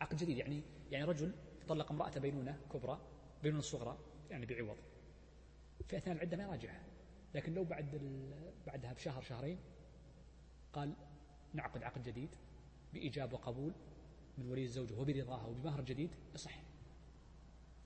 عقد 0.00 0.16
جديد 0.16 0.36
يعني 0.36 0.62
يعني 0.90 1.04
رجل 1.04 1.34
طلق 1.68 1.92
امرأة 1.92 2.18
بينونة 2.18 2.60
كبرى 2.72 3.00
بينونة 3.42 3.62
صغرى 3.62 3.98
يعني 4.30 4.46
بعوض. 4.46 4.76
في 5.88 5.96
أثناء 5.96 6.16
العدة 6.16 6.36
ما 6.36 6.42
يراجعها 6.42 6.82
لكن 7.34 7.54
لو 7.54 7.64
بعد 7.64 8.00
بعدها 8.66 8.92
بشهر 8.92 9.22
شهرين 9.22 9.58
قال 10.72 10.94
نعقد 11.54 11.82
عقد 11.82 12.02
جديد 12.02 12.36
بإيجاب 12.92 13.32
وقبول 13.32 13.72
من 14.38 14.50
ولي 14.50 14.64
الزوجة 14.64 14.94
وبرضاها 14.94 15.46
وبمهر 15.46 15.80
جديد 15.80 16.10
يصح. 16.34 16.62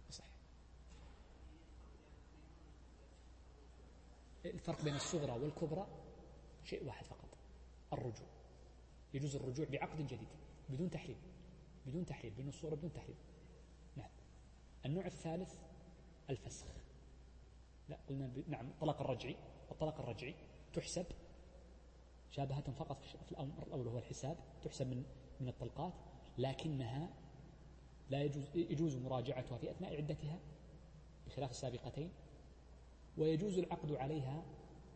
يصح. 0.08 0.24
الفرق 4.44 4.84
بين 4.84 4.94
الصغرى 4.94 5.32
والكبرى 5.32 5.86
شيء 6.64 6.86
واحد 6.86 7.04
فقط 7.04 7.28
الرجوع. 7.92 8.28
يجوز 9.14 9.36
الرجوع 9.36 9.66
بعقد 9.66 10.06
جديد 10.06 10.28
بدون 10.68 10.90
تحريم 10.90 11.16
بدون 11.86 12.06
تحريم 12.06 12.34
بين 12.34 12.48
الصورة 12.48 12.74
بدون 12.74 12.92
تحريم. 12.92 13.16
نعم. 13.96 14.10
النوع 14.86 15.06
الثالث 15.06 15.54
الفسخ. 16.30 16.66
لا 17.88 17.98
قلنا. 18.08 18.32
نعم 18.48 18.68
الطلاق 18.68 19.00
الرجعي. 19.00 19.36
الطلاق 19.70 20.00
الرجعي 20.00 20.34
تحسب 20.72 21.06
شابهة 22.30 22.72
فقط 22.72 23.04
في 23.04 23.32
الأمر 23.32 23.62
الأول 23.62 23.88
هو 23.88 23.98
الحساب 23.98 24.36
تحسب 24.62 24.86
من 24.86 25.04
من 25.40 25.48
الطلقات. 25.48 26.11
لكنها 26.38 27.08
لا 28.10 28.22
يجوز 28.22 28.44
يجوز 28.54 28.96
مراجعتها 28.96 29.58
في 29.58 29.70
أثناء 29.70 29.96
عدتها 29.96 30.38
بخلاف 31.26 31.50
السابقتين 31.50 32.10
ويجوز 33.18 33.58
العقد 33.58 33.92
عليها 33.92 34.42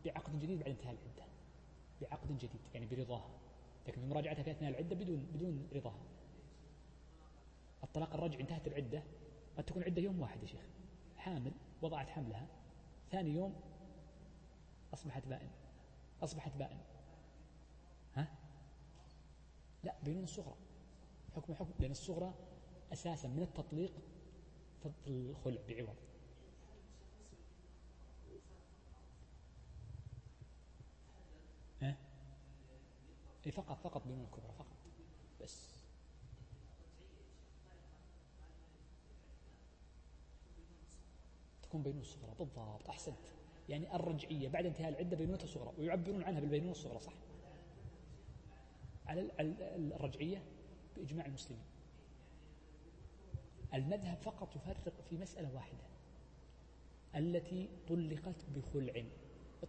بعقد 0.05 0.39
جديد 0.39 0.59
بعد 0.59 0.69
انتهاء 0.69 0.93
العدة. 0.93 1.31
بعقد 2.01 2.37
جديد 2.37 2.61
يعني 2.73 2.85
برضاها. 2.85 3.29
لكن 3.87 4.01
بمراجعتها 4.01 4.43
في 4.43 4.51
أثناء 4.51 4.71
العدة 4.71 4.95
بدون 4.95 5.27
بدون 5.33 5.67
رضاها. 5.73 6.03
الطلاق 7.83 8.13
الرجعي 8.13 8.41
انتهت 8.41 8.67
العدة 8.67 9.03
قد 9.57 9.63
تكون 9.63 9.83
عدة 9.83 10.01
يوم 10.01 10.21
واحد 10.21 10.43
يا 10.43 10.47
شيخ. 10.47 10.65
حامل 11.17 11.51
وضعت 11.81 12.09
حملها. 12.09 12.47
ثاني 13.11 13.33
يوم 13.33 13.55
أصبحت 14.93 15.27
بائن. 15.27 15.49
أصبحت 16.23 16.51
بائن. 16.57 16.77
ها؟ 18.15 18.27
لا 19.83 19.95
بينون 20.03 20.23
الصغرى 20.23 20.55
حكم 21.37 21.53
حكم 21.53 21.73
لأن 21.79 21.91
الصغرى 21.91 22.33
أساسا 22.93 23.27
من 23.27 23.43
التطليق 23.43 23.93
الخلع 25.07 25.61
بعوض. 25.67 25.95
ها؟ 31.81 31.97
إيه 33.45 33.51
فقط 33.51 33.79
فقط 33.79 34.07
بينون 34.07 34.23
الكبرى 34.25 34.53
فقط. 34.53 34.77
بس. 35.41 35.77
تكون 41.63 41.83
بينونة 41.83 42.03
صغرى 42.03 42.35
بالضبط 42.39 42.89
أحسنت. 42.89 43.15
يعني 43.69 43.95
الرجعية 43.95 44.49
بعد 44.49 44.65
انتهاء 44.65 44.89
العدة 44.89 45.17
بينونة 45.17 45.45
صغرى 45.45 45.73
ويعبرون 45.77 46.23
عنها 46.23 46.39
بالبينونة 46.39 46.71
الصغرى 46.71 46.99
صح؟ 46.99 47.13
على 49.05 49.29
الرجعية؟ 49.95 50.56
بإجماع 50.97 51.25
المسلمين. 51.25 51.63
المذهب 53.73 54.17
فقط 54.17 54.55
يفرق 54.55 55.01
في 55.09 55.17
مسألة 55.17 55.55
واحدة 55.55 55.83
التي 57.15 57.69
طلقت 57.87 58.45
بخلع 58.55 59.03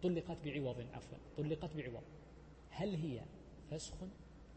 طلقت 0.03 0.37
بعوض 0.45 0.87
عفوا 0.93 1.17
طلقت 1.37 1.75
بعوض. 1.75 2.03
هل 2.69 2.95
هي 2.95 3.25
فسخ 3.71 4.03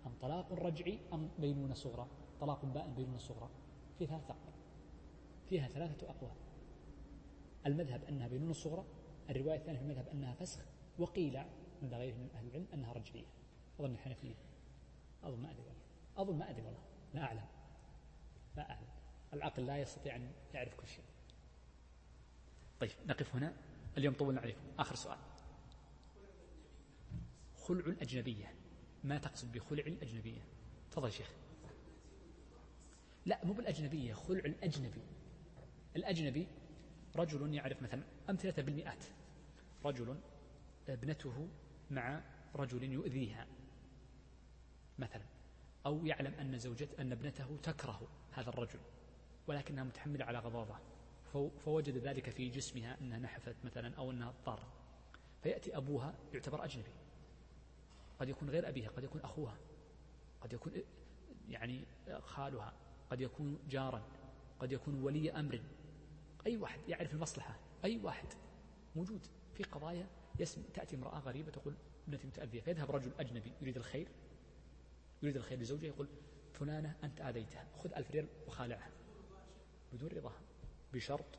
أم 0.07 0.13
طلاق 0.21 0.53
رجعي 0.53 0.99
أم 1.13 1.31
بينونة 1.39 1.75
صغرى؟ 1.75 2.09
طلاق 2.41 2.65
بائن 2.65 2.95
بينونة 2.95 3.19
صغرى. 3.19 3.51
في 3.99 4.07
ثلاثة 4.07 4.31
أقوال 4.31 4.55
فيها 5.49 5.69
ثلاثة 5.69 6.11
أقوال. 6.11 6.33
المذهب 7.67 8.05
أنها 8.05 8.29
بينونة 8.29 8.53
صغرى 8.53 8.85
الرواية 9.31 9.59
الثانية 9.59 9.79
في 9.79 9.85
المذهب 9.85 10.09
أنها 10.09 10.35
فسخ 10.35 10.61
وقيل 10.99 11.37
عند 11.83 11.95
غيره 11.95 12.17
من 12.17 12.29
أهل 12.35 12.47
العلم 12.47 12.67
أنها 12.75 12.93
رجعية. 12.93 13.27
أظن 13.81 13.93
الحنفية 13.93 14.35
أظن 15.25 15.39
ما 15.39 15.51
أدري. 15.51 15.82
أظن 16.17 16.39
ما 16.39 16.51
أدري 16.51 16.63
والله 16.63 16.83
لا 17.15 17.23
أعلم 17.23 17.47
لا 18.57 18.71
أعلم. 18.71 18.89
العقل 19.33 19.67
لا 19.67 19.79
يستطيع 19.79 20.17
أن 20.17 20.33
يعرف 20.55 20.75
كل 20.75 20.89
شيء. 20.89 21.05
طيب 22.81 22.91
نقف 23.07 23.35
هنا. 23.35 23.57
اليوم 23.99 24.15
طولنا 24.15 24.41
عليكم. 24.41 24.61
آخر 24.79 24.95
سؤال. 24.95 25.19
خلع 27.57 27.87
الأجنبية 27.87 28.55
ما 29.05 29.19
تقصد 29.19 29.53
بخلع 29.53 29.85
الأجنبية 29.87 30.41
تفضل 30.91 31.07
يا 31.07 31.13
شيخ. 31.13 31.31
لا 33.27 33.45
مو 33.45 33.53
بالأجنبية 33.53 34.15
خلع 34.15 34.45
الأجنبي 34.45 35.03
الأجنبي 35.97 36.47
رجل 37.17 37.55
يعرف 37.55 37.83
مثلا 37.83 38.03
أمثلة 38.31 38.63
بالمئات. 38.63 39.05
رجل 39.85 40.21
ابنته 40.89 41.49
مع 41.91 42.21
رجل 42.55 42.93
يؤذيها. 42.93 43.47
مثلا 44.99 45.32
أو 45.87 46.07
يعلم 46.07 46.35
أن 46.35 46.59
زوجة 46.59 46.89
أن 46.99 47.13
ابنته 47.13 47.57
تكره 47.63 48.09
هذا 48.33 48.49
الرجل 48.49 48.79
ولكنها 49.47 49.85
متحملة 49.85 50.25
على 50.25 50.39
غضاضة 50.39 50.79
فوجد 51.65 51.97
ذلك 51.97 52.31
في 52.31 52.49
جسمها 52.49 53.01
أنها 53.01 53.19
نحفت 53.19 53.57
مثلا 53.65 53.95
أو 53.95 54.11
أنها 54.11 54.35
ضارة 54.47 54.73
فيأتي 55.43 55.77
أبوها 55.77 56.15
يعتبر 56.35 56.65
أجنبي. 56.65 56.91
قد 58.21 58.29
يكون 58.29 58.51
غير 58.51 58.69
أبيها 58.69 58.91
قد 58.91 59.05
يكون 59.05 59.21
أخوها 59.21 59.57
قد 60.41 60.53
يكون 60.53 60.73
يعني 61.49 61.85
خالها 62.21 62.73
قد 63.11 63.21
يكون 63.21 63.59
جارا 63.71 64.03
قد 64.61 64.73
يكون 64.73 65.03
ولي 65.03 65.33
أمر. 65.33 65.61
أي 66.47 66.57
واحد 66.57 66.81
يعرف 66.89 67.15
المصلحة 67.15 67.57
أي 67.85 68.01
واحد 68.03 68.27
موجود 68.97 69.27
في 69.55 69.63
قضايا 69.63 70.07
يسمع 70.39 70.65
تأتي 70.75 70.97
امرأة 70.97 71.19
غريبة 71.19 71.51
تقول 71.51 71.75
ابنتي 72.09 72.27
متأذية 72.27 72.61
فيذهب 72.61 72.91
رجل 72.91 73.13
أجنبي 73.19 73.53
يريد 73.61 73.77
الخير 73.77 74.09
يريد 75.23 75.37
الخير 75.37 75.59
لزوجه 75.59 75.87
يقول 75.87 76.09
فلانة 76.53 76.97
أنت 77.05 77.21
آذيتها 77.21 77.67
خذ 77.77 77.93
ألف 77.93 78.11
ريال 78.11 78.27
وخالعها. 78.47 78.91
بدون 79.93 80.11
رضاها 80.11 80.41
بشرط 80.93 81.39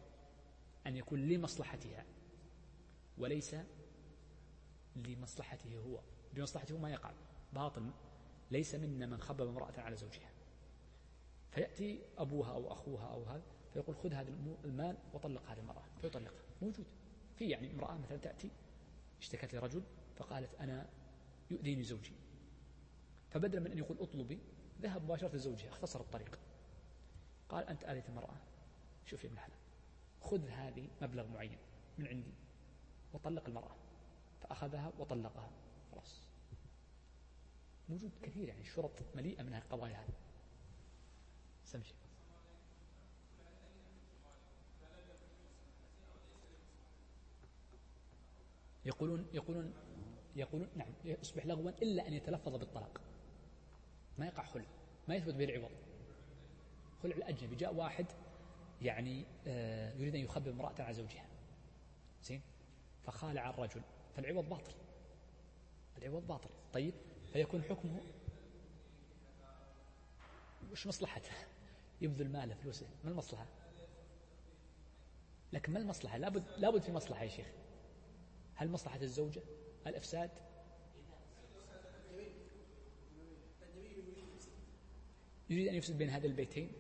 أن 0.88 0.97
يكون 0.97 1.27
لمصلحتها 1.27 2.05
وليس 3.18 3.55
لمصلحته 4.95 5.77
هو. 5.77 5.99
لمصلحته 6.34 6.77
ما 6.77 6.91
يقع 6.91 7.11
باطل 7.53 7.91
ليس 8.51 8.76
منا 8.76 9.05
من 9.05 9.22
خبب 9.22 9.47
امرأة 9.47 9.73
على 9.77 9.95
زوجها. 9.95 10.30
فيأتي 11.51 12.01
أبوها 12.18 12.51
أو 12.51 12.72
أخوها 12.72 13.05
أو 13.05 13.23
هذا 13.23 13.43
فيقول 13.73 13.95
خذ 13.95 14.14
هذا 14.14 14.30
المال 14.65 14.97
وطلق 15.14 15.49
هذه 15.49 15.60
المرأة. 15.60 15.84
فيطلقها 16.01 16.43
موجود. 16.61 16.85
في 17.35 17.49
يعني 17.49 17.72
امرأة 17.72 17.97
مثلا 17.97 18.18
تأتي 18.18 18.49
اشتكت 19.19 19.55
لرجل 19.55 19.84
فقالت 20.15 20.55
أنا 20.55 20.89
يؤذيني 21.51 21.84
زوجي. 21.84 22.14
فبدلا 23.34 23.60
من 23.60 23.72
أن 23.72 23.77
يقول 23.77 23.97
اطلبي 23.99 24.39
ذهب 24.81 25.03
مباشرة 25.03 25.35
لزوجها 25.35 25.69
اختصر 25.69 25.99
الطريق. 25.99 26.39
قال 27.49 27.68
أنت 27.68 27.84
آذيت 27.84 28.10
المرأة. 28.10 28.35
شوف 29.05 29.23
يا 29.23 29.30
ابن 29.30 29.38
الحلال. 29.38 29.57
خذ 30.22 30.47
هذه 30.49 30.88
مبلغ 31.01 31.27
معين 31.27 31.57
من 31.97 32.07
عندي 32.07 32.34
وطلق 33.14 33.47
المرأة. 33.47 33.76
فأخذها 34.41 34.91
وطلقها. 34.99 35.49
خلاص. 35.91 36.22
موجود 37.89 38.11
كثير 38.23 38.47
يعني 38.47 38.64
شرط 38.64 38.91
مليئة 39.15 39.43
من 39.43 39.53
القضايا 39.53 39.95
هذه. 39.95 40.14
سمشي 41.65 41.93
يقولون 48.85 49.27
يقولون 49.34 49.73
يقولون 50.35 50.69
نعم 50.76 50.93
يصبح 51.05 51.45
لغوا 51.45 51.69
إلا 51.69 52.07
أن 52.07 52.14
يتلفظ 52.14 52.55
بالطلاق. 52.55 53.01
ما 54.18 54.26
يقع 54.26 54.44
خلع 54.44 54.65
ما 55.07 55.15
يثبت 55.15 55.34
به 55.34 55.44
العوض. 55.44 55.72
خلع 57.03 57.15
الأجنبي 57.15 57.56
جاء 57.56 57.73
واحد 57.73 58.06
يعني 58.81 59.26
آه، 59.48 59.94
يريد 59.94 60.15
أن 60.15 60.22
يخبر 60.22 60.52
امرأة 60.52 60.76
على 60.80 60.94
زوجها. 60.94 61.26
زين؟ 62.23 62.41
فخالع 63.03 63.49
الرجل. 63.49 63.81
فالعوض 64.15 64.49
باطل. 64.49 64.73
العوض 65.98 66.27
باطل. 66.27 66.49
طيب 66.73 66.94
فيكون 67.34 67.64
حكمه 67.64 68.02
وش 70.72 70.88
مصلحته؟ 70.88 71.31
يبذل 72.02 72.30
ماله 72.30 72.56
فلوسه 72.56 72.88
ما 73.03 73.11
المصلحة؟ 73.11 73.45
لكن 75.53 75.73
ما 75.73 75.80
المصلحة؟ 75.80 76.18
لابد, 76.18 76.44
لابد 76.57 76.81
في 76.81 76.91
مصلحة 76.91 77.23
يا 77.23 77.30
شيخ. 77.30 77.48
هل 78.56 78.69
مصلحة 78.69 79.02
الزوجة؟ 79.02 79.41
الإفساد؟ 79.88 80.31
يريد 85.54 85.68
أن 85.68 85.76
يفسد 85.76 85.98
بين 85.98 86.10
هذين 86.10 86.32
البيتين؟ 86.32 86.72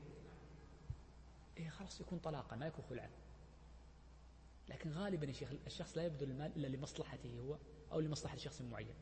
إيه 1.57 1.69
خلاص 1.69 2.01
يكون 2.01 2.19
طلاقا 2.19 2.55
ما 2.55 2.67
يكون 2.67 2.85
خلعا. 2.89 3.09
لكن 4.69 4.91
غالبا 4.91 5.27
يا 5.27 5.33
شيخ 5.33 5.49
الشخص 5.67 5.97
لا 5.97 6.05
يبذل 6.05 6.31
المال 6.31 6.55
إلا 6.55 6.67
لمصلحته 6.67 7.39
هو 7.39 7.57
أو 7.91 7.99
لمصلحة 7.99 8.37
شخص 8.37 8.61
معين. 8.61 8.95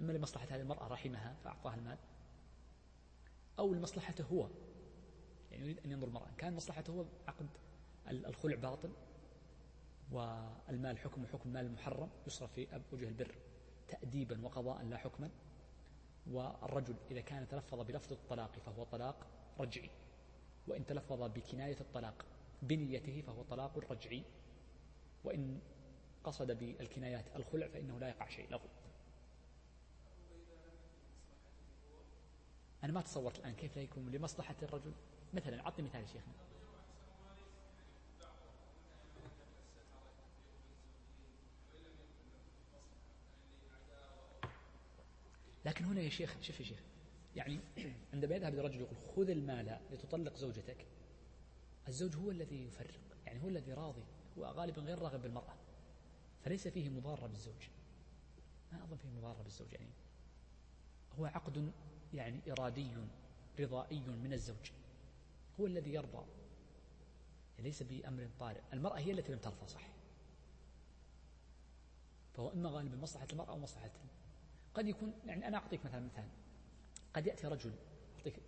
إما 0.00 0.12
لمصلحة 0.12 0.46
هذه 0.50 0.60
المرأة 0.60 0.88
رحمها 0.88 1.36
فأعطاها 1.44 1.74
المال 1.74 1.98
أو 3.58 3.74
لمصلحته 3.74 4.24
هو. 4.24 4.48
يعني 5.50 5.64
يريد 5.64 5.78
أن 5.84 5.90
ينظر 5.90 6.08
المرأة 6.08 6.28
كان 6.38 6.54
مصلحته 6.54 6.90
هو 6.90 7.04
عقد 7.28 7.48
الخلع 8.08 8.56
باطل 8.56 8.90
والمال 10.12 10.98
حكم 10.98 11.26
حكم 11.26 11.48
المال 11.48 11.66
المحرم 11.66 12.10
يصرف 12.26 12.52
في 12.52 12.66
وجه 12.92 13.08
البر 13.08 13.34
تأديبا 13.88 14.44
وقضاء 14.44 14.84
لا 14.84 14.96
حكما. 14.96 15.30
والرجل 16.26 16.96
إذا 17.10 17.20
كان 17.20 17.48
تلفظ 17.48 17.80
بلفظ 17.80 18.12
الطلاق 18.12 18.58
فهو 18.58 18.84
طلاق 18.84 19.26
رجعي. 19.60 19.90
وإن 20.68 20.86
تلفظ 20.86 21.22
بكناية 21.22 21.80
الطلاق 21.80 22.26
بنيته 22.62 23.22
فهو 23.26 23.42
طلاق 23.42 23.92
رجعي. 23.92 24.22
وإن 25.24 25.60
قصد 26.24 26.50
بالكنايات 26.50 27.36
الخلع 27.36 27.68
فإنه 27.68 27.98
لا 27.98 28.08
يقع 28.08 28.28
شيء 28.28 28.50
له. 28.50 28.60
أنا 32.84 32.92
ما 32.92 33.00
تصورت 33.00 33.38
الآن 33.38 33.54
كيف 33.54 33.76
لا 33.76 33.82
يكون 33.82 34.10
لمصلحة 34.10 34.56
الرجل. 34.62 34.92
مثلا 35.34 35.60
أعطني 35.60 35.86
مثال 35.86 36.08
شيخنا. 36.08 36.49
لكن 45.64 45.84
هنا 45.84 46.00
يا 46.00 46.08
شيخ 46.08 46.36
شوف 46.40 46.60
يا 46.60 46.64
شيخ 46.64 46.78
يعني 47.36 47.60
عندما 48.12 48.34
يذهب 48.34 48.54
الرجل 48.54 48.80
يقول 48.80 48.96
خذ 48.96 49.30
المال 49.30 49.80
لتطلق 49.92 50.36
زوجتك. 50.36 50.86
الزوج 51.88 52.16
هو 52.16 52.30
الذي 52.30 52.64
يفرق 52.66 53.00
يعني 53.26 53.42
هو 53.42 53.48
الذي 53.48 53.72
راضي 53.72 54.04
هو 54.38 54.44
غالبا 54.44 54.82
غير 54.82 54.98
راغب 54.98 55.22
بالمرأة. 55.22 55.54
فليس 56.44 56.68
فيه 56.68 56.88
مضارة 56.88 57.26
بالزوج. 57.26 57.68
ما 58.72 58.84
أظن 58.84 58.96
فيه 58.96 59.08
مضارة 59.08 59.42
بالزوج 59.42 59.72
يعني 59.72 59.90
هو 61.18 61.26
عقد 61.26 61.72
يعني 62.14 62.40
إرادي 62.48 62.90
رضائي 63.60 64.00
من 64.00 64.32
الزوج. 64.32 64.70
هو 65.60 65.66
الذي 65.66 65.94
يرضى. 65.94 66.24
يعني 67.56 67.68
ليس 67.68 67.82
بأمر 67.82 68.28
طارئ. 68.40 68.60
المرأة 68.72 68.98
هي 68.98 69.12
التي 69.12 69.32
لم 69.32 69.38
ترضى 69.38 69.68
صح؟ 69.68 69.88
فهو 72.34 72.52
إما 72.52 72.70
غالبا 72.70 72.96
مصلحة 72.96 73.26
المرأة 73.32 73.50
أو 73.50 73.58
مصلحة 73.58 73.90
قد 74.74 74.88
يكون 74.88 75.12
يعني 75.26 75.48
أنا 75.48 75.56
أعطيك 75.56 75.84
مثلا 75.84 76.00
مثال. 76.00 76.28
قد 77.14 77.26
يأتي 77.26 77.46
رجل 77.46 77.72
أعطيك 78.16 78.42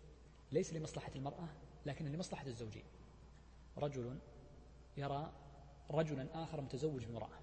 ليس 0.52 0.72
لمصلحة 0.72 1.12
المرأة 1.16 1.48
لكن 1.86 2.12
لمصلحة 2.12 2.46
الزوجين 2.46 2.84
رجل 3.78 4.18
يرى 4.96 5.32
رجلا 5.90 6.42
آخر 6.42 6.60
متزوج 6.60 7.04
بامرأة 7.04 7.38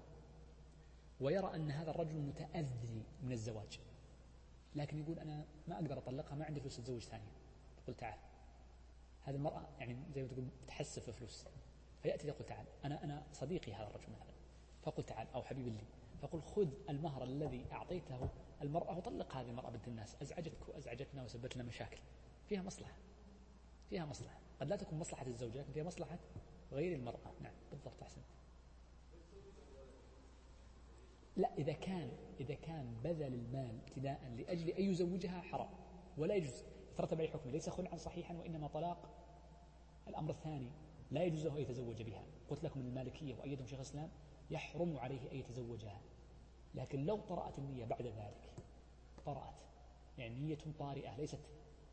ويرى 1.20 1.54
أن 1.54 1.70
هذا 1.70 1.90
الرجل 1.90 2.18
متأذي 2.18 3.02
من 3.22 3.32
الزواج. 3.32 3.80
لكن 4.74 4.98
يقول 4.98 5.18
أنا 5.18 5.44
ما 5.68 5.74
أقدر 5.74 5.98
أطلقها 5.98 6.34
ما 6.34 6.44
عندي 6.44 6.60
فلوس 6.60 6.78
أتزوج 6.78 7.02
ثانية 7.02 7.32
تقول 7.84 7.96
تعال. 7.96 8.18
هذه 9.24 9.34
المرأة 9.34 9.68
يعني 9.78 9.96
زي 10.14 10.22
ما 10.22 10.28
تقول 10.28 10.48
تحسف 10.68 11.10
فلوس. 11.10 11.44
فيأتي 12.02 12.28
يقول 12.28 12.46
تعال 12.46 12.66
أنا 12.84 13.04
أنا 13.04 13.22
صديقي 13.32 13.72
هذا 13.72 13.86
الرجل 13.86 14.10
مثلا. 14.12 14.30
فقل 14.82 15.02
تعال 15.02 15.26
أو 15.34 15.42
حبيب 15.42 15.66
لي 15.66 15.84
فقل 16.22 16.40
خذ 16.40 16.68
المهر 16.88 17.24
الذي 17.24 17.66
أعطيته 17.72 18.28
المرأة 18.62 18.96
وطلق 18.96 19.36
هذه 19.36 19.48
المرأة 19.48 19.70
بنت 19.70 19.88
الناس. 19.88 20.16
أزعجتك 20.22 20.68
وأزعجتنا 20.68 21.22
وسببت 21.24 21.56
لنا 21.56 21.64
مشاكل. 21.64 22.00
فيها 22.48 22.62
مصلحة. 22.62 22.96
فيها 23.90 24.06
مصلحة. 24.06 24.40
قد 24.60 24.68
لا 24.68 24.76
تكون 24.76 24.98
مصلحة 24.98 25.26
الزوجة 25.26 25.58
لكن 25.58 25.72
فيها 25.72 25.84
مصلحة 25.84 26.18
غير 26.72 26.96
المرأة. 26.96 27.32
نعم 27.40 27.54
بالضبط 27.70 28.02
أحسنت. 28.02 28.24
لا 31.36 31.54
إذا 31.58 31.72
كان 31.72 32.10
إذا 32.40 32.54
كان 32.54 32.94
بذل 33.04 33.34
المال 33.34 33.78
ابتداء 33.86 34.34
لأجل 34.38 34.68
أن 34.68 34.84
يزوجها 34.84 35.40
حرام 35.40 35.70
ولا 36.18 36.34
يجوز. 36.34 36.64
يترتب 36.92 37.20
عليه 37.20 37.30
حكم 37.30 37.50
ليس 37.50 37.68
خلعا 37.68 37.96
صحيحا 37.96 38.34
وإنما 38.34 38.68
طلاق. 38.68 39.10
الأمر 40.08 40.30
الثاني 40.30 40.70
لا 41.10 41.24
يجوز 41.24 41.46
له 41.46 41.56
أن 41.56 41.62
يتزوج 41.62 42.02
بها. 42.02 42.24
قلت 42.48 42.64
لكم 42.64 42.80
المالكية 42.80 43.34
وأيدهم 43.34 43.66
شيخ 43.66 43.78
الإسلام 43.78 44.10
يحرم 44.50 44.98
عليه 44.98 45.32
أن 45.32 45.36
يتزوجها. 45.36 46.00
لكن 46.74 47.06
لو 47.06 47.16
طرأت 47.16 47.58
النية 47.58 47.84
بعد 47.84 48.06
ذلك 48.06 48.49
طرأت 49.26 49.54
يعني 50.18 50.34
نية 50.40 50.58
طارئة 50.78 51.16
ليست 51.16 51.40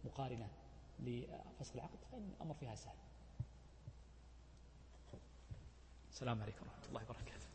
مقارنة 0.06 0.50
لفسخ 1.00 1.76
العقد 1.76 2.00
فإن 2.12 2.30
الأمر 2.38 2.54
فيها 2.54 2.76
سهل. 2.76 2.96
السلام 6.10 6.42
عليكم 6.42 6.66
ورحمة 6.66 6.86
الله 6.90 7.04
وبركاته. 7.04 7.47